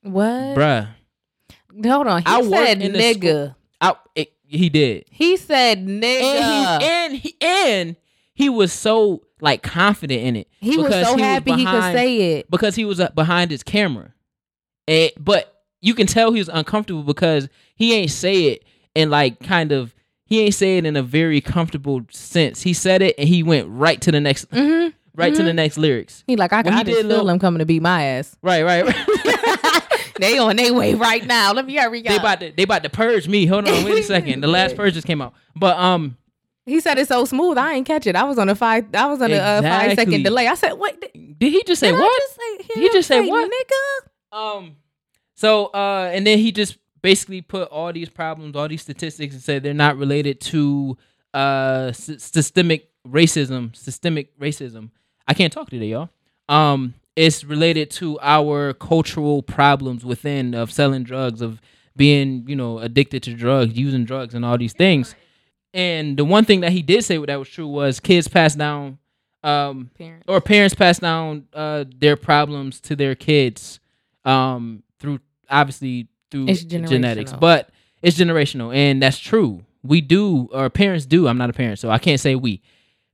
what? 0.04 0.56
bruh. 0.56 0.88
Hold 1.84 2.08
on. 2.08 2.22
He 2.22 2.28
I 2.28 2.42
said 2.44 2.80
nigga. 2.80 3.56
I, 3.82 3.94
it, 4.16 4.32
he 4.46 4.70
did, 4.70 5.04
He 5.12 5.36
said 5.36 5.86
nigga. 5.86 6.22
and 6.24 6.48
he 6.80 6.86
and 6.88 7.14
he 7.18 7.36
and 7.42 7.96
he 8.34 8.48
was 8.50 8.72
so 8.72 9.24
like 9.42 9.62
confident 9.64 10.22
in 10.22 10.36
it. 10.36 10.48
He 10.60 10.78
was 10.78 10.92
so 10.92 11.18
happy 11.18 11.54
he 11.54 11.66
could 11.66 11.84
say 11.94 12.38
it. 12.40 12.50
because 12.52 12.76
he 12.76 12.86
was 12.86 13.00
uh, 13.00 13.10
behind 13.16 13.52
his 13.52 13.64
camera. 13.64 14.14
And, 14.88 15.12
but 15.20 15.64
you 15.82 15.94
can 15.94 16.08
tell 16.08 16.32
he 16.34 16.40
was 16.40 16.50
uncomfortable 16.50 17.04
because 17.04 17.50
he 17.76 17.94
ain't 17.94 18.12
say 18.12 18.46
it 18.46 18.64
and 18.96 19.12
like 19.12 19.40
kind 19.42 19.72
of 19.72 19.94
he 20.26 20.42
ain't 20.42 20.56
say 20.56 20.78
it 20.78 20.86
in 20.86 20.96
a 20.96 21.04
very 21.04 21.40
comfortable 21.42 22.02
sense. 22.12 22.62
He 22.64 22.74
said 22.74 23.02
it 23.02 23.16
and 23.18 23.28
he 23.30 23.44
went 23.44 23.68
right 23.70 24.02
to 24.02 24.12
the 24.12 24.20
next 24.20 24.46
hmm 24.52 24.88
right 25.16 25.34
to 25.36 25.44
the 25.44 25.54
next 25.54 25.78
lyrics. 25.78 26.24
He 26.28 26.36
like 26.36 26.54
I, 26.54 26.62
When 26.62 26.74
he 26.74 26.80
I 26.80 26.84
did 26.84 26.96
feel 26.98 27.06
little- 27.08 27.26
them 27.26 27.40
coming 27.40 27.60
to 27.60 27.66
beat 27.66 27.82
my 27.82 28.04
ass. 28.04 28.36
Right, 28.42 28.64
right. 28.64 28.86
right. 28.86 29.84
they 30.20 30.38
on 30.38 30.56
their 30.56 30.74
way 30.74 30.94
right 30.96 31.26
now. 31.26 31.54
Let 31.54 31.66
me 31.66 31.76
hurry 31.76 32.02
they 32.02 32.16
up. 32.16 32.22
about 32.22 32.40
to 32.42 32.52
they 32.56 32.64
about 32.64 32.84
to 32.84 32.90
purge 32.90 33.28
me. 33.28 33.46
Hold 33.46 33.68
on, 33.68 33.84
wait 33.84 34.00
a 34.00 34.04
second. 34.08 34.42
The 34.42 34.48
last 34.48 34.76
purge 34.76 34.94
just 34.94 35.08
came 35.08 35.22
out. 35.22 35.34
But 35.56 35.78
um 35.78 36.18
He 36.68 36.82
said 36.82 37.00
it 37.00 37.08
so 37.08 37.24
smooth. 37.24 37.58
I 37.58 37.76
ain't 37.76 37.88
catch 37.88 38.08
it. 38.08 38.16
I 38.18 38.26
was 38.26 38.38
on 38.38 38.50
a 38.50 38.56
five. 38.56 38.94
I 38.94 39.06
was 39.06 39.22
on 39.22 39.32
a 39.32 39.38
uh, 39.38 39.62
five 39.62 39.96
delay. 39.96 40.48
I 40.48 40.54
said, 40.56 40.74
"What? 40.74 41.00
Did, 41.00 41.40
did 41.40 41.52
he 41.54 41.64
just 41.66 41.80
say 41.80 41.94
what? 41.94 42.22
just 42.22 42.36
say, 42.36 42.74
He 42.76 42.90
I 42.90 42.90
just 42.92 43.08
said 43.08 43.24
say 43.24 43.30
what? 43.30 43.50
nigga?" 43.50 44.38
Um, 44.38 44.76
so 45.34 45.68
uh, 45.68 46.12
and 46.14 46.28
then 46.28 46.40
he 46.40 46.52
just 46.52 46.78
basically 47.02 47.42
put 47.42 47.70
all 47.70 47.94
these 47.94 48.10
problems, 48.10 48.58
all 48.58 48.68
these 48.68 48.82
statistics, 48.82 49.34
and 49.34 49.42
said 49.42 49.64
they're 49.64 49.74
not 49.74 49.98
related 49.98 50.42
to 50.42 50.98
uh 51.34 51.94
sy- 51.94 52.18
systemic 52.18 52.90
racism. 53.08 53.74
Systemic 53.74 54.38
racism. 54.38 54.90
I 55.26 55.34
can't 55.34 55.54
talk 55.54 55.70
today, 55.70 55.88
y'all. 55.88 56.10
Um, 56.50 56.96
it's 57.16 57.46
related 57.46 57.92
to 57.92 58.20
our 58.22 58.74
cultural 58.74 59.42
problems 59.42 60.04
within 60.04 60.54
of 60.54 60.72
selling 60.74 61.04
drugs, 61.04 61.42
of 61.42 61.62
being 61.96 62.44
you 62.46 62.58
know 62.58 62.80
addicted 62.80 63.24
to 63.24 63.34
drugs, 63.34 63.78
using 63.78 64.04
drugs, 64.04 64.34
and 64.34 64.44
all 64.44 64.58
these 64.58 64.74
things. 64.74 65.16
And 65.74 66.18
the 66.18 66.26
one 66.26 66.46
thing 66.46 66.62
that 66.62 66.72
he 66.72 66.82
did 66.82 67.04
say 67.04 67.18
that 67.18 67.36
was 67.36 67.50
true 67.50 67.68
was 67.68 68.00
kids 68.00 68.28
pass 68.28 68.56
down 68.56 68.98
um 69.44 69.92
Parents. 69.98 70.26
or 70.28 70.42
parents 70.42 70.74
pass 70.74 71.00
down 71.00 71.46
uh 71.54 71.86
their 71.96 72.16
problems 72.16 72.82
to 72.82 72.96
their 72.96 73.14
kids 73.14 73.80
um 74.26 74.82
through 75.00 75.20
obviously 75.48 76.08
through 76.32 76.48
genetics 76.48 77.32
but 77.34 77.70
it's 78.02 78.18
generational 78.18 78.76
and 78.76 79.02
that's 79.02 79.20
true 79.20 79.64
we 79.84 80.02
do 80.02 80.50
or 80.52 80.72
parents 80.72 81.06
do 81.06 81.28
i'm 81.28 81.38
not 81.38 81.52
a 81.52 81.54
parent 81.54 81.78
so 81.78 81.92
i 81.92 82.00
can't 82.00 82.20
say 82.20 82.34
we 82.34 82.62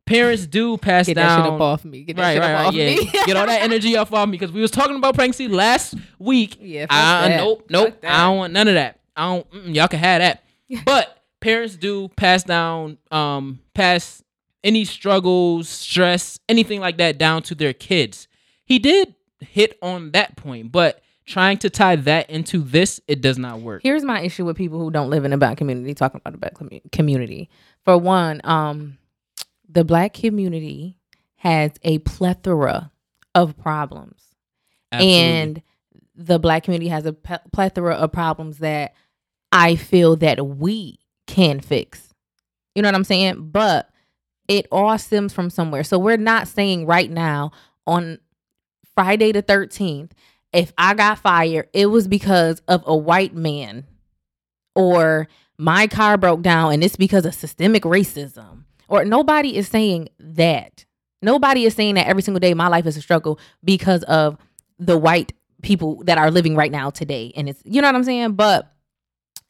parents 0.06 0.46
do 0.48 0.78
pass 0.78 1.06
Get 1.08 1.16
that 1.16 1.36
shit 1.36 1.44
down 1.46 1.54
up 1.56 1.62
off 1.62 1.86
me. 1.86 2.04
Get 2.04 2.16
that 2.16 2.22
right 2.22 2.34
shit 2.34 2.42
right 2.42 2.52
up 2.52 2.60
right 2.60 2.68
off 2.68 2.74
yeah 2.74 2.96
me. 2.96 3.06
get 3.26 3.38
all 3.38 3.46
that 3.46 3.62
energy 3.62 3.96
off 3.98 4.14
of 4.14 4.30
me 4.30 4.34
because 4.34 4.52
we 4.52 4.62
was 4.62 4.72
talking 4.72 4.96
about 4.96 5.16
pregnancy 5.16 5.48
last 5.48 5.96
week 6.20 6.58
yeah. 6.60 6.84
fuck 6.84 6.92
I, 6.92 7.28
that. 7.30 7.38
nope, 7.38 7.66
nope. 7.70 7.98
I 8.04 8.28
don't 8.28 8.38
want 8.38 8.54
none 8.54 8.68
of 8.68 8.74
that. 8.76 9.00
I 9.16 9.26
don't. 9.26 9.66
Y'all 9.68 9.88
can 9.88 10.00
have 10.00 10.22
that. 10.22 10.44
but 10.86 11.23
parents 11.44 11.76
do 11.76 12.08
pass 12.16 12.44
down, 12.44 12.98
um, 13.12 13.60
pass 13.74 14.24
any 14.64 14.86
struggles, 14.86 15.68
stress, 15.68 16.40
anything 16.48 16.80
like 16.80 16.98
that 16.98 17.18
down 17.18 17.44
to 17.44 17.54
their 17.54 17.74
kids. 17.74 18.30
He 18.66 18.80
did 18.80 19.14
hit 19.42 19.78
on 19.82 20.12
that 20.12 20.38
point, 20.38 20.72
but 20.72 21.02
trying 21.26 21.58
to 21.58 21.70
tie 21.70 21.98
that 21.98 22.30
into 22.30 22.60
this, 22.60 23.02
it 23.10 23.20
does 23.22 23.38
not 23.38 23.60
work. 23.60 23.82
Here's 23.84 24.06
my 24.06 24.22
issue 24.22 24.46
with 24.46 24.56
people 24.56 24.80
who 24.80 24.90
don't 24.90 25.10
live 25.10 25.26
in 25.26 25.34
a 25.34 25.38
black 25.38 25.58
community 25.58 25.94
talking 25.94 26.22
about 26.24 26.32
the 26.32 26.38
black 26.38 26.54
commu- 26.54 26.92
community. 26.94 27.50
For 27.84 27.98
one, 27.98 28.40
um, 28.46 28.98
the 29.68 29.84
black 29.84 30.14
community 30.14 30.98
has 31.36 31.72
a 31.84 31.98
plethora 32.00 32.92
of 33.36 33.58
problems, 33.58 34.22
Absolutely. 34.94 35.20
and 35.20 35.62
the 36.16 36.40
black 36.40 36.64
community 36.64 36.88
has 36.88 37.06
a 37.06 37.12
plethora 37.12 37.96
of 37.96 38.14
problems 38.14 38.60
that 38.60 38.94
I 39.52 39.76
feel 39.76 40.16
that 40.18 40.46
we 40.46 41.00
can 41.28 41.60
fix. 41.60 42.14
You 42.76 42.82
know 42.82 42.88
what 42.88 42.96
I'm 42.96 43.04
saying? 43.04 43.50
But 43.52 43.90
it 44.48 44.68
all 44.72 44.98
stems 44.98 45.34
from 45.34 45.50
somewhere. 45.50 45.84
So 45.84 45.98
we're 45.98 46.18
not 46.18 46.48
saying 46.48 46.86
right 46.86 47.10
now 47.10 47.52
on 47.88 48.20
Friday 48.96 49.32
the 49.32 49.44
13th, 49.44 50.12
if 50.52 50.74
I 50.78 50.94
got 50.94 51.20
fired, 51.20 51.70
it 51.74 51.88
was 51.88 52.08
because 52.08 52.62
of 52.68 52.84
a 52.86 52.96
white 52.96 53.34
man 53.34 53.86
or 54.76 55.28
my 55.58 55.88
car 55.88 56.18
broke 56.18 56.42
down 56.42 56.74
and 56.74 56.84
it's 56.84 56.96
because 56.96 57.26
of 57.26 57.34
systemic 57.34 57.84
racism. 57.84 58.64
Or 58.88 59.06
nobody 59.06 59.56
is 59.56 59.68
saying 59.68 60.10
that. 60.20 60.86
Nobody 61.22 61.64
is 61.64 61.74
saying 61.74 61.96
that 61.96 62.08
every 62.08 62.22
single 62.22 62.40
day 62.40 62.54
my 62.54 62.68
life 62.68 62.86
is 62.86 62.98
a 62.98 63.02
struggle 63.02 63.40
because 63.64 64.04
of 64.04 64.38
the 64.78 64.98
white 64.98 65.34
people 65.62 66.04
that 66.04 66.18
are 66.18 66.30
living 66.30 66.56
right 66.56 66.72
now 66.72 66.90
today. 66.90 67.32
And 67.36 67.50
it's 67.50 67.62
you 67.66 67.82
know 67.82 67.88
what 67.88 67.96
I'm 67.96 68.04
saying? 68.04 68.34
But 68.34 68.73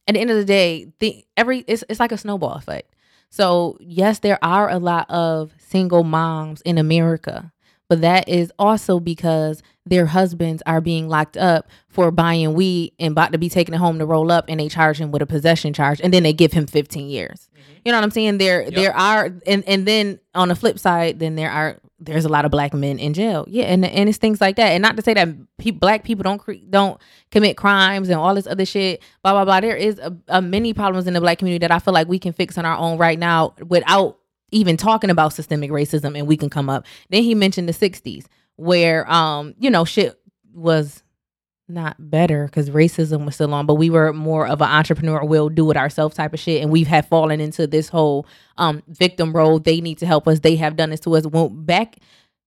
at 0.08 0.16
the 0.16 0.22
end 0.22 0.30
of 0.30 0.38
the 0.38 0.46
day, 0.46 0.88
the 1.00 1.26
every 1.38 1.60
it's 1.68 1.84
it's 1.90 2.00
like 2.00 2.12
a 2.12 2.18
snowball 2.18 2.54
effect. 2.54 2.94
So 3.30 3.78
yes, 3.80 4.20
there 4.20 4.40
are 4.44 4.70
a 4.70 4.80
lot 4.80 5.10
of 5.10 5.54
single 5.58 6.04
moms 6.04 6.62
in 6.62 6.78
America, 6.78 7.52
but 7.90 8.02
that 8.02 8.30
is 8.30 8.52
also 8.60 9.00
because 9.00 9.64
their 9.86 10.06
husbands 10.06 10.62
are 10.66 10.82
being 10.82 11.10
locked 11.10 11.36
up 11.36 11.68
for 11.90 12.12
buying 12.12 12.54
weed 12.54 12.94
and 13.00 13.12
about 13.12 13.32
to 13.32 13.38
be 13.38 13.50
taken 13.50 13.74
home 13.74 14.00
to 14.00 14.06
roll 14.06 14.32
up, 14.32 14.46
and 14.48 14.60
they 14.60 14.70
charge 14.70 15.00
him 15.00 15.12
with 15.12 15.22
a 15.22 15.26
possession 15.26 15.74
charge, 15.74 16.00
and 16.02 16.14
then 16.14 16.24
they 16.24 16.34
give 16.34 16.54
him 16.54 16.68
15 16.68 17.10
years. 17.10 17.50
Mm-hmm. 17.54 17.74
You 17.86 17.92
know 17.92 17.98
what 17.98 18.04
I'm 18.04 18.12
saying? 18.12 18.38
There 18.38 18.70
there 18.70 18.96
are 18.96 19.30
and 19.48 19.64
and 19.68 19.88
then 19.88 20.20
on 20.36 20.50
the 20.50 20.56
flip 20.56 20.80
side, 20.80 21.20
then 21.20 21.36
there 21.36 21.52
are 21.52 21.80
there's 22.06 22.26
a 22.26 22.30
lot 22.30 22.46
of 22.46 22.52
black 22.52 22.74
men 22.74 23.00
in 23.00 23.14
jail. 23.14 23.46
Yeah, 23.48 23.66
and 23.66 23.86
and 23.86 24.10
it's 24.10 24.18
things 24.18 24.42
like 24.42 24.56
that. 24.58 24.70
And 24.70 24.82
not 24.82 24.96
to 24.98 25.02
say 25.02 25.14
that 25.14 25.30
pe- 25.58 25.72
black 25.72 26.04
people 26.04 26.24
don't 26.24 26.38
cre- 26.40 26.54
don't 26.70 27.00
commit 27.32 27.58
crimes 27.58 28.10
and 28.10 28.18
all 28.18 28.36
this 28.36 28.48
other 28.48 28.66
shit. 28.66 29.02
Blah 29.24 29.34
blah 29.34 29.46
blah. 29.46 29.62
There 29.62 29.76
is 29.76 30.00
a, 30.00 30.16
a 30.28 30.42
many 30.42 30.74
problems 30.74 31.08
in 31.08 31.14
the 31.14 31.22
black 31.22 31.40
community 31.40 31.64
that 31.64 31.72
I 31.72 31.80
feel 31.80 31.94
like 31.94 32.08
we 32.08 32.20
can 32.20 32.34
fix 32.34 32.58
on 32.58 32.66
our 32.66 32.78
own 32.78 32.98
right 32.98 33.20
now 33.20 33.56
without 33.68 34.18
even 34.52 34.78
talking 34.78 35.10
about 35.10 35.34
systemic 35.34 35.72
racism, 35.72 36.18
and 36.18 36.28
we 36.28 36.38
can 36.38 36.50
come 36.50 36.70
up. 36.70 36.86
Then 37.10 37.24
he 37.24 37.36
mentioned 37.36 37.70
the 37.70 37.74
'60s 37.74 38.26
where 38.56 39.10
um 39.12 39.54
you 39.60 39.70
know 39.70 39.86
shit 39.86 40.20
was 40.54 41.03
not 41.74 41.96
better 42.12 42.46
because 42.46 42.70
racism 42.70 43.26
was 43.26 43.36
still 43.36 43.54
on, 43.54 43.66
but 43.66 43.76
we 43.76 43.90
were 43.90 44.14
more 44.14 44.48
of 44.48 44.62
an 44.62 44.70
entrepreneur, 44.70 45.24
we'll 45.26 45.50
do 45.50 45.70
it 45.72 45.78
ourselves 45.78 46.16
type 46.16 46.34
of 46.34 46.40
shit. 46.40 46.62
And 46.62 46.72
we 46.72 46.80
have 46.82 46.88
had 46.88 47.08
fallen 47.08 47.42
into 47.42 47.68
this 47.68 47.90
whole 47.90 48.26
um 48.58 48.84
victim 48.88 49.34
role. 49.34 49.60
They 49.60 49.82
need 49.82 49.98
to 50.00 50.06
help 50.06 50.28
us. 50.28 50.40
They 50.40 50.56
have 50.58 50.76
done 50.78 50.92
this 50.92 51.00
to 51.02 51.16
us. 51.16 51.26
Well, 51.26 51.50
back 51.50 51.98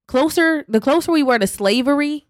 closer, 0.08 0.64
the 0.68 0.80
closer 0.80 1.12
we 1.12 1.22
were 1.22 1.38
to 1.38 1.46
slavery, 1.46 2.26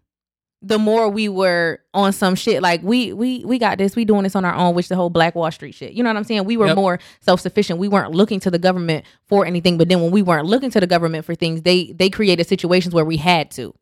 the 0.63 0.79
more 0.79 1.07
we 1.07 1.29
were 1.29 1.79
on 1.93 2.11
some 2.11 2.33
shit 2.33 2.63
like 2.63 2.81
we 2.81 3.13
we 3.13 3.45
we 3.45 3.59
got 3.59 3.77
this, 3.77 3.95
we 3.95 4.05
doing 4.05 4.23
this 4.23 4.35
on 4.35 4.43
our 4.43 4.55
own, 4.55 4.73
which 4.73 4.87
the 4.89 4.95
whole 4.95 5.11
Black 5.11 5.35
Wall 5.35 5.51
Street 5.51 5.75
shit. 5.75 5.93
You 5.93 6.01
know 6.01 6.09
what 6.09 6.17
I'm 6.17 6.23
saying? 6.23 6.45
We 6.45 6.57
were 6.57 6.65
Yep. 6.67 6.75
more 6.75 6.99
self 7.21 7.39
sufficient. 7.41 7.77
We 7.79 7.87
weren't 7.87 8.13
looking 8.13 8.39
to 8.39 8.49
the 8.49 8.57
government 8.57 9.05
for 9.27 9.45
anything. 9.45 9.77
But 9.77 9.87
then 9.87 10.01
when 10.01 10.09
we 10.09 10.23
weren't 10.23 10.47
looking 10.47 10.71
to 10.71 10.79
the 10.79 10.87
government 10.87 11.25
for 11.25 11.35
things, 11.35 11.61
they 11.61 11.91
they 11.93 12.09
created 12.09 12.47
situations 12.47 12.95
where 12.95 13.05
we 13.05 13.17
had 13.17 13.51
to. 13.51 13.75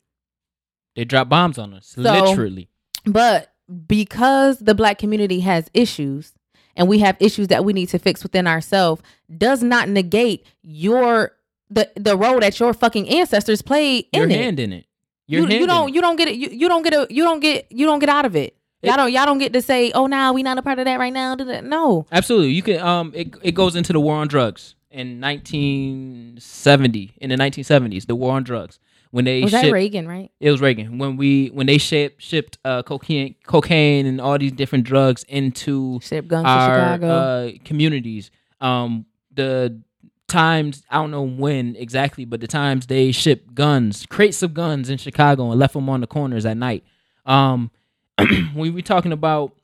they 0.94 1.04
drop 1.06 1.30
bombs 1.30 1.56
on 1.58 1.72
us, 1.72 1.94
literally. 1.96 2.68
But 3.06 3.52
because 3.86 4.58
the 4.58 4.74
black 4.74 4.98
community 4.98 5.40
has 5.40 5.70
issues 5.74 6.32
and 6.76 6.88
we 6.88 6.98
have 6.98 7.16
issues 7.20 7.48
that 7.48 7.64
we 7.64 7.72
need 7.72 7.86
to 7.90 7.98
fix 7.98 8.22
within 8.22 8.46
ourselves, 8.46 9.02
does 9.36 9.62
not 9.62 9.88
negate 9.88 10.44
your 10.62 11.32
the 11.70 11.90
the 11.96 12.16
role 12.16 12.38
that 12.40 12.60
your 12.60 12.72
fucking 12.74 13.08
ancestors 13.08 13.62
played 13.62 14.06
Your 14.12 14.24
in 14.24 14.30
it. 14.30 14.36
hand 14.36 14.60
in 14.60 14.72
it. 14.72 14.86
Your 15.26 15.42
You, 15.42 15.46
hand 15.48 15.60
you 15.60 15.66
don't 15.66 15.94
you 15.94 16.00
don't 16.00 16.16
get 16.16 16.28
it 16.28 16.36
you, 16.36 16.48
you 16.50 16.68
don't 16.68 16.82
get 16.82 16.92
a 16.94 17.06
you 17.10 17.24
don't 17.24 17.40
get 17.40 17.66
you 17.70 17.86
don't 17.86 17.98
get 17.98 18.08
out 18.08 18.24
of 18.24 18.36
it. 18.36 18.56
Y'all 18.82 18.94
It- 18.94 18.96
don't 18.98 19.12
y'all 19.12 19.26
don't 19.26 19.38
get 19.38 19.52
to 19.54 19.62
say, 19.62 19.90
oh 19.92 20.06
now 20.06 20.32
we 20.32 20.42
not 20.44 20.58
a 20.58 20.62
part 20.62 20.78
of 20.78 20.84
that 20.84 20.98
right 21.00 21.12
now. 21.12 21.34
No. 21.34 22.06
Absolutely. 22.12 22.50
You 22.52 22.62
can 22.62 22.80
um 22.80 23.10
it, 23.16 23.34
it 23.42 23.52
goes 23.52 23.74
into 23.74 23.92
the 23.92 23.98
war 24.00 24.14
on 24.16 24.28
drugs 24.28 24.74
in 24.92 25.20
1970 25.20 27.14
in 27.20 27.30
the 27.30 27.36
1970s, 27.36 28.06
the 28.06 28.14
war 28.14 28.32
on 28.34 28.44
drugs. 28.44 28.78
When 29.16 29.24
they 29.24 29.40
Was 29.40 29.52
that 29.52 29.62
shipped, 29.62 29.72
Reagan, 29.72 30.06
right? 30.06 30.30
it 30.40 30.50
was 30.50 30.60
Reagan. 30.60 30.98
When 30.98 31.16
we 31.16 31.46
when 31.48 31.66
they 31.66 31.78
shipped 31.78 32.20
shipped 32.20 32.58
uh 32.66 32.82
cocaine 32.82 33.34
cocaine 33.46 34.04
and 34.04 34.20
all 34.20 34.38
these 34.38 34.52
different 34.52 34.84
drugs 34.84 35.24
into 35.26 36.00
our 36.12 36.74
Chicago. 36.74 37.06
uh 37.08 37.50
communities. 37.64 38.30
Um 38.60 39.06
the 39.32 39.80
times 40.28 40.82
I 40.90 40.96
don't 40.96 41.12
know 41.12 41.22
when 41.22 41.76
exactly, 41.76 42.26
but 42.26 42.42
the 42.42 42.46
times 42.46 42.88
they 42.88 43.10
shipped 43.10 43.54
guns, 43.54 44.04
crates 44.04 44.42
of 44.42 44.52
guns 44.52 44.90
in 44.90 44.98
Chicago 44.98 45.50
and 45.50 45.58
left 45.58 45.72
them 45.72 45.88
on 45.88 46.02
the 46.02 46.06
corners 46.06 46.44
at 46.44 46.58
night. 46.58 46.84
Um 47.24 47.70
we 48.54 48.82
talking 48.82 49.12
about 49.12 49.56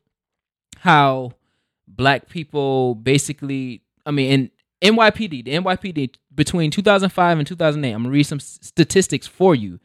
how 0.78 1.32
black 1.86 2.30
people 2.30 2.94
basically 2.94 3.82
I 4.06 4.12
mean 4.12 4.50
in 4.80 4.94
NYPD, 4.96 5.44
the 5.44 5.52
NYPD 5.52 6.14
between 6.34 6.70
2005 6.70 7.38
and 7.38 7.46
2008, 7.46 7.92
I'm 7.92 8.02
gonna 8.02 8.12
read 8.12 8.24
some 8.24 8.40
statistics 8.40 9.26
for 9.26 9.54
you. 9.54 9.80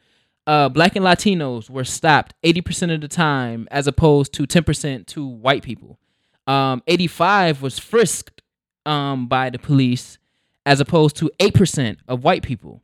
Uh, 0.46 0.68
black 0.68 0.96
and 0.96 1.04
Latinos 1.04 1.68
were 1.68 1.84
stopped 1.84 2.34
80% 2.42 2.94
of 2.94 3.00
the 3.02 3.08
time, 3.08 3.68
as 3.70 3.86
opposed 3.86 4.32
to 4.34 4.46
10% 4.46 5.06
to 5.06 5.26
white 5.26 5.62
people. 5.62 5.98
Um, 6.46 6.82
85 6.86 7.60
was 7.60 7.78
frisked 7.78 8.40
um, 8.86 9.26
by 9.26 9.50
the 9.50 9.58
police, 9.58 10.16
as 10.64 10.80
opposed 10.80 11.16
to 11.16 11.30
8% 11.38 11.98
of 12.08 12.24
white 12.24 12.42
people. 12.42 12.82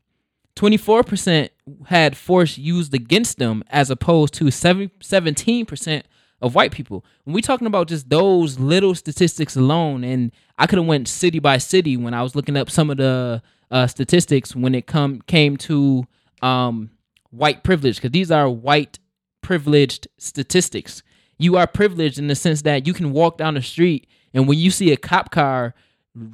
24% 0.56 1.48
had 1.86 2.16
force 2.16 2.58
used 2.58 2.92
against 2.92 3.38
them, 3.38 3.64
as 3.70 3.90
opposed 3.90 4.34
to 4.34 4.50
7, 4.50 4.90
17% 5.00 6.02
of 6.44 6.54
white 6.54 6.72
people. 6.72 7.04
When 7.24 7.32
we 7.32 7.40
talking 7.40 7.66
about 7.66 7.88
just 7.88 8.10
those 8.10 8.58
little 8.58 8.94
statistics 8.94 9.56
alone, 9.56 10.04
and 10.04 10.30
I 10.58 10.66
could 10.66 10.78
have 10.78 10.86
went 10.86 11.08
city 11.08 11.38
by 11.38 11.56
city 11.56 11.96
when 11.96 12.12
I 12.12 12.22
was 12.22 12.36
looking 12.36 12.54
up 12.56 12.68
some 12.70 12.90
of 12.90 12.98
the 12.98 13.42
uh, 13.70 13.86
statistics 13.86 14.54
when 14.54 14.74
it 14.74 14.86
come 14.86 15.22
came 15.26 15.56
to 15.56 16.06
um, 16.42 16.90
white 17.30 17.64
privilege, 17.64 17.96
because 17.96 18.10
these 18.10 18.30
are 18.30 18.48
white 18.48 18.98
privileged 19.40 20.06
statistics. 20.18 21.02
You 21.38 21.56
are 21.56 21.66
privileged 21.66 22.18
in 22.18 22.28
the 22.28 22.34
sense 22.34 22.62
that 22.62 22.86
you 22.86 22.92
can 22.92 23.10
walk 23.12 23.38
down 23.38 23.54
the 23.54 23.62
street, 23.62 24.06
and 24.34 24.46
when 24.46 24.58
you 24.58 24.70
see 24.70 24.92
a 24.92 24.98
cop 24.98 25.30
car 25.30 25.74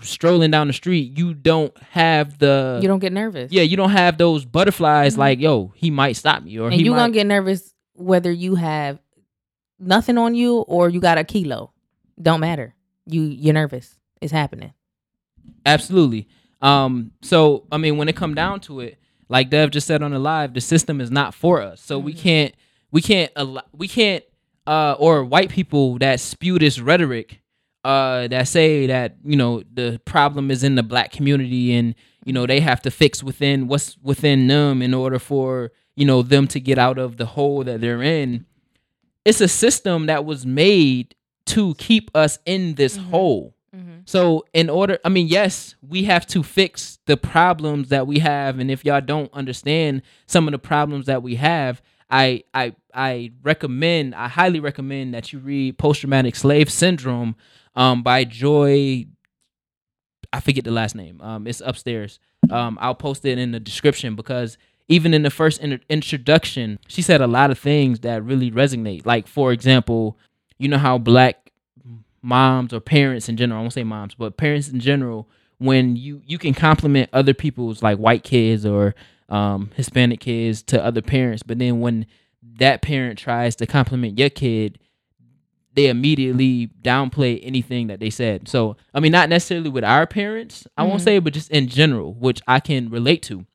strolling 0.03 0.51
down 0.51 0.67
the 0.67 0.73
street, 0.73 1.17
you 1.17 1.35
don't 1.35 1.75
have 1.91 2.39
the 2.39 2.81
you 2.83 2.89
don't 2.89 2.99
get 2.99 3.13
nervous. 3.13 3.53
yeah, 3.53 3.63
you 3.63 3.77
don't 3.77 3.91
have 3.91 4.19
those 4.19 4.45
butterflies 4.45 5.17
like 5.17 5.39
yo, 5.39 5.73
he 5.77 5.89
might 5.89 6.17
stop 6.17 6.43
me 6.43 6.59
or 6.59 6.69
and 6.69 6.81
you 6.81 6.91
might 6.91 6.99
gonna 6.99 7.13
get 7.13 7.27
nervous 7.29 7.73
whether 7.95 8.33
you 8.33 8.57
have 8.57 8.99
nothing 9.81 10.19
on 10.19 10.35
you 10.35 10.59
or 10.61 10.89
you 10.89 11.01
got 11.01 11.19
a 11.19 11.25
kilo. 11.25 11.73
Don't 12.21 12.41
matter. 12.41 12.75
You 13.07 13.23
you're 13.23 13.55
nervous. 13.55 13.99
It's 14.21 14.33
happening. 14.33 14.75
Absolutely. 15.65 16.29
Um, 16.61 17.13
so 17.23 17.67
I 17.73 17.79
mean, 17.79 17.97
when 17.97 18.09
it 18.09 18.17
come 18.17 18.35
down 18.35 18.61
to 18.61 18.81
it, 18.81 18.99
like 19.31 19.49
Dev 19.49 19.71
just 19.71 19.87
said 19.87 20.03
on 20.03 20.11
the 20.11 20.19
live, 20.19 20.55
the 20.55 20.61
system 20.61 21.01
is 21.01 21.11
not 21.11 21.35
for 21.35 21.63
us. 21.63 21.81
So 21.81 21.99
we 21.99 22.13
can't, 22.13 22.55
we 22.91 23.01
can't, 23.01 23.33
we 23.73 23.89
can't, 23.89 24.25
uh, 24.67 24.97
or 24.99 25.25
white 25.25 25.51
people 25.51 25.99
that 25.99 26.21
spew 26.21 26.59
this 26.59 26.81
rhetoric, 26.81 27.41
uh, 27.85 28.29
that 28.29 28.49
say 28.49 28.87
that 28.87 29.17
you 29.25 29.37
know 29.37 29.63
the 29.73 30.01
problem 30.05 30.51
is 30.51 30.63
in 30.63 30.75
the 30.75 30.83
black 30.83 31.13
community 31.13 31.75
and 31.75 31.95
you 32.25 32.33
know 32.33 32.47
they 32.47 32.61
have 32.61 32.83
to 32.83 32.91
fix 32.91 33.23
within 33.23 33.69
what's 33.69 33.97
within 34.03 34.49
them 34.49 34.83
in 34.83 34.93
order 34.93 35.19
for 35.19 35.73
you 35.97 36.05
know 36.05 36.23
them 36.23 36.47
to 36.49 36.61
get 36.61 36.79
out 36.79 36.99
of 36.99 37.17
the 37.17 37.27
hole 37.27 37.65
that 37.65 37.81
they're 37.81 38.03
in. 38.03 38.45
It's 39.25 39.41
a 39.41 39.49
system 39.49 40.07
that 40.07 40.25
was 40.25 40.47
made 40.47 41.15
to 41.47 41.75
keep 41.75 42.11
us 42.15 42.39
in 42.47 42.75
this 42.75 42.97
hole. 42.97 43.55
So, 44.05 44.45
in 44.53 44.69
order, 44.69 44.99
I 45.05 45.09
mean, 45.11 45.29
yes, 45.29 45.77
we 45.87 46.05
have 46.05 46.27
to 46.29 46.43
fix 46.43 46.99
the 47.07 47.17
problems 47.17 47.91
that 47.91 48.07
we 48.07 48.19
have, 48.19 48.59
and 48.59 48.69
if 48.71 48.85
y'all 48.85 49.01
don't 49.01 49.33
understand 49.33 50.03
some 50.27 50.49
of 50.49 50.53
the 50.53 50.59
problems 50.59 51.07
that 51.07 51.23
we 51.23 51.37
have, 51.37 51.81
I 52.11 52.43
I 52.53 52.75
I 52.93 53.31
recommend, 53.43 54.17
I 54.17 54.27
highly 54.27 54.59
recommend 54.59 55.15
that 55.15 55.33
you 55.33 55.39
read 55.39 55.79
Post 55.79 56.01
Traumatic 56.01 56.35
Slave 56.35 56.71
Syndrome 56.71 57.37
um, 57.77 58.03
by 58.03 58.25
Joy. 58.25 59.07
I 60.33 60.41
forget 60.41 60.65
the 60.65 60.73
last 60.73 60.97
name. 60.97 61.21
Um, 61.21 61.47
it's 61.47 61.61
upstairs. 61.65 62.19
Um, 62.51 62.79
I'll 62.81 62.95
post 62.97 63.25
it 63.25 63.39
in 63.39 63.53
the 63.53 63.61
description 63.61 64.17
because 64.17 64.59
even 64.91 65.15
in 65.15 65.23
the 65.23 65.31
first 65.31 65.61
in- 65.61 65.81
introduction, 65.89 66.79
she 66.89 67.01
said 67.01 67.21
a 67.21 67.27
lot 67.27 67.51
of 67.51 67.59
things 67.59 68.01
that 68.01 68.25
really 68.25 68.51
resonate. 68.51 69.07
Like, 69.07 69.27
for 69.29 69.53
example, 69.53 70.19
you 70.59 70.69
know 70.69 70.79
how 70.79 70.99
black 70.99 71.53
moms 72.23 72.75
or 72.75 72.81
parents 72.81 73.29
in 73.29 73.37
general, 73.37 73.59
I 73.59 73.63
won't 73.63 73.73
say 73.73 73.85
moms, 73.85 74.15
but 74.15 74.37
parents 74.37 74.69
in 74.69 74.81
general, 74.81 75.29
when 75.59 75.95
you 75.97 76.23
you 76.27 76.39
can 76.39 76.55
compliment 76.55 77.09
other 77.13 77.33
people's 77.33 77.83
like 77.83 77.99
white 77.99 78.25
kids 78.25 78.67
or 78.67 78.95
um, 79.29 79.71
Hispanic 79.77 80.21
kids 80.21 80.63
to 80.65 80.85
other 80.85 81.01
parents, 81.03 81.43
but 81.45 81.59
then 81.59 81.81
when 81.81 82.05
that 82.59 82.83
parent 82.83 83.19
tries 83.19 83.55
to 83.57 83.67
compliment 83.67 84.19
your 84.19 84.29
kid, 84.31 84.79
they 85.75 85.87
immediately 85.87 86.69
downplay 86.83 87.39
anything 87.45 87.87
that 87.87 88.01
they 88.01 88.11
said. 88.11 88.49
So, 88.49 88.77
I 88.93 88.99
mean, 88.99 89.13
not 89.13 89.29
necessarily 89.29 89.71
with 89.71 89.85
our 89.85 90.05
parents, 90.07 90.67
I 90.77 90.83
won't 90.83 91.01
Mhm. 91.01 91.05
say, 91.05 91.19
but 91.21 91.33
just 91.33 91.51
in 91.53 91.69
general, 91.69 92.13
which 92.15 92.41
I 92.49 92.59
can 92.59 92.91
relate 92.91 93.23
to. 93.25 93.47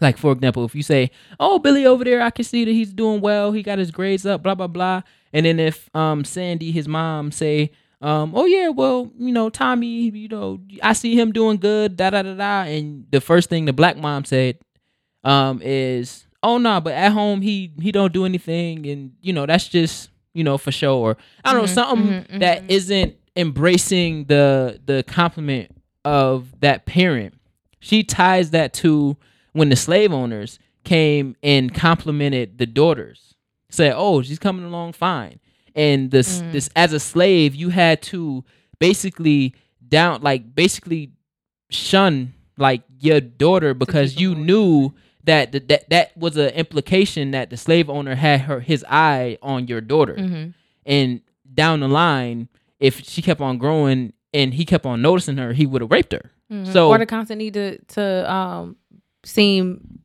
Like, 0.00 0.16
for 0.18 0.32
example, 0.32 0.64
if 0.64 0.74
you 0.74 0.82
say, 0.82 1.10
Oh, 1.40 1.58
Billy 1.58 1.86
over 1.86 2.04
there, 2.04 2.22
I 2.22 2.30
can 2.30 2.44
see 2.44 2.64
that 2.64 2.70
he's 2.70 2.92
doing 2.92 3.20
well, 3.20 3.52
he 3.52 3.62
got 3.62 3.78
his 3.78 3.90
grades 3.90 4.24
up, 4.26 4.42
blah, 4.42 4.54
blah, 4.54 4.66
blah. 4.66 5.02
And 5.32 5.44
then 5.46 5.58
if 5.60 5.88
um 5.94 6.24
Sandy, 6.24 6.70
his 6.72 6.88
mom, 6.88 7.30
say, 7.32 7.72
um, 8.00 8.32
oh 8.34 8.46
yeah, 8.46 8.68
well, 8.68 9.10
you 9.18 9.32
know, 9.32 9.50
Tommy, 9.50 10.08
you 10.10 10.28
know, 10.28 10.60
I 10.82 10.92
see 10.92 11.18
him 11.18 11.32
doing 11.32 11.56
good, 11.58 11.96
da 11.96 12.10
da 12.10 12.22
da 12.22 12.34
da. 12.34 12.62
And 12.70 13.06
the 13.10 13.20
first 13.20 13.48
thing 13.48 13.64
the 13.64 13.72
black 13.72 13.96
mom 13.96 14.24
said, 14.24 14.58
um, 15.24 15.60
is, 15.62 16.26
oh 16.42 16.58
no, 16.58 16.80
but 16.80 16.92
at 16.94 17.12
home 17.12 17.40
he 17.40 17.72
he 17.80 17.90
don't 17.92 18.12
do 18.12 18.24
anything, 18.24 18.86
and 18.86 19.12
you 19.20 19.32
know 19.32 19.46
that's 19.46 19.68
just 19.68 20.10
you 20.32 20.44
know 20.44 20.58
for 20.58 20.70
sure. 20.72 20.90
Or 20.92 21.16
I 21.44 21.52
don't 21.52 21.62
know 21.62 21.66
Mhm, 21.66 21.74
something 21.74 22.24
mhm, 22.36 22.40
that 22.40 22.62
mhm. 22.62 22.70
isn't 22.70 23.16
embracing 23.36 24.24
the 24.26 24.80
the 24.86 25.02
compliment 25.06 25.70
of 26.04 26.58
that 26.60 26.86
parent. 26.86 27.34
She 27.80 28.02
ties 28.04 28.50
that 28.50 28.72
to 28.74 29.16
when 29.52 29.68
the 29.68 29.76
slave 29.76 30.12
owners 30.12 30.58
came 30.84 31.36
and 31.42 31.74
complimented 31.74 32.58
the 32.58 32.66
daughters, 32.66 33.34
said, 33.70 33.92
"Oh, 33.96 34.22
she's 34.22 34.38
coming 34.38 34.64
along 34.64 34.92
fine." 34.94 35.40
And 35.74 36.10
this 36.10 36.40
Mm. 36.40 36.52
this 36.52 36.70
as 36.74 36.92
a 36.92 37.00
slave, 37.00 37.54
you 37.54 37.68
had 37.70 38.02
to 38.02 38.44
basically 38.80 39.54
down 39.86 40.20
like 40.22 40.54
basically 40.54 41.10
shun 41.70 42.32
like 42.56 42.82
your 43.00 43.20
daughter 43.20 43.74
because 43.74 44.18
you 44.20 44.34
knew 44.34 44.92
that 45.24 45.52
th- 45.52 45.66
that 45.68 45.88
that 45.90 46.16
was 46.16 46.36
an 46.36 46.48
implication 46.50 47.30
that 47.32 47.50
the 47.50 47.56
slave 47.56 47.88
owner 47.90 48.14
had 48.14 48.40
her 48.42 48.60
his 48.60 48.84
eye 48.88 49.36
on 49.42 49.68
your 49.68 49.80
daughter 49.80 50.14
Mhm. 50.14 50.54
and 50.86 51.20
down 51.54 51.80
the 51.80 51.88
line 51.88 52.48
if 52.80 53.04
she 53.04 53.20
kept 53.22 53.40
on 53.40 53.58
growing 53.58 54.12
and 54.32 54.54
he 54.54 54.64
kept 54.64 54.86
on 54.86 55.02
noticing 55.02 55.36
her 55.36 55.52
he 55.52 55.66
would 55.66 55.82
have 55.82 55.90
raped 55.90 56.12
her 56.12 56.30
Mhm. 56.50 56.72
So- 56.72 56.88
or 56.88 56.98
the 56.98 57.06
constant 57.06 57.38
need 57.38 57.54
to 57.54 57.78
to 57.88 58.32
um 58.32 58.76
seem 59.24 60.00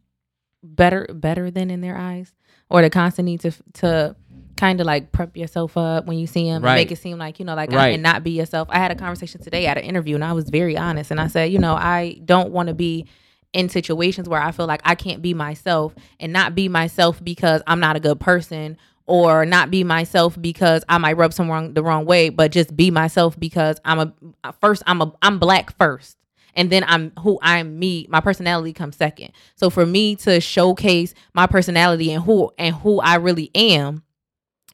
better 0.64 1.08
better 1.14 1.52
than 1.52 1.70
in 1.70 1.82
their 1.82 1.98
eyes, 1.98 2.34
or 2.70 2.82
the 2.82 2.90
constant 2.90 3.26
need 3.26 3.42
to 3.42 3.52
to 3.74 4.16
kind 4.56 4.80
of 4.80 4.86
like 4.86 5.12
prep 5.12 5.36
yourself 5.36 5.76
up 5.78 6.06
when 6.06 6.18
you 6.18 6.28
see 6.28 6.46
them 6.46 6.64
Right. 6.64 6.72
and 6.74 6.76
make 6.82 6.92
it 6.92 6.98
seem 6.98 7.18
like 7.18 7.40
you 7.40 7.46
know 7.46 7.56
like 7.56 7.74
I 7.74 7.76
Right. 7.76 7.94
and 7.96 8.04
not 8.04 8.24
be 8.24 8.32
yourself. 8.32 8.68
I 8.72 8.78
had 8.78 8.92
a 8.92 8.96
conversation 8.96 9.42
today 9.42 9.66
at 9.66 9.78
an 9.78 9.84
interview 9.84 10.16
and 10.16 10.24
I 10.24 10.34
was 10.34 10.50
very 10.50 10.78
honest 10.78 11.10
and 11.12 11.20
I 11.20 11.28
said 11.28 11.52
you 11.52 11.60
know 11.60 11.74
I 11.74 12.20
don't 12.24 12.52
want 12.52 12.68
to 12.68 12.74
be 12.76 13.08
in 13.52 13.68
situations 13.70 14.30
where 14.30 14.42
I 14.42 14.52
feel 14.52 14.66
like 14.68 14.82
I 14.86 14.96
can't 14.96 15.22
be 15.22 15.34
myself 15.34 15.94
and 16.20 16.32
not 16.34 16.56
be 16.56 16.70
myself 16.70 17.24
because 17.24 17.62
I'm 17.68 17.80
not 17.80 17.96
a 17.96 18.00
good 18.00 18.20
person 18.20 18.78
or 19.06 19.46
not 19.46 19.70
be 19.70 19.84
myself 19.84 20.40
because 20.42 20.84
I 20.88 20.98
might 20.98 21.18
rub 21.18 21.34
someone 21.34 21.74
the 21.74 21.84
wrong 21.84 22.06
way, 22.06 22.30
but 22.30 22.52
just 22.52 22.76
be 22.76 22.90
myself 22.90 23.38
because 23.40 23.80
I'm 23.84 24.14
a 24.44 24.54
first 24.62 24.82
I'm 24.88 25.02
a 25.02 25.12
I'm 25.22 25.40
black 25.40 25.76
first. 25.78 26.16
And 26.56 26.70
then 26.70 26.84
I'm 26.88 27.12
who 27.20 27.40
I'm 27.42 27.80
me, 27.80 28.08
my 28.10 28.20
personality 28.20 28.74
comes 28.74 28.96
second. 28.96 29.32
So 29.56 29.70
for 29.70 29.86
me 29.86 30.16
to 30.18 30.40
showcase 30.40 31.14
my 31.34 31.48
personality 31.48 32.12
and 32.12 32.24
who 32.24 32.52
and 32.58 32.76
who 32.76 33.00
I 33.00 33.16
really 33.16 33.52
am, 33.56 34.04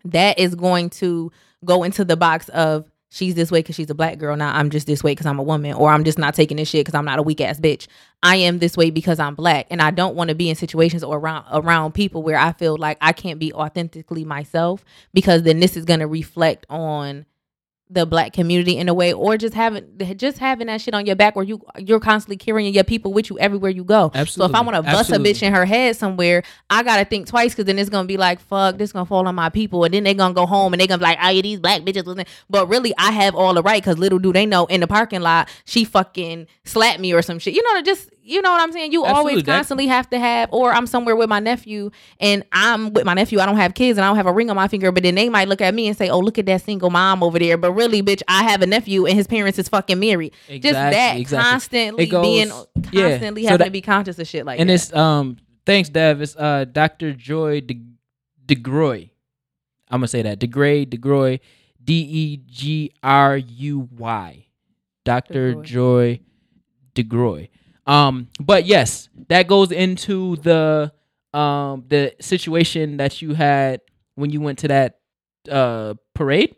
that 0.06 0.40
is 0.40 0.56
going 0.56 0.90
to 0.92 1.32
go 1.66 1.84
into 1.84 2.06
the 2.06 2.18
box 2.18 2.50
of 2.50 2.90
she's 3.10 3.36
this 3.36 3.52
way 3.52 3.60
because 3.60 3.76
she's 3.76 3.90
a 3.90 3.96
black 3.96 4.18
girl. 4.18 4.36
Now 4.36 4.56
I'm 4.56 4.70
just 4.70 4.88
this 4.88 5.04
way 5.04 5.12
because 5.12 5.26
I'm 5.26 5.40
a 5.40 5.44
woman, 5.44 5.74
or 5.74 5.90
I'm 5.90 6.04
just 6.04 6.18
not 6.18 6.36
taking 6.36 6.58
this 6.58 6.70
shit 6.70 6.86
because 6.86 6.98
I'm 6.98 7.06
not 7.06 7.20
a 7.20 7.24
weak 7.24 7.42
ass 7.42 7.60
bitch. 7.60 7.88
I 8.24 8.38
am 8.38 8.60
this 8.60 8.78
way 8.78 8.90
because 8.90 9.20
I'm 9.20 9.36
black, 9.36 9.68
and 9.70 9.82
I 9.82 9.92
don't 9.92 10.16
want 10.16 10.30
to 10.30 10.36
be 10.36 10.50
in 10.50 10.56
situations 10.56 11.04
or 11.04 11.18
around 11.18 11.46
around 11.52 11.94
people 11.94 12.24
where 12.24 12.38
I 12.38 12.54
feel 12.54 12.78
like 12.78 12.98
I 13.02 13.14
can't 13.14 13.40
be 13.40 13.54
authentically 13.54 14.26
myself 14.26 14.84
because 15.14 15.44
then 15.44 15.60
this 15.60 15.76
is 15.76 15.86
gonna 15.86 16.08
reflect 16.08 16.66
on 16.70 17.26
the 17.92 18.06
black 18.06 18.34
community 18.34 18.78
in 18.78 18.88
a 18.88 18.94
way 18.94 19.12
or 19.12 19.36
just 19.36 19.56
having 19.56 19.84
just 20.16 20.38
having 20.38 20.68
that 20.68 20.80
shit 20.80 20.94
on 20.94 21.08
your 21.08 21.16
back 21.16 21.36
where 21.36 21.44
you 21.44 21.60
you're 21.80 22.00
constantly 22.00 22.38
carrying 22.38 22.72
your 22.72 22.84
people 22.84 23.12
with 23.12 23.32
you 23.32 23.40
everywhere 23.40 23.72
you 23.72 23.84
go. 23.84 24.12
Absolutely. 24.14 24.54
So 24.54 24.58
if 24.58 24.62
I 24.62 24.64
want 24.64 24.76
to 24.76 24.84
bust 24.84 25.10
Absolutely. 25.10 25.32
a 25.32 25.34
bitch 25.34 25.44
in 25.44 25.54
her 25.54 25.66
head 25.66 25.96
somewhere, 25.96 26.44
I 26.70 26.84
gotta 26.84 27.04
think 27.04 27.28
twice 27.28 27.52
because 27.52 27.66
then 27.66 27.80
it's 27.80 27.90
gonna 27.90 28.08
be 28.08 28.18
like, 28.18 28.40
fuck, 28.40 28.78
this 28.78 28.92
gonna 28.92 29.08
fall 29.08 29.28
on 29.28 29.34
my 29.34 29.50
people, 29.50 29.84
and 29.86 29.94
then 29.94 30.04
they 30.04 30.14
gonna 30.14 30.36
go 30.36 30.46
home 30.46 30.74
and 30.74 30.80
they 30.80 30.86
gonna 30.86 31.00
be 31.00 31.06
like, 31.06 31.18
oh 31.22 31.30
yeah, 31.30 31.42
these 31.42 31.60
black 31.60 31.82
bitches. 31.82 32.08
in-" 32.20 32.26
But 32.48 32.68
really, 32.70 32.94
I 32.98 33.12
have 33.12 33.34
all 33.34 33.56
the 33.56 33.64
right 33.64 33.82
because 33.82 33.98
little 33.98 34.20
do 34.20 34.32
they 34.32 34.46
know 34.46 34.68
in 34.68 34.82
the 34.82 34.88
parking 34.88 35.22
lot 35.22 35.50
she 35.66 35.84
fucking 35.84 36.46
slapped 36.66 37.00
me 37.00 37.12
or 37.14 37.24
some 37.24 37.40
shit. 37.40 37.56
You 37.56 37.64
know, 37.64 37.82
just 37.82 38.10
you 38.30 38.42
know 38.42 38.52
what 38.52 38.62
I'm 38.62 38.72
saying. 38.72 38.92
You 38.92 39.06
Absolutely, 39.06 39.32
always 39.32 39.44
that- 39.46 39.56
constantly 39.56 39.88
have 39.88 40.10
to 40.12 40.20
have, 40.20 40.50
or 40.52 40.72
I'm 40.72 40.88
somewhere 40.88 41.16
with 41.16 41.30
my 41.30 41.40
nephew 41.40 41.90
and 42.20 42.44
I'm 42.52 42.94
with 42.94 43.06
my 43.06 43.14
nephew. 43.14 43.40
I 43.40 43.46
don't 43.46 43.58
have 43.58 43.74
kids 43.74 43.98
and 43.98 44.06
I 44.06 44.08
don't 44.10 44.18
have 44.18 44.26
a 44.28 44.32
ring 44.32 44.50
on 44.50 44.56
my 44.56 44.68
finger, 44.68 44.92
but 44.92 45.04
then 45.04 45.16
they 45.16 45.30
might 45.30 45.48
look 45.48 45.62
at 45.62 45.74
me 45.74 45.88
and 45.88 45.98
say, 45.98 46.10
oh, 46.10 46.20
look 46.20 46.38
at 46.38 46.46
that 46.46 46.62
single 46.62 46.90
mom 46.90 47.24
over 47.24 47.40
there. 47.40 47.58
But 47.58 47.74
really, 47.74 48.02
bitch, 48.04 48.22
I 48.28 48.44
have 48.44 48.62
a 48.62 48.68
nephew 48.68 49.06
and 49.06 49.16
his 49.16 49.28
parents 49.28 49.58
is 49.60 49.68
fucking 49.70 50.00
married. 50.00 50.34
just 50.48 50.64
that 50.74 51.18
exactly. 51.18 51.52
constantly 51.52 52.06
goes- 52.06 52.24
being 52.26 52.48
yeah. 52.92 53.10
constantly 53.10 53.44
So 53.44 53.50
having 53.50 53.58
that- 53.60 53.66
to 53.66 53.72
be 53.72 53.82
conscious 53.82 54.20
of 54.20 54.28
shit 54.28 54.46
like 54.46 54.58
that. 54.58 54.62
and 54.62 54.70
that. 54.70 54.74
it's 54.76 54.94
um 54.94 55.38
thanks 55.66 55.90
dev 55.90 56.22
it's 56.22 56.36
uh 56.36 56.66
dr 56.72 57.14
joy 57.14 57.62
de, 57.62 57.80
degroy 58.46 59.10
i'm 59.90 60.00
gonna 60.00 60.08
say 60.08 60.22
that 60.22 60.40
degray 60.40 60.86
degroy 60.88 61.40
D 61.84 61.94
E 61.94 62.38
G 62.48 62.92
R 63.02 63.38
U 63.38 63.88
Y, 63.98 64.46
dr 65.06 65.54
DeGroy. 65.56 65.64
joy 65.64 66.20
degroy 66.96 67.50
um 67.90 68.28
but 68.40 68.66
yes 68.66 69.10
that 69.30 69.48
goes 69.48 69.72
into 69.72 70.36
the 70.38 70.92
um 71.34 71.84
the 71.90 72.14
situation 72.22 72.98
that 72.98 73.22
you 73.22 73.34
had 73.34 73.82
when 74.16 74.30
you 74.30 74.40
went 74.42 74.60
to 74.60 74.68
that 74.68 75.00
uh 75.50 75.94
parade 76.14 76.56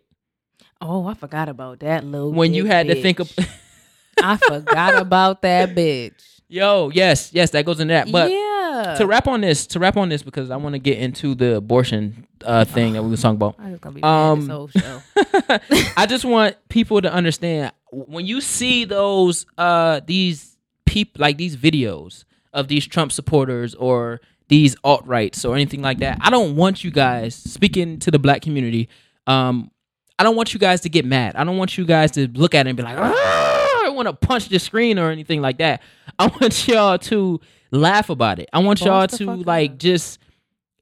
oh, 0.81 1.05
I 1.05 1.13
forgot 1.13 1.47
about 1.47 1.79
that 1.81 2.03
little. 2.03 2.31
when 2.31 2.55
you 2.55 2.65
had 2.65 2.87
to 2.87 2.99
think 3.01 3.19
of. 3.19 3.31
I 4.23 4.37
forgot 4.37 4.95
about 4.99 5.41
that 5.43 5.69
bitch. 5.75 6.41
yo 6.47 6.89
yes 6.93 7.31
yes 7.33 7.51
that 7.51 7.65
goes 7.65 7.79
in 7.79 7.87
that 7.89 8.11
but 8.11 8.29
yeah. 8.31 8.95
to 8.97 9.05
wrap 9.07 9.27
on 9.27 9.41
this 9.41 9.67
to 9.67 9.79
wrap 9.79 9.95
on 9.97 10.09
this 10.09 10.21
because 10.23 10.49
i 10.51 10.55
want 10.57 10.73
to 10.73 10.79
get 10.79 10.97
into 10.97 11.33
the 11.35 11.55
abortion 11.57 12.27
uh 12.45 12.65
thing 12.65 12.93
that 12.93 13.03
we 13.03 13.09
were 13.09 13.15
talking 13.17 13.35
about 13.35 13.55
I'm 13.59 13.71
just 13.71 13.81
gonna 13.81 13.95
be 13.95 14.03
Um, 14.03 14.39
this 14.41 14.49
whole 14.49 14.67
show. 14.67 15.01
I 15.97 16.05
just 16.07 16.25
want 16.25 16.55
people 16.69 17.01
to 17.01 17.11
understand 17.11 17.71
when 17.91 18.25
you 18.25 18.41
see 18.41 18.85
those 18.85 19.45
uh 19.57 20.01
these 20.05 20.50
peop 20.91 21.17
like 21.17 21.37
these 21.37 21.55
videos 21.55 22.25
of 22.51 22.67
these 22.67 22.85
Trump 22.85 23.13
supporters 23.13 23.73
or 23.75 24.19
these 24.49 24.75
alt 24.83 25.07
rights 25.07 25.45
or 25.45 25.55
anything 25.55 25.81
like 25.81 25.99
that. 25.99 26.17
I 26.19 26.29
don't 26.29 26.57
want 26.57 26.83
you 26.83 26.91
guys 26.91 27.33
speaking 27.33 27.97
to 27.99 28.11
the 28.11 28.19
black 28.19 28.41
community. 28.41 28.89
Um, 29.25 29.71
I 30.19 30.23
don't 30.23 30.35
want 30.35 30.53
you 30.53 30.59
guys 30.59 30.81
to 30.81 30.89
get 30.89 31.05
mad. 31.05 31.37
I 31.37 31.45
don't 31.45 31.57
want 31.57 31.77
you 31.77 31.85
guys 31.85 32.11
to 32.11 32.27
look 32.27 32.53
at 32.53 32.67
it 32.67 32.71
and 32.71 32.75
be 32.75 32.83
like, 32.83 32.97
"Ah," 32.99 33.85
I 33.85 33.89
want 33.89 34.09
to 34.09 34.13
punch 34.13 34.49
the 34.49 34.59
screen 34.59 34.99
or 34.99 35.11
anything 35.11 35.41
like 35.41 35.59
that. 35.59 35.81
I 36.19 36.27
want 36.27 36.67
y'all 36.67 36.97
to 36.97 37.39
laugh 37.71 38.09
about 38.09 38.39
it. 38.39 38.49
I 38.51 38.59
want 38.59 38.81
y'all 38.81 39.07
to 39.07 39.35
like 39.35 39.77
just 39.77 40.19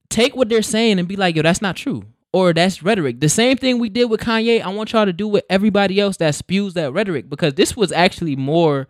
take 0.09 0.35
what 0.35 0.49
they're 0.49 0.63
saying 0.63 0.97
and 0.97 1.07
be 1.07 1.17
like, 1.17 1.35
yo, 1.35 1.43
that's 1.43 1.61
not 1.61 1.75
true. 1.75 2.03
Or 2.33 2.51
that's 2.51 2.81
rhetoric. 2.81 3.19
The 3.19 3.29
same 3.29 3.57
thing 3.57 3.77
we 3.77 3.89
did 3.89 4.05
with 4.05 4.21
Kanye. 4.21 4.61
I 4.61 4.69
want 4.69 4.91
y'all 4.91 5.05
to 5.05 5.13
do 5.13 5.27
with 5.27 5.45
everybody 5.51 5.99
else 5.99 6.17
that 6.17 6.33
spews 6.33 6.73
that 6.73 6.93
rhetoric 6.93 7.29
because 7.29 7.53
this 7.53 7.77
was 7.77 7.91
actually 7.91 8.35
more 8.35 8.87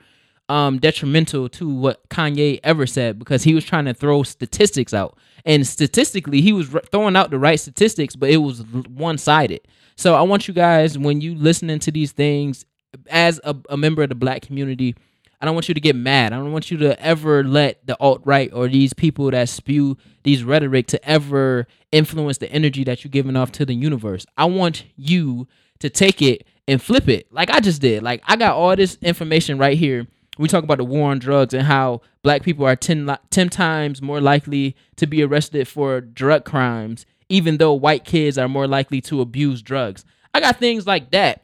um, 0.49 0.79
detrimental 0.79 1.47
to 1.49 1.69
what 1.69 2.07
Kanye 2.09 2.59
ever 2.63 2.85
said 2.85 3.19
because 3.19 3.43
he 3.43 3.53
was 3.53 3.63
trying 3.63 3.85
to 3.85 3.93
throw 3.93 4.23
statistics 4.23 4.93
out. 4.93 5.17
And 5.45 5.65
statistically, 5.65 6.41
he 6.41 6.51
was 6.51 6.67
throwing 6.91 7.15
out 7.15 7.29
the 7.29 7.39
right 7.39 7.59
statistics, 7.59 8.15
but 8.15 8.29
it 8.29 8.37
was 8.37 8.61
one 8.89 9.17
sided. 9.17 9.61
So 9.95 10.15
I 10.15 10.21
want 10.23 10.47
you 10.47 10.53
guys, 10.53 10.97
when 10.97 11.21
you 11.21 11.35
listening 11.35 11.79
to 11.79 11.91
these 11.91 12.11
things, 12.11 12.65
as 13.09 13.39
a, 13.43 13.55
a 13.69 13.77
member 13.77 14.01
of 14.03 14.09
the 14.09 14.15
black 14.15 14.41
community, 14.41 14.95
I 15.41 15.45
don't 15.45 15.53
want 15.53 15.69
you 15.69 15.73
to 15.73 15.79
get 15.79 15.95
mad. 15.95 16.33
I 16.33 16.37
don't 16.37 16.51
want 16.51 16.69
you 16.69 16.77
to 16.79 17.01
ever 17.01 17.43
let 17.43 17.85
the 17.85 17.97
alt 17.99 18.21
right 18.25 18.51
or 18.51 18.67
these 18.67 18.93
people 18.93 19.31
that 19.31 19.47
spew 19.47 19.97
these 20.23 20.43
rhetoric 20.43 20.87
to 20.87 21.09
ever 21.09 21.67
influence 21.91 22.39
the 22.39 22.51
energy 22.51 22.83
that 22.83 23.03
you're 23.03 23.11
giving 23.11 23.37
off 23.37 23.51
to 23.53 23.65
the 23.65 23.73
universe. 23.73 24.25
I 24.37 24.45
want 24.45 24.83
you 24.97 25.47
to 25.79 25.89
take 25.89 26.21
it 26.21 26.45
and 26.67 26.81
flip 26.81 27.07
it 27.07 27.31
like 27.31 27.49
I 27.49 27.61
just 27.61 27.81
did. 27.81 28.03
Like 28.03 28.21
I 28.25 28.35
got 28.35 28.55
all 28.55 28.75
this 28.75 28.97
information 29.01 29.57
right 29.57 29.77
here. 29.77 30.07
We 30.39 30.47
talk 30.47 30.63
about 30.63 30.77
the 30.77 30.85
war 30.85 31.11
on 31.11 31.19
drugs 31.19 31.53
and 31.53 31.63
how 31.63 32.01
black 32.23 32.43
people 32.43 32.65
are 32.65 32.75
10, 32.75 33.05
li- 33.05 33.15
10 33.29 33.49
times 33.49 34.01
more 34.01 34.21
likely 34.21 34.75
to 34.95 35.05
be 35.05 35.21
arrested 35.21 35.67
for 35.67 35.99
drug 36.01 36.45
crimes, 36.45 37.05
even 37.27 37.57
though 37.57 37.73
white 37.73 38.05
kids 38.05 38.37
are 38.37 38.47
more 38.47 38.67
likely 38.67 39.01
to 39.01 39.21
abuse 39.21 39.61
drugs. 39.61 40.05
I 40.33 40.39
got 40.39 40.57
things 40.57 40.87
like 40.87 41.11
that 41.11 41.43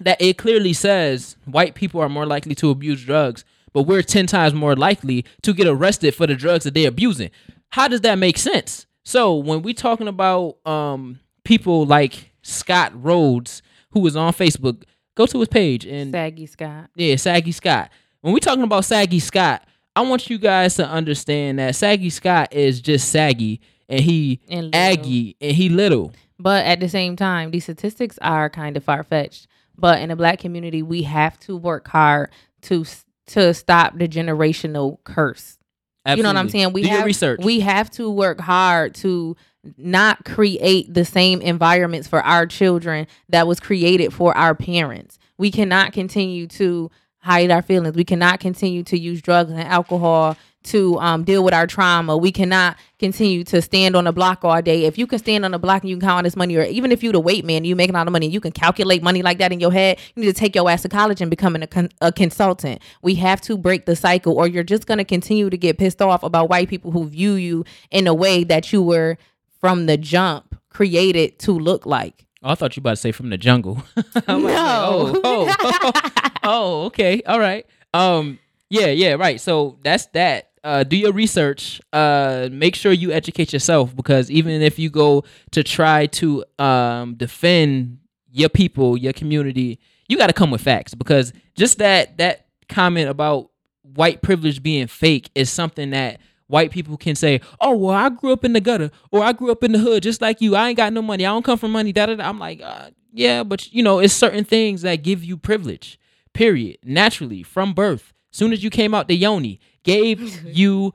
that 0.00 0.20
it 0.20 0.36
clearly 0.38 0.72
says 0.72 1.36
white 1.44 1.74
people 1.74 2.00
are 2.00 2.08
more 2.08 2.26
likely 2.26 2.54
to 2.56 2.70
abuse 2.70 3.04
drugs, 3.04 3.44
but 3.72 3.82
we're 3.82 4.02
10 4.02 4.26
times 4.26 4.54
more 4.54 4.76
likely 4.76 5.24
to 5.42 5.52
get 5.52 5.66
arrested 5.66 6.14
for 6.14 6.26
the 6.26 6.34
drugs 6.34 6.64
that 6.64 6.74
they're 6.74 6.88
abusing. 6.88 7.30
How 7.70 7.88
does 7.88 8.00
that 8.02 8.18
make 8.18 8.38
sense? 8.38 8.86
So 9.04 9.34
when 9.36 9.62
we 9.62 9.74
talking 9.74 10.08
about 10.08 10.58
um 10.66 11.20
people 11.44 11.86
like 11.86 12.32
Scott 12.42 12.92
Rhodes, 12.94 13.62
who 13.92 14.06
is 14.06 14.16
on 14.16 14.32
Facebook, 14.32 14.82
go 15.14 15.26
to 15.26 15.38
his 15.38 15.48
page 15.48 15.86
and 15.86 16.12
Saggy 16.12 16.46
Scott. 16.46 16.90
yeah, 16.94 17.16
Saggy 17.16 17.52
Scott. 17.52 17.90
When 18.20 18.32
we're 18.32 18.40
talking 18.40 18.64
about 18.64 18.84
Saggy 18.84 19.20
Scott, 19.20 19.62
I 19.94 20.00
want 20.00 20.28
you 20.28 20.38
guys 20.38 20.74
to 20.76 20.88
understand 20.88 21.60
that 21.60 21.76
Saggy 21.76 22.10
Scott 22.10 22.52
is 22.52 22.80
just 22.80 23.10
saggy 23.10 23.60
and 23.88 24.00
he 24.00 24.40
And. 24.48 24.74
Aggie 24.74 25.36
and 25.40 25.56
he 25.56 25.68
little. 25.68 26.12
But 26.38 26.66
at 26.66 26.80
the 26.80 26.88
same 26.88 27.14
time, 27.14 27.52
these 27.52 27.64
statistics 27.64 28.18
are 28.20 28.50
kind 28.50 28.76
of 28.76 28.82
far 28.82 29.04
fetched. 29.04 29.46
But 29.76 30.00
in 30.00 30.08
the 30.08 30.16
black 30.16 30.40
community, 30.40 30.82
we 30.82 31.02
have 31.02 31.38
to 31.40 31.56
work 31.56 31.86
hard 31.88 32.30
to 32.62 32.84
to 33.28 33.54
stop 33.54 33.96
the 33.98 34.08
generational 34.08 34.98
curse. 35.04 35.58
You 36.06 36.22
know 36.22 36.30
what 36.30 36.36
I'm 36.36 36.48
saying? 36.48 36.72
We 36.72 36.82
Do 36.82 36.88
have 36.88 37.04
research. 37.04 37.40
We 37.44 37.60
have 37.60 37.90
to 37.92 38.10
work 38.10 38.40
hard 38.40 38.94
to 38.96 39.36
not 39.76 40.24
create 40.24 40.92
the 40.92 41.04
same 41.04 41.42
environments 41.42 42.08
for 42.08 42.22
our 42.22 42.46
children 42.46 43.06
that 43.28 43.46
was 43.46 43.60
created 43.60 44.12
for 44.14 44.34
our 44.36 44.54
parents. 44.54 45.18
We 45.36 45.50
cannot 45.50 45.92
continue 45.92 46.46
to 46.48 46.90
hide 47.28 47.50
our 47.50 47.60
feelings. 47.60 47.94
We 47.94 48.04
cannot 48.04 48.40
continue 48.40 48.82
to 48.84 48.98
use 48.98 49.20
drugs 49.20 49.50
and 49.50 49.60
alcohol 49.60 50.36
to 50.64 50.98
um, 50.98 51.24
deal 51.24 51.44
with 51.44 51.52
our 51.52 51.66
trauma. 51.66 52.16
We 52.16 52.32
cannot 52.32 52.78
continue 52.98 53.44
to 53.44 53.60
stand 53.60 53.94
on 53.94 54.04
the 54.04 54.12
block 54.12 54.44
all 54.44 54.62
day. 54.62 54.84
If 54.86 54.96
you 54.96 55.06
can 55.06 55.18
stand 55.18 55.44
on 55.44 55.50
the 55.50 55.58
block 55.58 55.82
and 55.82 55.90
you 55.90 55.96
can 55.96 56.08
count 56.08 56.16
all 56.16 56.22
this 56.22 56.36
money, 56.36 56.56
or 56.56 56.62
even 56.62 56.90
if 56.90 57.02
you 57.02 57.12
the 57.12 57.20
weight 57.20 57.44
man, 57.44 57.64
you 57.64 57.76
making 57.76 57.96
all 57.96 58.04
the 58.04 58.10
money, 58.10 58.28
you 58.28 58.40
can 58.40 58.52
calculate 58.52 59.02
money 59.02 59.20
like 59.22 59.38
that 59.38 59.52
in 59.52 59.60
your 59.60 59.72
head. 59.72 59.98
You 60.14 60.22
need 60.22 60.34
to 60.34 60.38
take 60.38 60.54
your 60.54 60.68
ass 60.70 60.82
to 60.82 60.88
college 60.88 61.20
and 61.20 61.30
becoming 61.30 61.62
a, 61.62 61.66
con- 61.66 61.90
a 62.00 62.10
consultant. 62.12 62.80
We 63.02 63.14
have 63.16 63.42
to 63.42 63.58
break 63.58 63.84
the 63.84 63.94
cycle, 63.94 64.38
or 64.38 64.48
you're 64.48 64.64
just 64.64 64.86
gonna 64.86 65.04
continue 65.04 65.50
to 65.50 65.56
get 65.58 65.76
pissed 65.76 66.00
off 66.00 66.22
about 66.22 66.48
white 66.48 66.68
people 66.68 66.92
who 66.92 67.06
view 67.06 67.34
you 67.34 67.64
in 67.90 68.06
a 68.06 68.14
way 68.14 68.42
that 68.44 68.72
you 68.72 68.82
were 68.82 69.18
from 69.60 69.84
the 69.84 69.98
jump 69.98 70.58
created 70.70 71.38
to 71.40 71.52
look 71.52 71.84
like. 71.84 72.24
Oh, 72.42 72.50
I 72.50 72.54
thought 72.54 72.76
you 72.76 72.80
about 72.80 72.90
to 72.90 72.96
say 72.96 73.12
from 73.12 73.30
the 73.30 73.38
jungle. 73.38 73.82
I'm 74.28 74.44
like, 74.44 74.54
No. 74.54 75.12
oh, 75.24 75.50
oh, 75.52 75.92
oh, 76.44 76.84
okay, 76.86 77.22
all 77.26 77.40
right. 77.40 77.66
Um, 77.92 78.38
yeah, 78.70 78.86
yeah, 78.86 79.14
right. 79.14 79.40
So 79.40 79.78
that's 79.82 80.06
that. 80.08 80.50
Uh, 80.62 80.84
do 80.84 80.96
your 80.96 81.12
research. 81.12 81.80
Uh, 81.92 82.48
make 82.52 82.74
sure 82.74 82.92
you 82.92 83.10
educate 83.12 83.52
yourself 83.52 83.94
because 83.96 84.30
even 84.30 84.60
if 84.62 84.78
you 84.78 84.90
go 84.90 85.24
to 85.52 85.62
try 85.64 86.06
to 86.06 86.44
um 86.58 87.14
defend 87.14 87.98
your 88.30 88.48
people, 88.48 88.96
your 88.96 89.12
community, 89.12 89.78
you 90.08 90.16
got 90.18 90.26
to 90.28 90.32
come 90.32 90.50
with 90.50 90.60
facts 90.60 90.94
because 90.94 91.32
just 91.56 91.78
that 91.78 92.18
that 92.18 92.46
comment 92.68 93.08
about 93.08 93.50
white 93.94 94.20
privilege 94.20 94.62
being 94.62 94.86
fake 94.86 95.30
is 95.34 95.50
something 95.50 95.90
that 95.90 96.20
white 96.48 96.70
people 96.70 96.96
can 96.96 97.14
say, 97.14 97.40
"Oh, 97.60 97.76
well, 97.76 97.94
I 97.94 98.08
grew 98.08 98.32
up 98.32 98.44
in 98.44 98.52
the 98.52 98.60
gutter, 98.60 98.90
or 99.12 99.22
I 99.22 99.32
grew 99.32 99.52
up 99.52 99.62
in 99.62 99.72
the 99.72 99.78
hood, 99.78 100.02
just 100.02 100.20
like 100.20 100.40
you. 100.40 100.56
I 100.56 100.68
ain't 100.68 100.76
got 100.76 100.92
no 100.92 101.00
money. 101.00 101.24
I 101.24 101.30
don't 101.30 101.44
come 101.44 101.58
from 101.58 101.70
money." 101.72 101.92
Da 101.92 102.06
da. 102.06 102.16
da. 102.16 102.28
I'm 102.28 102.38
like, 102.38 102.60
uh, 102.60 102.90
yeah, 103.12 103.44
but 103.44 103.72
you 103.72 103.82
know, 103.82 104.00
it's 104.00 104.14
certain 104.14 104.44
things 104.44 104.82
that 104.82 104.96
give 105.02 105.22
you 105.22 105.36
privilege. 105.36 105.98
Period. 106.32 106.78
Naturally, 106.84 107.42
from 107.42 107.72
birth, 107.72 108.12
soon 108.30 108.52
as 108.52 108.62
you 108.62 108.70
came 108.70 108.94
out 108.94 109.08
the 109.08 109.16
yoni, 109.16 109.60
gave 109.82 110.44
you 110.56 110.94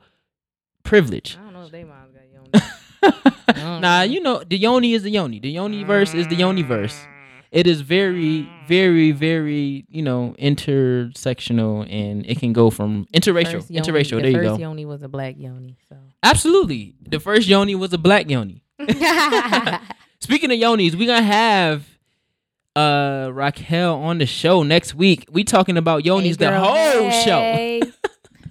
privilege. 0.82 1.38
I 1.40 1.44
don't 1.44 1.52
know 1.54 1.64
if 1.64 1.72
they 1.72 1.84
moms 1.84 2.12
got 2.12 3.52
young. 3.56 3.80
nah, 3.80 4.02
you 4.02 4.20
know, 4.20 4.42
the 4.44 4.56
yoni 4.56 4.94
is 4.94 5.02
the 5.02 5.10
yoni. 5.10 5.40
The 5.40 5.50
yoni 5.50 5.84
verse 5.84 6.14
is 6.14 6.28
the 6.28 6.36
yoni 6.36 6.62
verse. 6.62 7.06
It 7.54 7.68
is 7.68 7.82
very, 7.82 8.48
very, 8.66 9.12
very, 9.12 9.84
you 9.88 10.02
know, 10.02 10.34
intersectional, 10.40 11.86
and 11.88 12.26
it 12.26 12.40
can 12.40 12.52
go 12.52 12.68
from 12.68 13.06
interracial, 13.14 13.52
First 13.52 13.70
yoni- 13.70 13.86
interracial. 13.86 14.16
The 14.16 14.22
There 14.22 14.30
you 14.32 14.36
first 14.48 14.48
go. 14.48 14.58
yoni 14.58 14.84
was 14.84 15.02
a 15.02 15.08
black 15.08 15.36
yoni. 15.38 15.76
So. 15.88 15.96
Absolutely. 16.24 16.94
The 17.08 17.20
first 17.20 17.46
yoni 17.46 17.76
was 17.76 17.92
a 17.92 17.98
black 17.98 18.28
yoni. 18.28 18.64
Speaking 20.20 20.50
of 20.50 20.58
yonis, 20.58 20.94
we're 20.96 21.06
gonna 21.06 21.22
have 21.22 21.86
uh 22.74 23.30
Raquel 23.32 23.94
on 24.02 24.18
the 24.18 24.26
show 24.26 24.64
next 24.64 24.94
week. 24.96 25.26
We 25.30 25.44
talking 25.44 25.76
about 25.76 26.02
yonis 26.02 26.24
Hey, 26.40 26.46
the 26.50 26.58
whole 26.58 27.10
show. 27.10 27.80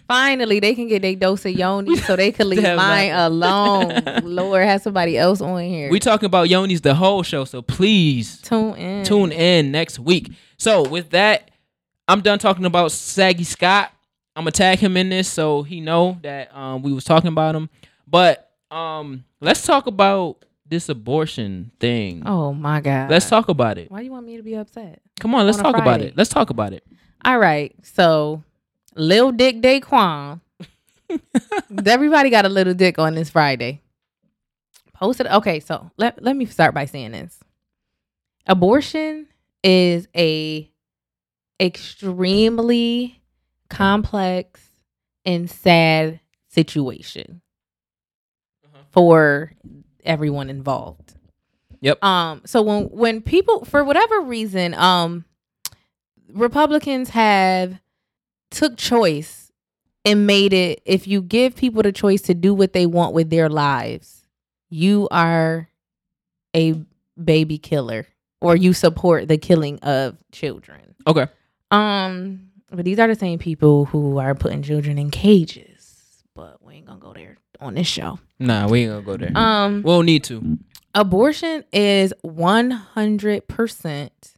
Finally, 0.07 0.59
they 0.59 0.75
can 0.75 0.87
get 0.87 1.01
their 1.01 1.15
dose 1.15 1.45
of 1.45 1.51
yoni 1.53 1.95
so 1.97 2.15
they 2.15 2.31
can 2.31 2.49
leave 2.49 2.63
mine 2.63 3.11
alone. 3.13 4.01
Lord, 4.23 4.63
have 4.65 4.81
somebody 4.81 5.17
else 5.17 5.41
on 5.41 5.61
here. 5.63 5.89
We 5.89 5.99
talking 5.99 6.27
about 6.27 6.47
yonis 6.47 6.81
the 6.81 6.93
whole 6.93 7.23
show. 7.23 7.45
So 7.45 7.61
please 7.61 8.41
tune 8.41 8.75
in. 8.75 9.05
tune 9.05 9.31
in 9.31 9.71
next 9.71 9.99
week. 9.99 10.31
So 10.57 10.87
with 10.87 11.11
that, 11.11 11.51
I'm 12.07 12.21
done 12.21 12.39
talking 12.39 12.65
about 12.65 12.91
Saggy 12.91 13.43
Scott. 13.43 13.91
I'm 14.35 14.43
gonna 14.43 14.51
tag 14.51 14.79
him 14.79 14.97
in 14.97 15.09
this 15.09 15.29
so 15.29 15.63
he 15.63 15.79
know 15.79 16.17
that 16.23 16.55
um 16.55 16.81
we 16.81 16.91
was 16.91 17.03
talking 17.03 17.29
about 17.29 17.55
him. 17.55 17.69
But 18.07 18.49
um 18.71 19.23
let's 19.39 19.63
talk 19.65 19.87
about 19.87 20.43
this 20.65 20.89
abortion 20.89 21.71
thing. 21.79 22.23
Oh 22.25 22.53
my 22.53 22.81
God. 22.81 23.09
Let's 23.11 23.29
talk 23.29 23.47
about 23.47 23.77
it. 23.77 23.91
Why 23.91 23.99
do 23.99 24.05
you 24.05 24.11
want 24.11 24.25
me 24.25 24.37
to 24.37 24.43
be 24.43 24.55
upset? 24.55 25.01
Come 25.19 25.35
on, 25.35 25.45
let's 25.45 25.59
On 25.59 25.63
talk 25.63 25.77
about 25.77 26.01
it. 26.01 26.17
Let's 26.17 26.29
talk 26.29 26.49
about 26.49 26.73
it. 26.73 26.83
All 27.23 27.37
right. 27.37 27.73
So, 27.83 28.43
Lil 28.95 29.31
Dick 29.31 29.61
Daquan. 29.61 30.41
Everybody 31.85 32.29
got 32.29 32.45
a 32.45 32.49
little 32.49 32.73
dick 32.73 32.97
on 32.99 33.15
this 33.15 33.29
Friday. 33.29 33.81
Posted. 34.93 35.27
Okay, 35.27 35.59
so 35.59 35.91
let, 35.97 36.21
let 36.23 36.35
me 36.35 36.45
start 36.45 36.73
by 36.73 36.85
saying 36.85 37.11
this. 37.11 37.39
Abortion 38.47 39.27
is 39.63 40.07
a 40.15 40.69
extremely 41.59 43.21
complex 43.69 44.61
and 45.25 45.49
sad 45.49 46.19
situation 46.49 47.41
Uh-huh. 48.65 48.83
for 48.91 49.53
everyone 50.03 50.49
involved. 50.49 51.13
Yep. 51.81 52.03
Um 52.03 52.41
so 52.45 52.61
when 52.61 52.83
when 52.85 53.21
people 53.21 53.65
for 53.65 53.83
whatever 53.83 54.21
reason 54.21 54.73
um 54.73 55.25
Republicans 56.33 57.09
have 57.09 57.79
took 58.53 58.77
choice 58.77 59.51
and 60.05 60.25
made 60.27 60.53
it 60.53 60.81
if 60.85 61.07
you 61.07 61.21
give 61.21 61.55
people 61.55 61.83
the 61.83 61.91
choice 61.91 62.21
to 62.23 62.33
do 62.33 62.53
what 62.53 62.73
they 62.73 62.85
want 62.85 63.13
with 63.13 63.29
their 63.29 63.49
lives, 63.49 64.25
you 64.69 65.07
are 65.11 65.69
a 66.55 66.75
baby 67.21 67.57
killer 67.57 68.07
or 68.41 68.55
you 68.55 68.73
support 68.73 69.27
the 69.27 69.37
killing 69.37 69.79
of 69.79 70.17
children. 70.31 70.95
Okay. 71.07 71.27
Um, 71.71 72.51
but 72.69 72.85
these 72.85 72.99
are 72.99 73.07
the 73.07 73.15
same 73.15 73.39
people 73.39 73.85
who 73.85 74.17
are 74.19 74.35
putting 74.35 74.61
children 74.61 74.97
in 74.97 75.11
cages. 75.11 76.23
But 76.35 76.63
we 76.63 76.75
ain't 76.75 76.85
gonna 76.85 76.99
go 76.99 77.13
there 77.13 77.37
on 77.59 77.75
this 77.75 77.87
show. 77.87 78.19
Nah, 78.39 78.67
we 78.67 78.81
ain't 78.81 78.91
gonna 78.91 79.05
go 79.05 79.17
there. 79.17 79.31
Um, 79.35 79.77
we 79.77 79.91
don't 79.91 80.05
need 80.05 80.23
to. 80.25 80.57
abortion 80.95 81.63
is 81.71 82.13
one 82.21 82.71
hundred 82.71 83.47
percent 83.47 84.33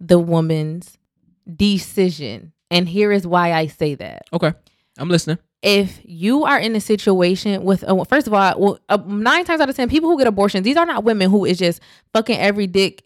the 0.00 0.18
woman's 0.18 0.98
decision, 1.54 2.52
and 2.70 2.88
here 2.88 3.12
is 3.12 3.26
why 3.26 3.52
I 3.52 3.66
say 3.66 3.94
that. 3.96 4.22
Okay. 4.32 4.52
I'm 4.98 5.08
listening. 5.08 5.38
If 5.62 6.00
you 6.04 6.44
are 6.44 6.58
in 6.58 6.76
a 6.76 6.80
situation 6.80 7.64
with, 7.64 7.84
uh, 7.84 8.04
first 8.04 8.26
of 8.26 8.34
all, 8.34 8.60
well, 8.60 8.78
uh, 8.88 8.98
nine 9.06 9.44
times 9.44 9.60
out 9.60 9.68
of 9.68 9.76
ten, 9.76 9.88
people 9.88 10.08
who 10.10 10.18
get 10.18 10.26
abortions, 10.26 10.64
these 10.64 10.76
are 10.76 10.86
not 10.86 11.04
women 11.04 11.30
who 11.30 11.44
is 11.44 11.58
just 11.58 11.80
fucking 12.12 12.38
every 12.38 12.66
dick, 12.66 13.02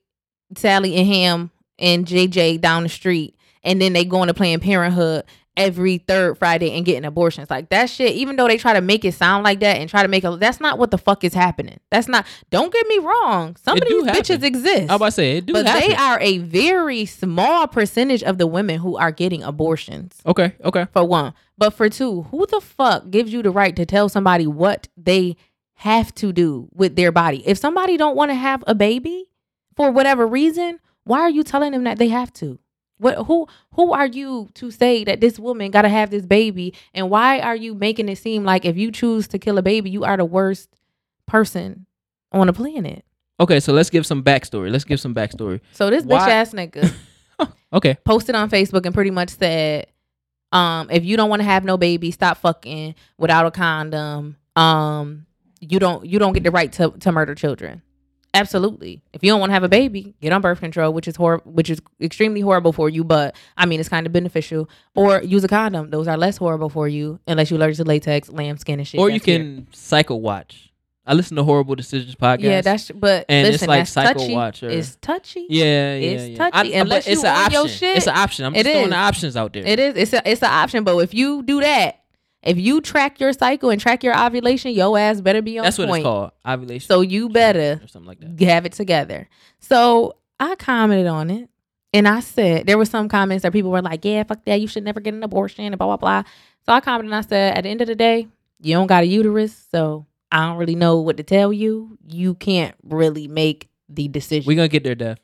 Sally 0.57 0.97
and 0.97 1.07
Ham 1.07 1.51
and 1.79 2.07
JJ 2.07 2.61
down 2.61 2.83
the 2.83 2.89
street, 2.89 3.35
and 3.63 3.81
then 3.81 3.93
they 3.93 4.05
go 4.05 4.23
into 4.23 4.35
Planned 4.35 4.63
Parenthood 4.63 5.25
every 5.57 5.99
third 5.99 6.39
Friday 6.39 6.73
and 6.77 6.85
getting 6.87 7.05
abortions. 7.05 7.51
Like 7.51 7.69
that 7.71 7.91
shit, 7.91 8.13
even 8.15 8.37
though 8.37 8.47
they 8.49 8.57
try 8.57 8.73
to 8.73 8.81
make 8.81 9.05
it 9.05 9.13
sound 9.15 9.45
like 9.45 9.61
that 9.61 9.77
and 9.77 9.91
try 9.91 10.03
to 10.03 10.09
make 10.09 10.25
it, 10.25 10.41
that's 10.41 10.61
not 10.61 10.79
what 10.79 10.91
the 10.91 10.97
fuck 10.99 11.25
is 11.25 11.35
happening. 11.35 11.79
That's 11.91 12.09
not, 12.09 12.25
don't 12.51 12.73
get 12.73 12.87
me 12.87 12.99
wrong. 12.99 13.57
Some 13.63 13.77
It 13.77 13.83
of 13.83 13.89
these 13.89 14.05
bitches 14.05 14.29
happen. 14.35 14.45
exist. 14.45 14.91
I 14.91 14.95
about 14.95 15.07
to 15.07 15.13
say 15.13 15.37
it 15.39 15.47
do 15.47 15.53
but 15.53 15.67
happen. 15.67 15.89
they 15.91 15.95
are 15.97 16.19
a 16.21 16.39
very 16.39 17.05
small 17.05 17.67
percentage 17.67 18.23
of 18.23 18.39
the 18.39 18.47
women 18.47 18.79
who 18.79 18.97
are 18.97 19.11
getting 19.13 19.43
abortions 19.43 20.17
okay. 20.25 20.55
Okay. 20.65 20.87
for 20.93 21.05
one. 21.05 21.35
But 21.59 21.71
for 21.75 21.89
two, 21.91 22.23
who 22.31 22.47
the 22.47 22.61
fuck 22.61 23.11
gives 23.11 23.33
you 23.33 23.43
the 23.43 23.51
right 23.51 23.75
to 23.77 23.85
tell 23.85 24.09
somebody 24.09 24.47
what 24.47 24.89
they 24.97 25.37
have 25.75 26.15
to 26.17 26.33
do 26.33 26.69
with 26.73 26.97
their 26.97 27.13
body? 27.13 27.43
If 27.47 27.59
somebody 27.59 27.97
don't 27.97 28.17
want 28.17 28.31
to 28.31 28.35
have 28.35 28.65
a 28.67 28.75
baby 28.75 29.27
for 29.77 29.91
whatever 29.91 30.27
reason, 30.27 30.79
why 31.05 31.21
are 31.21 31.31
you 31.31 31.43
telling 31.43 31.73
them 31.73 31.85
that 31.85 31.99
they 31.99 32.09
have 32.09 32.33
to? 32.35 32.59
What 33.01 33.27
who 33.27 33.49
who 33.75 33.93
are 33.93 34.07
you 34.07 34.49
to 34.55 34.71
say 34.71 35.05
that 35.05 35.21
this 35.21 35.39
woman 35.39 35.71
got 35.71 35.83
to 35.83 35.89
have 35.89 36.11
this 36.11 36.25
baby 36.27 36.75
and 36.95 37.09
why 37.11 37.41
are 37.41 37.57
you 37.57 37.75
making 37.75 38.09
it 38.11 38.19
seem 38.19 38.45
like 38.45 38.65
if 38.65 38.77
you 38.77 38.93
choose 38.93 39.27
to 39.29 39.39
kill 39.39 39.57
a 39.59 39.63
baby, 39.63 39.89
you 39.91 40.05
are 40.05 40.17
the 40.17 40.25
worst 40.25 40.69
person 41.27 41.87
on 42.33 42.47
the 42.47 42.53
planet? 42.53 43.05
Okay. 43.41 43.59
So 43.61 43.73
let's 43.73 43.91
give 43.91 44.05
some 44.07 44.23
backstory. 44.23 44.71
Let's 44.71 44.85
give 44.85 45.01
some 45.01 45.15
backstory. 45.15 45.61
So 45.73 45.89
this 45.91 46.05
Why- 46.05 46.19
bitch 46.19 46.29
ass 46.29 46.53
nigga 46.53 46.93
Okay. 47.73 47.97
posted 48.05 48.35
on 48.35 48.51
Facebook 48.51 48.85
and 48.85 48.95
pretty 48.95 49.11
much 49.11 49.31
said, 49.31 49.87
um, 50.53 50.91
if 50.91 51.05
you 51.05 51.17
don't 51.17 51.31
want 51.31 51.41
to 51.41 51.45
have 51.47 51.65
no 51.65 51.77
baby, 51.79 52.11
stop 52.11 52.37
fucking 52.39 52.95
without 53.17 53.47
a 53.47 53.51
condom. 53.51 54.37
Um, 54.57 55.27
you 55.61 55.79
don't 55.79 56.05
you 56.05 56.19
don't 56.19 56.33
get 56.33 56.43
the 56.43 56.51
right 56.51 56.71
to, 56.73 56.91
to 57.01 57.13
murder 57.13 57.35
children. 57.35 57.83
Absolutely. 58.33 59.03
If 59.12 59.24
you 59.24 59.31
don't 59.33 59.41
want 59.41 59.51
to 59.51 59.55
have 59.55 59.64
a 59.64 59.68
baby, 59.68 60.14
get 60.20 60.33
on 60.33 60.41
birth 60.41 60.61
control, 60.61 60.93
which 60.93 61.09
is 61.09 61.16
hor- 61.16 61.43
which 61.45 61.68
is 61.68 61.81
extremely 62.01 62.41
horrible 62.41 62.72
for 62.72 62.89
you, 62.89 63.03
but 63.03 63.35
I 63.57 63.66
mean 63.66 63.81
it's 63.81 63.89
kind 63.89 64.07
of 64.07 64.12
beneficial. 64.12 64.68
Or 64.95 65.20
use 65.22 65.43
a 65.43 65.49
condom; 65.49 65.91
those 65.91 66.07
are 66.07 66.16
less 66.16 66.37
horrible 66.37 66.68
for 66.68 66.87
you, 66.87 67.18
unless 67.26 67.51
you're 67.51 67.59
allergic 67.59 67.78
to 67.78 67.85
latex, 67.85 68.28
lamb 68.31 68.57
skin, 68.57 68.78
and 68.78 68.87
shit. 68.87 69.01
or 69.01 69.11
you 69.11 69.20
can 69.20 69.66
psycho 69.72 70.14
watch. 70.14 70.68
I 71.07 71.14
listen 71.14 71.37
to 71.39 71.43
Horrible 71.43 71.74
Decisions 71.74 72.14
podcast. 72.14 72.43
yeah, 72.43 72.61
that's 72.61 72.91
but 72.93 73.24
And 73.28 73.49
it's 73.49 73.66
like 73.66 73.81
that's 73.81 73.91
Psycho 73.91 74.18
touchy. 74.20 74.35
Watch 74.35 74.62
or- 74.62 74.68
It's 74.68 74.97
touchy. 75.01 75.47
yeah, 75.49 75.64
yeah, 75.64 75.95
It's 76.11 76.28
yeah. 76.28 76.37
touchy. 76.51 76.74
I- 76.76 76.81
Unless 76.81 77.07
it's 77.09 77.22
you 77.22 77.28
an 77.28 77.35
option. 77.37 77.53
your 77.53 77.68
shit, 77.68 77.97
It's 77.97 78.07
an 78.07 78.16
option. 78.16 78.45
I'm 78.45 78.55
it 78.55 78.62
just 78.62 78.70
throwing 78.74 78.91
the 78.91 78.97
options 78.97 79.37
out 79.37 79.53
there. 79.53 79.66
It 79.66 79.81
is. 79.81 79.97
It's 79.97 80.12
a, 80.12 80.31
it's 80.31 80.43
an 80.43 80.51
option, 80.51 80.85
but 80.85 80.97
if 80.99 81.12
you 81.12 81.43
do 81.43 81.61
that, 81.62 82.00
If 82.43 82.57
you 82.59 82.80
track 82.80 83.20
your 83.20 83.32
cycle 83.32 83.70
and 83.70 83.80
track 83.80 84.03
your 84.03 84.18
ovulation, 84.18 84.72
your 84.72 84.99
ass 84.99 85.20
better 85.20 85.43
be 85.43 85.59
on 85.59 85.64
That's 85.64 85.76
point. 85.76 85.91
what 85.91 85.97
it's 85.99 86.05
called. 86.05 86.30
Ovulation. 86.47 86.86
So 86.86 87.03
you 87.03 87.28
better 87.28 87.80
or 87.82 87.86
something 87.88 88.09
like 88.09 88.20
that. 88.20 88.45
have 88.47 88.64
it 88.64 88.72
together. 88.72 89.28
So 89.59 90.16
I 90.38 90.55
commented 90.55 91.07
on 91.07 91.30
it 91.30 91.51
and 91.93 92.09
I 92.09 92.20
said 92.20 92.66
there 92.66 92.78
were 92.78 92.86
some 92.86 93.09
comments 93.09 93.43
that 93.43 93.53
people 93.53 93.70
were 93.70 93.82
like, 93.82 94.05
Yeah, 94.05 94.22
fuck 94.22 94.45
that, 94.47 94.61
you 94.61 94.66
should 94.66 94.84
never 94.84 95.01
get 95.01 95.12
an 95.12 95.22
abortion 95.22 95.64
and 95.64 95.76
blah 95.76 95.86
blah 95.86 95.97
blah. 95.97 96.22
So 96.64 96.72
I 96.72 96.80
commented 96.80 97.12
and 97.12 97.24
I 97.24 97.28
said, 97.28 97.57
at 97.59 97.62
the 97.64 97.70
end 97.70 97.80
of 97.82 97.88
the 97.88 97.95
day, 97.95 98.28
you 98.62 98.74
don't 98.74 98.86
got 98.86 99.03
a 99.03 99.07
uterus, 99.07 99.66
so 99.70 100.07
I 100.32 100.47
don't 100.47 100.57
really 100.57 100.74
know 100.76 101.01
what 101.01 101.16
to 101.18 101.22
tell 101.22 101.53
you. 101.53 101.99
You 102.07 102.34
can't 102.34 102.74
really 102.82 103.28
make 103.28 103.68
the 103.88 104.09
decision. 104.09 104.47
We're 104.47 104.57
gonna 104.57 104.68
get 104.68 104.84
there, 104.84 104.95
Dev. 104.95 105.18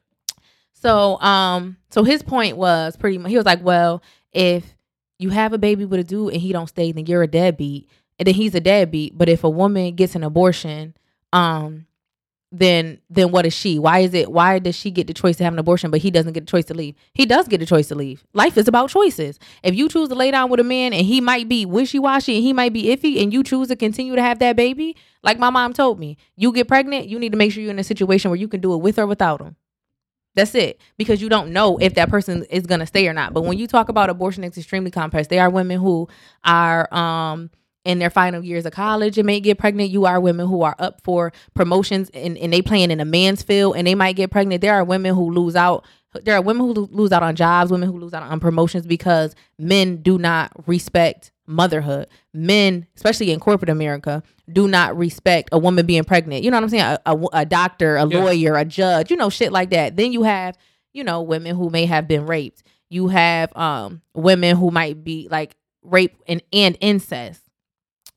So, 0.72 1.18
um, 1.20 1.78
so 1.90 2.04
his 2.04 2.22
point 2.22 2.56
was 2.56 2.96
pretty 2.96 3.18
much 3.18 3.30
he 3.30 3.36
was 3.36 3.46
like, 3.46 3.62
well, 3.62 4.02
if 4.32 4.75
you 5.18 5.30
have 5.30 5.52
a 5.52 5.58
baby 5.58 5.84
with 5.84 6.00
a 6.00 6.04
dude 6.04 6.32
and 6.32 6.42
he 6.42 6.52
don't 6.52 6.68
stay, 6.68 6.92
then 6.92 7.06
you're 7.06 7.22
a 7.22 7.26
deadbeat, 7.26 7.88
and 8.18 8.26
then 8.26 8.34
he's 8.34 8.54
a 8.54 8.60
deadbeat. 8.60 9.16
But 9.16 9.28
if 9.28 9.44
a 9.44 9.50
woman 9.50 9.94
gets 9.94 10.14
an 10.14 10.22
abortion, 10.22 10.94
um, 11.32 11.86
then 12.52 13.00
then 13.10 13.32
what 13.32 13.44
is 13.44 13.54
she? 13.54 13.78
Why 13.78 14.00
is 14.00 14.14
it? 14.14 14.30
Why 14.30 14.58
does 14.58 14.76
she 14.76 14.90
get 14.90 15.06
the 15.06 15.14
choice 15.14 15.36
to 15.36 15.44
have 15.44 15.52
an 15.52 15.58
abortion, 15.58 15.90
but 15.90 16.00
he 16.00 16.10
doesn't 16.10 16.32
get 16.32 16.46
the 16.46 16.50
choice 16.50 16.64
to 16.66 16.74
leave? 16.74 16.94
He 17.12 17.26
does 17.26 17.48
get 17.48 17.58
the 17.58 17.66
choice 17.66 17.88
to 17.88 17.94
leave. 17.94 18.24
Life 18.34 18.56
is 18.56 18.68
about 18.68 18.90
choices. 18.90 19.38
If 19.62 19.74
you 19.74 19.88
choose 19.88 20.08
to 20.10 20.14
lay 20.14 20.30
down 20.30 20.48
with 20.48 20.60
a 20.60 20.64
man 20.64 20.92
and 20.92 21.04
he 21.04 21.20
might 21.20 21.48
be 21.48 21.66
wishy 21.66 21.98
washy 21.98 22.36
and 22.36 22.44
he 22.44 22.52
might 22.52 22.72
be 22.72 22.84
iffy, 22.84 23.22
and 23.22 23.32
you 23.32 23.42
choose 23.42 23.68
to 23.68 23.76
continue 23.76 24.14
to 24.14 24.22
have 24.22 24.38
that 24.38 24.56
baby, 24.56 24.96
like 25.22 25.38
my 25.38 25.50
mom 25.50 25.72
told 25.72 25.98
me, 25.98 26.16
you 26.36 26.52
get 26.52 26.68
pregnant, 26.68 27.08
you 27.08 27.18
need 27.18 27.32
to 27.32 27.38
make 27.38 27.52
sure 27.52 27.62
you're 27.62 27.72
in 27.72 27.78
a 27.78 27.84
situation 27.84 28.30
where 28.30 28.38
you 28.38 28.48
can 28.48 28.60
do 28.60 28.72
it 28.74 28.78
with 28.78 28.98
or 28.98 29.06
without 29.06 29.40
him. 29.40 29.56
That's 30.36 30.54
it. 30.54 30.80
Because 30.96 31.20
you 31.20 31.28
don't 31.28 31.52
know 31.52 31.78
if 31.78 31.94
that 31.94 32.08
person 32.08 32.44
is 32.50 32.66
gonna 32.66 32.86
stay 32.86 33.08
or 33.08 33.12
not. 33.12 33.34
But 33.34 33.42
when 33.42 33.58
you 33.58 33.66
talk 33.66 33.88
about 33.88 34.10
abortion, 34.10 34.44
it's 34.44 34.56
extremely 34.56 34.92
complex. 34.92 35.28
They 35.28 35.40
are 35.40 35.50
women 35.50 35.80
who 35.80 36.08
are 36.44 36.92
um 36.94 37.50
in 37.84 38.00
their 38.00 38.10
final 38.10 38.44
years 38.44 38.66
of 38.66 38.72
college 38.72 39.16
and 39.16 39.26
may 39.26 39.40
get 39.40 39.58
pregnant. 39.58 39.90
You 39.90 40.06
are 40.06 40.20
women 40.20 40.48
who 40.48 40.62
are 40.62 40.74
up 40.78 41.00
for 41.04 41.32
promotions 41.54 42.10
and, 42.12 42.36
and 42.36 42.52
they 42.52 42.60
playing 42.60 42.90
in 42.90 43.00
a 43.00 43.04
man's 43.04 43.42
field 43.42 43.76
and 43.76 43.86
they 43.86 43.94
might 43.94 44.16
get 44.16 44.30
pregnant. 44.30 44.60
There 44.60 44.74
are 44.74 44.84
women 44.84 45.14
who 45.14 45.30
lose 45.30 45.54
out. 45.56 45.84
There 46.24 46.34
are 46.34 46.42
women 46.42 46.66
who 46.66 46.88
lose 46.90 47.12
out 47.12 47.22
on 47.22 47.36
jobs, 47.36 47.70
women 47.70 47.88
who 47.88 47.98
lose 47.98 48.12
out 48.12 48.24
on 48.24 48.40
promotions 48.40 48.86
because 48.86 49.34
men 49.58 50.02
do 50.02 50.18
not 50.18 50.50
respect 50.66 51.30
motherhood. 51.46 52.08
Men, 52.32 52.86
especially 52.96 53.30
in 53.30 53.40
corporate 53.40 53.68
America, 53.70 54.22
do 54.52 54.68
not 54.68 54.96
respect 54.96 55.48
a 55.52 55.58
woman 55.58 55.86
being 55.86 56.04
pregnant. 56.04 56.44
You 56.44 56.50
know 56.50 56.56
what 56.56 56.64
I'm 56.64 56.68
saying? 56.70 56.82
A, 56.82 57.00
a, 57.06 57.18
a 57.32 57.44
doctor, 57.46 57.96
a 57.96 58.06
Yeah. 58.06 58.18
lawyer, 58.24 58.56
a 58.56 58.64
judge, 58.64 59.10
you 59.10 59.16
know, 59.16 59.30
shit 59.30 59.52
like 59.52 59.70
that. 59.70 59.96
Then 59.96 60.12
you 60.12 60.22
have, 60.24 60.56
you 60.92 61.04
know, 61.04 61.22
women 61.22 61.56
who 61.56 61.70
may 61.70 61.86
have 61.86 62.06
been 62.08 62.26
raped. 62.26 62.62
You 62.88 63.08
have 63.08 63.56
um 63.56 64.02
women 64.14 64.56
who 64.56 64.70
might 64.70 65.02
be 65.02 65.28
like 65.30 65.56
rape 65.82 66.16
and, 66.28 66.42
and 66.52 66.76
incest. 66.80 67.42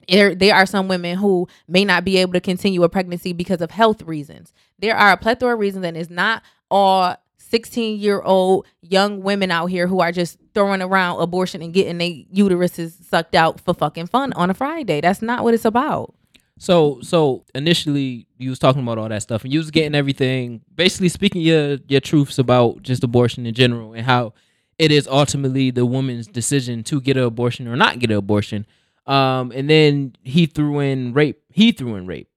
There, 0.07 0.34
there 0.34 0.55
are 0.55 0.65
some 0.65 0.88
women 0.88 1.17
who 1.17 1.47
may 1.67 1.86
not 1.86 2.03
be 2.03 2.17
able 2.17 2.34
to 2.34 2.41
continue 2.41 2.82
a 2.84 2.89
pregnancy 2.89 3.32
because 3.32 3.61
of 3.61 3.69
health 3.69 4.01
reasons. 4.01 4.53
There 4.80 4.95
are 4.95 5.11
a 5.11 5.17
plethora 5.17 5.53
of 5.53 5.59
reasons, 5.59 5.86
and 5.86 5.95
it's 5.95 6.09
not 6.09 6.41
all 6.71 7.15
16 7.49 7.99
year 7.99 8.21
old 8.21 8.65
young 8.81 9.21
women 9.21 9.51
out 9.51 9.67
here 9.67 9.87
who 9.87 9.99
are 10.01 10.11
just 10.11 10.37
throwing 10.53 10.81
around 10.81 11.19
abortion 11.19 11.61
and 11.61 11.73
getting 11.73 11.97
their 11.97 12.11
uteruses 12.33 13.03
sucked 13.03 13.35
out 13.35 13.59
for 13.59 13.73
fucking 13.73 14.07
fun 14.07 14.33
on 14.33 14.49
a 14.49 14.53
Friday. 14.53 15.01
That's 15.01 15.21
not 15.21 15.43
what 15.43 15.53
it's 15.53 15.65
about. 15.65 16.13
So 16.59 16.99
so 17.01 17.45
initially 17.55 18.27
you 18.37 18.49
was 18.49 18.59
talking 18.59 18.83
about 18.83 18.97
all 18.97 19.09
that 19.09 19.21
stuff 19.21 19.43
and 19.43 19.53
you 19.53 19.59
was 19.59 19.71
getting 19.71 19.95
everything 19.95 20.61
basically 20.75 21.09
speaking 21.09 21.41
your 21.41 21.77
your 21.87 22.01
truths 22.01 22.37
about 22.37 22.83
just 22.83 23.03
abortion 23.03 23.45
in 23.45 23.53
general 23.53 23.93
and 23.93 24.05
how 24.05 24.33
it 24.77 24.91
is 24.91 25.07
ultimately 25.07 25.71
the 25.71 25.85
woman's 25.85 26.27
decision 26.27 26.83
to 26.83 27.01
get 27.01 27.17
an 27.17 27.23
abortion 27.23 27.67
or 27.67 27.75
not 27.75 27.99
get 27.99 28.11
an 28.11 28.17
abortion. 28.17 28.67
Um 29.07 29.51
and 29.55 29.69
then 29.69 30.15
he 30.23 30.45
threw 30.45 30.79
in 30.79 31.13
rape. 31.13 31.41
He 31.49 31.71
threw 31.71 31.95
in 31.95 32.05
rape. 32.05 32.28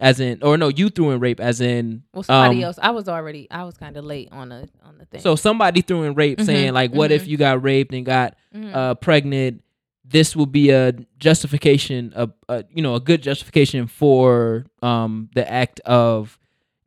As 0.00 0.18
in 0.18 0.42
or 0.42 0.56
no, 0.56 0.68
you 0.68 0.88
threw 0.88 1.10
in 1.10 1.20
rape 1.20 1.40
as 1.40 1.60
in 1.60 2.02
Well, 2.14 2.22
somebody 2.22 2.58
Um, 2.58 2.64
else. 2.64 2.78
I 2.82 2.90
was 2.90 3.08
already. 3.08 3.46
I 3.50 3.64
was 3.64 3.76
kind 3.76 3.96
of 3.96 4.04
late 4.04 4.28
on 4.32 4.48
the 4.48 4.68
on 4.84 4.96
the 4.98 5.04
thing. 5.04 5.20
so 5.20 5.36
somebody 5.36 5.82
threw 5.82 6.04
in 6.04 6.14
rape 6.14 6.38
Mhm, 6.38 6.46
saying 6.46 6.72
like 6.72 6.92
what 6.92 7.12
if 7.12 7.24
mhm. 7.24 7.28
you 7.28 7.36
got 7.36 7.62
raped 7.62 7.92
and 7.92 8.04
got 8.06 8.34
Mhm. 8.54 8.74
uh 8.74 8.94
pregnant 8.94 9.62
this 10.04 10.34
will 10.34 10.46
be 10.46 10.70
a 10.70 10.92
justification 11.18 12.12
a, 12.16 12.28
a 12.48 12.64
you 12.74 12.82
know 12.82 12.94
a 12.94 13.00
good 13.00 13.22
justification 13.22 13.86
for 13.86 14.64
um 14.82 15.28
the 15.34 15.48
act 15.50 15.80
of 15.80 16.38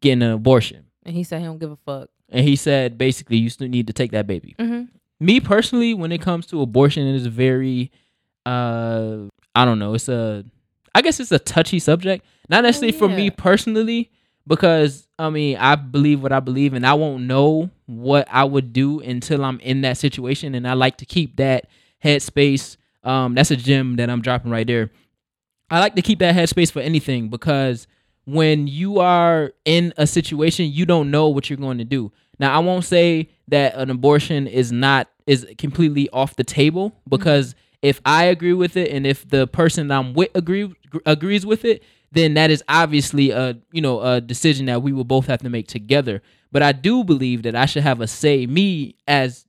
getting 0.01 0.21
an 0.23 0.31
abortion 0.31 0.83
and 1.05 1.15
he 1.15 1.23
said 1.23 1.39
he 1.39 1.45
don't 1.45 1.59
give 1.59 1.71
a 1.71 1.77
fuck. 1.85 2.09
and 2.29 2.45
he 2.47 2.55
said 2.55 2.97
basically 2.97 3.37
you 3.37 3.49
still 3.49 3.67
need 3.67 3.87
to 3.87 3.93
take 3.93 4.11
that 4.11 4.25
baby 4.27 4.55
Mm-hmm. 4.59 4.83
me 5.25 5.39
personally 5.39 5.93
when 5.93 6.11
it 6.11 6.19
comes 6.21 6.45
to 6.47 6.61
abortion 6.61 7.05
it 7.07 7.15
is 7.15 7.27
very 7.27 7.91
uh 8.45 9.19
i 9.55 9.63
don't 9.65 9.79
know 9.79 9.93
it's 9.93 10.09
a 10.09 10.43
i 10.95 11.01
guess 11.01 11.19
it's 11.19 11.31
a 11.31 11.39
touchy 11.39 11.79
subject. 11.79 12.25
Not 12.49 12.63
necessarily 12.63 12.97
for 12.97 13.07
me 13.07 13.29
personally 13.29 14.11
because 14.45 15.07
i 15.17 15.29
mean 15.29 15.57
i 15.57 15.75
believe 15.75 16.21
what 16.21 16.33
i 16.33 16.39
believe 16.39 16.73
and 16.73 16.85
i 16.85 16.93
won't 16.93 17.23
know 17.23 17.69
what 17.85 18.27
i 18.29 18.43
would 18.43 18.73
do 18.73 18.99
until 18.99 19.45
i'm 19.45 19.59
in 19.61 19.81
that 19.81 19.97
situation 19.97 20.53
and 20.53 20.67
i 20.67 20.73
like 20.73 20.97
to 20.97 21.05
keep 21.05 21.37
that 21.37 21.67
headspace. 22.03 22.77
Um 23.03 23.35
that's 23.35 23.51
a 23.51 23.55
gem 23.55 23.95
that 23.97 24.09
i'm 24.09 24.21
dropping 24.21 24.51
right 24.51 24.67
there. 24.67 24.91
I 25.69 25.79
like 25.79 25.95
to 25.95 26.01
keep 26.01 26.19
that 26.19 26.35
headspace 26.35 26.71
for 26.71 26.81
anything 26.81 27.29
because 27.29 27.87
when 28.25 28.67
you 28.67 28.99
are 28.99 29.53
in 29.65 29.93
a 29.97 30.05
situation 30.05 30.71
you 30.71 30.85
don't 30.85 31.09
know 31.09 31.29
what 31.29 31.49
you're 31.49 31.57
going 31.57 31.77
to 31.77 31.85
do. 31.85 32.11
Now 32.39 32.53
i 32.53 32.59
won't 32.59 32.85
say 32.85 33.29
that 33.47 33.75
an 33.75 33.89
abortion 33.89 34.47
is 34.47 34.71
not 34.71 35.09
is 35.25 35.47
completely 35.57 36.09
off 36.09 36.35
the 36.35 36.43
table 36.43 36.93
because 37.07 37.55
if 37.83 38.01
i 38.05 38.23
agree 38.23 38.53
with 38.53 38.75
it 38.75 38.91
and 38.91 39.05
if 39.05 39.27
the 39.29 39.45
person 39.45 39.89
that 39.89 39.99
i'm 39.99 40.13
with 40.13 40.29
agree 40.33 40.73
agrees 41.05 41.45
with 41.45 41.63
it 41.63 41.83
then 42.13 42.35
that 42.35 42.51
is 42.51 42.63
obviously 42.69 43.31
a 43.31 43.57
you 43.71 43.81
know 43.81 43.99
a 44.01 44.21
decision 44.21 44.67
that 44.67 44.81
we 44.81 44.93
will 44.93 45.03
both 45.03 45.25
have 45.27 45.41
to 45.41 45.49
make 45.49 45.67
together. 45.67 46.21
But 46.51 46.61
i 46.61 46.71
do 46.71 47.03
believe 47.03 47.43
that 47.43 47.55
i 47.55 47.65
should 47.65 47.83
have 47.83 47.99
a 47.99 48.07
say 48.07 48.45
me 48.45 48.95
as 49.07 49.45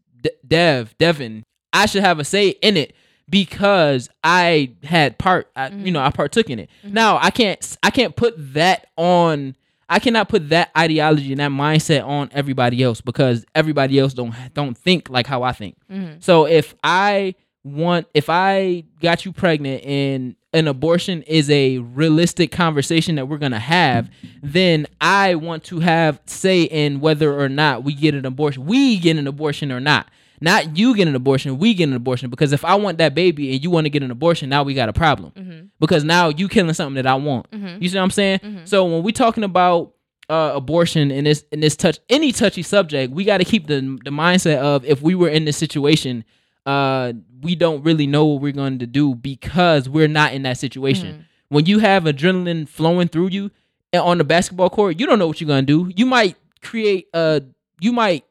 dev 0.47 0.97
devin 0.99 1.45
i 1.73 1.87
should 1.87 2.03
have 2.03 2.19
a 2.19 2.25
say 2.25 2.49
in 2.49 2.77
it 2.79 2.95
because 3.29 4.09
i 4.23 4.73
had 4.83 5.19
part 5.19 5.51
I, 5.55 5.69
you 5.69 5.93
know 5.93 6.01
i 6.01 6.11
partook 6.11 6.49
in 6.51 6.59
it. 6.59 6.71
Now 6.83 7.19
i 7.21 7.31
can't 7.31 7.77
i 7.83 7.91
can't 7.91 8.17
put 8.17 8.35
that 8.55 8.87
on 8.97 9.55
i 9.91 9.99
cannot 9.99 10.31
put 10.31 10.49
that 10.49 10.71
ideology 10.77 11.33
and 11.33 11.41
that 11.41 11.51
mindset 11.51 12.07
on 12.07 12.31
everybody 12.33 12.83
else 12.83 13.03
because 13.03 13.45
everybody 13.55 13.99
else 13.99 14.15
don't 14.15 14.35
don't 14.55 14.77
think 14.77 15.11
like 15.11 15.27
how 15.27 15.43
i 15.43 15.53
think. 15.53 15.77
Mm-hmm. 15.91 16.21
so 16.21 16.47
if 16.47 16.75
I 16.83 17.35
want, 17.65 18.07
if 18.15 18.29
I 18.29 18.85
got 19.01 19.25
you 19.25 19.33
pregnant 19.33 19.85
and 19.85 20.37
an 20.53 20.69
abortion 20.69 21.23
is 21.23 21.51
a 21.51 21.79
realistic 21.79 22.53
conversation 22.53 23.17
that 23.17 23.27
we're 23.27 23.39
gonna 23.39 23.59
have, 23.59 24.09
then 24.43 24.87
I 25.01 25.35
want 25.35 25.65
to 25.65 25.81
have 25.81 26.21
say 26.27 26.63
in 26.63 27.01
whether 27.01 27.39
or 27.39 27.49
not 27.49 27.83
we 27.83 27.95
get 27.95 28.15
an 28.15 28.25
abortion. 28.27 28.67
We 28.67 28.99
get 28.99 29.17
an 29.17 29.27
abortion 29.27 29.73
or 29.73 29.81
not. 29.81 30.09
Not 30.41 30.77
you 30.77 30.95
get 30.95 31.09
an 31.09 31.15
abortion, 31.15 31.59
we 31.59 31.73
get 31.75 31.89
an 31.89 31.95
abortion. 31.95 32.29
Because 32.29 32.53
if 32.53 32.65
I 32.65 32.75
want 32.75 32.99
that 32.99 33.15
baby 33.15 33.53
and 33.55 33.63
you 33.65 33.71
want 33.71 33.87
to 33.87 33.91
get 33.91 34.03
an 34.03 34.11
abortion, 34.11 34.49
now 34.51 34.63
we 34.63 34.75
got 34.75 34.89
a 34.89 34.93
problem. 34.93 35.33
Mm-hmm. 35.35 35.67
Because 35.81 36.05
now 36.05 36.29
you 36.29 36.49
killing 36.49 36.75
something 36.75 36.97
that 37.03 37.07
I 37.07 37.15
want. 37.15 37.51
Mhm. 37.51 37.81
You 37.81 37.89
see 37.89 37.97
what 37.97 38.03
I'm 38.05 38.11
saying? 38.11 38.39
Mhm. 38.41 38.69
So 38.69 38.85
when 38.85 39.03
we 39.03 39.11
talking 39.13 39.43
about 39.45 39.93
uh, 40.29 40.53
abortion 40.55 41.11
in 41.11 41.25
this 41.25 41.45
in 41.53 41.61
this 41.61 41.77
touch 41.77 41.99
any 42.09 42.31
touchy 42.33 42.63
subject, 42.63 43.13
we 43.13 43.25
got 43.25 43.39
to 43.39 43.45
keep 43.45 43.67
the 43.67 43.81
the 44.05 44.11
mindset 44.11 44.57
of 44.59 44.85
if 44.85 45.03
we 45.03 45.15
were 45.15 45.29
in 45.29 45.45
this 45.47 45.57
situation, 45.57 46.25
uh, 46.67 47.13
we 47.43 47.55
don't 47.55 47.83
really 47.83 48.07
know 48.07 48.25
what 48.25 48.43
we're 48.43 48.53
going 48.53 48.79
to 48.79 48.87
do 48.87 49.15
because 49.15 49.89
we're 49.89 50.09
not 50.09 50.33
in 50.33 50.43
that 50.43 50.59
situation. 50.59 51.27
When 51.49 51.67
you 51.67 51.79
have 51.79 52.05
adrenaline 52.05 52.69
flowing 52.69 53.09
through 53.09 53.29
you 53.29 53.51
on 53.93 54.19
the 54.19 54.25
basketball 54.25 54.71
court, 54.71 54.99
you 54.99 55.07
don't 55.07 55.19
know 55.19 55.27
what 55.27 55.41
you're 55.41 55.49
going 55.49 55.67
to 55.67 55.85
do. 55.85 55.93
You 55.95 56.07
might 56.07 56.37
create 56.63 57.09
a 57.13 57.43
you 57.81 57.93
might 57.93 58.25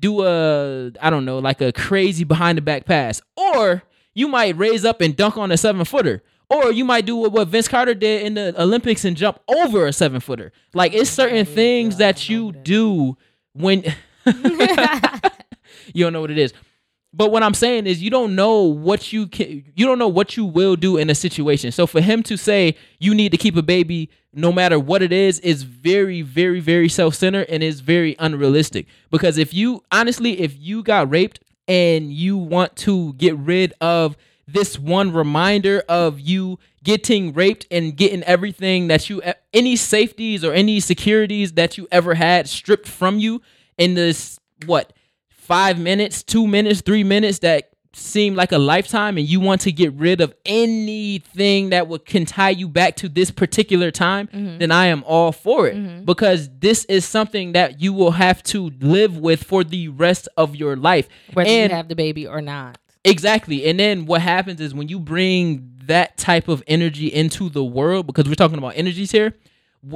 do 0.00 0.24
a 0.24 0.90
I 1.00 1.10
don't 1.10 1.24
know 1.24 1.38
like 1.38 1.60
a 1.60 1.72
crazy 1.72 2.24
behind 2.24 2.58
the 2.58 2.62
back 2.62 2.84
pass, 2.84 3.22
or 3.36 3.82
you 4.14 4.28
might 4.28 4.56
raise 4.56 4.84
up 4.84 5.00
and 5.00 5.16
dunk 5.16 5.36
on 5.36 5.52
a 5.52 5.56
seven 5.56 5.84
footer. 5.84 6.22
Or 6.50 6.70
you 6.70 6.84
might 6.84 7.06
do 7.06 7.16
what, 7.16 7.32
what 7.32 7.48
Vince 7.48 7.68
Carter 7.68 7.94
did 7.94 8.22
in 8.22 8.34
the 8.34 8.54
Olympics 8.60 9.04
and 9.06 9.16
jump 9.16 9.40
over 9.48 9.86
a 9.86 9.92
seven 9.92 10.20
footer. 10.20 10.52
Like 10.74 10.92
it's 10.92 11.08
certain 11.08 11.46
things 11.46 11.96
that 11.96 12.28
you 12.28 12.52
do 12.52 13.16
when 13.54 13.82
you 15.94 16.04
don't 16.04 16.12
know 16.12 16.20
what 16.20 16.30
it 16.30 16.38
is. 16.38 16.52
But 17.16 17.30
what 17.30 17.44
I'm 17.44 17.54
saying 17.54 17.86
is 17.86 18.02
you 18.02 18.10
don't 18.10 18.34
know 18.34 18.62
what 18.62 19.12
you 19.12 19.28
can 19.28 19.64
you 19.74 19.86
don't 19.86 19.98
know 19.98 20.08
what 20.08 20.36
you 20.36 20.44
will 20.44 20.74
do 20.74 20.96
in 20.96 21.10
a 21.10 21.14
situation. 21.14 21.70
So 21.70 21.86
for 21.86 22.00
him 22.00 22.22
to 22.24 22.36
say 22.36 22.76
you 22.98 23.14
need 23.14 23.30
to 23.32 23.38
keep 23.38 23.56
a 23.56 23.62
baby 23.62 24.10
no 24.32 24.50
matter 24.52 24.80
what 24.80 25.00
it 25.00 25.12
is 25.12 25.38
is 25.40 25.62
very 25.62 26.22
very 26.22 26.58
very 26.58 26.88
self-centered 26.88 27.46
and 27.48 27.62
is 27.62 27.80
very 27.80 28.16
unrealistic 28.18 28.86
because 29.10 29.38
if 29.38 29.54
you 29.54 29.82
honestly 29.92 30.40
if 30.40 30.58
you 30.58 30.82
got 30.82 31.08
raped 31.08 31.38
and 31.68 32.12
you 32.12 32.36
want 32.36 32.74
to 32.74 33.12
get 33.14 33.36
rid 33.38 33.72
of 33.80 34.16
this 34.48 34.76
one 34.76 35.12
reminder 35.12 35.84
of 35.88 36.18
you 36.18 36.58
getting 36.82 37.32
raped 37.32 37.66
and 37.70 37.96
getting 37.96 38.24
everything 38.24 38.88
that 38.88 39.08
you 39.08 39.22
any 39.52 39.76
safeties 39.76 40.44
or 40.44 40.52
any 40.52 40.80
securities 40.80 41.52
that 41.52 41.78
you 41.78 41.86
ever 41.92 42.14
had 42.14 42.48
stripped 42.48 42.88
from 42.88 43.20
you 43.20 43.40
in 43.78 43.94
this 43.94 44.38
what 44.66 44.92
five 45.46 45.78
minutes, 45.78 46.22
two 46.22 46.46
minutes, 46.46 46.80
three 46.80 47.04
minutes 47.04 47.40
that 47.40 47.70
seem 47.92 48.34
like 48.34 48.50
a 48.50 48.58
lifetime 48.58 49.16
and 49.18 49.28
you 49.28 49.38
want 49.38 49.60
to 49.60 49.70
get 49.70 49.92
rid 49.92 50.20
of 50.20 50.34
anything 50.44 51.70
that 51.70 51.86
would 51.86 52.04
can 52.04 52.24
tie 52.24 52.50
you 52.50 52.68
back 52.68 52.96
to 52.96 53.08
this 53.08 53.30
particular 53.30 53.90
time, 53.90 54.26
Mm-hmm. 54.28 54.58
then 54.58 54.70
I 54.72 54.86
am 54.86 55.04
all 55.06 55.30
for 55.32 55.68
it 55.68 56.04
because 56.04 56.48
this 56.58 56.84
is 56.86 57.04
something 57.04 57.52
that 57.52 57.80
you 57.80 57.92
will 57.92 58.10
have 58.12 58.42
to 58.44 58.70
live 58.80 59.18
with 59.18 59.44
for 59.44 59.62
the 59.62 59.88
rest 59.88 60.28
of 60.36 60.56
your 60.56 60.76
life. 60.76 61.08
Whether 61.34 61.48
and 61.50 61.70
you 61.70 61.76
have 61.76 61.88
the 61.88 61.94
baby 61.94 62.26
or 62.26 62.40
not. 62.40 62.78
Exactly. 63.04 63.66
And 63.66 63.78
then 63.78 64.06
what 64.06 64.22
happens 64.22 64.60
is 64.60 64.74
when 64.74 64.88
you 64.88 64.98
bring 64.98 65.70
that 65.84 66.16
type 66.16 66.48
of 66.48 66.62
energy 66.66 67.08
into 67.08 67.48
the 67.50 67.62
world, 67.62 68.06
because 68.06 68.26
we're 68.26 68.34
talking 68.34 68.58
about 68.58 68.72
energies 68.76 69.12
here, 69.12 69.34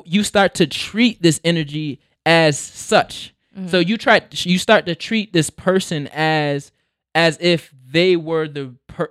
you 0.04 0.22
start 0.22 0.54
to 0.56 0.66
treat 0.66 1.20
this 1.22 1.40
energy 1.42 2.00
as 2.26 2.58
such. 2.58 3.34
So 3.66 3.78
you 3.78 3.96
try 3.96 4.22
you 4.30 4.58
start 4.58 4.86
to 4.86 4.94
treat 4.94 5.32
this 5.32 5.50
person 5.50 6.08
as 6.08 6.70
as 7.14 7.38
if 7.40 7.72
they 7.90 8.16
were 8.16 8.46
the 8.46 8.74
per, 8.86 9.10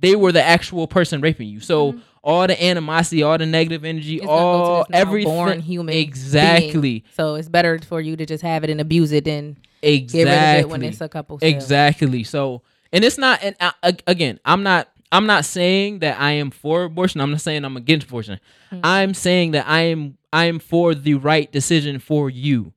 they 0.00 0.16
were 0.16 0.32
the 0.32 0.42
actual 0.42 0.86
person 0.86 1.20
raping 1.20 1.48
you. 1.48 1.60
So 1.60 1.92
mm-hmm. 1.92 2.00
all 2.22 2.46
the 2.46 2.62
animosity, 2.64 3.22
all 3.22 3.38
the 3.38 3.46
negative 3.46 3.84
energy, 3.84 4.16
It's 4.16 4.26
gonna 4.26 4.36
go 4.36 4.64
to 4.64 4.70
all 4.70 4.86
everything 4.92 5.32
born 5.32 5.60
human 5.60 5.94
exactly. 5.94 6.80
being. 6.80 7.02
So 7.14 7.34
it's 7.34 7.48
better 7.48 7.78
for 7.78 8.00
you 8.00 8.16
to 8.16 8.26
just 8.26 8.42
have 8.42 8.64
it 8.64 8.70
and 8.70 8.80
abuse 8.80 9.12
it 9.12 9.24
than 9.24 9.58
Exactly. 9.82 10.24
get 10.24 10.30
rid 10.30 10.58
of 10.60 10.60
it 10.60 10.68
when 10.70 10.82
it's 10.82 11.00
a 11.00 11.08
couple. 11.08 11.38
cells. 11.38 11.52
Exactly. 11.52 12.24
So, 12.24 12.62
and 12.92 13.04
it's 13.04 13.18
not. 13.18 13.42
And 13.42 13.56
uh, 13.60 13.72
I, 13.82 13.96
again, 14.06 14.38
I'm 14.44 14.62
not. 14.62 14.88
I'm 15.10 15.26
not 15.26 15.44
saying 15.44 15.98
that 15.98 16.18
I 16.18 16.32
am 16.32 16.50
for 16.50 16.84
abortion. 16.84 17.20
I'm 17.20 17.32
not 17.32 17.42
saying 17.42 17.66
I'm 17.66 17.76
against 17.76 18.06
abortion. 18.06 18.40
Hmm. 18.70 18.80
I'm 18.82 19.14
saying 19.14 19.50
that 19.50 19.68
I 19.68 19.82
am. 19.82 20.16
I 20.32 20.46
am 20.46 20.58
for 20.58 20.94
the 20.94 21.14
right 21.14 21.50
decision 21.52 21.98
for 21.98 22.30
you, 22.30 22.72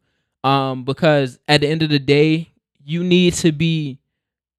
um, 0.46 0.84
because 0.84 1.39
at 1.48 1.62
the 1.62 1.68
end 1.68 1.82
of 1.82 1.89
the 1.89 1.98
day, 1.98 2.52
you 2.84 3.04
need 3.04 3.34
to 3.34 3.52
be 3.52 3.98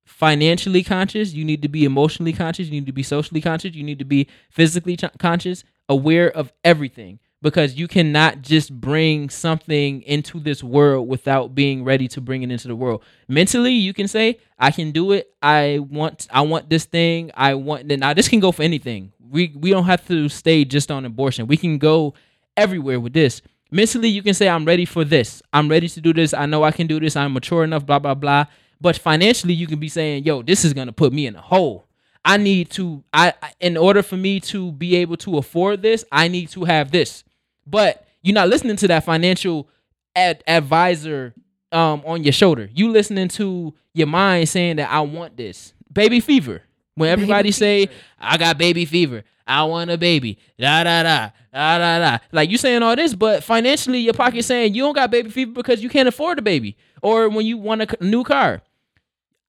financially 0.05 0.82
conscious. 0.82 1.32
You 1.32 1.45
need 1.45 1.62
to 1.62 1.68
be 1.68 1.84
emotionally 1.84 2.32
conscious. 2.32 2.66
You 2.66 2.72
need 2.72 2.87
to 2.87 2.93
be 2.93 3.05
socially 3.05 3.41
conscious. 3.41 3.76
You 3.76 3.84
need 3.84 4.01
to 4.01 4.05
be 4.05 4.26
physically 4.51 4.97
ch- 4.97 5.05
conscious, 5.20 5.62
aware 5.89 6.28
of 6.30 6.53
everything. 6.64 7.20
Because 7.41 7.74
you 7.76 7.87
cannot 7.87 8.43
just 8.43 8.72
bring 8.80 9.30
something 9.30 10.03
into 10.03 10.41
this 10.41 10.64
world 10.64 11.07
without 11.07 11.55
being 11.55 11.84
ready 11.84 12.09
to 12.09 12.20
bring 12.20 12.43
it 12.43 12.51
into 12.51 12.66
the 12.66 12.74
world. 12.74 13.05
Mentally, 13.28 13.74
you 13.74 13.93
can 13.93 14.09
say, 14.09 14.39
"I 14.59 14.72
can 14.72 14.91
do 14.91 15.12
it. 15.12 15.28
I 15.41 15.78
want. 15.78 16.26
I 16.32 16.41
want 16.41 16.68
this 16.70 16.87
thing. 16.87 17.30
I 17.34 17.55
want." 17.55 17.87
Now, 17.87 18.14
this 18.14 18.26
can 18.26 18.41
go 18.41 18.51
for 18.51 18.62
anything. 18.64 19.12
We 19.20 19.53
we 19.55 19.70
don't 19.70 19.84
have 19.84 20.05
to 20.09 20.28
stay 20.30 20.64
just 20.64 20.91
on 20.91 21.05
abortion. 21.05 21.47
We 21.47 21.59
can 21.59 21.78
go 21.78 22.14
everywhere 22.57 22.99
with 22.99 23.12
this. 23.12 23.43
Mentally, 23.70 24.08
you 24.08 24.22
can 24.22 24.34
say, 24.34 24.48
I'm 24.48 24.64
ready 24.64 24.84
for 24.84 25.04
this. 25.04 25.42
I'm 25.52 25.68
ready 25.68 25.88
to 25.88 26.00
do 26.00 26.12
this. 26.12 26.32
I 26.32 26.46
know 26.46 26.62
I 26.62 26.70
can 26.70 26.86
do 26.86 27.00
this. 27.00 27.16
I'm 27.16 27.32
mature 27.32 27.64
enough, 27.64 27.84
blah, 27.84 27.98
blah, 27.98 28.14
blah. 28.14 28.46
But 28.80 28.96
financially, 28.96 29.54
you 29.54 29.66
can 29.66 29.78
be 29.78 29.88
saying, 29.88 30.24
yo, 30.24 30.42
this 30.42 30.64
is 30.64 30.72
going 30.72 30.86
to 30.86 30.92
put 30.92 31.12
me 31.12 31.26
in 31.26 31.34
a 31.34 31.40
hole. 31.40 31.86
I 32.24 32.36
need 32.36 32.70
to, 32.70 33.04
I, 33.12 33.32
in 33.60 33.76
order 33.76 34.02
for 34.02 34.16
me 34.16 34.40
to 34.40 34.72
be 34.72 34.96
able 34.96 35.16
to 35.18 35.38
afford 35.38 35.82
this, 35.82 36.04
I 36.10 36.28
need 36.28 36.50
to 36.50 36.64
have 36.64 36.90
this. 36.90 37.24
But 37.66 38.06
you're 38.22 38.34
not 38.34 38.48
listening 38.48 38.76
to 38.76 38.88
that 38.88 39.04
financial 39.04 39.68
ad- 40.14 40.42
advisor 40.46 41.34
um, 41.72 42.02
on 42.04 42.24
your 42.24 42.32
shoulder. 42.32 42.68
You 42.72 42.90
listening 42.90 43.28
to 43.28 43.74
your 43.94 44.08
mind 44.08 44.48
saying 44.48 44.76
that 44.76 44.90
I 44.90 45.00
want 45.00 45.36
this. 45.36 45.72
Baby 45.92 46.20
fever. 46.20 46.62
When 46.97 47.11
everybody 47.11 47.53
say, 47.53 47.88
I 48.18 48.36
got 48.38 48.59
baby 48.59 48.84
fever. 48.84 49.22
I 49.47 49.62
want 49.64 49.90
a 49.90 49.99
baby. 49.99 50.38
Da 50.59 50.82
da 50.82 51.03
da 51.05 51.30
da 51.53 51.78
da 51.78 51.99
da. 51.99 52.18
Like 52.32 52.51
you 52.51 52.59
saying 52.59 52.82
all 52.82 52.97
this, 52.97 53.14
but 53.14 53.44
financially 53.44 54.01
your 54.01 54.14
pocket 54.14 54.44
saying 54.44 54.74
you 54.74 54.82
don't 54.82 54.94
got 54.94 55.11
baby 55.11 55.30
fever 55.30 55.53
because 55.53 55.82
you 55.82 55.88
can't 55.88 56.09
afford 56.09 56.38
a 56.38 56.42
baby. 56.42 56.76
Or 57.03 57.28
when 57.28 57.47
you 57.47 57.59
want 57.59 57.82
a 57.82 58.05
new 58.05 58.24
car, 58.24 58.62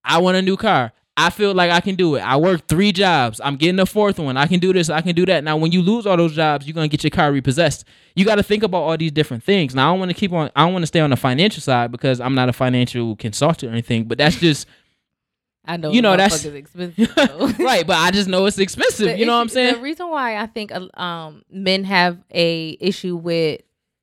I 0.04 0.20
want 0.20 0.38
a 0.38 0.42
new 0.42 0.58
car. 0.58 0.92
I 1.20 1.32
feel 1.32 1.56
like 1.56 1.72
I 1.72 1.80
can 1.82 1.96
do 1.96 2.14
it. 2.14 2.20
I 2.20 2.36
work 2.38 2.68
three 2.68 2.92
jobs. 2.92 3.42
I'm 3.44 3.56
getting 3.56 3.80
a 3.80 3.88
fourth 3.88 4.20
one. 4.20 4.38
I 4.38 4.46
can 4.46 4.60
do 4.60 4.72
this. 4.72 4.88
I 4.92 5.02
can 5.02 5.16
do 5.16 5.26
that. 5.26 5.44
Now, 5.44 5.58
when 5.58 5.72
you 5.72 5.82
lose 5.82 6.06
all 6.06 6.16
those 6.16 6.36
jobs, 6.36 6.68
you're 6.68 6.76
gonna 6.76 6.88
get 6.88 7.04
your 7.04 7.10
car 7.10 7.32
repossessed. 7.32 7.86
You 8.14 8.24
got 8.24 8.36
to 8.36 8.44
think 8.44 8.62
about 8.62 8.84
all 8.84 8.96
these 8.98 9.12
different 9.12 9.44
things. 9.44 9.74
Now, 9.74 9.90
I 9.90 9.94
don't 9.94 10.00
want 10.00 10.12
to 10.12 10.16
keep 10.16 10.32
on. 10.32 10.52
I 10.56 10.64
don't 10.64 10.74
want 10.74 10.84
to 10.84 10.88
stay 10.88 11.00
on 11.00 11.10
the 11.10 11.16
financial 11.16 11.62
side 11.62 11.92
because 11.92 12.22
I'm 12.22 12.36
not 12.36 12.50
a 12.50 12.54
financial 12.54 13.16
consultant 13.16 13.72
or 13.72 13.74
anything. 13.74 14.04
But 14.04 14.20
that's 14.20 14.36
just 14.40 14.68
I 15.68 15.78
know 15.78 15.92
You 15.92 16.02
know, 16.02 16.16
that's- 16.16 16.46
expensive. 16.46 17.10
right. 17.60 17.86
But 17.86 17.98
I 17.98 18.12
just 18.12 18.28
know 18.30 18.46
it's 18.46 18.58
expensive. 18.60 19.08
The 19.08 19.18
you 19.18 19.26
know 19.26 19.36
what 19.36 19.42
I'm 19.42 19.50
saying? 19.50 19.76
The 19.76 19.82
reason 19.82 20.10
why 20.10 20.38
I 20.38 20.46
think 20.48 20.72
uh, 20.72 20.88
um 21.00 21.44
men 21.50 21.84
have 21.84 22.18
a 22.34 22.78
issue 22.80 23.16
with 23.16 23.62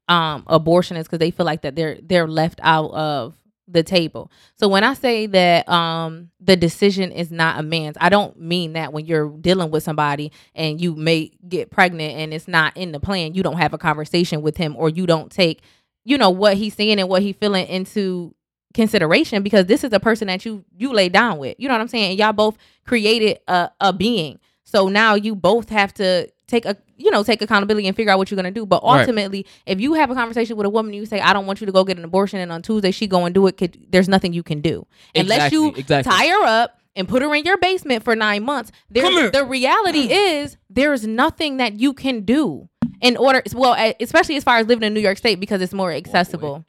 um 0.09 0.45
abortion 0.47 0.97
is 0.99 1.07
because 1.07 1.19
they 1.21 1.31
feel 1.31 1.47
like 1.47 1.63
that 1.63 1.75
they're 1.77 1.99
they're 2.03 2.29
left 2.29 2.61
out 2.63 2.91
of 2.93 3.35
the 3.67 3.83
table. 3.83 4.31
So 4.59 4.69
when 4.69 4.85
I 4.85 4.93
say 4.93 5.25
that 5.25 5.67
um 5.71 6.31
the 6.39 6.55
decision 6.57 7.11
is 7.11 7.31
not 7.31 7.59
a 7.59 7.63
man's, 7.63 7.97
I 7.99 8.11
don't 8.11 8.39
mean 8.39 8.75
that 8.75 8.93
when 8.93 9.07
you're 9.07 9.31
dealing 9.31 9.71
with 9.71 9.83
somebody 9.83 10.33
and 10.55 10.79
you 10.79 10.95
may 10.95 11.31
get 11.49 11.71
pregnant 11.71 12.15
and 12.19 12.35
it's 12.35 12.47
not 12.47 12.77
in 12.77 12.93
the 12.93 13.01
plan, 13.01 13.33
you 13.33 13.43
don't 13.43 13.57
have 13.57 13.73
a 13.73 13.79
conversation 13.79 14.43
with 14.43 14.59
him 14.59 14.77
or 14.77 14.91
you 14.91 15.07
don't 15.07 15.33
take, 15.33 15.63
you 16.05 16.19
know, 16.19 16.29
what 16.29 16.59
he's 16.59 16.75
saying 16.75 17.01
and 17.01 17.09
what 17.09 17.23
he's 17.23 17.37
feeling 17.37 17.67
into 17.67 18.35
consideration 18.75 19.43
because 19.43 19.67
this 19.67 19.85
is 19.85 19.93
a 19.93 20.01
person 20.01 20.27
that 20.29 20.45
you 20.45 20.65
you 20.77 20.93
lay 20.93 21.09
down 21.09 21.39
with. 21.39 21.57
You 21.59 21.69
know 21.69 21.75
what 21.75 21.81
I'm 21.81 21.89
saying? 21.89 22.19
Y'all 22.19 22.33
both 22.33 22.59
created 22.85 23.39
a, 23.49 23.71
a 23.81 23.93
being. 23.93 24.39
So 24.65 24.89
now 24.89 25.15
you 25.15 25.35
both 25.35 25.69
have 25.71 25.95
to 25.95 26.29
take 26.47 26.67
a 26.67 26.77
you 26.97 27.11
know 27.11 27.23
take 27.23 27.41
accountability 27.41 27.87
and 27.87 27.97
figure 27.97 28.13
out 28.13 28.19
what 28.19 28.31
you're 28.31 28.37
gonna 28.37 28.51
do. 28.51 28.67
But 28.67 28.83
Right. 28.83 29.01
ultimately, 29.01 29.47
if 29.67 29.81
you 29.81 29.95
have 29.95 30.11
a 30.11 30.15
conversation 30.15 30.57
with 30.57 30.67
a 30.67 30.71
woman, 30.71 30.93
and 30.93 31.01
you 31.01 31.07
say, 31.07 31.21
"I 31.21 31.33
don't 31.33 31.47
want 31.47 31.61
you 31.61 31.67
to 31.67 31.73
go 31.73 31.85
get 31.85 31.97
an 31.97 32.05
abortion," 32.05 32.41
and 32.41 32.53
on 32.53 32.63
Tuesday 32.63 32.91
she 32.91 33.07
go 33.07 33.25
and 33.25 33.35
do 33.35 33.47
it. 33.47 33.57
Could, 33.57 33.79
there's 33.91 34.09
nothing 34.09 34.33
you 34.33 34.43
can 34.43 34.61
do 34.61 34.87
unless 35.15 35.53
you 35.53 35.69
Exactly, 35.69 35.81
exactly. 35.81 36.13
tie 36.13 36.27
her 36.29 36.45
up 36.45 36.81
and 36.97 37.09
put 37.09 37.23
her 37.23 37.35
in 37.35 37.45
your 37.45 37.57
basement 37.59 38.05
for 38.05 38.15
nine 38.15 38.45
months. 38.45 38.71
There, 38.91 39.31
the 39.31 39.45
reality 39.45 40.09
mm. 40.09 40.43
is 40.43 40.57
there's 40.71 41.07
nothing 41.07 41.57
that 41.59 41.75
you 41.75 41.93
can 41.93 42.23
do 42.23 42.69
in 43.01 43.17
order. 43.17 43.43
Well, 43.55 43.95
especially 44.01 44.37
as 44.37 44.45
far 44.45 44.59
as 44.59 44.67
living 44.67 44.87
in 44.87 44.95
New 44.95 45.01
York 45.01 45.19
State 45.19 45.41
because 45.41 45.61
it's 45.61 45.75
more 45.75 45.93
accessible. 45.93 46.65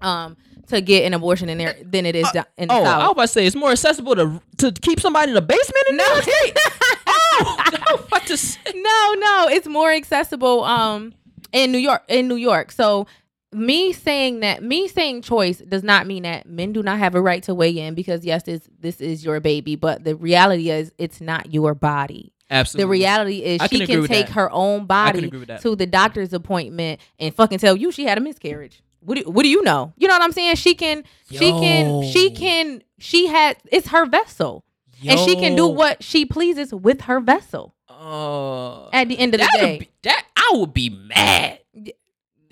Um, 0.00 0.36
to 0.68 0.80
get 0.80 1.04
an 1.04 1.14
abortion 1.14 1.48
in 1.48 1.58
there 1.58 1.76
than 1.82 2.06
it 2.06 2.16
is 2.16 2.30
down 2.32 2.46
in 2.56 2.68
the 2.68 2.74
Oh, 2.74 2.82
I 2.82 2.98
was 2.98 3.12
about 3.12 3.22
to 3.22 3.28
say 3.28 3.46
it's 3.46 3.56
more 3.56 3.70
accessible 3.70 4.14
to 4.16 4.40
to 4.58 4.72
keep 4.72 5.00
somebody 5.00 5.30
in 5.30 5.34
the 5.34 5.42
basement 5.42 5.86
in 5.90 5.96
New 5.96 6.04
York 6.04 6.22
State. 6.22 6.58
oh, 7.06 8.20
to 8.26 8.36
say. 8.36 8.60
no, 8.74 9.14
no, 9.18 9.48
it's 9.50 9.66
more 9.66 9.92
accessible 9.92 10.64
um 10.64 11.12
in 11.52 11.72
New 11.72 11.78
York 11.78 12.02
in 12.08 12.28
New 12.28 12.36
York. 12.36 12.72
So 12.72 13.06
me 13.52 13.92
saying 13.92 14.40
that 14.40 14.62
me 14.62 14.88
saying 14.88 15.22
choice 15.22 15.58
does 15.58 15.84
not 15.84 16.06
mean 16.06 16.24
that 16.24 16.46
men 16.46 16.72
do 16.72 16.82
not 16.82 16.98
have 16.98 17.14
a 17.14 17.22
right 17.22 17.42
to 17.44 17.54
weigh 17.54 17.78
in 17.78 17.94
because 17.94 18.24
yes, 18.24 18.42
this 18.42 18.68
this 18.80 19.00
is 19.00 19.24
your 19.24 19.40
baby, 19.40 19.76
but 19.76 20.04
the 20.04 20.16
reality 20.16 20.70
is 20.70 20.92
it's 20.98 21.20
not 21.20 21.52
your 21.52 21.74
body. 21.74 22.32
Absolutely. 22.50 22.84
The 22.84 22.88
reality 22.88 23.38
is 23.42 23.60
I 23.60 23.66
she 23.68 23.82
agree 23.82 23.86
can 23.86 24.06
take 24.06 24.26
that. 24.26 24.34
her 24.34 24.50
own 24.50 24.86
body 24.86 25.26
agree 25.26 25.38
with 25.38 25.48
that. 25.48 25.62
to 25.62 25.74
the 25.74 25.86
doctor's 25.86 26.32
appointment 26.32 27.00
and 27.18 27.34
fucking 27.34 27.58
tell 27.58 27.76
you 27.76 27.90
she 27.90 28.04
had 28.04 28.18
a 28.18 28.20
miscarriage. 28.20 28.82
What 29.04 29.18
do, 29.18 29.30
what 29.30 29.42
do 29.42 29.48
you 29.48 29.62
know? 29.62 29.92
You 29.96 30.08
know 30.08 30.14
what 30.14 30.22
I'm 30.22 30.32
saying? 30.32 30.56
She 30.56 30.74
can 30.74 31.04
she 31.30 31.50
can 31.50 32.02
she 32.04 32.30
can 32.30 32.82
she 32.98 33.26
had 33.26 33.56
it's 33.70 33.88
her 33.88 34.06
vessel. 34.06 34.64
And 35.06 35.18
she 35.20 35.36
can 35.36 35.54
do 35.54 35.66
what 35.68 36.02
she 36.02 36.24
pleases 36.24 36.72
with 36.72 37.02
her 37.02 37.20
vessel 37.20 37.74
Uh, 37.88 38.88
at 38.88 39.08
the 39.08 39.18
end 39.18 39.34
of 39.34 39.40
the 39.40 39.48
day. 39.58 39.78
be- 39.80 39.90
that 40.02 40.24
I 40.36 40.50
would 40.54 40.72
be 40.72 40.88
mad 40.88 41.58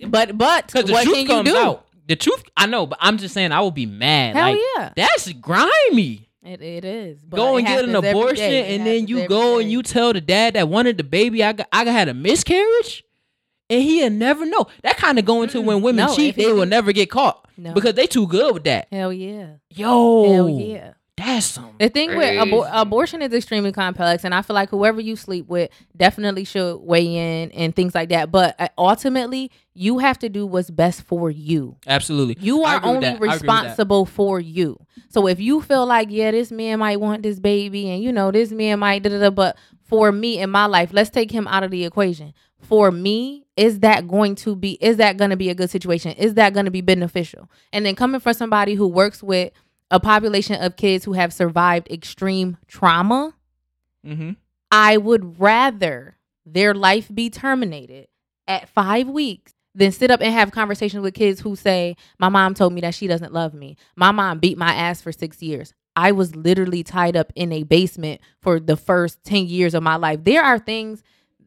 But 0.07 0.37
but 0.37 0.67
because 0.67 0.85
the 0.87 0.93
what 0.93 1.05
truth 1.05 1.27
can 1.27 1.47
you 1.47 1.53
do? 1.53 1.57
out. 1.59 1.87
The 2.09 2.17
truth, 2.17 2.43
I 2.57 2.67
know, 2.67 2.85
but 2.87 2.99
I'm 3.01 3.17
just 3.17 3.33
saying 3.33 3.53
I 3.53 3.61
would 3.63 3.75
be 3.75 3.87
mad. 3.87 4.35
Hell 4.37 4.51
like 4.51 4.61
yeah, 4.77 4.93
that's 4.97 5.33
grimy. 5.35 6.29
it, 6.45 6.61
it 6.61 6.85
is. 6.85 7.23
But 7.25 7.37
go 7.37 7.57
and 7.57 7.67
get 7.67 7.85
an 7.85 7.95
abortion, 7.95 8.43
and 8.53 8.85
then 8.85 9.07
you 9.07 9.27
go 9.29 9.57
day. 9.59 9.63
and 9.63 9.73
you 9.73 9.83
tell 9.83 10.13
the 10.13 10.21
dad 10.21 10.55
that 10.55 10.69
wanted 10.69 10.99
the 10.99 11.05
baby, 11.05 11.43
I 11.45 11.53
got, 11.53 11.69
I 11.73 11.85
had 11.85 12.09
a 12.09 12.15
miscarriage, 12.15 13.05
and 13.73 13.83
he'll 13.83 14.11
never 14.11 14.45
know. 14.47 14.67
That 14.83 14.97
kind 14.99 15.19
of 15.19 15.25
going 15.25 15.49
to 15.51 15.61
when 15.61 15.83
women 15.83 16.07
No, 16.07 16.15
cheat, 16.15 16.37
they 16.37 16.53
will 16.53 16.67
never 16.67 16.93
get 16.93 17.11
caught 17.11 17.49
No. 17.57 17.73
because 17.73 17.95
they 17.95 18.07
too 18.07 18.27
good 18.27 18.55
with 18.55 18.65
that. 18.65 18.89
hell 18.93 19.13
yeah, 19.13 19.55
Yo, 19.71 20.33
hell 20.33 20.49
yeah. 20.49 20.93
that's 21.17 21.47
some. 21.47 21.75
The 21.79 21.89
thing 21.89 22.11
with 22.17 22.25
abor- 22.39 22.69
abortion 22.73 23.23
is 23.23 23.33
extremely 23.33 23.73
complex, 23.73 24.25
and 24.25 24.35
I 24.35 24.43
feel 24.43 24.55
like 24.55 24.71
whoever 24.71 25.01
you 25.01 25.17
sleep 25.17 25.47
with 25.49 25.71
definitely 25.97 26.45
should 26.45 26.77
weigh 26.79 27.07
in 27.43 27.51
and 27.53 27.75
things 27.75 27.95
like 27.95 28.09
that. 28.11 28.31
But 28.31 28.57
uh, 28.59 28.69
ultimately, 28.79 29.51
you 29.75 29.99
have 29.99 30.19
to 30.21 30.29
do 30.29 30.47
what's 30.47 30.71
best 30.71 31.03
for 31.03 31.31
you. 31.31 31.77
Absolutely, 31.87 32.37
You 32.41 32.63
are 32.65 32.81
only 32.85 33.01
that. 33.01 33.13
I 33.13 33.15
agree 33.17 33.29
with 33.29 33.41
that. 33.41 33.43
responsible 33.47 34.05
for 34.07 34.41
you. 34.41 34.79
So 35.09 35.27
if 35.27 35.39
you 35.41 35.61
feel 35.61 35.87
like, 35.87 36.09
yeah, 36.11 36.31
this 36.31 36.51
man 36.51 36.79
might 36.79 37.01
want 37.01 37.23
this 37.23 37.39
baby, 37.41 37.89
and 37.91 38.03
you 38.03 38.13
know, 38.13 38.31
this 38.31 38.51
man 38.51 38.79
might 38.81 39.03
da 39.03 39.11
da 39.11 39.19
da, 39.21 39.31
but 39.31 39.57
for 39.85 40.11
me 40.11 40.39
in 40.39 40.49
my 40.51 40.65
life, 40.67 40.91
let's 40.93 41.11
take 41.11 41.31
him 41.31 41.47
out 41.49 41.63
of 41.63 41.71
the 41.71 41.85
equation. 41.85 42.33
For 42.63 42.91
me, 42.91 43.47
is 43.57 43.81
that 43.81 44.09
going 44.09 44.35
to 44.37 44.57
be? 44.57 44.79
Is 44.81 44.97
that 44.97 45.17
going 45.17 45.31
to 45.31 45.37
be 45.37 45.51
a 45.51 45.55
good 45.55 45.71
situation? 45.71 46.13
Is 46.13 46.35
that 46.35 46.55
going 46.55 46.65
to 46.65 46.71
be 46.71 46.81
beneficial? 46.81 47.51
And 47.73 47.85
then 47.85 47.95
coming 47.95 48.21
from 48.21 48.35
somebody 48.35 48.75
who 48.75 48.87
works 48.89 49.23
with 49.23 49.53
a 49.91 50.01
population 50.01 50.63
of 50.63 50.77
kids 50.77 51.05
who 51.05 51.13
have 51.13 51.33
survived 51.33 51.91
extreme 51.91 52.57
trauma, 52.67 53.35
Mm-hmm. 54.07 54.33
I 54.71 54.97
would 54.97 55.39
rather 55.41 56.17
their 56.45 56.75
life 56.75 57.09
be 57.13 57.31
terminated 57.31 58.09
at 58.49 58.69
five 58.69 59.09
weeks 59.09 59.55
than 59.75 59.93
sit 59.93 60.11
up 60.11 60.21
and 60.21 60.33
have 60.33 60.51
conversations 60.51 61.03
with 61.03 61.15
kids 61.15 61.41
who 61.41 61.57
say, 61.57 61.97
My 62.19 62.29
mom 62.29 62.55
told 62.55 62.73
me 62.73 62.81
that 62.83 62.95
she 62.95 63.07
doesn't 63.07 63.33
love 63.33 63.55
me. 63.55 63.77
My 63.97 64.11
mom 64.11 64.39
beat 64.39 64.59
my 64.59 64.75
ass 64.75 65.01
for 65.01 65.13
six 65.13 65.43
years. 65.43 65.73
I 65.95 66.13
was 66.13 66.35
literally 66.35 66.83
tied 66.83 67.17
up 67.17 67.33
in 67.37 67.53
a 67.53 67.65
basement 67.65 68.21
for 68.41 68.59
the 68.59 68.77
first 68.77 69.23
10 69.25 69.47
years 69.47 69.75
of 69.75 69.83
my 69.83 69.97
life. 69.97 70.25
There 70.25 70.43
are 70.43 70.59
things, 70.59 71.03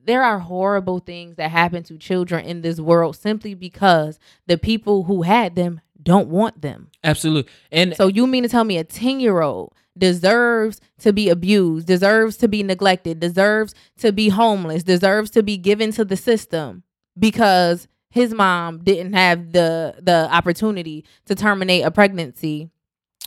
there 0.05 0.23
are 0.23 0.39
horrible 0.39 0.99
things 0.99 1.35
that 1.35 1.51
happen 1.51 1.83
to 1.83 1.97
children 1.97 2.45
in 2.45 2.61
this 2.61 2.79
world 2.79 3.15
simply 3.15 3.53
because 3.53 4.19
the 4.47 4.57
people 4.57 5.03
who 5.03 5.23
had 5.23 5.55
them 5.55 5.81
don't 6.01 6.29
want 6.29 6.61
them. 6.61 6.89
Absolutely. 7.03 7.51
And 7.71 7.95
So 7.95 8.07
you 8.07 8.27
mean 8.27 8.43
to 8.43 8.49
tell 8.49 8.63
me 8.63 8.77
a 8.77 8.83
10 8.83 9.19
year 9.19 9.41
old 9.41 9.73
deserves 9.97 10.81
to 10.99 11.13
be 11.13 11.29
abused, 11.29 11.87
deserves 11.87 12.37
to 12.37 12.47
be 12.47 12.63
neglected, 12.63 13.19
deserves 13.19 13.73
to 13.97 14.11
be 14.11 14.29
homeless, 14.29 14.83
deserves 14.83 15.31
to 15.31 15.41
be 15.43 15.57
given 15.57 15.91
to 15.93 16.05
the 16.05 16.17
system 16.17 16.83
because 17.17 17.87
his 18.09 18.33
mom 18.33 18.79
didn't 18.83 19.13
have 19.13 19.51
the 19.51 19.95
the 20.01 20.29
opportunity 20.31 21.03
to 21.25 21.35
terminate 21.35 21.83
a 21.83 21.91
pregnancy 21.91 22.69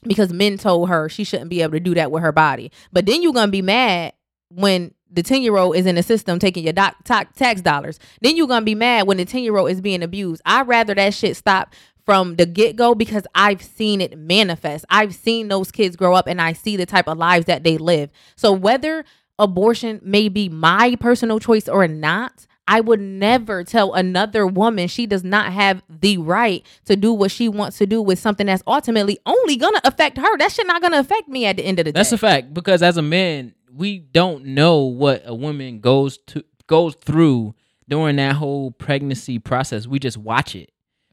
because 0.05 0.33
men 0.33 0.57
told 0.57 0.89
her 0.89 1.09
she 1.09 1.25
shouldn't 1.25 1.51
be 1.51 1.63
able 1.63 1.73
to 1.73 1.81
do 1.81 1.95
that 1.95 2.11
with 2.11 2.23
her 2.23 2.33
body. 2.33 2.71
But 2.93 3.07
then 3.07 3.23
you're 3.23 3.33
gonna 3.33 3.51
be 3.51 3.63
mad 3.63 4.13
when 4.51 4.95
the 5.11 5.23
10 5.23 5.43
year 5.43 5.57
old 5.57 5.77
is 5.77 5.87
in 5.87 5.95
the 5.95 6.03
system 6.03 6.39
taking 6.39 6.65
your 6.65 6.73
doc, 6.73 6.97
ta- 7.05 7.25
tax 7.37 7.61
dollars. 7.61 7.99
Then 8.21 8.37
you're 8.37 8.47
gonna 8.47 8.65
be 8.65 8.75
mad 8.75 9.07
when 9.07 9.17
the 9.17 9.25
10 9.25 9.43
year 9.43 9.57
old 9.57 9.71
is 9.71 9.81
being 9.81 10.03
abused. 10.03 10.43
I'd 10.45 10.69
rather 10.69 10.95
that 10.95 11.15
shit 11.15 11.37
stop 11.37 11.75
from 12.05 12.37
the 12.37 12.47
get 12.47 12.77
go 12.77 12.95
because 12.95 13.27
I've 13.35 13.63
seen 13.63 14.01
it 14.01 14.17
manifest. 14.17 14.85
I've 14.89 15.15
seen 15.15 15.49
those 15.49 15.71
kids 15.71 15.95
grow 15.95 16.15
up 16.15 16.27
and 16.27 16.41
I 16.41 16.55
see 16.55 16.77
the 16.77 16.87
type 16.87 17.07
of 17.07 17.19
lives 17.19 17.47
that 17.47 17.65
they 17.65 17.77
live. 17.77 18.11
So 18.35 18.53
whether 18.53 19.05
abortion 19.39 20.01
may 20.03 20.29
be 20.29 20.49
my 20.49 20.97
personal 21.01 21.39
choice 21.39 21.69
or 21.69 21.87
not, 21.87 22.47
I 22.67 22.81
would 22.81 23.01
never 23.01 23.65
tell 23.65 23.95
another 23.95 24.47
woman 24.47 24.89
she 24.89 25.07
does 25.07 25.25
not 25.25 25.53
have 25.53 25.83
the 25.89 26.19
right 26.19 26.65
to 26.85 26.97
do 26.97 27.15
what 27.15 27.31
she 27.31 27.49
wants 27.49 27.79
to 27.79 27.87
do 27.87 28.03
with 28.03 28.19
something 28.19 28.47
that's 28.47 28.63
ultimately 28.67 29.19
only 29.25 29.57
gonna 29.57 29.81
affect 29.85 30.19
her. 30.19 30.37
That 30.39 30.53
shit 30.53 30.67
not 30.67 30.83
gonna 30.83 30.99
affect 30.99 31.29
me 31.29 31.47
at 31.47 31.57
the 31.57 31.65
end 31.65 31.79
of 31.79 31.87
the 31.87 31.93
That's 31.93 32.11
day. 32.11 32.17
That's 32.17 32.23
a 32.23 32.27
fact 32.27 32.55
because 32.55 32.83
as 32.83 32.99
a 32.99 33.03
man, 33.03 33.55
we 33.79 34.01
don't 34.01 34.45
know 34.45 34.81
what 34.81 35.23
a 35.25 35.35
woman 35.35 35.81
goes 35.81 36.19
to 36.19 36.45
goes 36.67 36.95
through 36.97 37.55
during 37.89 38.17
that 38.17 38.35
whole 38.35 38.73
pregnancy 38.73 39.39
process. 39.39 39.87
We 39.87 39.99
just 39.99 40.19
watch 40.19 40.55
it. 40.55 40.71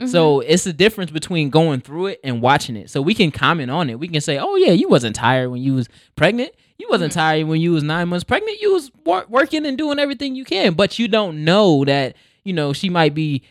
So 0.07 0.39
mm-hmm. 0.39 0.49
it's 0.51 0.65
the 0.65 0.73
difference 0.73 1.09
between 1.09 1.49
going 1.49 1.79
through 1.79 2.07
it 2.07 2.19
and 2.21 2.41
watching 2.41 2.75
it. 2.75 2.89
So 2.89 3.01
we 3.01 3.13
can 3.13 3.31
comment 3.31 3.71
on 3.71 3.89
it. 3.89 3.97
We 3.97 4.09
can 4.09 4.19
say, 4.19 4.37
"Oh 4.37 4.57
yeah, 4.57 4.73
you 4.73 4.89
wasn't 4.89 5.15
tired 5.15 5.49
when 5.49 5.61
you 5.61 5.73
was 5.73 5.87
pregnant. 6.17 6.51
You 6.77 6.87
wasn't 6.89 7.11
mm-hmm. 7.11 7.19
tired 7.19 7.47
when 7.47 7.61
you 7.61 7.71
was 7.71 7.83
nine 7.83 8.09
months 8.09 8.25
pregnant. 8.25 8.59
You 8.59 8.73
was 8.73 8.91
wor- 9.05 9.25
working 9.29 9.65
and 9.65 9.77
doing 9.77 9.97
everything 9.97 10.35
you 10.35 10.43
can, 10.43 10.73
but 10.73 10.99
you 10.99 11.07
don't 11.07 11.45
know 11.45 11.85
that 11.85 12.17
you 12.43 12.51
know 12.51 12.73
she 12.73 12.89
might 12.89 13.13
be 13.13 13.43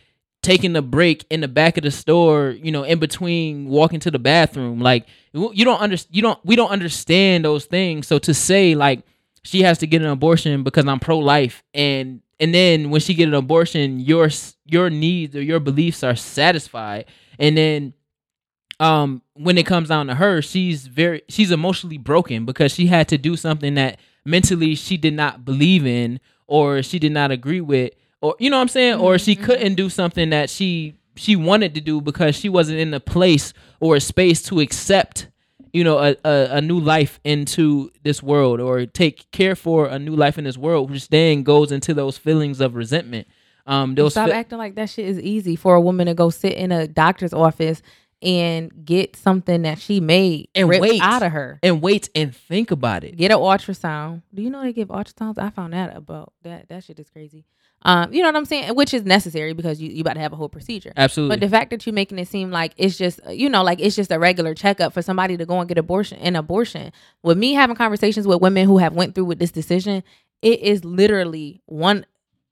taking 0.43 0.77
a 0.77 0.83
break 0.83 1.25
in 1.31 1.41
the 1.41 1.49
back 1.49 1.79
of 1.79 1.83
the 1.83 1.91
store, 1.91 2.51
you 2.51 2.71
know, 2.71 2.83
in 2.83 2.99
between 2.99 3.67
walking 3.67 4.01
to 4.01 4.11
the 4.11 4.19
bathroom. 4.19 4.81
Like 4.81 5.07
you 5.35 5.64
don't 5.64 5.80
understand. 5.80 6.14
You 6.14 6.22
don't. 6.22 6.39
We 6.45 6.57
don't 6.57 6.70
understand 6.70 7.45
those 7.45 7.64
things. 7.66 8.07
So 8.07 8.18
to 8.20 8.32
say 8.32 8.74
like 8.74 9.03
she 9.43 9.62
has 9.62 9.78
to 9.78 9.87
get 9.87 10.01
an 10.03 10.09
abortion 10.09 10.62
because 10.62 10.87
I'm 10.87 11.01
pro 11.01 11.18
life, 11.18 11.62
and 11.74 12.22
and 12.41 12.55
then 12.55 12.91
when 12.91 13.01
she 13.01 13.14
get 13.14 13.28
an 13.28 13.35
abortion, 13.35 14.01
your 14.01 14.30
your 14.64 14.91
needs 14.91 15.35
or 15.35 15.43
your 15.43 15.61
beliefs 15.61 16.03
are 16.03 16.16
satisfied, 16.16 17.07
and 17.39 17.57
then 17.57 17.95
um 18.80 19.22
when 19.35 19.57
it 19.57 19.66
comes 19.66 19.89
down 19.89 20.07
to 20.09 20.14
her 20.14 20.43
she's 20.43 20.87
very 20.87 21.22
she's 21.28 21.51
emotionally 21.51 21.99
broken 21.99 22.45
because 22.45 22.72
she 22.72 22.87
had 22.87 23.09
to 23.09 23.16
do 23.16 23.37
something 23.37 23.74
that 23.74 23.99
mentally 24.24 24.74
she 24.74 24.97
did 24.97 25.14
not 25.14 25.45
believe 25.45 25.87
in 25.87 26.18
or 26.47 26.82
she 26.82 26.99
did 26.99 27.12
not 27.12 27.30
agree 27.30 27.61
with 27.61 27.93
or 28.20 28.35
you 28.39 28.51
know 28.51 28.57
what 28.57 28.62
i'm 28.62 28.68
saying 28.68 28.99
or 28.99 29.18
she 29.18 29.37
couldn't 29.37 29.74
do 29.74 29.89
something 29.89 30.30
that 30.30 30.51
she 30.51 30.95
she 31.17 31.37
wanted 31.37 31.75
to 31.75 31.81
do 31.81 32.01
because 32.01 32.35
she 32.35 32.49
wasn't 32.49 32.79
in 32.79 32.93
a 32.95 33.01
place 33.01 33.53
or 33.81 33.97
a 33.97 34.01
space 34.01 34.43
to 34.43 34.61
accept 34.61 35.29
you 35.73 35.83
know 35.85 35.99
a, 35.99 36.17
a, 36.25 36.57
a 36.57 36.61
new 36.61 36.79
life 36.79 37.19
into 37.25 37.91
this 38.03 38.23
world 38.23 38.61
or 38.61 38.87
take 38.87 39.31
care 39.33 39.55
for 39.57 39.87
a 39.87 39.99
new 39.99 40.15
life 40.17 40.39
in 40.39 40.45
this 40.45 40.57
world 40.59 40.91
which 40.91 41.09
then 41.09 41.43
goes 41.43 41.73
into 41.73 41.95
those 41.95 42.17
feelings 42.19 42.61
of 42.61 42.75
resentment 42.75 43.27
um 43.67 43.95
those 43.95 44.12
Stop 44.12 44.29
fe- 44.29 44.35
acting 44.37 44.59
like 44.59 44.75
that 44.77 44.89
shit 44.91 45.07
is 45.07 45.19
easy 45.21 45.57
for 45.57 45.75
a 45.75 45.81
woman 45.81 46.07
to 46.07 46.15
go 46.15 46.31
sit 46.31 46.53
in 46.55 46.71
a 46.73 46.87
doctor's 46.87 47.33
office 47.33 47.83
and 48.23 48.71
get 48.87 49.17
something 49.17 49.62
that 49.62 49.79
she 49.79 50.01
made 50.01 50.49
And 50.55 50.69
wait. 50.69 51.01
out 51.03 51.23
of 51.23 51.33
her. 51.33 51.59
and 51.62 51.83
wait 51.83 52.09
and 52.15 52.35
think 52.35 52.71
about 52.71 53.05
it 53.05 53.17
Get 53.17 53.31
an 53.31 53.37
ultrasound. 53.39 54.23
Do 54.33 54.41
you 54.43 54.49
know 54.51 54.62
they 54.62 54.73
give 54.73 54.89
ultrasounds? 54.89 55.39
I 55.39 55.51
found 55.51 55.75
that 55.75 55.95
about 55.97 56.33
that. 56.43 56.69
That 56.71 56.85
shit 56.85 56.99
is 56.99 57.11
crazy. 57.11 57.45
Um, 57.87 58.12
you 58.12 58.22
know 58.22 58.28
what 58.28 58.37
I'm 58.37 58.45
saying? 58.47 58.74
Which 58.74 58.95
is 58.95 59.05
necessary 59.05 59.53
because 59.53 59.80
you 59.80 59.91
you 59.91 60.01
about 60.01 60.14
to 60.14 60.20
have 60.20 60.32
a 60.32 60.37
whole 60.37 60.49
procedure. 60.49 60.93
absolutely 60.97 61.37
But 61.37 61.41
the 61.41 61.51
fact 61.51 61.70
that 61.70 61.85
you're 61.85 61.93
making 61.93 62.18
it 62.18 62.28
seem 62.28 62.51
like 62.51 62.72
it's 62.76 62.97
just, 62.97 63.20
you 63.28 63.49
know, 63.51 63.62
like 63.62 63.80
it's 63.80 63.95
just 63.97 64.11
a 64.11 64.18
regular 64.18 64.55
checkup 64.55 64.93
for 64.95 65.03
somebody 65.03 65.37
to 65.37 65.45
go 65.45 65.59
and 65.61 65.68
get 65.68 65.76
abortion 65.78 66.18
an 66.20 66.35
abortion. 66.37 66.93
With 67.22 67.37
me 67.37 67.53
having 67.53 67.76
conversations 67.76 68.26
with 68.26 68.41
women 68.41 68.66
who 68.66 68.78
have 68.78 68.95
went 68.95 69.14
through 69.14 69.26
with 69.26 69.39
this 69.39 69.53
decision, 69.53 70.03
it 70.41 70.61
is 70.61 70.85
literally 70.85 71.61
one, 71.66 72.07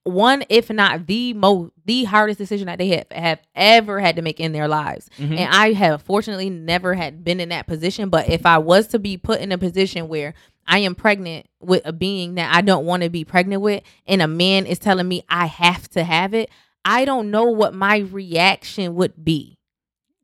one 0.04 0.44
if 0.48 0.68
not 0.70 1.06
the 1.06 1.32
most, 1.32 1.72
the 1.84 2.04
hardest 2.04 2.38
decision 2.38 2.66
that 2.66 2.78
they 2.78 2.88
have 2.88 3.06
have 3.10 3.40
ever 3.54 4.00
had 4.00 4.16
to 4.16 4.22
make 4.22 4.38
in 4.40 4.52
their 4.52 4.68
lives. 4.68 5.08
Mhm. 5.18 5.38
And 5.38 5.54
I 5.54 5.72
have 5.72 6.02
fortunately 6.02 6.50
never 6.50 6.94
had 6.94 7.24
been 7.24 7.40
in 7.40 7.48
that 7.50 7.66
position. 7.66 8.08
But 8.08 8.28
if 8.28 8.44
I 8.44 8.58
was 8.58 8.86
to 8.88 8.98
be 8.98 9.16
put 9.16 9.40
in 9.40 9.50
a 9.52 9.58
position 9.58 10.08
where 10.08 10.34
I 10.66 10.78
am 10.78 10.94
pregnant 10.94 11.46
with 11.60 11.82
a 11.84 11.92
being 11.92 12.36
that 12.36 12.54
I 12.54 12.60
don't 12.60 12.86
want 12.86 13.02
to 13.02 13.10
be 13.10 13.24
pregnant 13.24 13.62
with, 13.62 13.82
and 14.06 14.22
a 14.22 14.28
man 14.28 14.66
is 14.66 14.78
telling 14.78 15.08
me 15.08 15.24
I 15.28 15.46
have 15.46 15.88
to 15.90 16.04
have 16.04 16.34
it, 16.34 16.50
I 16.84 17.04
don't 17.04 17.30
know 17.30 17.44
what 17.44 17.74
my 17.74 17.98
reaction 17.98 18.94
would 18.96 19.24
be. 19.24 19.58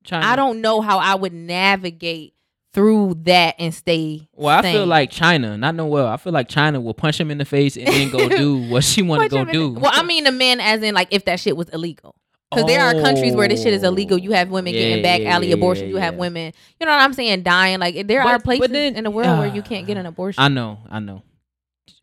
China. 0.04 0.26
I 0.26 0.36
don't 0.36 0.60
know 0.60 0.80
how 0.80 0.98
I 0.98 1.14
would 1.14 1.32
navigate 1.34 2.34
through 2.72 3.14
that 3.24 3.56
and 3.58 3.74
stay. 3.74 4.28
Well, 4.34 4.58
I 4.58 4.62
feel 4.72 4.86
like 4.86 5.10
China, 5.10 5.56
not 5.58 5.74
no 5.74 5.86
well. 5.86 6.06
I 6.06 6.16
feel 6.16 6.32
like 6.32 6.48
China 6.48 6.80
will 6.80 6.94
punch 6.94 7.18
him 7.20 7.30
in 7.30 7.38
the 7.38 7.44
face 7.44 7.76
and 7.76 7.86
then 7.86 8.10
go 8.10 8.28
do 8.36 8.68
what 8.70 8.84
she 8.84 9.02
want 9.02 9.22
to 9.22 9.28
go 9.28 9.44
do. 9.44 9.74
the- 9.74 9.80
Well, 9.80 9.90
I 9.94 10.02
mean 10.02 10.24
the 10.24 10.32
man 10.32 10.60
as 10.60 10.82
in 10.82 10.94
like 10.94 11.08
if 11.10 11.24
that 11.26 11.40
shit 11.40 11.56
was 11.56 11.68
illegal. 11.70 12.14
Because 12.50 12.64
there 12.66 12.80
are 12.82 12.92
countries 13.02 13.34
where 13.34 13.46
this 13.48 13.62
shit 13.62 13.74
is 13.74 13.82
illegal. 13.82 14.16
You 14.16 14.32
have 14.32 14.48
women 14.50 14.72
Yeah, 14.72 14.80
getting 14.80 15.02
back 15.02 15.20
yeah, 15.20 15.34
alley 15.34 15.48
yeah, 15.48 15.54
abortion. 15.54 15.88
You 15.88 15.96
have 15.96 16.14
women, 16.14 16.52
you 16.80 16.86
know 16.86 16.92
what 16.92 17.02
I'm 17.02 17.12
saying, 17.12 17.42
dying. 17.42 17.78
Like 17.78 18.06
there 18.06 18.22
But- 18.22 18.28
are 18.34 18.38
places 18.38 18.68
then- 18.70 18.96
in 18.96 19.04
the 19.04 19.10
world 19.10 19.38
where 19.38 19.48
you 19.54 19.60
can't 19.70 19.86
get 19.86 19.96
an 19.98 20.06
abortion. 20.06 20.42
I 20.42 20.48
know, 20.48 20.78
I 20.90 20.98
know. 21.00 21.22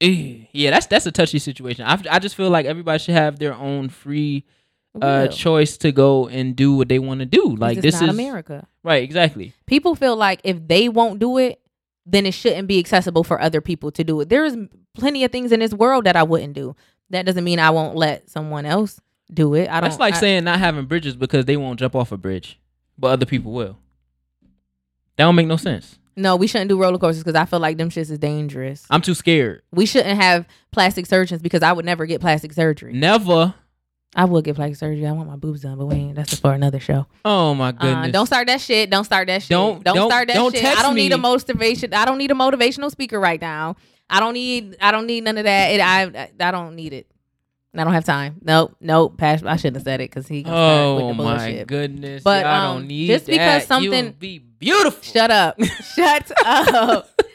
Eh, 0.01 0.45
Yeah, 0.51 0.71
that's 0.71 0.87
that's 0.87 1.05
a 1.05 1.11
touchy 1.11 1.39
situation. 1.39 1.85
I, 1.85 1.99
I 2.09 2.19
just 2.19 2.35
feel 2.35 2.49
like 2.49 2.65
everybody 2.65 2.99
should 2.99 3.15
have 3.15 3.39
their 3.39 3.53
own 3.55 3.89
free 3.89 4.45
uh, 5.01 5.27
choice 5.27 5.77
to 5.77 5.91
go 5.91 6.27
and 6.27 6.55
do 6.55 6.73
what 6.75 6.89
they 6.89 6.99
want 6.99 7.19
to 7.19 7.25
do. 7.25 7.55
Like 7.55 7.81
This 7.81 7.95
is 8.01 8.09
America. 8.09 8.67
right, 8.83 9.03
exactly. 9.03 9.53
People 9.65 9.95
feel 9.95 10.15
like 10.15 10.41
if 10.43 10.67
they 10.67 10.89
won't 10.89 11.19
do 11.19 11.37
it, 11.37 11.59
then 12.05 12.25
it 12.25 12.33
shouldn't 12.33 12.67
be 12.67 12.77
accessible 12.79 13.23
for 13.23 13.41
other 13.41 13.61
people 13.61 13.89
to 13.91 14.03
do 14.03 14.19
it. 14.21 14.29
There 14.29 14.45
is 14.45 14.55
plenty 14.95 15.23
of 15.23 15.31
things 15.31 15.51
in 15.51 15.59
this 15.59 15.73
world 15.73 16.05
that 16.05 16.15
I 16.15 16.23
wouldn't 16.23 16.53
do. 16.53 16.75
That 17.09 17.25
doesn't 17.25 17.43
mean 17.43 17.59
I 17.59 17.71
won't 17.71 17.95
let 17.95 18.29
someone 18.29 18.65
else 18.65 18.99
do 19.33 19.53
it. 19.55 19.69
I 19.69 19.79
don't. 19.81 19.89
That's 19.89 19.99
like 19.99 20.15
I- 20.15 20.19
saying 20.19 20.43
not 20.43 20.59
having 20.59 20.85
bridges 20.85 21.15
because 21.15 21.45
they 21.45 21.57
won't 21.57 21.79
jump 21.79 21.95
off 21.95 22.11
a 22.11 22.17
bridge, 22.17 22.59
but 22.97 23.07
other 23.07 23.25
people 23.25 23.51
will. 23.53 23.77
That 25.17 25.23
don't 25.25 25.35
make 25.35 25.47
no 25.47 25.57
sense. 25.57 25.97
no, 26.17 26.35
we 26.35 26.47
shouldn't 26.47 26.69
do 26.69 26.79
roller 26.79 26.97
coasters 26.97 27.23
because 27.23 27.35
I 27.39 27.45
feel 27.45 27.59
like 27.59 27.77
them 27.77 27.89
shits 27.89 28.11
is 28.11 28.19
dangerous. 28.19 28.85
I'm 28.89 29.01
too 29.01 29.13
scared. 29.13 29.61
We 29.71 29.85
shouldn't 29.85 30.19
have 30.19 30.45
plastic 30.71 31.05
surgeons 31.05 31.41
because 31.41 31.63
I 31.63 31.71
would 31.73 31.85
never 31.85 32.05
get 32.05 32.21
plastic 32.21 32.53
surgery. 32.53 32.93
Never. 32.93 33.53
I 34.17 34.23
would 34.23 34.45
get 34.45 34.55
plastic 34.55 34.77
surgery. 34.77 35.05
I 35.05 35.11
want 35.11 35.27
my 35.29 35.35
boobs 35.35 35.61
done, 35.61 35.77
but 35.77 35.87
we 35.87 35.95
ain't. 35.95 36.15
That's 36.15 36.39
for 36.39 36.53
another 36.53 36.79
show. 36.79 37.05
Oh 37.25 37.53
my 37.53 37.69
Uh, 37.69 37.71
goodness. 37.73 38.11
don't 38.13 38.25
start 38.27 38.47
that 38.47 38.61
shit. 38.61 38.89
Don't 38.89 39.03
start 39.03 39.27
that 39.27 39.41
shit. 39.41 39.49
Don't- 39.49 39.83
don't, 39.83 39.95
don't- 39.95 40.09
start 40.09 40.27
that 40.29 40.35
don't 40.35 40.53
shit. 40.55 40.63
I 40.65 40.81
don't 40.81 40.95
need 40.95 41.11
a 41.11 41.17
me. 41.17 41.21
motivation. 41.21 41.93
I 41.93 42.05
don't 42.05 42.17
need 42.17 42.31
a 42.31 42.35
motivational 42.35 42.89
speaker 42.91 43.19
right 43.19 43.41
now. 43.41 43.75
I 44.09 44.19
don't 44.21 44.33
need. 44.33 44.77
I 44.79 44.91
don't 44.91 45.07
need 45.07 45.23
none 45.25 45.37
of 45.37 45.43
that. 45.45 45.67
It, 45.71 45.81
I. 45.81 46.29
I 46.39 46.51
don't 46.51 46.75
need 46.75 46.93
it. 46.93 47.07
I 47.79 47.83
don't 47.83 47.93
have 47.93 48.05
time. 48.05 48.39
Nope. 48.43 48.75
Nope. 48.79 49.17
Pass. 49.17 49.43
I 49.43 49.55
shouldn't 49.55 49.77
have 49.77 49.83
said 49.83 50.01
it 50.01 50.09
because 50.09 50.27
he. 50.27 50.43
Gonna 50.43 50.55
Oh 50.57 50.95
with 51.07 51.17
the 51.17 51.23
my 51.23 51.37
bullshit. 51.37 51.67
goodness! 51.67 52.23
But, 52.23 52.43
But 52.43 52.45
I 52.45 52.65
um, 52.65 52.77
don't 52.77 52.87
need 52.87 53.07
just 53.07 53.25
because 53.25 53.61
that. 53.61 53.67
Something- 53.67 54.11
be 54.13 54.39
beautiful. 54.39 55.01
Shut 55.03 55.31
up. 55.31 55.61
Shut 55.95 56.31
up. 56.45 57.09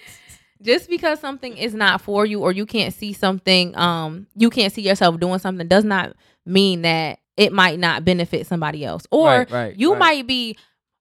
Just 0.63 0.91
because 0.91 1.19
something 1.21 1.57
is 1.57 1.73
not 1.73 2.03
for 2.03 2.27
you 2.27 2.41
or 2.43 2.53
you 2.53 2.67
can't 2.67 2.93
see 2.93 3.15
something, 3.15 3.75
um, 3.79 4.27
you 4.37 4.51
can't 4.51 4.71
see 4.71 4.83
yourself 4.83 5.19
doing 5.19 5.39
something 5.39 5.67
does 5.67 5.85
not 5.85 6.15
mean 6.45 6.83
that 6.83 7.19
it 7.39 7.51
might 7.51 7.79
not 7.79 8.05
benefit 8.05 8.47
somebody 8.47 8.85
else. 8.85 9.07
Or 9.11 9.27
Right, 9.27 9.51
right, 9.51 9.77
you 9.79 9.93
right. 9.93 9.99
might 9.99 10.27
be, 10.27 10.59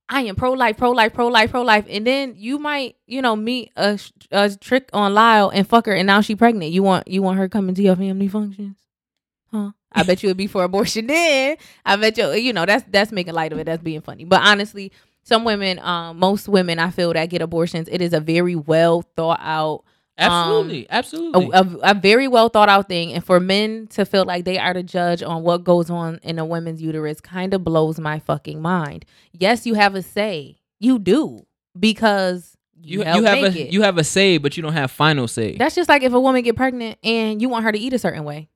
I 0.07 0.21
am 0.21 0.37
pro 0.37 0.53
life, 0.53 0.77
pro 0.77 0.91
life, 0.91 1.13
pro 1.13 1.27
life, 1.27 1.51
pro 1.51 1.63
life, 1.63 1.85
and 1.89 2.07
then 2.07 2.35
you 2.37 2.57
might, 2.57 2.95
you 3.05 3.21
know, 3.21 3.35
meet 3.35 3.73
a, 3.75 3.99
a 4.31 4.49
trick 4.55 4.89
on 4.93 5.13
Lyle 5.13 5.49
and 5.49 5.67
fuck 5.67 5.87
her, 5.87 5.93
and 5.93 6.07
now 6.07 6.21
she 6.21 6.37
pregnant. 6.37 6.71
You 6.71 6.81
want 6.83 7.09
you 7.09 7.21
want 7.21 7.37
her 7.37 7.49
coming 7.49 7.75
to 7.75 7.83
your 7.83 7.97
family 7.97 8.29
functions, 8.29 8.77
huh? 9.51 9.71
I 9.91 10.03
bet 10.03 10.21
you 10.23 10.29
it'd 10.29 10.37
be 10.37 10.47
for 10.47 10.63
abortion 10.63 11.07
then. 11.07 11.57
I 11.85 11.95
bet 11.95 12.17
you, 12.17 12.31
you 12.33 12.53
know, 12.53 12.65
that's 12.65 12.85
that's 12.89 13.11
making 13.11 13.33
light 13.33 13.51
of 13.53 13.59
it. 13.59 13.65
That's 13.65 13.81
being 13.83 14.01
funny. 14.01 14.23
But 14.25 14.41
honestly, 14.41 14.91
some 15.23 15.43
women, 15.43 15.79
um, 15.79 16.17
most 16.19 16.47
women, 16.47 16.79
I 16.79 16.89
feel 16.91 17.13
that 17.13 17.25
get 17.27 17.41
abortions. 17.41 17.87
It 17.91 18.01
is 18.01 18.13
a 18.13 18.19
very 18.19 18.55
well 18.55 19.01
thought 19.15 19.39
out, 19.41 19.83
Absolutely, 20.17 20.85
absolutely. 20.89 21.49
a, 21.53 21.61
a, 21.61 21.91
a 21.91 21.93
very 21.93 22.27
well 22.27 22.49
thought 22.49 22.67
out 22.69 22.87
thing. 22.89 23.13
And 23.13 23.23
for 23.23 23.39
men 23.39 23.87
to 23.91 24.05
feel 24.05 24.25
like 24.25 24.45
they 24.45 24.57
are 24.59 24.73
the 24.73 24.83
judge 24.83 25.23
on 25.23 25.43
what 25.43 25.63
goes 25.63 25.89
on 25.89 26.19
in 26.23 26.39
a 26.39 26.45
woman's 26.45 26.81
uterus 26.81 27.21
kind 27.21 27.53
of 27.53 27.63
blows 27.63 27.99
my 27.99 28.19
fucking 28.19 28.61
mind. 28.61 29.05
Yes, 29.31 29.65
you 29.65 29.75
have 29.75 29.95
a 29.95 30.01
say. 30.01 30.57
You 30.79 30.99
do 30.99 31.45
because 31.77 32.55
You 32.81 33.01
help 33.01 33.17
you 33.21 33.23
have 33.25 33.37
a 33.39 33.45
it. 33.59 33.71
you 33.73 33.81
have 33.81 33.97
a 33.97 34.03
say, 34.03 34.37
but 34.37 34.55
you 34.57 34.63
don't 34.63 34.73
have 34.73 34.91
final 34.91 35.27
say. 35.27 35.55
That's 35.57 35.75
just 35.75 35.89
like 35.89 36.03
if 36.03 36.13
a 36.13 36.19
woman 36.19 36.41
get 36.43 36.55
pregnant 36.55 36.97
and 37.03 37.41
you 37.41 37.49
want 37.49 37.63
her 37.65 37.71
to 37.71 37.79
eat 37.79 37.93
a 37.93 37.99
certain 37.99 38.23
way. 38.23 38.49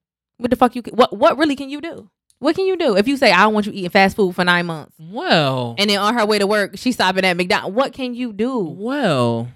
What 0.44 0.50
the 0.50 0.58
fuck 0.58 0.76
you 0.76 0.82
can, 0.82 0.96
what 0.96 1.16
what 1.16 1.38
really 1.38 1.56
can 1.56 1.70
you 1.70 1.80
do? 1.80 2.10
What 2.39 2.56
can 2.58 2.66
you 2.66 2.76
do 2.76 2.98
if 2.98 3.08
you 3.08 3.16
say 3.16 3.32
I 3.32 3.44
don't 3.44 3.54
want 3.54 3.66
you 3.66 3.72
eating 3.72 3.89
fast 3.89 4.18
food 4.18 4.36
for 4.36 4.44
nine 4.44 4.66
months 4.66 4.94
well, 5.00 5.76
and 5.78 5.89
then 5.89 5.98
on 6.00 6.14
her 6.16 6.26
way 6.26 6.38
to 6.38 6.46
work 6.46 6.72
she's 6.76 6.96
stopping 6.96 7.24
at 7.24 7.38
McDonald's? 7.38 7.74
What 7.74 7.94
can 7.94 8.14
you 8.14 8.34
do? 8.34 8.60
well, 8.60 9.48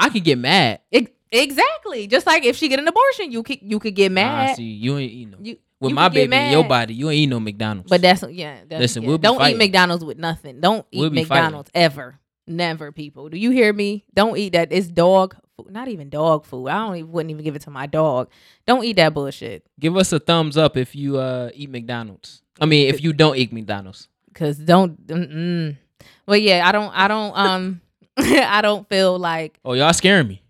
I 0.00 0.08
could 0.08 0.24
get 0.24 0.38
mad. 0.38 0.80
Ex- 0.90 1.12
exactly. 1.30 2.08
Just 2.08 2.26
like 2.26 2.44
if 2.44 2.56
she 2.56 2.68
get 2.68 2.80
an 2.80 2.88
abortion, 2.88 3.30
you 3.30 3.44
could 3.44 3.58
you 3.62 3.78
could 3.78 3.94
get 3.94 4.10
Nah, 4.10 4.14
mad. 4.14 4.56
see, 4.56 4.64
you 4.64 4.98
ain't 4.98 5.12
eat 5.12 5.28
no. 5.30 5.36
You 5.40 5.58
With 5.78 5.90
you 5.90 5.94
my 5.94 6.08
baby 6.08 6.34
in 6.34 6.50
your 6.50 6.64
body, 6.64 6.94
you 6.94 7.08
ain't 7.10 7.18
eat 7.20 7.26
no 7.28 7.38
McDonald's. 7.38 7.88
But 7.88 8.02
that's 8.02 8.24
yeah. 8.28 8.56
That's, 8.68 8.80
Listen, 8.80 9.02
yeah. 9.04 9.08
we'll 9.10 9.18
be 9.18 9.22
don't 9.22 9.38
fighting. 9.38 9.54
eat 9.60 9.64
McDonald's 9.64 10.04
with 10.04 10.18
nothing. 10.18 10.60
Don't 10.60 10.84
eat 10.90 10.98
We'll 10.98 11.10
McDonald's 11.10 11.70
ever. 11.72 12.18
Never, 12.48 12.90
people. 12.90 13.28
Do 13.28 13.38
you 13.38 13.52
hear 13.52 13.72
me? 13.72 14.04
Don't 14.12 14.36
eat 14.36 14.54
that. 14.54 14.72
It's 14.72 14.88
dog 14.88 15.36
food. 15.56 15.70
Not 15.70 15.88
even 15.88 16.08
dog 16.10 16.44
food. 16.44 16.68
I 16.68 16.78
don't 16.86 16.96
even 16.96 17.12
wouldn't 17.12 17.30
even 17.30 17.44
give 17.44 17.56
it 17.56 17.62
to 17.62 17.70
my 17.70 17.86
dog. 17.86 18.30
Don't 18.66 18.84
eat 18.84 18.96
that 18.96 19.14
bullshit. 19.14 19.64
give 19.78 19.96
us 19.96 20.12
a 20.12 20.18
thumbs 20.18 20.56
up 20.56 20.76
if 20.76 20.94
you 20.94 21.18
uh 21.18 21.50
eat 21.54 21.70
McDonald's. 21.70 22.42
I 22.60 22.66
mean, 22.66 22.88
if 22.88 23.02
you 23.02 23.12
don't 23.12 23.36
eat 23.36 23.52
McDonald's. 23.52 24.08
Cause 24.34 24.56
don't. 24.56 25.06
Mm-mm. 25.06 25.76
But 26.26 26.42
yeah, 26.42 26.66
I 26.66 26.72
don't. 26.72 26.90
I 26.94 27.08
don't. 27.08 27.36
Um, 27.36 27.80
I 28.16 28.60
don't 28.62 28.88
feel 28.88 29.18
like. 29.18 29.58
Oh, 29.64 29.74
y'all 29.74 29.92
scaring 29.92 30.28
me. 30.28 30.42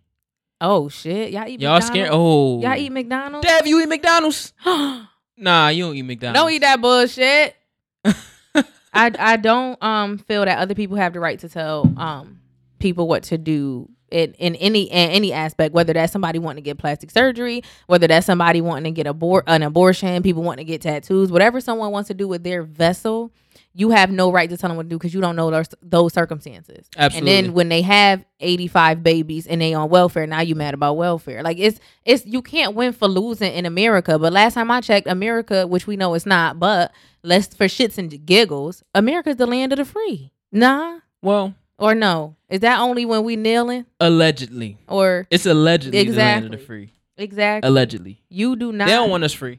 Oh 0.61 0.89
shit, 0.89 1.33
y'all 1.33 1.49
eat. 1.49 1.61
Y'all 1.61 1.75
McDonald's? 1.75 1.87
scared? 1.87 2.09
Oh, 2.13 2.61
Y'all 2.61 2.77
eat 2.77 2.93
McDonald's? 2.93 3.47
Dev, 3.47 3.67
you 3.67 3.81
eat 3.83 3.89
McDonald's? 3.89 4.53
Nah, 5.35 5.69
you 5.69 5.85
don't 5.87 5.97
eat 5.97 6.03
McDonald's. 6.03 6.39
Don't 6.39 6.51
eat 6.53 6.59
that 6.61 6.81
bullshit. 6.81 7.57
I 8.05 9.11
I 9.19 9.37
don't 9.39 9.83
um 9.83 10.19
feel 10.19 10.45
that 10.45 10.59
other 10.59 10.75
people 10.75 10.97
have 10.99 11.15
the 11.15 11.21
right 11.21 11.39
to 11.41 11.49
tell 11.49 11.93
um 11.97 12.41
people 12.79 13.09
what 13.09 13.25
to 13.25 13.39
do 13.39 13.89
in, 14.13 14.35
in 14.35 14.55
any 14.57 14.85
in 14.85 15.11
any 15.11 15.33
aspect, 15.33 15.75
whether 15.75 15.93
that's 15.93 16.13
somebody 16.13 16.39
wanting 16.39 16.63
to 16.63 16.69
get 16.69 16.79
plastic 16.79 17.11
surgery, 17.11 17.63
whether 17.87 18.07
that's 18.07 18.27
somebody 18.27 18.61
wanting 18.61 18.95
to 18.95 19.03
get 19.03 19.13
abor- 19.13 19.43
an 19.47 19.63
abortion, 19.63 20.23
people 20.23 20.43
wanting 20.43 20.67
to 20.67 20.71
get 20.71 20.83
tattoos, 20.83 21.33
whatever 21.33 21.61
someone 21.61 21.91
wants 21.91 22.09
to 22.09 22.15
do 22.15 22.29
with 22.29 22.45
their 22.45 22.63
vessel, 22.63 23.33
you 23.75 23.91
have 23.91 24.11
no 24.11 24.31
right 24.31 24.51
to 24.51 24.57
tell 24.57 24.69
them 24.69 24.77
what 24.77 24.85
to 24.85 24.89
do 24.89 24.99
because 24.99 25.15
you 25.15 25.21
don't 25.21 25.37
know 25.37 25.51
those 25.51 25.69
those 25.83 26.13
circumstances. 26.13 26.89
Absolutely. 26.97 27.37
And 27.37 27.47
then 27.47 27.55
when 27.55 27.69
they 27.69 27.83
have 27.83 28.25
85 28.41 29.03
babies 29.03 29.47
and 29.47 29.61
they 29.61 29.73
on 29.75 29.89
welfare, 29.89 30.27
now 30.27 30.41
you 30.41 30.55
mad 30.55 30.75
about 30.75 30.97
welfare. 30.97 31.43
Like 31.43 31.59
it's 31.59 31.81
it's 32.05 32.27
you 32.27 32.43
can't 32.43 32.75
win 32.75 32.93
for 32.93 33.09
losing 33.09 33.53
in 33.53 33.65
America. 33.67 34.19
But 34.19 34.33
last 34.33 34.55
time 34.55 34.71
I 34.71 34.81
checked, 34.81 35.07
America, 35.07 35.67
which 35.67 35.87
we 35.87 35.97
know 35.97 36.15
it's 36.15 36.27
not, 36.27 36.59
but 36.59 36.93
let's 37.23 37.55
for 37.55 37.67
shits 37.67 37.99
and 37.99 38.25
giggles, 38.27 38.83
America's 38.95 39.37
the 39.37 39.47
land 39.47 39.73
of 39.73 39.79
the 39.79 39.85
free. 39.85 40.33
Nah. 40.51 40.99
well, 41.23 41.55
Or 41.83 41.95
no. 41.95 42.37
Is 42.49 42.61
that 42.61 42.79
only 42.81 43.05
when 43.05 43.25
we 43.25 43.37
kneeling? 43.37 43.87
allegedly. 44.01 44.79
Or 44.89 45.27
It's 45.31 45.47
allegedly 45.47 46.05
the 46.05 46.13
land 46.13 46.45
of 46.47 46.51
the 46.53 46.57
Exactly. 46.57 46.67
free. 46.67 46.93
exactly. 47.17 47.69
Allegedly. 47.69 48.23
you 48.29 48.57
do 48.57 48.73
not 48.73 48.87
They 48.87 48.93
don't 48.93 49.11
want 49.11 49.25
us 49.25 49.33
free. 49.33 49.59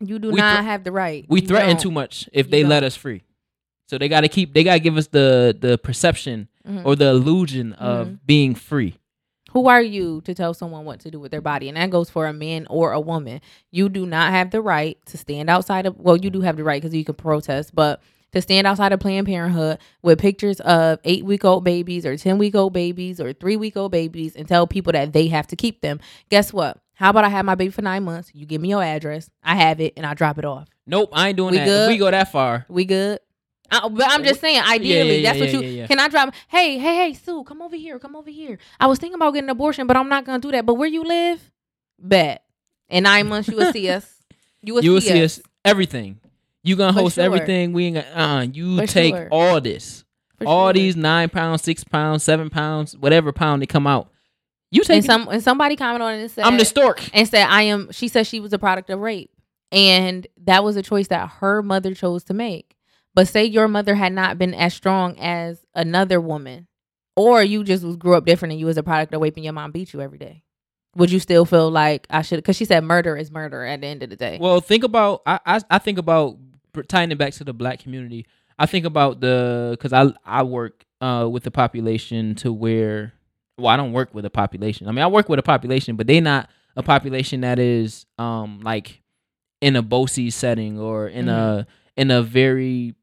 you 0.00 0.18
do 0.18 0.30
we 0.30 0.36
not 0.40 0.56
thre- 0.58 0.62
have 0.64 0.84
the 0.84 0.92
right. 0.92 1.24
We 1.28 1.40
You 1.42 1.46
threaten 1.48 1.70
don't. 1.76 1.80
too 1.80 1.90
much 1.90 2.28
if 2.32 2.46
You 2.46 2.50
they 2.50 2.64
let 2.64 2.80
don't. 2.80 2.86
us 2.88 2.96
free. 2.96 3.22
So 3.88 3.98
they 3.98 4.08
got 4.08 4.20
to 4.22 4.28
keep. 4.28 4.54
They 4.54 4.62
got 4.64 4.74
to 4.74 4.80
give 4.80 4.96
us 4.96 5.08
the 5.08 5.56
the 5.60 5.76
perception 5.76 6.48
Mhm. 6.66 6.82
or 6.86 6.94
the 6.96 7.08
illusion 7.10 7.72
of 7.74 8.06
Mhm. 8.08 8.18
being 8.24 8.54
free. 8.54 8.94
Who 9.52 9.66
are 9.66 9.82
you 9.82 10.20
to 10.26 10.32
tell 10.32 10.54
someone 10.54 10.84
what 10.84 11.00
to 11.00 11.10
do 11.10 11.18
with 11.18 11.32
their 11.32 11.40
body? 11.40 11.68
And 11.68 11.76
that 11.76 11.90
goes 11.90 12.08
for 12.08 12.26
a 12.28 12.32
man 12.32 12.66
or 12.70 12.92
a 12.92 13.00
woman. 13.00 13.40
You 13.72 13.88
do 13.88 14.06
not 14.06 14.30
have 14.30 14.50
the 14.52 14.60
right 14.62 14.96
to 15.06 15.18
stand 15.18 15.50
outside 15.50 15.86
of, 15.86 15.98
well, 15.98 16.16
you 16.16 16.30
do 16.30 16.40
have 16.42 16.56
the 16.56 16.62
right 16.62 16.80
because 16.80 16.94
you 16.94 17.04
can 17.04 17.16
protest, 17.16 17.74
but 17.74 18.00
to 18.32 18.40
stand 18.42 18.66
outside 18.66 18.92
of 18.92 19.00
Planned 19.00 19.26
Parenthood 19.26 19.78
with 20.02 20.18
pictures 20.18 20.60
of 20.60 20.98
eight 21.04 21.24
week 21.24 21.44
old 21.44 21.64
babies 21.64 22.04
or 22.06 22.16
10 22.16 22.38
week 22.38 22.54
old 22.54 22.72
babies 22.72 23.20
or 23.20 23.32
three 23.32 23.56
week 23.56 23.76
old 23.76 23.92
babies 23.92 24.36
and 24.36 24.46
tell 24.46 24.66
people 24.66 24.92
that 24.92 25.12
they 25.12 25.28
have 25.28 25.46
to 25.48 25.56
keep 25.56 25.80
them. 25.80 26.00
Guess 26.28 26.52
what? 26.52 26.78
How 26.94 27.10
about 27.10 27.24
I 27.24 27.30
have 27.30 27.44
my 27.44 27.54
baby 27.54 27.70
for 27.70 27.82
nine 27.82 28.04
months? 28.04 28.30
You 28.34 28.44
give 28.46 28.60
me 28.60 28.68
your 28.68 28.82
address, 28.82 29.30
I 29.42 29.56
have 29.56 29.80
it, 29.80 29.94
and 29.96 30.04
I 30.04 30.14
drop 30.14 30.38
it 30.38 30.44
off. 30.44 30.68
Nope, 30.86 31.10
I 31.12 31.28
ain't 31.28 31.36
doing 31.36 31.52
We 31.52 31.56
that. 31.58 31.64
good? 31.64 31.90
If 31.90 31.94
we 31.94 31.98
go 31.98 32.10
that 32.10 32.30
far, 32.30 32.66
We 32.68 32.84
good? 32.84 33.20
Uh, 33.70 33.88
but 33.88 34.06
I'm 34.10 34.24
just 34.24 34.40
saying, 34.40 34.60
ideally, 34.60 35.18
yeah, 35.20 35.28
that's 35.32 35.38
yeah, 35.38 35.44
what 35.44 35.52
you 35.54 35.60
yeah, 35.70 35.80
yeah. 35.82 35.86
can. 35.86 36.00
I 36.00 36.08
drop. 36.08 36.34
Hey, 36.48 36.76
hey, 36.76 36.96
hey, 36.96 37.14
Sue, 37.14 37.44
come 37.44 37.62
over 37.62 37.76
here. 37.76 38.00
Come 38.00 38.16
over 38.16 38.28
here. 38.28 38.58
I 38.80 38.88
was 38.88 38.98
thinking 38.98 39.14
about 39.14 39.32
getting 39.32 39.46
an 39.48 39.50
abortion, 39.50 39.86
but 39.86 39.96
I'm 39.96 40.08
not 40.08 40.24
gonna 40.24 40.40
do 40.40 40.50
that. 40.50 40.66
But 40.66 40.74
where 40.74 40.88
you 40.88 41.04
live? 41.04 41.50
Bet. 41.96 42.42
In 42.88 43.04
nine 43.04 43.28
months, 43.28 43.48
you 43.48 43.56
will 43.56 43.72
see 43.72 43.88
us. 43.90 44.12
You 44.60 44.74
will, 44.74 44.82
you 44.84 44.90
will 44.92 45.00
see, 45.00 45.10
see 45.10 45.22
us. 45.22 45.38
us 45.38 45.44
everything. 45.64 46.18
You 46.62 46.76
gonna 46.76 46.92
host 46.92 47.14
sure. 47.16 47.24
everything. 47.24 47.72
We 47.72 47.86
ain't 47.86 47.96
gonna. 47.96 48.08
Uh, 48.38 48.42
you 48.42 48.76
For 48.78 48.86
take 48.86 49.14
sure. 49.14 49.28
all 49.30 49.60
this, 49.60 50.04
For 50.38 50.46
all 50.46 50.66
sure. 50.66 50.72
these 50.74 50.96
nine 50.96 51.28
pounds, 51.30 51.62
six 51.62 51.84
pounds, 51.84 52.22
seven 52.22 52.50
pounds, 52.50 52.96
whatever 52.96 53.32
pound 53.32 53.62
they 53.62 53.66
come 53.66 53.86
out. 53.86 54.10
You 54.70 54.84
take. 54.84 54.98
And 54.98 55.04
some 55.04 55.28
and 55.28 55.42
somebody 55.42 55.74
commented 55.76 56.02
on 56.06 56.14
it 56.14 56.20
and 56.22 56.30
said, 56.30 56.44
I'm 56.44 56.58
the 56.58 56.64
stork. 56.64 57.02
and 57.14 57.26
said, 57.28 57.46
I 57.46 57.62
am. 57.62 57.90
She 57.92 58.08
said 58.08 58.26
she 58.26 58.40
was 58.40 58.52
a 58.52 58.58
product 58.58 58.90
of 58.90 59.00
rape, 59.00 59.30
and 59.72 60.26
that 60.44 60.62
was 60.62 60.76
a 60.76 60.82
choice 60.82 61.08
that 61.08 61.28
her 61.40 61.62
mother 61.62 61.94
chose 61.94 62.24
to 62.24 62.34
make. 62.34 62.76
But 63.14 63.26
say 63.26 63.44
your 63.44 63.66
mother 63.66 63.94
had 63.96 64.12
not 64.12 64.38
been 64.38 64.54
as 64.54 64.72
strong 64.74 65.16
as 65.18 65.64
another 65.74 66.20
woman, 66.20 66.68
or 67.16 67.42
you 67.42 67.64
just 67.64 67.98
grew 67.98 68.14
up 68.14 68.24
different 68.24 68.52
and 68.52 68.60
you 68.60 68.66
was 68.66 68.76
a 68.78 68.82
product 68.84 69.12
of 69.14 69.20
rape 69.20 69.34
and 69.36 69.44
your 69.44 69.52
mom 69.54 69.72
beat 69.72 69.92
you 69.92 70.00
every 70.00 70.18
day. 70.18 70.44
Would 70.96 71.10
you 71.10 71.18
still 71.20 71.44
feel 71.44 71.70
like 71.70 72.06
I 72.10 72.22
should? 72.22 72.36
Because 72.36 72.56
she 72.56 72.64
said 72.64 72.84
murder 72.84 73.16
is 73.16 73.30
murder 73.30 73.64
at 73.64 73.80
the 73.80 73.86
end 73.88 74.02
of 74.04 74.10
the 74.10 74.16
day. 74.16 74.38
Well, 74.40 74.60
think 74.60 74.84
about. 74.84 75.22
I, 75.26 75.40
I 75.46 75.60
I 75.70 75.78
think 75.78 75.98
about 75.98 76.36
tying 76.88 77.10
it 77.10 77.18
back 77.18 77.32
to 77.34 77.44
the 77.44 77.52
black 77.52 77.80
community. 77.80 78.26
I 78.58 78.66
think 78.66 78.84
about 78.84 79.20
the 79.20 79.68
because 79.72 79.92
I 79.92 80.12
I 80.24 80.42
work 80.42 80.84
uh 81.00 81.28
with 81.30 81.44
the 81.44 81.50
population 81.50 82.34
to 82.36 82.52
where 82.52 83.12
well 83.56 83.68
I 83.68 83.76
don't 83.76 83.92
work 83.92 84.14
with 84.14 84.24
a 84.24 84.30
population. 84.30 84.86
I 84.88 84.92
mean 84.92 85.02
I 85.02 85.06
work 85.06 85.28
with 85.28 85.38
a 85.38 85.42
population, 85.42 85.96
but 85.96 86.06
they 86.06 86.20
not 86.20 86.48
a 86.76 86.82
population 86.82 87.40
that 87.40 87.58
is 87.58 88.06
um 88.18 88.60
like 88.62 89.00
in 89.60 89.76
a 89.76 89.82
BOCES 89.82 90.32
setting 90.32 90.78
or 90.78 91.08
in 91.08 91.28
a 91.28 91.66
in 91.96 92.10
a 92.10 92.22
very 92.22 92.94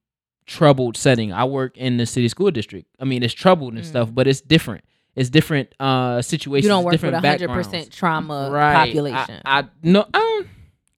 troubled 0.45 0.95
setting. 0.95 1.33
I 1.33 1.43
work 1.43 1.75
in 1.77 1.97
the 1.97 2.05
city 2.05 2.29
school 2.29 2.51
district. 2.51 2.87
I 2.99 3.05
mean 3.05 3.23
it's 3.23 3.33
troubled 3.33 3.73
and 3.73 3.83
Mm. 3.83 3.87
stuff, 3.87 4.13
but 4.13 4.27
it's 4.27 4.41
different. 4.41 4.83
It's 5.15 5.29
different 5.31 5.73
uh 5.79 6.21
situations. 6.21 6.65
you 6.65 6.69
don't 6.69 6.83
work 6.83 7.01
with 7.01 7.13
hundred 7.13 7.49
percent 7.49 7.91
trauma 7.91 8.49
right. 8.51 8.75
population. 8.75 9.41
I, 9.43 9.59
I 9.59 9.63
no, 9.81 10.05
um, 10.13 10.49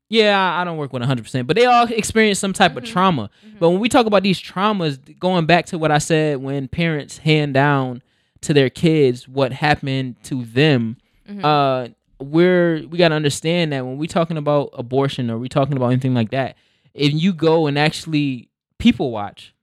yeah, 0.10 0.60
I 0.60 0.64
don't 0.64 0.78
work 0.78 0.92
with 0.92 1.02
100, 1.02 1.24
percent 1.24 1.48
but 1.48 1.56
they 1.56 1.66
all 1.66 1.86
experience 1.88 2.40
some 2.40 2.54
type 2.54 2.76
of 2.76 2.84
Mhm. 2.84 2.88
trauma. 2.88 3.30
Mhm. 3.48 3.60
But 3.60 3.70
when 3.70 3.80
we 3.80 3.90
talk 3.90 4.06
about 4.06 4.24
these 4.24 4.40
traumas, 4.42 4.98
going 5.20 5.46
back 5.46 5.66
to 5.68 5.78
what 5.78 5.92
I 5.92 6.00
said, 6.00 6.38
when 6.38 6.68
parents 6.68 7.20
hand 7.20 7.54
down 7.54 8.02
to 8.42 8.54
their 8.54 8.70
kids 8.70 9.28
what 9.28 9.52
happened 9.54 10.16
to 10.24 10.44
them, 10.46 10.98
Mhm. 11.30 11.44
uh, 11.44 11.90
we're 12.22 12.86
we 12.90 12.98
gotta 12.98 13.16
understand 13.16 13.72
that 13.72 13.86
when 13.86 13.98
we 13.98 14.08
talking 14.08 14.38
about 14.38 14.70
abortion 14.74 15.30
or 15.30 15.38
we 15.38 15.48
talking 15.48 15.78
about 15.78 15.88
anything 15.90 16.14
like 16.14 16.32
that, 16.32 16.56
if 16.94 17.14
you 17.14 17.32
go 17.34 17.68
and 17.68 17.78
actually 17.78 18.50
people 18.80 19.12
watch, 19.12 19.54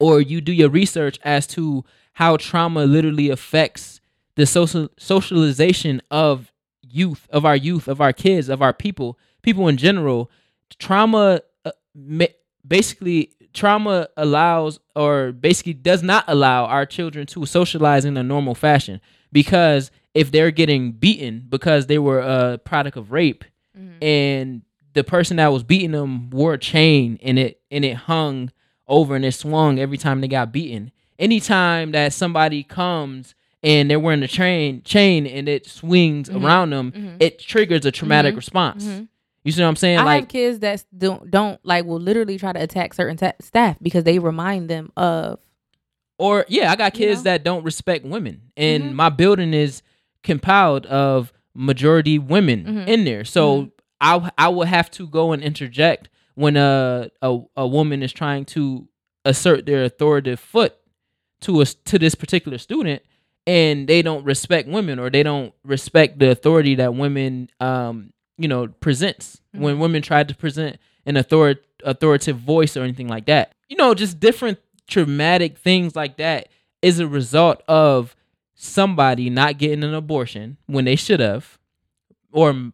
or 0.00 0.20
you 0.20 0.40
do 0.40 0.52
your 0.52 0.68
research 0.70 1.18
as 1.24 1.46
to 1.48 1.84
how 2.14 2.36
trauma 2.36 2.84
literally 2.84 3.28
affects 3.30 4.00
the 4.36 4.46
social 4.46 4.88
socialization 4.98 6.00
of 6.10 6.52
youth, 6.90 7.26
of 7.30 7.44
our 7.44 7.56
youth, 7.56 7.86
of 7.88 8.00
our 8.00 8.12
kids, 8.12 8.48
of 8.48 8.62
our 8.62 8.72
people, 8.72 9.18
people 9.48 9.66
in 9.68 9.78
general, 9.78 10.30
trauma 10.78 11.40
uh, 11.64 11.70
ma- 11.94 12.26
basically 12.66 13.30
trauma 13.54 14.06
allows 14.16 14.78
or 14.94 15.32
basically 15.32 15.72
does 15.72 16.02
not 16.02 16.22
allow 16.28 16.66
our 16.66 16.84
children 16.84 17.26
to 17.26 17.46
socialize 17.46 18.04
in 18.04 18.16
a 18.18 18.22
normal 18.22 18.54
fashion 18.54 19.00
because 19.32 19.90
if 20.14 20.30
they're 20.30 20.50
getting 20.50 20.92
beaten 20.92 21.46
because 21.48 21.86
they 21.86 21.98
were 21.98 22.20
a 22.20 22.58
product 22.58 22.96
of 22.98 23.10
rape 23.10 23.42
Mhm. 23.78 24.02
and 24.02 24.62
the 24.92 25.02
person 25.04 25.38
that 25.38 25.50
was 25.52 25.62
beating 25.62 25.92
them 25.92 26.28
wore 26.30 26.54
a 26.54 26.58
chain 26.58 27.18
and 27.22 27.38
it 27.38 27.60
and 27.70 27.84
it 27.86 27.94
hung 27.94 28.50
over 28.86 29.16
and 29.16 29.24
it 29.24 29.32
swung 29.32 29.78
every 29.78 29.96
time 29.98 30.20
they 30.20 30.28
got 30.28 30.52
beaten. 30.52 30.90
Anytime 31.18 31.92
that 31.92 32.12
somebody 32.12 32.62
comes 32.62 33.34
and 33.62 33.90
they're 33.90 33.98
wearing 34.00 34.22
a 34.22 34.28
chain 34.28 34.82
chain 34.84 35.26
and 35.26 35.48
it 35.48 35.66
swings 35.66 36.28
Mhm. 36.28 36.44
around 36.44 36.70
them, 36.70 36.92
Mhm. 36.92 37.16
it 37.22 37.38
triggers 37.38 37.84
a 37.86 37.90
traumatic 37.90 38.34
Mhm. 38.34 38.36
response. 38.36 38.84
You 39.48 39.52
see 39.52 39.62
what 39.62 39.68
I'm 39.68 39.76
saying? 39.76 39.98
I 39.98 40.04
like 40.04 40.20
have 40.24 40.28
kids 40.28 40.58
that 40.58 40.84
don't 40.94 41.30
don't 41.30 41.58
like 41.64 41.86
will 41.86 41.98
literally 41.98 42.36
try 42.36 42.52
to 42.52 42.60
attack 42.62 42.92
certain 42.92 43.16
ta- 43.16 43.32
staff 43.40 43.78
because 43.80 44.04
they 44.04 44.18
remind 44.18 44.68
them 44.68 44.92
of 44.94 45.38
or 46.18 46.44
yeah, 46.50 46.70
I 46.70 46.76
got 46.76 46.94
You 46.98 47.06
kids 47.06 47.20
know? 47.20 47.30
that 47.30 47.44
don't 47.44 47.64
respect 47.64 48.04
women, 48.04 48.42
and 48.58 48.84
Mhm. 48.84 48.92
my 48.92 49.08
building 49.08 49.54
is 49.54 49.80
compiled 50.22 50.84
of 50.84 51.32
majority 51.54 52.18
women 52.18 52.64
Mhm. 52.66 52.88
in 52.88 53.04
there. 53.04 53.24
So 53.24 53.62
Mhm. 53.62 53.72
I 54.02 54.30
I 54.36 54.48
will 54.48 54.66
have 54.66 54.90
to 54.90 55.06
go 55.06 55.32
and 55.32 55.42
interject 55.42 56.10
when 56.34 56.58
a 56.58 57.08
a, 57.22 57.38
a 57.56 57.66
woman 57.66 58.02
is 58.02 58.12
trying 58.12 58.44
to 58.46 58.86
assert 59.24 59.64
their 59.64 59.82
authoritative 59.84 60.40
foot 60.40 60.74
to 61.40 61.62
us 61.62 61.72
to 61.86 61.98
this 61.98 62.14
particular 62.14 62.58
student, 62.58 63.00
and 63.46 63.88
they 63.88 64.02
don't 64.02 64.24
respect 64.26 64.68
women 64.68 64.98
or 64.98 65.08
they 65.08 65.22
don't 65.22 65.54
respect 65.64 66.18
the 66.18 66.30
authority 66.30 66.74
that 66.74 66.94
women 66.94 67.48
um 67.60 68.12
you 68.38 68.48
know 68.48 68.68
presents 68.68 69.40
when 69.52 69.76
Mhm. 69.76 69.80
women 69.80 70.02
try 70.02 70.22
to 70.24 70.34
present 70.34 70.78
an 71.06 71.16
author- 71.18 71.60
authoritative 71.84 72.38
voice 72.38 72.76
or 72.76 72.82
anything 72.82 73.08
like 73.08 73.26
that. 73.26 73.52
You 73.68 73.76
know, 73.76 73.94
just 73.94 74.18
different 74.20 74.58
traumatic 74.86 75.58
things 75.58 75.94
like 75.96 76.16
that 76.18 76.48
is 76.80 76.98
a 77.00 77.06
result 77.06 77.62
of 77.68 78.14
somebody 78.54 79.30
not 79.30 79.58
getting 79.58 79.84
an 79.84 79.94
abortion 79.94 80.56
when 80.66 80.84
they 80.84 80.96
should 80.96 81.20
have, 81.20 81.58
or 82.32 82.72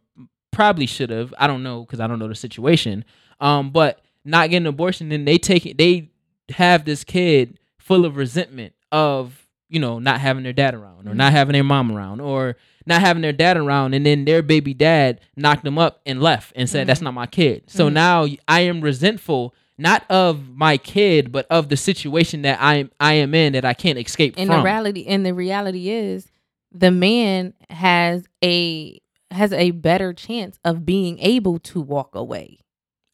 probably 0.50 0.86
should 0.86 1.10
have. 1.10 1.34
I 1.38 1.46
don't 1.46 1.62
know 1.62 1.80
because 1.84 2.00
I 2.00 2.06
don't 2.06 2.18
know 2.18 2.28
the 2.28 2.34
situation. 2.34 3.04
Um, 3.40 3.70
but 3.70 4.00
not 4.24 4.50
getting 4.50 4.64
an 4.66 4.68
abortion, 4.68 5.08
then 5.08 5.24
they 5.24 5.38
take 5.38 5.66
it. 5.66 5.76
They 5.78 6.10
have 6.50 6.84
this 6.84 7.04
kid 7.04 7.58
full 7.78 8.04
of 8.04 8.16
resentment 8.16 8.72
of 8.92 9.43
you 9.74 9.80
know 9.80 9.98
not 9.98 10.20
having 10.20 10.44
their 10.44 10.52
dad 10.52 10.74
around 10.74 11.06
or 11.06 11.10
mm-hmm. 11.10 11.18
not 11.18 11.32
having 11.32 11.52
their 11.52 11.64
mom 11.64 11.90
around 11.90 12.20
or 12.20 12.56
not 12.86 13.00
having 13.00 13.22
their 13.22 13.32
dad 13.32 13.56
around 13.56 13.92
and 13.92 14.06
then 14.06 14.24
their 14.24 14.40
baby 14.40 14.72
dad 14.72 15.20
knocked 15.36 15.64
them 15.64 15.78
up 15.78 16.00
and 16.06 16.22
left 16.22 16.52
and 16.54 16.70
said 16.70 16.86
that's 16.86 17.00
mm-hmm. 17.00 17.06
not 17.06 17.14
my 17.14 17.26
kid. 17.26 17.64
So 17.66 17.86
mm-hmm. 17.86 17.94
now 17.94 18.26
i 18.46 18.60
am 18.60 18.80
resentful 18.80 19.54
not 19.76 20.08
of 20.08 20.48
my 20.50 20.76
kid 20.76 21.32
but 21.32 21.46
of 21.50 21.68
the 21.68 21.76
situation 21.76 22.42
that 22.42 22.60
i 22.62 22.76
am 22.76 22.90
i 23.00 23.14
am 23.14 23.34
in 23.34 23.54
that 23.54 23.64
i 23.64 23.74
can't 23.74 23.98
escape 23.98 24.34
and 24.36 24.46
from. 24.46 24.58
the 24.58 24.62
reality 24.62 25.04
and 25.06 25.26
the 25.26 25.34
reality 25.34 25.90
is 25.90 26.30
the 26.70 26.92
man 26.92 27.52
has 27.70 28.24
a 28.44 29.00
has 29.32 29.52
a 29.52 29.72
better 29.72 30.12
chance 30.12 30.60
of 30.64 30.86
being 30.86 31.18
able 31.18 31.58
to 31.58 31.80
walk 31.80 32.14
away 32.14 32.58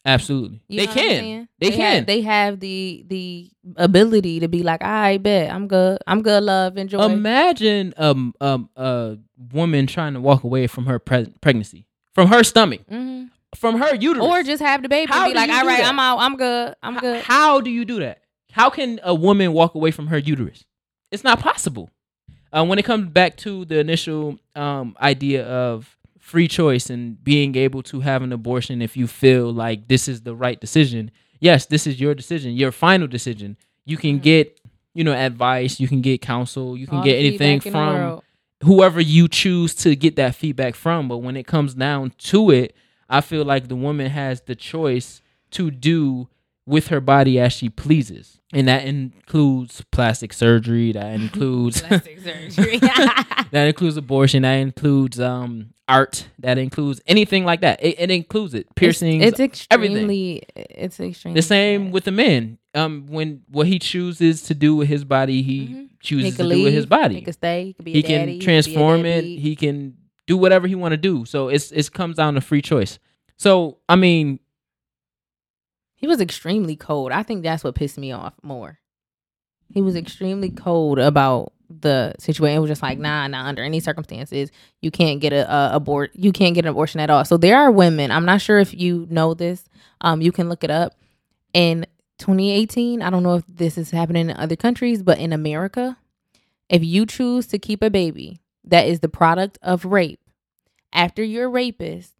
absolutely 0.05 0.61
You 0.67 0.79
they 0.79 0.85
know 0.87 0.91
what 0.91 1.01
I'm 1.01 1.07
can 1.09 1.47
they, 1.59 1.65
have- 1.71 1.75
can 1.77 2.05
they 2.05 2.21
have 2.21 2.59
the 2.59 3.05
the 3.07 3.51
ability 3.77 4.39
to 4.39 4.47
be 4.47 4.63
like 4.63 4.81
i 4.83 5.17
bet 5.17 5.51
i'm 5.53 5.67
good 5.67 5.99
i'm 6.07 6.21
good 6.23 6.41
love 6.43 6.77
enjoy 6.77 7.05
imagine 7.05 7.93
um 7.97 8.33
um 8.41 8.69
a 8.75 9.17
woman 9.53 9.85
trying 9.87 10.13
to 10.15 10.19
walk 10.21 10.43
away 10.43 10.65
from 10.67 10.85
her 10.87 10.97
pre- 10.99 11.31
pregnancy 11.41 11.85
from 12.15 12.27
her 12.29 12.43
stomach 12.43 12.81
Mhm. 12.91 13.29
from 13.55 13.77
her 13.77 13.93
uterus 13.95 14.25
or 14.25 14.41
just 14.43 14.61
have 14.63 14.81
the 14.81 14.89
baby 14.89 15.11
How 15.11 15.25
and 15.25 15.33
be 15.33 15.37
like 15.39 15.49
all 15.51 15.65
right 15.65 15.81
that? 15.81 15.89
i'm 15.89 15.99
out 15.99 16.17
i'm 16.19 16.35
good 16.35 16.75
i'm 16.81 16.97
good 16.97 17.21
How 17.23 17.61
do 17.61 17.69
you 17.69 17.85
do 17.85 17.99
that? 17.99 18.19
How 18.53 18.69
can 18.69 18.99
a 19.03 19.13
woman 19.15 19.53
walk 19.53 19.75
away 19.75 19.91
from 19.91 20.07
her 20.07 20.17
uterus? 20.17 20.65
It's 21.09 21.23
not 21.23 21.39
possible. 21.39 21.89
Uh, 22.51 22.65
when 22.65 22.77
it 22.79 22.83
comes 22.83 23.07
back 23.07 23.37
to 23.37 23.63
the 23.63 23.79
initial 23.79 24.37
um, 24.57 24.93
idea 24.99 25.45
of 25.47 25.95
free 26.31 26.47
choice 26.47 26.89
and 26.89 27.21
being 27.23 27.55
able 27.55 27.83
to 27.83 27.99
have 27.99 28.21
an 28.23 28.31
abortion 28.31 28.81
if 28.81 28.95
you 28.95 29.05
feel 29.07 29.51
like 29.53 29.87
this 29.87 30.07
is 30.07 30.21
the 30.21 30.33
right 30.35 30.59
decision, 30.61 31.11
yes, 31.39 31.65
this 31.65 31.85
is 31.85 31.99
your 31.99 32.15
decision, 32.15 32.53
your 32.55 32.71
final 32.71 33.07
decision. 33.07 33.57
You 33.85 33.97
can 33.97 34.19
Mhm. 34.19 34.23
get, 34.23 34.59
you 34.93 35.03
know, 35.03 35.13
advice, 35.13 35.79
you 35.81 35.87
can 35.87 36.01
get 36.01 36.21
counsel, 36.21 36.77
you 36.77 36.87
can 36.87 36.99
All 36.99 37.03
get 37.03 37.17
anything 37.19 37.59
feedback 37.59 37.65
in 37.65 37.73
the 37.73 37.77
from 38.19 38.21
whoever 38.63 39.01
you 39.01 39.27
choose 39.27 39.73
to 39.83 39.95
get 39.95 40.15
that 40.15 40.35
feedback 40.35 40.75
from. 40.75 41.07
But 41.07 41.17
when 41.17 41.35
it 41.35 41.47
comes 41.47 41.73
down 41.73 42.13
to 42.31 42.51
it, 42.51 42.75
I 43.09 43.19
feel 43.21 43.43
like 43.43 43.67
the 43.67 43.75
woman 43.75 44.09
has 44.09 44.41
the 44.41 44.55
choice 44.55 45.21
to 45.51 45.69
do 45.71 46.27
with 46.65 46.87
her 46.87 47.01
body 47.01 47.39
as 47.39 47.51
she 47.53 47.67
pleases. 47.69 48.39
And 48.53 48.67
that 48.67 48.85
includes 48.85 49.83
plastic 49.91 50.31
surgery, 50.31 50.91
that 50.93 51.11
includes 51.21 51.81
Plastic 51.81 52.19
surgery. 52.21 52.77
that 53.51 53.65
includes 53.67 53.97
abortion, 53.97 54.43
that 54.43 54.55
includes 54.55 55.19
um 55.19 55.73
art, 55.91 56.27
that 56.39 56.57
includes 56.57 57.01
anything 57.07 57.45
like 57.45 57.61
that. 57.61 57.83
It, 57.83 57.99
it 57.99 58.11
includes 58.11 58.53
it. 58.53 58.73
Piercings. 58.75 59.23
It's, 59.23 59.39
it's 59.39 59.67
everything. 59.69 59.97
extremely. 59.97 60.43
It's 60.55 60.99
extremely. 60.99 61.37
the 61.39 61.41
same 61.43 61.85
sad. 61.85 61.93
with 61.93 62.03
the 62.05 62.11
men. 62.11 62.57
Um 62.73 63.07
when 63.09 63.41
what 63.49 63.67
he 63.67 63.79
chooses 63.79 64.43
to 64.43 64.53
do 64.55 64.75
with 64.75 64.87
his 64.87 65.03
body, 65.03 65.41
he 65.41 65.59
Mhm. 65.67 65.89
chooses 66.01 66.25
He 66.25 66.31
to 66.31 66.37
could 66.37 66.49
do 66.55 66.63
with 66.63 66.73
his 66.73 66.85
body 66.85 67.15
He 67.15 67.21
can 67.21 67.33
stay. 67.33 67.75
He. 67.83 67.91
A 67.91 67.93
he 67.93 68.01
daddy, 68.01 68.07
can 68.13 68.27
he 68.27 68.33
could 68.33 68.39
be 68.39 68.43
a 68.43 68.43
transform 68.45 69.05
it 69.05 69.23
he 69.25 69.55
can 69.55 69.97
do 70.27 70.37
whatever 70.37 70.67
he 70.67 70.75
want 70.75 70.93
to 70.93 70.97
do 70.97 71.25
so 71.25 71.49
it's 71.49 71.71
it 71.71 71.91
comes 71.91 72.15
down 72.15 72.35
to 72.35 72.41
free 72.41 72.61
choice 72.61 72.97
so 73.37 73.77
i 73.89 73.95
mean 73.95 74.39
He 75.95 76.07
was 76.07 76.19
extremely 76.21 76.75
cold. 76.75 77.11
I 77.11 77.21
think 77.23 77.43
that's 77.43 77.63
what 77.63 77.75
pissed 77.75 77.97
me 77.97 78.11
off 78.11 78.33
more. 78.41 78.79
He 79.69 79.81
was 79.81 79.95
extremely 79.95 80.49
cold 80.49 80.97
about 80.99 81.53
the 81.79 82.13
situation. 82.19 82.57
It 82.57 82.59
was 82.59 82.69
just 82.69 82.81
like, 82.81 82.99
nah, 82.99 83.27
nah. 83.27 83.45
Under 83.45 83.63
any 83.63 83.79
circumstances, 83.79 84.51
you 84.81 84.91
can't 84.91 85.19
get 85.19 85.33
a, 85.33 85.51
a 85.51 85.75
abort. 85.75 86.11
You 86.13 86.31
can't 86.31 86.55
get 86.55 86.65
an 86.65 86.71
abortion 86.71 86.99
at 86.99 87.09
all. 87.09 87.25
So 87.25 87.37
there 87.37 87.57
are 87.57 87.71
women. 87.71 88.11
I'm 88.11 88.25
not 88.25 88.41
sure 88.41 88.59
if 88.59 88.73
you 88.73 89.07
know 89.09 89.33
this. 89.33 89.63
Um, 90.01 90.21
you 90.21 90.31
can 90.31 90.49
look 90.49 90.63
it 90.63 90.71
up. 90.71 90.95
In 91.53 91.85
2018, 92.19 93.01
I 93.01 93.09
don't 93.09 93.23
know 93.23 93.35
if 93.35 93.43
this 93.47 93.77
is 93.77 93.91
happening 93.91 94.29
in 94.29 94.37
other 94.37 94.55
countries, 94.55 95.03
but 95.03 95.17
in 95.17 95.33
America, 95.33 95.97
if 96.69 96.83
you 96.83 97.05
choose 97.05 97.47
to 97.47 97.59
keep 97.59 97.81
a 97.81 97.89
baby 97.89 98.41
that 98.63 98.87
is 98.87 98.99
the 98.99 99.09
product 99.09 99.57
of 99.61 99.85
rape, 99.85 100.19
after 100.93 101.23
your 101.23 101.49
rapist, 101.49 102.13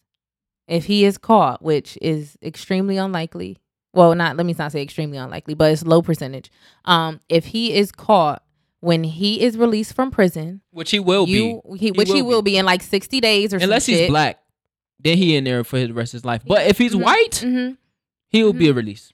if 0.67 0.85
he 0.85 1.05
is 1.05 1.17
caught, 1.17 1.61
which 1.61 1.97
is 2.01 2.37
extremely 2.41 2.97
unlikely, 2.97 3.57
well, 3.93 4.15
not 4.15 4.37
let 4.37 4.45
me 4.45 4.55
not 4.57 4.71
say 4.71 4.81
extremely 4.81 5.17
unlikely, 5.17 5.53
but 5.53 5.71
it's 5.71 5.83
low 5.85 6.01
percentage. 6.01 6.49
Um, 6.85 7.19
if 7.29 7.47
he 7.47 7.73
is 7.73 7.91
caught 7.91 8.43
when 8.81 9.03
he 9.05 9.41
is 9.41 9.57
released 9.57 9.93
from 9.93 10.11
prison, 10.11 10.61
which 10.71 10.91
he 10.91 10.99
will 10.99 11.27
you 11.27 11.61
be 11.71 11.77
he, 11.77 11.91
which 11.91 12.11
he 12.11 12.21
will 12.21 12.41
be 12.41 12.57
in 12.57 12.65
like 12.65 12.81
sixty 12.83 13.19
days 13.21 13.53
or 13.53 13.57
unless 13.57 13.85
he's 13.85 13.97
shit. 13.99 14.09
black 14.09 14.39
then 14.99 15.17
he 15.17 15.35
in 15.35 15.43
there 15.45 15.63
for 15.63 15.77
his 15.77 15.91
rest 15.91 16.13
of 16.13 16.17
his 16.19 16.25
life 16.25 16.41
but 16.45 16.67
if 16.67 16.77
he's 16.77 16.93
Mhm. 16.93 17.01
white 17.03 17.31
Mhm. 17.43 17.77
he'll 18.29 18.53
be 18.53 18.67
a 18.69 18.73
release 18.73 19.11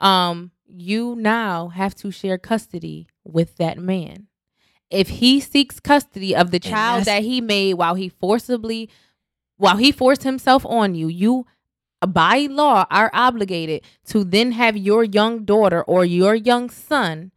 um, 0.00 0.50
you 0.68 1.14
now 1.16 1.68
have 1.68 1.94
to 1.96 2.10
share 2.10 2.36
custody 2.36 3.06
with 3.24 3.56
that 3.56 3.78
man. 3.78 4.26
If 4.90 5.08
he 5.08 5.40
seeks 5.40 5.80
custody 5.80 6.36
of 6.36 6.50
the 6.50 6.58
child 6.60 7.04
that 7.06 7.22
he 7.22 7.40
made 7.40 7.74
while 7.74 7.94
he 7.94 8.08
forcibly, 8.10 8.90
while 9.56 9.78
he 9.78 9.90
forced 9.92 10.22
himself 10.22 10.66
on 10.66 10.94
you, 10.94 11.08
you 11.08 11.46
by 12.06 12.46
law 12.50 12.84
are 12.90 13.10
obligated 13.14 13.82
to 14.08 14.22
then 14.22 14.52
have 14.52 14.76
your 14.76 15.02
young 15.02 15.44
daughter 15.46 15.82
or 15.82 16.04
your 16.04 16.34
young 16.34 16.68
son 16.68 17.32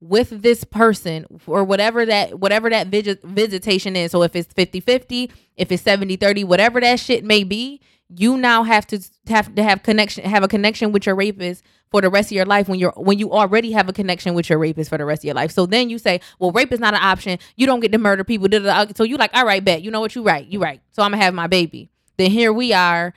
with 0.00 0.42
this 0.42 0.64
person 0.64 1.26
or 1.46 1.62
whatever 1.62 2.06
that 2.06 2.40
whatever 2.40 2.70
that 2.70 2.86
visit, 2.88 3.22
visitation 3.22 3.96
is. 3.96 4.12
So 4.12 4.22
if 4.22 4.34
it's 4.34 4.52
50-50 4.54 5.30
if 5.56 5.70
it's 5.70 5.82
70-30 5.82 6.44
whatever 6.46 6.80
that 6.80 6.98
shit 6.98 7.24
may 7.24 7.44
be 7.44 7.80
you 8.08 8.36
now 8.36 8.62
have 8.62 8.86
to 8.88 9.00
have 9.28 9.54
to 9.54 9.62
have 9.62 9.82
connection 9.82 10.24
have 10.24 10.42
a 10.42 10.48
connection 10.48 10.90
with 10.90 11.06
your 11.06 11.14
rapist 11.14 11.62
for 11.90 12.00
the 12.00 12.08
rest 12.08 12.28
of 12.28 12.32
your 12.32 12.46
life 12.46 12.68
when 12.68 12.78
you're 12.78 12.92
when 12.96 13.18
you 13.18 13.32
already 13.32 13.72
have 13.72 13.88
a 13.88 13.92
connection 13.92 14.34
with 14.34 14.48
your 14.48 14.58
rapist 14.58 14.88
for 14.88 14.98
the 14.98 15.04
rest 15.04 15.20
of 15.20 15.26
your 15.26 15.34
life. 15.34 15.50
So 15.50 15.66
then 15.66 15.90
you 15.90 15.98
say 15.98 16.20
well 16.38 16.50
rape 16.50 16.72
is 16.72 16.80
not 16.80 16.94
an 16.94 17.02
option. 17.02 17.38
You 17.56 17.66
don't 17.66 17.80
get 17.80 17.92
to 17.92 17.98
murder 17.98 18.24
people 18.24 18.48
so 18.94 19.04
you 19.04 19.16
like 19.16 19.30
all 19.34 19.44
right 19.44 19.64
bet. 19.64 19.82
You 19.82 19.90
know 19.90 20.00
what? 20.00 20.14
You 20.14 20.22
right. 20.22 20.46
You 20.46 20.60
right. 20.60 20.80
So 20.92 21.02
i'm 21.02 21.12
gonna 21.12 21.22
have 21.22 21.34
my 21.34 21.46
baby. 21.46 21.90
Then 22.16 22.30
here 22.30 22.52
we 22.52 22.72
are 22.72 23.12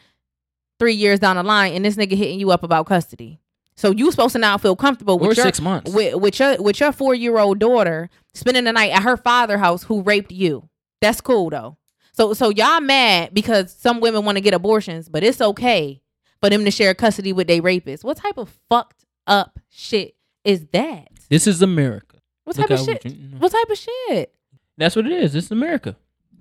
three 0.79 0.93
years 0.93 1.19
down 1.19 1.37
the 1.37 1.43
line 1.43 1.73
and 1.73 1.85
this 1.85 1.95
nigga 1.95 2.15
hitting 2.15 2.39
you 2.39 2.51
up 2.51 2.63
about 2.63 2.85
custody 2.85 3.39
so 3.75 3.91
you 3.91 4.09
supposed 4.11 4.33
to 4.33 4.39
now 4.39 4.57
feel 4.57 4.75
comfortable 4.75 5.15
or 5.15 5.29
with 5.29 5.37
your 5.37 5.45
six 5.45 5.59
months 5.61 5.91
with, 5.93 6.15
with 6.15 6.39
your 6.39 6.61
with 6.61 6.79
your 6.79 6.91
four 6.91 7.15
year 7.15 7.37
old 7.39 7.59
daughter 7.59 8.09
spending 8.33 8.63
the 8.65 8.71
night 8.73 8.91
at 8.91 9.03
her 9.03 9.17
father 9.17 9.57
house 9.57 9.83
who 9.83 10.01
raped 10.01 10.31
you. 10.31 10.69
That's 11.01 11.21
cool 11.21 11.49
though. 11.49 11.77
So 12.13 12.33
so 12.33 12.49
y'all 12.49 12.81
mad 12.81 13.33
because 13.33 13.73
some 13.73 13.99
women 13.99 14.25
want 14.25 14.37
to 14.37 14.41
get 14.41 14.53
abortions, 14.53 15.09
but 15.09 15.23
it's 15.23 15.41
okay 15.41 16.01
for 16.41 16.49
them 16.49 16.65
to 16.65 16.71
share 16.71 16.93
custody 16.93 17.33
with 17.33 17.47
their 17.47 17.61
rapist. 17.61 18.03
What 18.03 18.17
type 18.17 18.37
of 18.37 18.49
fucked 18.69 19.05
up 19.27 19.59
shit 19.69 20.15
is 20.43 20.65
that? 20.73 21.07
this 21.29 21.47
is 21.47 21.61
america 21.61 22.17
What 22.43 22.57
Look 22.57 22.67
type 22.67 22.77
of 22.79 22.85
how- 22.85 22.93
shit? 22.93 23.15
What 23.39 23.51
type 23.51 23.69
of 23.69 23.77
shit? 23.77 24.35
that's 24.77 24.95
what 24.95 25.05
it 25.05 25.11
is 25.13 25.33
this 25.33 25.45
is 25.45 25.51
america 25.51 25.95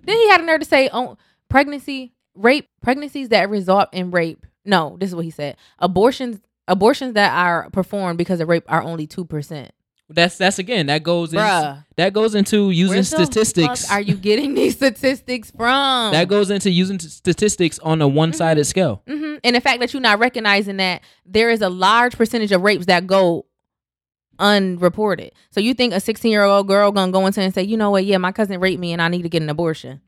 Then 0.05 0.17
he 0.17 0.29
had 0.29 0.41
a 0.41 0.45
nerve 0.45 0.61
to 0.61 0.67
say, 0.67 0.91
"Oh, 0.93 1.17
pregnancy, 1.49 2.13
rape, 2.35 2.69
pregnancies 2.83 3.29
that 3.29 3.49
result 3.49 3.89
in 3.93 4.11
rape." 4.11 4.45
No, 4.65 4.97
this 4.99 5.11
is 5.11 5.15
what 5.15 5.25
he 5.25 5.31
said. 5.31 5.57
Abortions, 5.79 6.41
abortions 6.69 7.15
that 7.15 7.33
are 7.33 7.69
performed 7.71 8.19
because 8.19 8.41
of 8.41 8.49
rape 8.49 8.65
are 8.69 8.83
only 8.83 9.07
two 9.07 9.25
percent. 9.25 9.73
that's 10.09 10.37
that's 10.39 10.59
again 10.59 10.87
that 10.87 11.03
goes 11.03 11.33
in, 11.33 11.39
that 11.97 12.13
goes 12.13 12.35
into 12.35 12.71
using 12.71 12.89
Where 12.97 12.99
the 13.01 13.05
statistics 13.05 13.83
fuck 13.87 13.93
are 13.93 14.01
you 14.01 14.15
getting 14.17 14.55
these 14.55 14.75
statistics 14.81 15.51
from? 15.51 16.13
that 16.13 16.29
goes 16.29 16.51
into 16.51 16.71
using 16.71 16.99
t- 16.99 17.09
statistics 17.09 17.79
on 17.79 18.03
a 18.03 18.09
one-sided 18.09 18.65
scale 18.67 19.03
hmm 19.09 19.37
And 19.45 19.57
the 19.57 19.61
fact 19.61 19.81
that 19.81 19.93
you're 19.93 20.03
not 20.03 20.19
recognizing 20.19 20.77
that 20.77 21.03
there 21.25 21.51
is 21.51 21.63
a 21.63 21.69
large 21.71 22.17
percentage 22.17 22.53
of 22.53 22.63
rapes 22.63 22.87
that 22.87 23.07
go 23.07 23.47
unreported. 24.39 25.33
So 25.51 25.61
you 25.61 25.75
think 25.75 25.93
a 25.95 26.01
16 26.01 26.31
year 26.31 26.43
old 26.45 26.67
girl 26.69 26.91
gonna 26.93 27.13
go 27.13 27.27
into 27.27 27.41
and 27.41 27.55
say, 27.55 27.63
you 27.63 27.77
know 27.77 27.91
what, 27.91 28.05
yeah, 28.05 28.19
my 28.19 28.33
cousin 28.33 28.61
raped 28.61 28.81
me 28.81 28.93
and 28.93 29.01
I 29.01 29.09
need 29.09 29.23
to 29.23 29.29
get 29.29 29.43
an 29.43 29.49
abortion. 29.51 30.01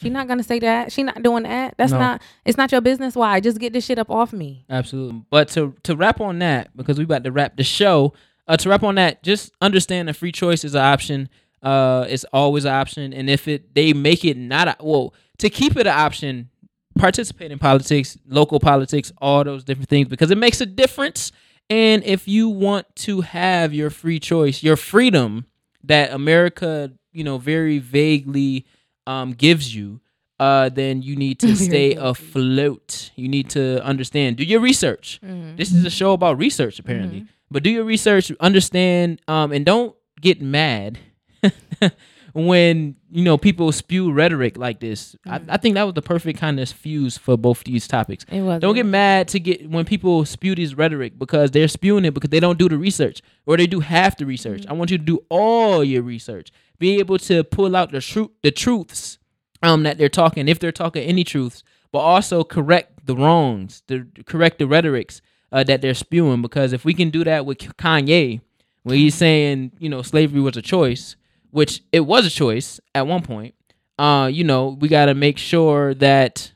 She's 0.00 0.10
not 0.12 0.26
gonna 0.28 0.42
say 0.42 0.58
that. 0.58 0.92
She 0.92 1.02
not 1.02 1.22
doing 1.22 1.44
that. 1.44 1.74
That's 1.78 1.92
No. 1.92 1.98
not. 1.98 2.22
It's 2.44 2.58
not 2.58 2.72
your 2.72 2.80
business. 2.80 3.14
Why? 3.14 3.40
Just 3.40 3.58
get 3.58 3.72
this 3.72 3.84
shit 3.86 3.98
up 3.98 4.10
off 4.10 4.32
me. 4.32 4.64
Absolutely. 4.68 5.22
But 5.30 5.48
to 5.50 5.74
to 5.84 5.94
wrap 5.96 6.20
on 6.20 6.38
that, 6.40 6.76
because 6.76 6.98
we 6.98 7.04
about 7.04 7.24
to 7.24 7.32
wrap 7.32 7.56
the 7.56 7.62
show, 7.64 8.12
uh, 8.48 8.56
to 8.56 8.68
wrap 8.68 8.82
on 8.82 8.96
that, 8.96 9.22
just 9.22 9.52
understand 9.60 10.08
that 10.08 10.14
free 10.14 10.32
choice 10.32 10.64
is 10.64 10.74
an 10.74 10.82
option. 10.82 11.28
Uh, 11.62 12.04
it's 12.08 12.24
always 12.32 12.64
an 12.64 12.72
option, 12.72 13.12
and 13.14 13.30
if 13.30 13.48
it 13.48 13.74
they 13.74 13.92
make 13.92 14.24
it 14.24 14.36
not 14.36 14.68
a, 14.68 14.76
well 14.80 15.14
to 15.38 15.48
keep 15.48 15.76
it 15.76 15.86
an 15.86 15.98
option, 15.98 16.50
participate 16.98 17.50
in 17.52 17.58
politics, 17.58 18.18
local 18.28 18.60
politics, 18.60 19.12
all 19.18 19.44
those 19.44 19.64
different 19.64 19.88
things 19.88 20.08
because 20.08 20.30
it 20.30 20.38
makes 20.38 20.60
a 20.60 20.66
difference. 20.66 21.32
And 21.70 22.04
if 22.04 22.28
you 22.28 22.50
want 22.50 22.94
to 22.96 23.22
have 23.22 23.72
your 23.72 23.88
free 23.88 24.20
choice, 24.20 24.62
your 24.62 24.76
freedom 24.76 25.46
that 25.84 26.12
America, 26.12 26.92
you 27.12 27.24
know, 27.24 27.38
very 27.38 27.78
vaguely 27.78 28.66
um, 29.06 29.32
gives 29.32 29.74
you, 29.74 30.00
uh, 30.40 30.68
then 30.68 31.02
you 31.02 31.16
need 31.16 31.38
to 31.40 31.54
stay 31.68 31.94
afloat. 31.94 33.10
You 33.16 33.28
need 33.28 33.50
to 33.50 33.82
understand. 33.84 34.36
Do 34.36 34.44
your 34.44 34.60
research. 34.60 35.20
Mhm. 35.24 35.56
This 35.56 35.72
is 35.72 35.84
a 35.84 35.90
show 35.90 36.12
about 36.12 36.38
research, 36.38 36.78
apparently. 36.78 37.20
Mm-hmm. 37.20 37.28
But 37.50 37.62
do 37.62 37.70
your 37.70 37.84
research, 37.84 38.32
understand, 38.40 39.20
um, 39.28 39.52
and 39.52 39.64
don't 39.64 39.94
get 40.20 40.40
mad 40.40 40.98
when 42.32 42.96
you 43.10 43.22
know 43.22 43.38
people 43.38 43.70
spew 43.70 44.10
rhetoric 44.12 44.56
like 44.58 44.80
this. 44.80 45.14
Mm-hmm. 45.26 45.50
I, 45.50 45.54
I 45.54 45.56
think 45.56 45.74
that 45.76 45.84
was 45.84 45.94
the 45.94 46.02
perfect 46.02 46.38
kind 46.38 46.58
of 46.58 46.68
fuse 46.68 47.16
for 47.16 47.36
both 47.36 47.62
these 47.64 47.86
topics. 47.86 48.24
It 48.30 48.42
was. 48.42 48.60
Don't 48.60 48.74
get 48.74 48.86
mad 48.86 49.28
to 49.28 49.40
get 49.40 49.70
when 49.70 49.84
people 49.84 50.24
spew 50.24 50.54
these 50.54 50.74
rhetoric 50.76 51.18
because 51.18 51.52
they're 51.52 51.68
spewing 51.68 52.04
it 52.04 52.12
because 52.12 52.30
they 52.30 52.40
don't 52.40 52.58
do 52.58 52.68
the 52.68 52.78
research 52.78 53.22
or 53.46 53.56
they 53.56 53.66
do 53.68 53.80
half 53.80 54.16
the 54.16 54.26
research. 54.26 54.62
Mm-hmm. 54.62 54.70
I 54.72 54.74
want 54.74 54.90
you 54.90 54.98
to 54.98 55.04
do 55.04 55.24
all 55.28 55.84
your 55.84 56.02
research. 56.02 56.50
Be 56.78 56.98
able 56.98 57.18
to 57.18 57.44
pull 57.44 57.76
out 57.76 57.92
the 57.92 58.00
truth, 58.00 58.30
the 58.42 58.50
truths 58.50 59.18
um 59.62 59.82
that 59.84 59.98
they're 59.98 60.08
talking, 60.08 60.48
if 60.48 60.58
they're 60.58 60.72
talking 60.72 61.02
any 61.02 61.24
truths, 61.24 61.62
but 61.92 62.00
also 62.00 62.44
correct 62.44 63.06
the 63.06 63.14
wrongs, 63.16 63.82
the 63.86 64.06
correct 64.26 64.58
the 64.58 64.66
rhetorics 64.66 65.20
uh, 65.52 65.62
that 65.64 65.80
they're 65.80 65.94
spewing. 65.94 66.42
Because 66.42 66.72
if 66.72 66.84
we 66.84 66.94
can 66.94 67.10
do 67.10 67.24
that 67.24 67.46
with 67.46 67.58
Kanye, 67.58 68.40
when 68.82 68.96
he's 68.96 69.14
saying 69.14 69.72
you 69.78 69.88
know 69.88 70.02
slavery 70.02 70.40
was 70.40 70.56
a 70.56 70.62
choice, 70.62 71.16
which 71.50 71.82
it 71.92 72.00
was 72.00 72.26
a 72.26 72.30
choice 72.30 72.80
at 72.94 73.06
one 73.06 73.22
point, 73.22 73.54
uh, 73.98 74.28
you 74.32 74.44
know 74.44 74.76
we 74.80 74.88
got 74.88 75.06
to 75.06 75.14
make 75.14 75.38
sure 75.38 75.94
that 75.94 76.52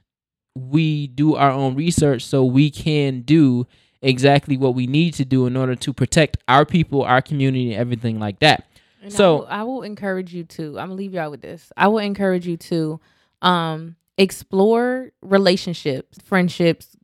we 0.55 1.07
do 1.07 1.37
our 1.37 1.51
own 1.51 1.75
research 1.75 2.25
so 2.25 2.45
we 2.45 2.71
can 2.71 3.21
do 3.23 3.67
exactly 4.03 4.57
what 4.57 4.75
we 4.75 4.87
need 4.87 5.15
to 5.15 5.25
do 5.25 5.47
in 5.47 5.57
order 5.57 5.75
to 5.75 5.93
protect 5.93 6.37
our 6.47 6.65
people, 6.65 7.03
our 7.03 7.23
community, 7.23 7.75
everything 7.75 8.19
like 8.19 8.39
that. 8.41 8.68
And 9.03 9.13
So- 9.13 9.37
I 9.37 9.39
will, 9.39 9.47
I 9.49 9.63
will 9.63 9.83
encourage 9.83 10.35
you 10.35 10.45
to. 10.45 10.79
I'm 10.79 10.89
gonna 10.89 10.95
leave 10.95 11.15
y'all 11.15 11.31
with 11.31 11.41
this. 11.43 11.73
I 11.77 11.89
will 11.89 11.99
encourage 11.99 12.47
you 12.47 12.57
to 12.57 13.01
um 13.43 13.97
explore 14.17 15.13
relationships, 15.23 16.19
friendships. 16.25 16.97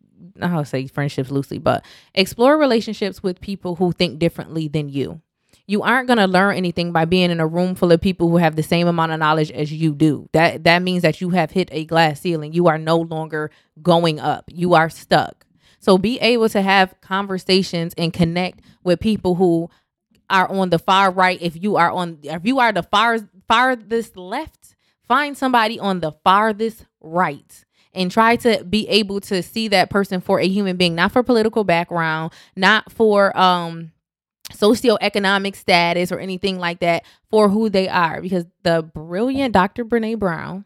I 0.42 0.48
don't 0.48 0.66
say 0.66 0.86
friendships 0.88 1.30
loosely, 1.30 1.58
but 1.58 1.84
explore 2.14 2.58
relationships 2.58 3.22
with 3.22 3.40
people 3.40 3.76
who 3.76 3.92
think 3.92 4.18
differently 4.18 4.66
than 4.68 4.88
you. 4.88 5.20
You 5.66 5.82
aren't 5.82 6.08
gonna 6.08 6.26
learn 6.26 6.56
anything 6.56 6.92
by 6.92 7.04
being 7.04 7.30
in 7.30 7.40
a 7.40 7.46
room 7.46 7.74
full 7.74 7.92
of 7.92 8.00
people 8.00 8.28
who 8.28 8.36
have 8.38 8.56
the 8.56 8.62
same 8.62 8.86
amount 8.86 9.12
of 9.12 9.18
knowledge 9.20 9.50
as 9.52 9.72
you 9.72 9.94
do. 9.94 10.28
That 10.32 10.64
that 10.64 10.82
means 10.82 11.02
that 11.02 11.20
you 11.20 11.30
have 11.30 11.52
hit 11.52 11.68
a 11.72 11.84
glass 11.84 12.20
ceiling. 12.20 12.52
You 12.52 12.66
are 12.66 12.78
no 12.78 12.98
longer 12.98 13.50
going 13.80 14.18
up. 14.20 14.44
You 14.52 14.74
are 14.74 14.90
stuck. 14.90 15.46
So 15.80 15.96
be 15.98 16.18
able 16.20 16.48
to 16.50 16.62
have 16.62 16.94
conversations 17.00 17.94
and 17.96 18.12
connect 18.12 18.60
with 18.82 19.00
people 19.00 19.36
who 19.36 19.70
are 20.30 20.50
on 20.50 20.70
the 20.70 20.78
far 20.78 21.10
right, 21.10 21.38
if 21.40 21.60
you 21.62 21.76
are 21.76 21.90
on 21.90 22.18
if 22.22 22.44
you 22.44 22.58
are 22.58 22.72
the 22.72 22.82
far 22.82 23.18
farthest 23.48 24.16
left, 24.16 24.74
find 25.06 25.36
somebody 25.36 25.78
on 25.78 26.00
the 26.00 26.12
farthest 26.24 26.86
right 27.00 27.64
and 27.92 28.10
try 28.10 28.34
to 28.36 28.64
be 28.64 28.88
able 28.88 29.20
to 29.20 29.42
see 29.42 29.68
that 29.68 29.88
person 29.90 30.20
for 30.20 30.40
a 30.40 30.48
human 30.48 30.76
being, 30.76 30.94
not 30.94 31.12
for 31.12 31.22
political 31.22 31.62
background, 31.64 32.32
not 32.56 32.90
for 32.90 33.36
um 33.38 33.92
socioeconomic 34.52 35.56
status 35.56 36.12
or 36.12 36.18
anything 36.18 36.58
like 36.58 36.80
that, 36.80 37.04
for 37.30 37.48
who 37.48 37.68
they 37.68 37.88
are. 37.88 38.20
Because 38.20 38.44
the 38.62 38.82
brilliant 38.82 39.52
Dr. 39.52 39.84
Brene 39.84 40.18
Brown, 40.18 40.64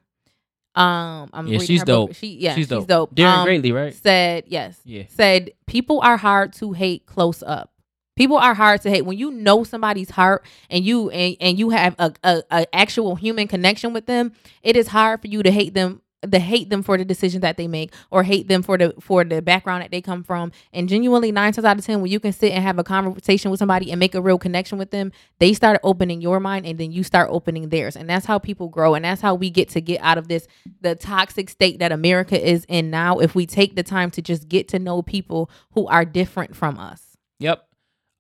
um, 0.75 1.31
I'm 1.33 1.47
Yeah, 1.47 1.59
she's 1.59 1.81
book. 1.81 1.87
dope. 2.11 2.15
She 2.15 2.29
yeah, 2.39 2.55
she's 2.55 2.63
she's 2.65 2.69
dope. 2.69 2.87
dope. 2.89 3.15
Daring 3.15 3.33
Um, 3.35 3.45
Greatly, 3.45 3.73
right? 3.73 3.95
said 3.95 4.45
yes 4.47 4.79
Yeah. 4.85 5.05
said 5.09 5.51
people 5.67 6.01
are 6.03 6.17
hard 6.17 6.53
to 6.55 6.73
hate 6.73 7.07
close 7.07 7.43
up 7.43 7.73
people 8.19 8.37
are 8.37 8.55
hard 8.55 8.83
to 8.83 8.91
hate. 8.91 9.07
When 9.07 9.17
you 9.17 9.31
know 9.31 9.65
somebody's 9.65 10.11
heart 10.11 10.45
and 10.69 10.85
you 10.85 11.11
and, 11.11 11.37
and 11.41 11.59
you 11.59 11.71
have 11.71 11.95
a, 11.99 12.13
a, 12.23 12.43
a 12.51 12.75
actual 12.75 13.15
human 13.15 13.49
connection 13.49 13.93
with 13.93 14.07
them 14.07 14.33
it 14.63 14.77
is 14.77 14.89
hard 14.89 15.21
for 15.21 15.29
you 15.29 15.43
to 15.43 15.51
hate 15.51 15.75
them 15.75 16.03
to 16.29 16.39
hate 16.39 16.69
them 16.69 16.83
for 16.83 16.99
the 16.99 17.05
decisions 17.05 17.43
that 17.43 17.57
they 17.57 17.69
make 17.69 17.93
or 18.11 18.25
hate 18.25 18.49
them 18.49 18.63
for 18.63 18.77
the 18.77 18.93
for 19.01 19.23
the 19.25 19.41
background 19.41 19.83
that 19.83 19.91
they 19.91 20.01
come 20.01 20.25
from. 20.25 20.51
And 20.73 20.89
genuinely 20.89 21.31
nine 21.31 21.53
times 21.53 21.65
out 21.65 21.79
of 21.79 21.85
ten 21.85 22.01
when 22.01 22.11
you 22.11 22.19
can 22.19 22.33
sit 22.33 22.53
and 22.53 22.63
have 22.63 22.79
a 22.79 22.85
conversation 22.85 23.51
with 23.51 23.59
somebody 23.59 23.91
and 23.91 24.01
make 24.01 24.15
a 24.15 24.21
real 24.21 24.39
connection 24.39 24.79
with 24.79 24.91
them 24.91 25.13
they 25.39 25.53
start 25.53 25.81
opening 25.85 26.21
your 26.21 26.41
mind 26.41 26.67
and 26.67 26.79
then 26.79 26.91
you 26.91 27.05
start 27.05 27.29
opening 27.31 27.69
theirs. 27.69 27.97
And 27.97 28.11
that's 28.11 28.27
how 28.27 28.39
people 28.39 28.69
grow. 28.69 28.95
And 28.95 29.05
that's 29.05 29.21
how 29.21 29.35
we 29.35 29.51
get 29.51 29.69
to 29.71 29.81
get 29.81 30.01
out 30.03 30.19
of 30.19 30.29
this 30.29 30.49
the 30.81 30.95
toxic 30.95 31.49
state 31.49 31.79
that 31.79 31.93
america 31.93 32.39
is 32.41 32.65
in 32.69 32.91
now 32.91 33.19
if 33.19 33.35
we 33.35 33.47
take 33.47 33.77
the 33.77 33.83
time 33.83 34.11
to 34.11 34.23
just 34.23 34.49
get 34.49 34.69
to 34.69 34.79
know 34.79 35.03
people 35.03 35.51
who 35.73 35.87
are 35.87 36.05
different 36.05 36.57
from 36.57 36.79
us. 36.79 37.17
Yep. 37.39 37.68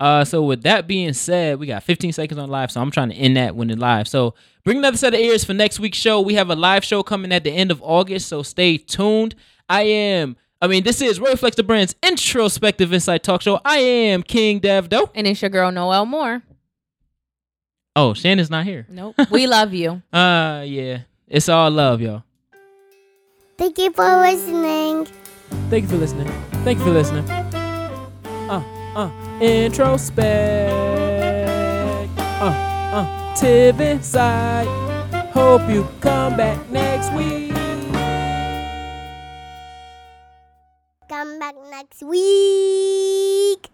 Uh, 0.00 0.24
so 0.24 0.42
with 0.42 0.62
that 0.62 0.86
being 0.86 1.12
said, 1.12 1.58
we 1.58 1.66
got 1.66 1.82
15 1.82 2.12
seconds 2.12 2.38
on 2.38 2.48
live, 2.48 2.70
so 2.70 2.80
I'm 2.80 2.90
trying 2.90 3.08
to 3.10 3.16
end 3.16 3.36
that 3.36 3.56
when 3.56 3.68
it's 3.70 3.80
live. 3.80 4.06
So 4.06 4.34
bring 4.64 4.78
another 4.78 4.96
set 4.96 5.12
of 5.14 5.18
ears 5.20 5.44
for 5.44 5.54
next 5.54 5.80
week's 5.80 5.98
show. 5.98 6.20
We 6.20 6.34
have 6.34 6.50
a 6.50 6.54
live 6.56 6.84
show 6.84 7.02
coming 7.02 7.32
at 7.32 7.42
the 7.42 7.50
end 7.50 7.70
of 7.72 7.82
August, 7.82 8.28
so 8.28 8.42
stay 8.44 8.76
tuned. 8.78 9.34
I 9.68 9.82
am, 9.82 10.36
I 10.62 10.68
mean, 10.68 10.84
this 10.84 11.02
is 11.02 11.18
Roy 11.18 11.34
Flex 11.34 11.56
the 11.56 11.64
Brand's 11.64 11.96
introspective 12.02 12.92
insight 12.94 13.22
talk 13.24 13.42
show. 13.42 13.60
I 13.64 13.78
am 13.78 14.22
King 14.22 14.60
Dev 14.60 14.88
Doe. 14.88 15.10
and 15.16 15.26
it's 15.26 15.42
your 15.42 15.50
girl 15.50 15.70
noel 15.72 16.06
moore 16.06 16.42
Oh, 17.96 18.14
Shannon's 18.14 18.50
not 18.50 18.64
here. 18.64 18.86
nope 18.88 19.16
we 19.30 19.48
love 19.48 19.74
you 19.74 20.00
Uh, 20.12 20.62
yeah, 20.64 21.00
it's 21.26 21.48
all 21.48 21.70
love, 21.72 22.00
y'all. 22.00 22.22
Thank 23.56 23.76
you 23.78 23.90
for 23.92 24.04
listening. 24.18 25.06
Thank 25.68 25.82
you 25.82 25.88
for 25.88 25.96
listening. 25.96 26.28
Thank 26.62 26.78
you 26.78 26.84
for 26.84 26.92
listening. 26.92 27.28
Uh, 27.28 28.62
uh, 28.94 29.10
introspect. 29.40 30.72
Uh, 32.40 32.54
uh, 32.92 33.34
Tiv 33.34 33.80
inside. 33.80 34.66
Hope 35.32 35.68
you 35.68 35.86
come 36.00 36.36
back 36.36 36.58
next 36.70 37.12
week. 37.12 37.52
Come 41.08 41.38
back 41.38 41.54
next 41.70 42.02
week. 42.02 43.68